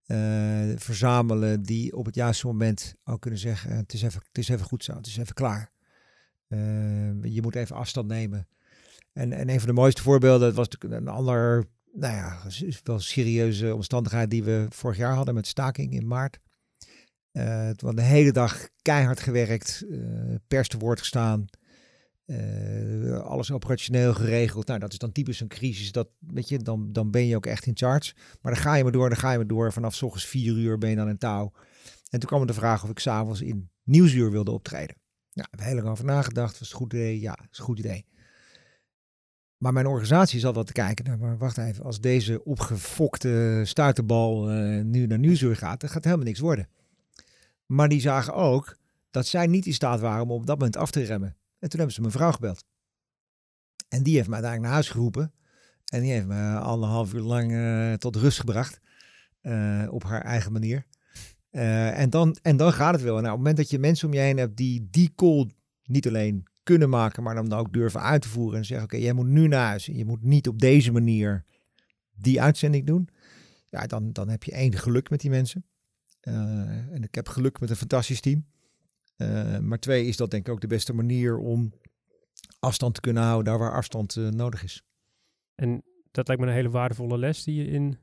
uh, 0.08 0.76
verzamelen 0.76 1.62
die 1.62 1.96
op 1.96 2.06
het 2.06 2.14
juiste 2.14 2.46
moment 2.46 2.94
ook 3.04 3.20
kunnen 3.20 3.40
zeggen, 3.40 3.76
het 3.76 3.92
is 3.92 4.02
even, 4.02 4.22
het 4.26 4.38
is 4.38 4.48
even 4.48 4.66
goed 4.66 4.84
zo, 4.84 4.94
het 4.94 5.06
is 5.06 5.16
even 5.16 5.34
klaar. 5.34 5.70
Uh, 6.48 6.58
je 7.22 7.42
moet 7.42 7.54
even 7.54 7.76
afstand 7.76 8.08
nemen. 8.08 8.48
En, 9.12 9.32
en 9.32 9.48
een 9.48 9.58
van 9.58 9.68
de 9.68 9.74
mooiste 9.74 10.02
voorbeelden, 10.02 10.54
was 10.54 10.66
een 10.78 11.08
ander, 11.08 11.64
nou 11.92 12.14
ja, 12.14 12.38
wel 12.82 13.00
serieuze 13.00 13.74
omstandigheid 13.74 14.30
die 14.30 14.44
we 14.44 14.66
vorig 14.68 14.96
jaar 14.96 15.14
hadden 15.14 15.34
met 15.34 15.46
staking 15.46 15.92
in 15.92 16.06
maart. 16.06 16.38
Uh, 17.32 17.66
het 17.66 17.82
was 17.82 17.94
de 17.94 18.02
hele 18.02 18.32
dag 18.32 18.68
keihard 18.82 19.20
gewerkt, 19.20 19.84
pers 20.46 20.68
te 20.68 20.78
woord 20.78 20.98
gestaan, 20.98 21.46
uh, 22.30 23.18
alles 23.18 23.50
operationeel 23.50 24.14
geregeld. 24.14 24.66
Nou, 24.66 24.78
dat 24.78 24.92
is 24.92 24.98
dan 24.98 25.12
typisch 25.12 25.40
een 25.40 25.48
crisis. 25.48 25.92
Dat, 25.92 26.08
weet 26.18 26.48
je, 26.48 26.58
dan, 26.58 26.92
dan 26.92 27.10
ben 27.10 27.26
je 27.26 27.36
ook 27.36 27.46
echt 27.46 27.66
in 27.66 27.76
charge. 27.76 28.14
Maar 28.42 28.52
dan 28.52 28.62
ga 28.62 28.74
je 28.74 28.82
maar 28.82 28.92
door, 28.92 29.08
dan 29.08 29.18
ga 29.18 29.30
je 29.30 29.36
maar 29.36 29.46
door. 29.46 29.72
Vanaf 29.72 29.94
s 29.94 30.26
vier 30.26 30.56
uur 30.56 30.78
ben 30.78 30.90
je 30.90 30.96
dan 30.96 31.08
in 31.08 31.18
touw. 31.18 31.52
En 32.10 32.20
toen 32.20 32.28
kwam 32.28 32.46
de 32.46 32.52
vraag 32.52 32.84
of 32.84 32.90
ik 32.90 32.98
s'avonds 32.98 33.40
in 33.40 33.70
Nieuwsuur 33.84 34.30
wilde 34.30 34.50
optreden. 34.50 34.96
Ja, 35.30 35.42
ik 35.42 35.50
heb 35.50 35.60
heel 35.60 35.74
lang 35.74 35.88
over 35.88 36.04
nagedacht. 36.04 36.58
Was 36.58 36.60
het 36.60 36.70
een 36.70 36.76
goed 36.76 36.92
idee? 36.92 37.20
Ja, 37.20 37.38
is 37.50 37.58
een 37.58 37.64
goed 37.64 37.78
idee. 37.78 38.06
Maar 39.56 39.72
mijn 39.72 39.86
organisatie 39.86 40.40
zat 40.40 40.54
wel 40.54 40.64
te 40.64 40.72
kijken. 40.72 41.04
Nou, 41.04 41.18
maar 41.18 41.38
wacht 41.38 41.58
even, 41.58 41.84
als 41.84 42.00
deze 42.00 42.44
opgefokte 42.44 43.62
stuiterbal 43.64 44.52
uh, 44.52 44.82
nu 44.84 45.06
naar 45.06 45.18
Nieuwsuur 45.18 45.56
gaat, 45.56 45.80
dan 45.80 45.90
gaat 45.90 46.04
helemaal 46.04 46.26
niks 46.26 46.40
worden. 46.40 46.68
Maar 47.66 47.88
die 47.88 48.00
zagen 48.00 48.34
ook 48.34 48.76
dat 49.10 49.26
zij 49.26 49.46
niet 49.46 49.66
in 49.66 49.74
staat 49.74 50.00
waren 50.00 50.22
om 50.22 50.30
op 50.30 50.46
dat 50.46 50.58
moment 50.58 50.76
af 50.76 50.90
te 50.90 51.02
remmen. 51.02 51.36
En 51.58 51.68
toen 51.68 51.78
hebben 51.78 51.92
ze 51.92 52.00
mijn 52.00 52.12
vrouw 52.12 52.32
gebeld. 52.32 52.64
En 53.88 54.02
die 54.02 54.14
heeft 54.14 54.28
mij 54.28 54.42
uiteindelijk 54.42 54.62
naar 54.62 54.72
huis 54.72 54.90
geroepen. 54.90 55.32
En 55.84 56.00
die 56.00 56.12
heeft 56.12 56.26
me 56.26 56.58
anderhalf 56.58 57.14
uur 57.14 57.20
lang 57.20 57.52
uh, 57.52 57.92
tot 57.92 58.16
rust 58.16 58.38
gebracht. 58.38 58.80
Uh, 59.42 59.86
op 59.90 60.04
haar 60.04 60.22
eigen 60.22 60.52
manier. 60.52 60.86
Uh, 61.50 61.98
en, 61.98 62.10
dan, 62.10 62.36
en 62.42 62.56
dan 62.56 62.72
gaat 62.72 62.94
het 62.94 63.02
wel. 63.02 63.12
Nou, 63.12 63.24
op 63.24 63.30
het 63.30 63.38
moment 63.38 63.56
dat 63.56 63.70
je 63.70 63.78
mensen 63.78 64.08
om 64.08 64.14
je 64.14 64.20
heen 64.20 64.36
hebt 64.36 64.56
die 64.56 64.88
die 64.90 65.12
call 65.14 65.50
niet 65.84 66.06
alleen 66.06 66.46
kunnen 66.62 66.88
maken, 66.88 67.22
maar 67.22 67.34
dan 67.34 67.52
ook 67.52 67.72
durven 67.72 68.02
uit 68.02 68.22
te 68.22 68.28
voeren 68.28 68.58
en 68.58 68.64
zeggen: 68.64 68.86
Oké, 68.86 68.96
jij 68.96 69.12
moet 69.12 69.26
nu 69.26 69.48
naar 69.48 69.66
huis. 69.66 69.86
Je 69.86 70.04
moet 70.04 70.22
niet 70.22 70.48
op 70.48 70.58
deze 70.58 70.92
manier 70.92 71.44
die 72.14 72.42
uitzending 72.42 72.86
doen. 72.86 73.08
Ja, 73.70 73.86
dan, 73.86 74.12
dan 74.12 74.28
heb 74.28 74.42
je 74.42 74.52
één 74.52 74.76
geluk 74.76 75.10
met 75.10 75.20
die 75.20 75.30
mensen. 75.30 75.64
en 76.20 77.02
ik 77.02 77.14
heb 77.14 77.28
geluk 77.28 77.60
met 77.60 77.70
een 77.70 77.76
fantastisch 77.76 78.20
team. 78.20 78.46
Uh, 79.22 79.58
maar 79.58 79.78
twee, 79.78 80.06
is 80.06 80.16
dat 80.16 80.30
denk 80.30 80.46
ik 80.46 80.52
ook 80.52 80.60
de 80.60 80.66
beste 80.66 80.92
manier 80.92 81.38
om 81.38 81.72
afstand 82.58 82.94
te 82.94 83.00
kunnen 83.00 83.22
houden 83.22 83.44
daar 83.44 83.58
waar 83.58 83.74
afstand 83.74 84.16
uh, 84.16 84.28
nodig 84.28 84.62
is. 84.62 84.82
En 85.54 85.82
dat 86.10 86.26
lijkt 86.26 86.42
me 86.42 86.48
een 86.48 86.54
hele 86.54 86.70
waardevolle 86.70 87.18
les 87.18 87.44
die 87.44 87.54
je 87.54 87.70
in 87.70 87.98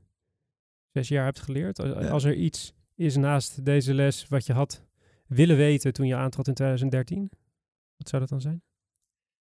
zes 0.91 1.07
jaar 1.07 1.26
hebt 1.26 1.39
geleerd. 1.39 1.80
Als, 1.80 1.89
ja. 1.89 2.09
als 2.09 2.24
er 2.24 2.36
iets 2.36 2.74
is 2.95 3.16
naast 3.16 3.66
deze 3.66 3.93
les 3.93 4.28
wat 4.28 4.45
je 4.45 4.53
had 4.53 4.84
willen 5.28 5.57
weten 5.57 5.93
toen 5.93 6.07
je 6.07 6.16
aantrad 6.16 6.47
in 6.47 6.53
2013, 6.53 7.30
wat 7.97 8.09
zou 8.09 8.22
dat 8.22 8.30
dan 8.30 8.41
zijn? 8.41 8.63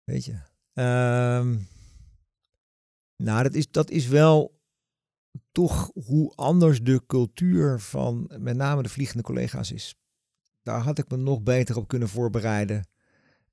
Weet 0.04 0.24
je, 0.24 0.32
um, 0.82 1.68
nou 3.16 3.42
dat 3.42 3.54
is, 3.54 3.70
dat 3.70 3.90
is 3.90 4.06
wel 4.06 4.60
toch 5.52 5.90
hoe 6.04 6.32
anders 6.34 6.82
de 6.82 7.02
cultuur 7.06 7.80
van 7.80 8.30
met 8.38 8.56
name 8.56 8.82
de 8.82 8.88
vliegende 8.88 9.22
collega's 9.22 9.72
is 9.72 9.94
daar 10.66 10.80
had 10.80 10.98
ik 10.98 11.10
me 11.10 11.16
nog 11.16 11.42
beter 11.42 11.76
op 11.76 11.88
kunnen 11.88 12.08
voorbereiden. 12.08 12.88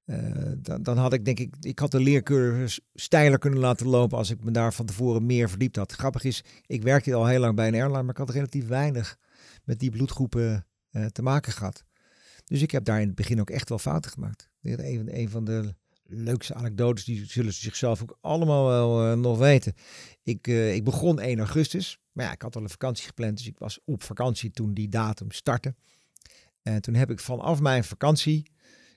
Uh, 0.05 0.51
dan, 0.57 0.83
dan, 0.83 0.97
had 0.97 1.13
ik 1.13 1.25
denk 1.25 1.39
ik, 1.39 1.55
ik 1.59 1.79
had 1.79 1.91
de 1.91 1.99
leercurve 1.99 2.81
steiler 2.93 3.39
kunnen 3.39 3.59
laten 3.59 3.87
lopen 3.87 4.17
als 4.17 4.29
ik 4.29 4.43
me 4.43 4.51
daar 4.51 4.73
van 4.73 4.85
tevoren 4.85 5.25
meer 5.25 5.49
verdiept 5.49 5.75
had. 5.75 5.91
Grappig 5.91 6.23
is, 6.23 6.43
ik 6.65 6.83
werkte 6.83 7.13
al 7.13 7.25
heel 7.25 7.39
lang 7.39 7.55
bij 7.55 7.67
een 7.67 7.73
airline, 7.73 8.01
maar 8.01 8.11
ik 8.11 8.17
had 8.17 8.29
relatief 8.29 8.67
weinig 8.67 9.17
met 9.63 9.79
die 9.79 9.91
bloedgroepen 9.91 10.65
uh, 10.91 11.05
te 11.05 11.21
maken 11.21 11.51
gehad. 11.51 11.83
Dus 12.43 12.61
ik 12.61 12.71
heb 12.71 12.85
daar 12.85 13.01
in 13.01 13.07
het 13.07 13.15
begin 13.15 13.39
ook 13.39 13.49
echt 13.49 13.69
wel 13.69 13.79
fouten 13.79 14.11
gemaakt. 14.11 14.49
Een, 14.61 15.19
een 15.19 15.29
van 15.29 15.43
de 15.43 15.75
leukste 16.03 16.53
anekdotes, 16.53 17.05
die 17.05 17.25
zullen 17.25 17.53
ze 17.53 17.61
zichzelf 17.61 18.01
ook 18.01 18.17
allemaal 18.21 18.67
wel 18.67 19.11
uh, 19.11 19.17
nog 19.17 19.37
weten. 19.37 19.73
Ik, 20.23 20.47
ik 20.47 20.83
begon 20.83 21.19
1 21.19 21.37
augustus, 21.37 21.99
maar 22.11 22.25
ja, 22.25 22.31
ik 22.31 22.41
had 22.41 22.55
al 22.55 22.61
een 22.61 22.69
vakantie 22.69 23.05
gepland, 23.05 23.37
dus 23.37 23.47
ik 23.47 23.59
was 23.59 23.79
op 23.85 24.03
vakantie 24.03 24.51
toen 24.51 24.73
die 24.73 24.89
datum 24.89 25.31
startte. 25.31 25.75
En 26.63 26.81
toen 26.81 26.93
heb 26.93 27.11
ik 27.11 27.19
vanaf 27.19 27.59
mijn 27.59 27.83
vakantie 27.83 28.51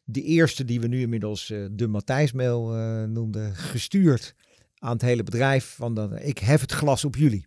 de 0.04 0.22
eerste 0.22 0.64
die 0.64 0.80
we 0.80 0.86
nu 0.86 1.00
inmiddels 1.00 1.50
uh, 1.50 1.66
de 1.70 1.86
Matthijsmail 1.86 2.78
uh, 2.78 3.04
noemden, 3.04 3.54
gestuurd 3.54 4.34
aan 4.78 4.92
het 4.92 5.02
hele 5.02 5.22
bedrijf. 5.22 5.64
Van 5.64 5.94
dat, 5.94 6.22
ik 6.22 6.38
hef 6.38 6.60
het 6.60 6.72
glas 6.72 7.04
op 7.04 7.16
jullie. 7.16 7.46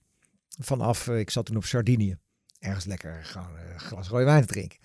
Vanaf, 0.61 1.07
uh, 1.07 1.19
ik 1.19 1.29
zat 1.29 1.45
toen 1.45 1.55
op 1.55 1.65
Sardinië. 1.65 2.17
Ergens 2.59 2.85
lekker 2.85 3.23
gewoon 3.23 3.55
een 3.55 3.79
glas 3.79 4.07
rode 4.07 4.23
wijn 4.23 4.41
te 4.41 4.47
drinken. 4.47 4.79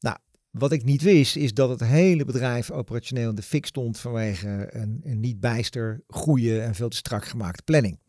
Nou, 0.00 0.16
wat 0.50 0.72
ik 0.72 0.84
niet 0.84 1.02
wist, 1.02 1.36
is 1.36 1.54
dat 1.54 1.68
het 1.68 1.80
hele 1.80 2.24
bedrijf 2.24 2.70
operationeel 2.70 3.28
in 3.28 3.34
de 3.34 3.42
fik 3.42 3.66
stond 3.66 3.98
vanwege 3.98 4.68
een, 4.70 5.00
een 5.04 5.20
niet 5.20 5.40
bijster 5.40 6.02
goede 6.06 6.60
en 6.60 6.74
veel 6.74 6.88
te 6.88 6.96
strak 6.96 7.24
gemaakte 7.24 7.62
planning. 7.62 8.00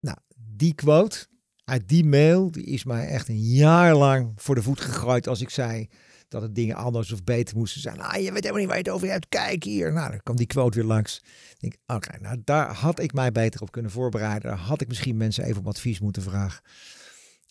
Nou, 0.00 0.16
die 0.36 0.74
quote, 0.74 1.26
uit 1.70 1.88
die 1.88 2.04
mail, 2.04 2.50
die 2.50 2.64
is 2.64 2.84
mij 2.84 3.06
echt 3.06 3.28
een 3.28 3.40
jaar 3.40 3.94
lang 3.94 4.32
voor 4.36 4.54
de 4.54 4.62
voet 4.62 4.80
gegooid 4.80 5.28
als 5.28 5.40
ik 5.40 5.50
zei 5.50 5.88
dat 6.28 6.42
het 6.42 6.54
dingen 6.54 6.76
anders 6.76 7.12
of 7.12 7.24
beter 7.24 7.56
moesten 7.56 7.80
zijn. 7.80 7.96
Nou, 7.96 8.18
je 8.20 8.32
weet 8.32 8.42
helemaal 8.42 8.58
niet 8.58 8.66
waar 8.66 8.76
je 8.76 8.82
het 8.82 8.92
over 8.92 9.08
hebt. 9.08 9.28
Kijk 9.28 9.64
hier. 9.64 9.92
Nou, 9.92 10.10
dan 10.10 10.22
kwam 10.22 10.36
die 10.36 10.46
quote 10.46 10.78
weer 10.78 10.86
langs. 10.86 11.22
Ik 11.58 11.60
denk, 11.60 11.76
oké, 11.86 12.18
nou 12.20 12.40
daar 12.44 12.74
had 12.74 13.00
ik 13.00 13.12
mij 13.12 13.32
beter 13.32 13.60
op 13.60 13.70
kunnen 13.70 13.90
voorbereiden. 13.90 14.50
Daar 14.50 14.58
had 14.58 14.80
ik 14.80 14.88
misschien 14.88 15.16
mensen 15.16 15.44
even 15.44 15.60
om 15.60 15.66
advies 15.66 16.00
moeten 16.00 16.22
vragen. 16.22 16.62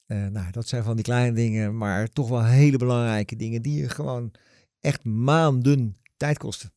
Uh, 0.07 0.27
nou, 0.27 0.51
dat 0.51 0.67
zijn 0.67 0.83
van 0.83 0.95
die 0.95 1.05
kleine 1.05 1.35
dingen, 1.35 1.77
maar 1.77 2.07
toch 2.07 2.29
wel 2.29 2.45
hele 2.45 2.77
belangrijke 2.77 3.35
dingen 3.35 3.61
die 3.61 3.81
je 3.81 3.89
gewoon 3.89 4.31
echt 4.79 5.03
maanden 5.03 5.97
tijd 6.17 6.37
kosten. 6.37 6.71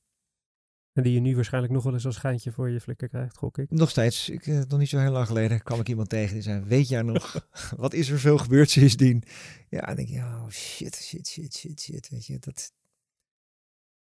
En 0.92 1.02
die 1.02 1.12
je 1.12 1.20
nu 1.20 1.34
waarschijnlijk 1.34 1.72
nog 1.72 1.82
wel 1.82 1.92
eens 1.92 2.06
als 2.06 2.14
schijntje 2.14 2.52
voor 2.52 2.70
je 2.70 2.80
flikker 2.80 3.08
krijgt, 3.08 3.36
gok 3.36 3.58
ik. 3.58 3.70
Nog 3.70 3.90
steeds. 3.90 4.28
Ik, 4.28 4.46
uh, 4.46 4.60
nog 4.68 4.78
niet 4.78 4.88
zo 4.88 4.98
heel 4.98 5.10
lang 5.10 5.26
geleden 5.26 5.62
kwam 5.62 5.80
ik 5.80 5.88
iemand 5.88 6.08
tegen 6.08 6.34
die 6.34 6.42
zei, 6.42 6.64
weet 6.64 6.88
jij 6.88 7.02
nog, 7.02 7.48
wat 7.76 7.92
is 7.92 8.08
er 8.08 8.18
veel 8.18 8.38
gebeurd 8.38 8.70
sindsdien? 8.70 9.22
Ja, 9.68 9.80
dan 9.80 9.96
denk 9.96 10.08
je, 10.08 10.18
oh 10.18 10.48
shit, 10.48 10.96
shit, 10.96 11.28
shit, 11.28 11.56
shit, 11.56 11.80
shit. 11.80 12.08
Weet 12.08 12.26
je, 12.26 12.38
dat... 12.38 12.72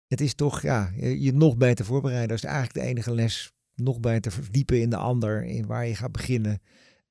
Het 0.07 0.21
is 0.21 0.35
toch, 0.35 0.63
ja, 0.63 0.93
je, 0.97 1.21
je 1.21 1.33
nog 1.33 1.57
beter 1.57 1.85
voorbereiden. 1.85 2.29
Dat 2.29 2.39
is 2.39 2.45
eigenlijk 2.45 2.75
de 2.75 2.81
enige 2.81 3.15
les. 3.15 3.53
Nog 3.75 4.01
beter 4.01 4.33
verdiepen 4.33 4.81
in 4.81 4.91
de 4.91 4.97
ander, 4.97 5.45
in 5.45 5.67
waar 5.67 5.87
je 5.87 5.95
gaat 5.95 6.13
beginnen. 6.13 6.63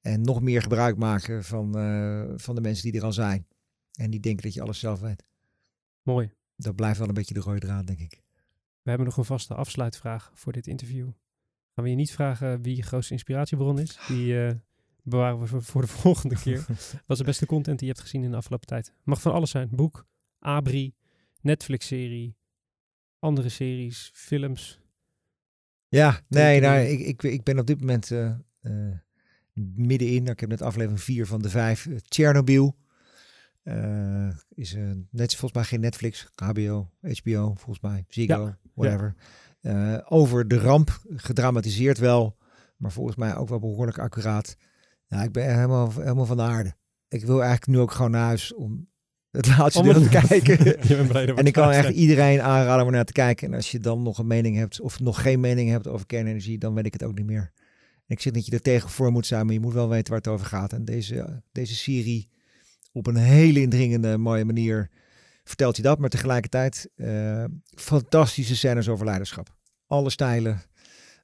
En 0.01 0.21
nog 0.21 0.41
meer 0.41 0.61
gebruik 0.61 0.97
maken 0.97 1.43
van, 1.43 1.79
uh, 1.79 2.31
van 2.35 2.55
de 2.55 2.61
mensen 2.61 2.91
die 2.91 2.99
er 2.99 3.05
al 3.05 3.13
zijn. 3.13 3.47
En 3.93 4.11
die 4.11 4.19
denken 4.19 4.43
dat 4.43 4.53
je 4.53 4.61
alles 4.61 4.79
zelf 4.79 4.99
weet. 4.99 5.23
Mooi. 6.01 6.31
Dat 6.55 6.75
blijft 6.75 6.99
wel 6.99 7.07
een 7.07 7.13
beetje 7.13 7.33
de 7.33 7.39
rode 7.39 7.59
draad, 7.59 7.87
denk 7.87 7.99
ik. 7.99 8.22
We 8.83 8.89
hebben 8.89 9.07
nog 9.07 9.17
een 9.17 9.25
vaste 9.25 9.53
afsluitvraag 9.53 10.31
voor 10.33 10.51
dit 10.53 10.67
interview. 10.67 11.07
Gaan 11.73 11.83
we 11.83 11.89
je 11.89 11.95
niet 11.95 12.11
vragen 12.11 12.61
wie 12.61 12.75
je 12.75 12.81
grootste 12.81 13.13
inspiratiebron 13.13 13.79
is. 13.79 13.99
Die 14.07 14.33
uh, 14.33 14.51
bewaren 15.03 15.39
we 15.39 15.61
voor, 15.61 15.81
de 15.81 15.87
volgende 16.03 16.35
keer. 16.35 16.65
Wat 17.05 17.07
is 17.07 17.17
de 17.17 17.23
beste 17.23 17.45
content 17.45 17.79
die 17.79 17.87
je 17.87 17.93
hebt 17.93 18.05
gezien 18.05 18.23
in 18.23 18.31
de 18.31 18.37
afgelopen 18.37 18.67
tijd? 18.67 18.93
Mag 19.03 19.21
van 19.21 19.33
alles 19.33 19.49
zijn. 19.49 19.69
Boek, 19.71 20.07
Abri, 20.39 20.93
Netflix-serie, 21.41 22.35
andere 23.19 23.49
series, 23.49 24.11
films. 24.13 24.79
Ja, 25.87 26.21
nee, 26.27 26.59
nou, 26.59 26.79
ik, 26.79 26.99
ik, 26.99 27.23
ik 27.23 27.43
ben 27.43 27.59
op 27.59 27.67
dit 27.67 27.79
moment 27.79 28.09
uh, 28.09 28.35
uh, 28.61 28.95
middenin. 29.75 30.27
Ik 30.27 30.39
heb 30.39 30.49
net 30.49 30.61
aflevering 30.61 31.01
4 31.01 31.27
van 31.27 31.41
de 31.41 31.49
5. 31.49 31.89
Chernobyl. 32.05 32.75
Uh, 33.63 34.29
is 34.49 34.75
net 35.09 35.35
volgens 35.35 35.53
mij 35.53 35.63
geen 35.63 35.79
Netflix, 35.79 36.27
HBO, 36.35 36.91
HBO, 37.01 37.53
volgens 37.55 37.79
mij, 37.79 38.05
Ziggo, 38.07 38.45
ja. 38.45 38.57
Whatever. 38.73 39.15
Ja. 39.59 39.93
Uh, 39.93 39.99
over 40.05 40.47
de 40.47 40.59
ramp, 40.59 41.01
gedramatiseerd 41.15 41.97
wel, 41.97 42.37
maar 42.77 42.91
volgens 42.91 43.15
mij 43.15 43.35
ook 43.35 43.49
wel 43.49 43.59
behoorlijk 43.59 43.99
accuraat. 43.99 44.55
Ja, 45.07 45.23
ik 45.23 45.31
ben 45.31 45.55
helemaal, 45.55 45.91
helemaal 45.91 46.25
van 46.25 46.37
de 46.37 46.43
aarde. 46.43 46.73
Ik 47.07 47.25
wil 47.25 47.41
eigenlijk 47.41 47.67
nu 47.67 47.79
ook 47.79 47.91
gewoon 47.91 48.11
naar 48.11 48.25
huis 48.25 48.53
om 48.53 48.87
het 49.31 49.47
laatste 49.47 49.83
deel 49.83 50.01
te 50.01 50.09
kijken. 50.09 50.79
en 51.37 51.45
ik 51.45 51.53
kan 51.53 51.71
echt 51.71 51.89
iedereen 51.89 52.41
aanraden 52.41 52.85
om 52.85 52.91
naar 52.91 53.05
te 53.05 53.13
kijken. 53.13 53.47
En 53.47 53.53
als 53.53 53.71
je 53.71 53.79
dan 53.79 54.01
nog 54.01 54.17
een 54.17 54.27
mening 54.27 54.57
hebt 54.57 54.81
of 54.81 54.99
nog 54.99 55.21
geen 55.21 55.39
mening 55.39 55.69
hebt 55.69 55.87
over 55.87 56.05
kernenergie, 56.05 56.57
dan 56.57 56.73
weet 56.73 56.85
ik 56.85 56.93
het 56.93 57.03
ook 57.03 57.17
niet 57.17 57.25
meer. 57.25 57.51
En 58.05 58.15
ik 58.15 58.21
zeg 58.21 58.33
dat 58.33 58.45
je 58.45 58.51
er 58.51 58.61
tegen 58.61 58.89
voor 58.89 59.11
moet 59.11 59.25
zijn, 59.25 59.45
maar 59.45 59.53
je 59.53 59.59
moet 59.59 59.73
wel 59.73 59.89
weten 59.89 60.09
waar 60.09 60.21
het 60.21 60.27
over 60.27 60.45
gaat. 60.45 60.73
En 60.73 60.85
deze, 60.85 61.43
deze 61.51 61.75
serie 61.75 62.29
op 62.91 63.07
een 63.07 63.15
hele 63.15 63.61
indringende, 63.61 64.17
mooie 64.17 64.45
manier 64.45 64.89
vertelt 65.43 65.75
hij 65.75 65.85
dat. 65.85 65.99
Maar 65.99 66.09
tegelijkertijd 66.09 66.89
uh, 66.95 67.43
fantastische 67.65 68.55
scènes 68.55 68.89
over 68.89 69.05
leiderschap. 69.05 69.55
Alle 69.87 70.09
stijlen, 70.09 70.61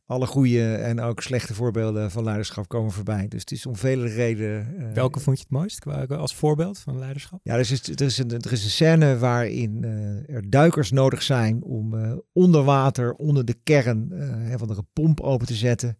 alle 0.05 0.25
goede 0.25 0.75
en 0.75 0.99
ook 0.99 1.21
slechte 1.21 1.53
voorbeelden 1.53 2.11
van 2.11 2.23
leiderschap 2.23 2.67
komen 2.67 2.91
voorbij. 2.91 3.27
Dus 3.27 3.39
het 3.39 3.51
is 3.51 3.65
om 3.65 3.75
vele 3.75 4.07
redenen. 4.07 4.75
Uh, 4.79 4.91
Welke 4.91 5.19
vond 5.19 5.37
je 5.37 5.43
het 5.43 5.51
mooist 5.51 5.85
als 6.09 6.35
voorbeeld 6.35 6.79
van 6.79 6.99
leiderschap? 6.99 7.39
Ja, 7.43 7.53
er 7.53 7.59
is, 7.59 7.87
er 7.87 8.01
is, 8.01 8.17
een, 8.17 8.31
er 8.31 8.51
is 8.51 8.63
een 8.63 8.69
scène 8.69 9.17
waarin 9.17 9.83
uh, 9.83 10.35
er 10.35 10.49
duikers 10.49 10.91
nodig 10.91 11.21
zijn 11.21 11.63
om 11.63 11.93
uh, 11.93 12.17
onder 12.33 12.63
water, 12.63 13.13
onder 13.13 13.45
de 13.45 13.55
kern 13.63 14.11
van 14.57 14.69
een 14.69 14.87
pomp 14.93 15.21
open 15.21 15.47
te 15.47 15.55
zetten. 15.55 15.97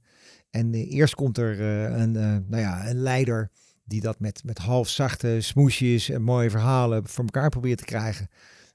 En 0.50 0.74
eerst 0.74 1.16
komt 1.16 1.38
er 1.38 1.62
een, 1.62 2.12
nou 2.48 2.58
ja, 2.58 2.90
een 2.90 3.02
leider 3.02 3.52
die 3.90 4.02
dat 4.02 4.20
met, 4.20 4.44
met 4.44 4.58
half 4.58 4.90
zachte 4.90 5.38
smoesjes 5.42 6.10
en 6.10 6.22
mooie 6.22 6.50
verhalen 6.50 7.08
voor 7.08 7.24
elkaar 7.24 7.50
probeert 7.50 7.78
te 7.78 7.86
krijgen. 7.86 8.30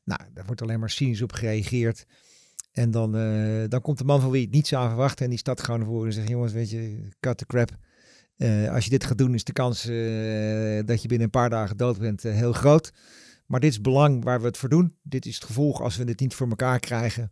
Nou, 0.04 0.20
daar 0.34 0.44
wordt 0.46 0.62
alleen 0.62 0.80
maar 0.80 0.90
cynisch 0.90 1.22
op 1.22 1.32
gereageerd. 1.32 2.06
En 2.72 2.90
dan, 2.90 3.16
uh, 3.16 3.64
dan 3.68 3.80
komt 3.80 3.98
de 3.98 4.04
man 4.04 4.20
van 4.20 4.30
wie 4.30 4.42
het 4.42 4.50
niet 4.50 4.66
zou 4.66 4.88
verwachten 4.88 5.24
en 5.24 5.30
die 5.30 5.38
staat 5.38 5.62
gewoon 5.62 5.84
voor 5.84 6.06
en 6.06 6.12
zegt, 6.12 6.28
jongens, 6.28 6.52
weet 6.52 6.70
je, 6.70 7.08
cut 7.20 7.38
the 7.38 7.46
crap. 7.46 7.70
Uh, 8.36 8.72
als 8.72 8.84
je 8.84 8.90
dit 8.90 9.04
gaat 9.04 9.18
doen 9.18 9.34
is 9.34 9.44
de 9.44 9.52
kans 9.52 9.86
uh, 9.86 10.80
dat 10.86 11.02
je 11.02 11.08
binnen 11.08 11.26
een 11.26 11.30
paar 11.30 11.50
dagen 11.50 11.76
dood 11.76 11.98
bent 11.98 12.22
heel 12.22 12.52
groot. 12.52 12.92
Maar 13.46 13.60
dit 13.60 13.70
is 13.70 13.80
belang 13.80 14.24
waar 14.24 14.40
we 14.40 14.46
het 14.46 14.56
voor 14.56 14.68
doen. 14.68 14.96
Dit 15.02 15.26
is 15.26 15.34
het 15.34 15.44
gevolg 15.44 15.80
als 15.80 15.96
we 15.96 16.04
dit 16.04 16.20
niet 16.20 16.34
voor 16.34 16.48
elkaar 16.48 16.80
krijgen. 16.80 17.30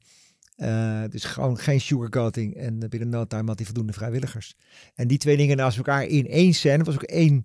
dus 1.10 1.24
gewoon 1.24 1.58
geen 1.58 1.80
sugarcoating 1.80 2.54
en 2.54 2.78
binnen 2.88 3.08
no 3.08 3.26
time 3.26 3.48
had 3.48 3.56
hij 3.56 3.66
voldoende 3.66 3.92
vrijwilligers. 3.92 4.54
En 4.94 5.08
die 5.08 5.18
twee 5.18 5.36
dingen 5.36 5.56
naast 5.56 5.76
elkaar 5.76 6.06
in 6.06 6.26
één 6.26 6.52
scène, 6.52 6.84
was 6.84 6.94
ook 6.94 7.02
één 7.02 7.44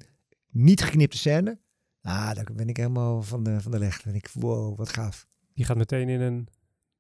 niet 0.52 0.84
geknipte 0.84 1.18
scène. 1.18 1.60
Ah, 2.02 2.34
daar 2.34 2.50
ben 2.54 2.70
ik 2.70 2.78
helemaal 2.78 3.22
van 3.22 3.44
de, 3.44 3.62
van 3.62 3.72
de 3.72 3.80
leg. 3.80 4.02
Dan 4.02 4.12
denk 4.12 4.26
ik, 4.28 4.32
wow, 4.42 4.78
wat 4.78 4.90
gaaf. 4.90 5.28
Die 5.54 5.66
gaat 5.66 5.78
meteen 5.78 6.10
in 6.10 6.22
een 6.22 6.48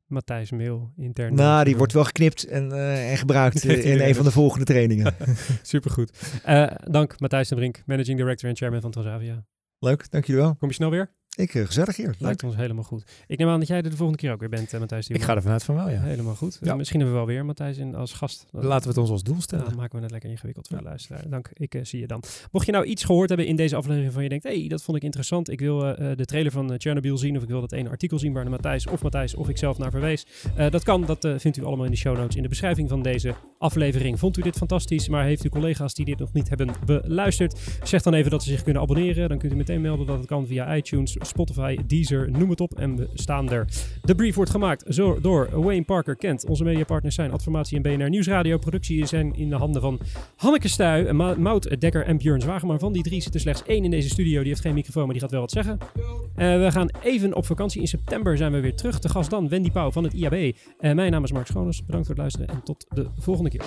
Matthijs 0.05 0.51
Mail 0.51 0.93
intern. 0.97 1.35
Nou, 1.35 1.63
die 1.63 1.77
wordt 1.77 1.93
wel 1.93 2.03
geknipt 2.03 2.45
en, 2.45 2.69
uh, 2.69 3.11
en 3.11 3.17
gebruikt 3.17 3.63
in 3.65 3.99
een 4.01 4.15
van 4.15 4.25
de 4.25 4.31
volgende 4.31 4.65
trainingen. 4.65 5.15
Supergoed. 5.61 6.39
Uh, 6.47 6.71
dank 6.83 7.19
Matthijs 7.19 7.47
de 7.47 7.55
Brink, 7.55 7.83
Managing 7.85 8.17
Director 8.17 8.49
en 8.49 8.55
Chairman 8.55 8.81
van 8.81 8.91
Transavia. 8.91 9.45
Leuk, 9.79 10.11
dank 10.11 10.25
jullie 10.25 10.41
wel. 10.41 10.55
Kom 10.55 10.67
je 10.67 10.73
snel 10.73 10.89
weer? 10.89 11.15
Ik, 11.37 11.53
uh, 11.53 11.65
gezellig 11.65 11.95
hier. 11.95 12.15
Lijkt 12.19 12.43
ons 12.43 12.55
helemaal 12.55 12.83
goed. 12.83 13.03
Ik 13.27 13.37
neem 13.37 13.47
aan 13.47 13.59
dat 13.59 13.67
jij 13.67 13.77
er 13.77 13.89
de 13.89 13.95
volgende 13.95 14.21
keer 14.21 14.31
ook 14.31 14.39
weer 14.39 14.49
bent, 14.49 14.73
uh, 14.73 14.79
Matthijs. 14.79 15.07
Ik 15.07 15.21
ga 15.21 15.35
er 15.35 15.41
vanuit 15.41 15.63
van 15.63 15.75
wel, 15.75 15.89
ja. 15.89 16.01
Helemaal 16.01 16.35
goed. 16.35 16.57
Ja. 16.61 16.75
misschien 16.75 16.99
hebben 16.99 17.19
we 17.19 17.25
wel 17.25 17.35
weer 17.35 17.45
Matthijs 17.45 17.77
in 17.77 17.95
als 17.95 18.13
gast. 18.13 18.45
Laten 18.51 18.81
we 18.81 18.87
het 18.87 18.97
ons 18.97 19.09
als 19.09 19.23
doel 19.23 19.41
stellen. 19.41 19.65
Dan 19.65 19.75
maken 19.75 19.95
we 19.95 20.01
het 20.01 20.11
lekker 20.11 20.29
ingewikkeld 20.29 20.67
voor 20.67 20.77
ja. 20.77 20.83
luisteraar. 20.83 21.29
Dank, 21.29 21.49
ik 21.53 21.75
uh, 21.75 21.83
zie 21.83 21.99
je 21.99 22.07
dan. 22.07 22.23
Mocht 22.51 22.65
je 22.65 22.71
nou 22.71 22.85
iets 22.85 23.03
gehoord 23.03 23.29
hebben 23.29 23.47
in 23.47 23.55
deze 23.55 23.75
aflevering 23.75 24.13
van 24.13 24.23
je 24.23 24.29
denkt, 24.29 24.43
hey, 24.43 24.67
dat 24.67 24.83
vond 24.83 24.97
ik 24.97 25.03
interessant. 25.03 25.49
Ik 25.49 25.59
wil 25.59 25.79
de 25.95 26.25
trailer 26.25 26.51
van 26.51 26.73
Chernobyl 26.77 27.17
zien 27.17 27.35
of 27.35 27.41
ik 27.41 27.47
wil 27.47 27.61
dat 27.61 27.71
ene 27.71 27.89
artikel 27.89 28.19
zien 28.19 28.33
waar 28.33 28.43
de 28.43 28.49
Matthijs 28.49 28.87
of 28.87 29.01
Matthijs 29.01 29.35
of 29.35 29.49
ik 29.49 29.57
zelf 29.57 29.77
naar 29.77 29.91
verwees. 29.91 30.25
dat 30.69 30.83
kan, 30.83 31.05
dat 31.05 31.27
vindt 31.37 31.57
u 31.57 31.63
allemaal 31.63 31.85
in 31.85 31.91
de 31.91 31.97
show 31.97 32.17
notes 32.17 32.35
in 32.35 32.41
de 32.41 32.49
beschrijving 32.49 32.89
van 32.89 33.01
deze 33.01 33.35
aflevering. 33.57 34.19
Vond 34.19 34.37
u 34.37 34.41
dit 34.41 34.57
fantastisch, 34.57 35.07
maar 35.07 35.23
heeft 35.23 35.45
u 35.45 35.49
collega's 35.49 35.93
die 35.93 36.05
dit 36.05 36.19
nog 36.19 36.33
niet 36.33 36.49
hebben 36.49 36.69
beluisterd? 36.85 37.59
Zeg 37.83 38.01
dan 38.01 38.13
even 38.13 38.31
dat 38.31 38.43
ze 38.43 38.49
zich 38.49 38.63
kunnen 38.63 38.81
abonneren. 38.81 39.29
Dan 39.29 39.37
kunt 39.37 39.53
u 39.53 39.55
meteen 39.55 39.81
melden 39.81 40.05
dat 40.05 40.17
het 40.17 40.27
kan 40.27 40.47
via 40.47 40.75
iTunes, 40.75 41.17
Spotify, 41.27 41.77
Deezer 41.87 42.31
noem 42.31 42.49
het 42.49 42.61
op. 42.61 42.79
En 42.79 42.95
we 42.95 43.09
staan 43.13 43.49
er. 43.51 43.67
De 44.01 44.15
brief 44.15 44.35
wordt 44.35 44.51
gemaakt 44.51 44.83
zo 44.87 45.19
door 45.21 45.49
Wayne 45.51 45.83
Parker 45.83 46.15
Kent. 46.15 46.45
Onze 46.45 46.63
mediapartners 46.63 47.15
zijn 47.15 47.31
Adformatie 47.31 47.75
en 47.75 47.81
BNR 47.81 48.09
Nieuwsradio. 48.09 48.57
Productie 48.57 49.05
zijn 49.05 49.35
in 49.35 49.49
de 49.49 49.55
handen 49.55 49.81
van 49.81 49.99
Hanneke 50.35 50.67
Stuy, 50.67 51.11
Ma 51.11 51.35
Mout 51.37 51.81
Dekker 51.81 52.05
en 52.05 52.17
Björn 52.17 52.41
Zwageman. 52.41 52.79
Van 52.79 52.93
die 52.93 53.03
drie 53.03 53.21
zit 53.21 53.33
er 53.33 53.39
slechts 53.39 53.63
één 53.63 53.83
in 53.83 53.91
deze 53.91 54.09
studio. 54.09 54.39
Die 54.39 54.47
heeft 54.47 54.61
geen 54.61 54.73
microfoon, 54.73 55.03
maar 55.03 55.13
die 55.13 55.21
gaat 55.21 55.31
wel 55.31 55.41
wat 55.41 55.51
zeggen. 55.51 55.77
Uh, 55.77 56.35
we 56.35 56.67
gaan 56.71 56.89
even 57.03 57.35
op 57.35 57.45
vakantie. 57.45 57.81
In 57.81 57.87
september 57.87 58.37
zijn 58.37 58.51
we 58.51 58.59
weer 58.59 58.75
terug. 58.75 58.99
De 58.99 59.09
gast 59.09 59.29
dan 59.29 59.49
Wendy 59.49 59.71
Pauw 59.71 59.91
van 59.91 60.03
het 60.03 60.13
IAB. 60.13 60.33
Uh, 60.33 60.51
mijn 60.93 61.11
naam 61.11 61.23
is 61.23 61.31
Mark 61.31 61.47
Schoones. 61.47 61.85
Bedankt 61.85 62.07
voor 62.07 62.15
het 62.15 62.23
luisteren 62.23 62.47
en 62.47 62.63
tot 62.63 62.85
de 62.89 63.07
volgende 63.19 63.49
keer. 63.49 63.65